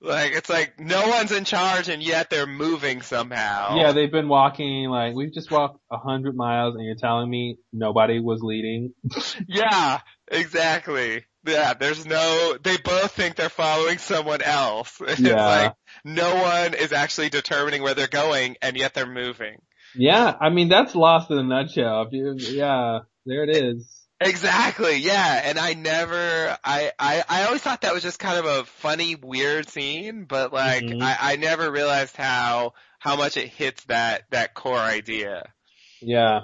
[0.00, 3.76] Like it's like no one's in charge and yet they're moving somehow.
[3.76, 7.58] Yeah, they've been walking, like, we've just walked a hundred miles and you're telling me
[7.72, 8.92] nobody was leading.
[9.48, 11.24] Yeah, exactly.
[11.46, 15.00] Yeah, there's no they both think they're following someone else.
[15.06, 15.46] It's Yeah.
[15.46, 15.74] like
[16.04, 19.56] no one is actually determining where they're going and yet they're moving.
[19.94, 22.08] Yeah, I mean, that's lost in a nutshell.
[22.12, 23.97] You, yeah, there it is.
[24.20, 25.42] Exactly, yeah.
[25.44, 29.14] And I never, I, I, I always thought that was just kind of a funny,
[29.14, 31.00] weird scene, but like, Mhm.
[31.00, 35.52] I, I never realized how, how much it hits that, that core idea.
[36.00, 36.40] Yeah.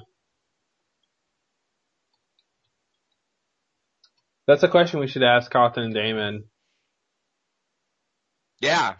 [4.46, 6.44] That's a question we should ask Carlton and Damon.
[8.60, 8.94] Yeah.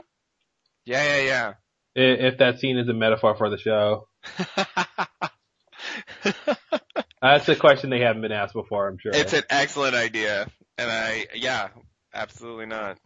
[0.85, 1.55] Yeah, yeah, yeah.
[1.95, 4.09] If that scene is a metaphor for the show.
[7.25, 7.39] yeah.
[7.39, 9.13] That's a question they haven't been asked before, I'm sure.
[9.15, 10.47] It's an excellent idea.
[10.77, 11.69] And I, yeah,
[12.13, 12.99] absolutely not.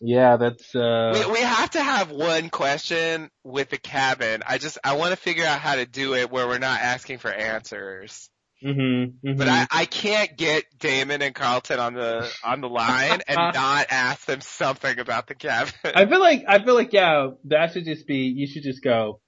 [0.00, 4.42] yeah, that's, uh, We, we have to have one question with the cabin.
[4.46, 7.18] I just, I want to figure out how to do it where we're not asking
[7.18, 8.30] for answers.
[8.62, 13.36] mm-hmm, But I, I can't get Damon and Carlton on the on the line and
[13.54, 15.72] not ask them something about the cabin.
[15.84, 19.20] I feel like I feel like yeah, that should just be you should just go.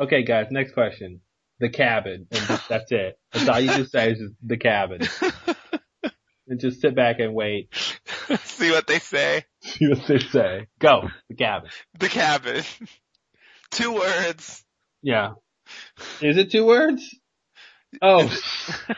[0.00, 1.20] Okay, guys, next question.
[1.62, 3.16] The cabin, and just, that's it.
[3.32, 5.02] That's all you just say is just the cabin,
[6.48, 7.68] and just sit back and wait.
[8.42, 9.44] See what they say.
[9.62, 10.66] See what they say.
[10.80, 11.70] Go the cabin.
[12.00, 12.64] The cabin.
[13.70, 14.64] Two words.
[15.02, 15.34] Yeah.
[16.20, 17.08] Is it two words?
[18.02, 18.28] Oh,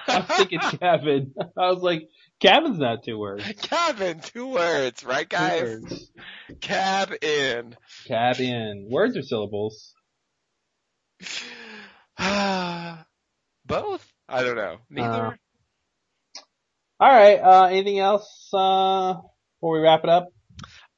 [0.08, 1.34] I'm thinking cabin.
[1.58, 2.08] I was like,
[2.40, 3.44] cabin's not two words.
[3.60, 4.20] Cabin.
[4.20, 5.62] Two words, right, Two guys?
[5.62, 6.12] words.
[6.62, 7.76] Cab in.
[8.08, 8.88] Cabin.
[8.90, 9.92] Words are syllables.
[13.66, 14.12] Both?
[14.28, 14.76] I don't know.
[14.90, 15.26] Neither.
[15.26, 15.32] Uh,
[17.00, 17.38] All right.
[17.40, 19.14] Uh, anything else uh,
[19.58, 20.28] before we wrap it up?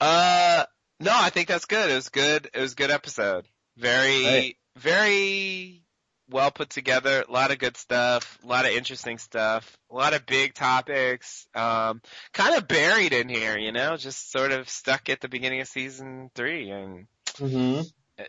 [0.01, 0.65] Uh,
[1.01, 1.91] no, I think that's good.
[1.91, 2.51] It was good.
[2.53, 3.47] It was a good episode.
[3.77, 4.57] Very, Right.
[4.77, 5.83] very
[6.29, 7.25] well put together.
[7.29, 8.39] A lot of good stuff.
[8.43, 9.77] A lot of interesting stuff.
[9.91, 11.47] A lot of big topics.
[11.55, 12.01] Um,
[12.33, 15.69] kind of buried in here, you know, just sort of stuck at the beginning of
[15.69, 17.07] season three, and
[17.39, 17.81] hmm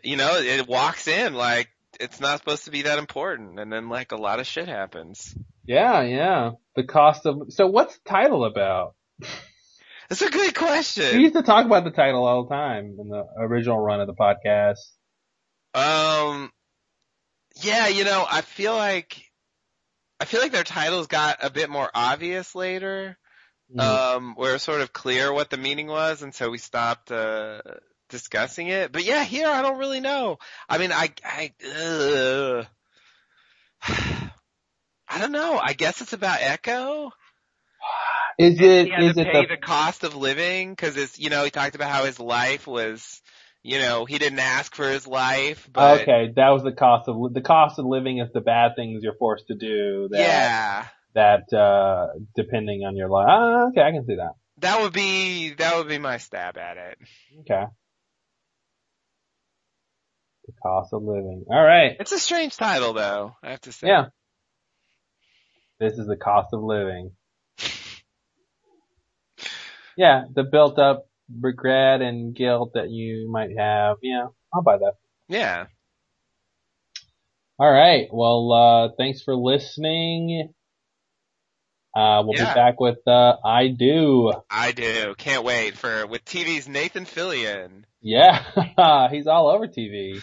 [0.04, 1.70] you know, it walks in like
[2.00, 5.36] it's not supposed to be that important, and then like a lot of shit happens.
[5.66, 6.52] Yeah, yeah.
[6.76, 8.96] The cost of so what's the title about?
[10.10, 11.18] That's a good question.
[11.18, 14.08] We used to talk about the title all the time in the original run of
[14.08, 14.78] the podcast.
[15.74, 16.50] Um,
[17.62, 19.22] yeah, you know, I feel like
[20.20, 23.18] I feel like their titles got a bit more obvious later,
[23.76, 23.82] Mm.
[23.82, 27.12] um, where it was sort of clear what the meaning was, and so we stopped
[27.12, 27.60] uh,
[28.10, 28.92] discussing it.
[28.92, 30.38] But yeah, here I don't really know.
[30.70, 32.68] I mean, I I ugh.
[35.10, 35.58] I don't know.
[35.58, 37.12] I guess it's about Eko.
[38.38, 41.18] Is it He had is to it pay the the cost of living because it's
[41.18, 43.22] you know he talked about how his life was
[43.64, 46.34] you know he didn't ask for his life but okay?
[46.36, 49.48] That was the cost of the cost of living is the bad things you're forced
[49.48, 50.10] to do.
[50.12, 53.26] That, yeah That uh depending on your life.
[53.28, 54.34] Ah, okay, I can see that.
[54.60, 56.98] that would be that would be my stab at it.
[57.42, 57.64] Okay.
[60.62, 61.46] Cost of living.
[61.50, 61.96] All right.
[62.00, 63.88] It's a strange title though I have to say.
[63.88, 64.06] Yeah.
[65.80, 67.12] This is the cost of living.
[69.98, 71.08] Yeah, the built up
[71.42, 73.98] regret and guilt that you might have.
[74.04, 74.94] Yeah, I'll buy that.
[75.28, 75.66] Yeah.
[77.60, 78.08] All right.
[78.12, 80.54] Well, uh, thanks for listening.
[81.96, 82.54] Uh, we'll Yeah.
[82.54, 84.32] be back with, uh, I do.
[84.52, 85.16] I do.
[85.18, 87.86] Can't wait for with TV's Nathan Fillion.
[88.00, 89.08] Yeah.
[89.12, 90.22] He's all over TV.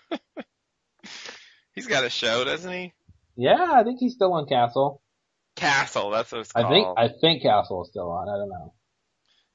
[1.74, 2.92] He's got a show, doesn't he?
[3.36, 5.00] Yeah, I think he's still on Castle.
[5.56, 6.10] Castle.
[6.10, 6.72] That's what it's I called.
[6.72, 8.28] think, I think Castle is still on.
[8.28, 8.74] I don't know.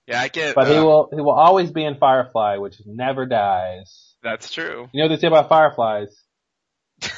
[0.07, 0.55] yeah, I get.
[0.55, 4.15] But he uh, will, he will always be in Firefly, which never dies.
[4.23, 4.89] That's true.
[4.91, 6.09] You know what they say about Fireflies?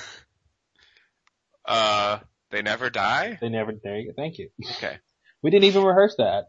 [1.66, 2.18] Uh,
[2.50, 3.38] they never die.
[3.40, 4.14] They never, there you go.
[4.16, 4.50] Thank you.
[4.78, 4.98] Okay.
[5.42, 6.48] We didn't even rehearse that.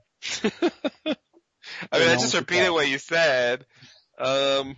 [1.93, 3.65] I mean, I just repeated what you said.
[4.19, 4.77] Um,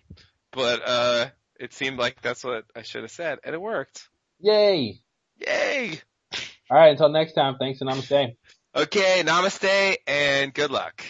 [0.51, 1.27] but uh,
[1.59, 4.09] it seemed like that's what I should have said, and it worked.
[4.41, 5.01] Yay!
[5.39, 6.01] Yay!
[6.71, 8.37] Alright, until next time, thanks and namaste.
[8.75, 11.05] Okay, namaste and good luck.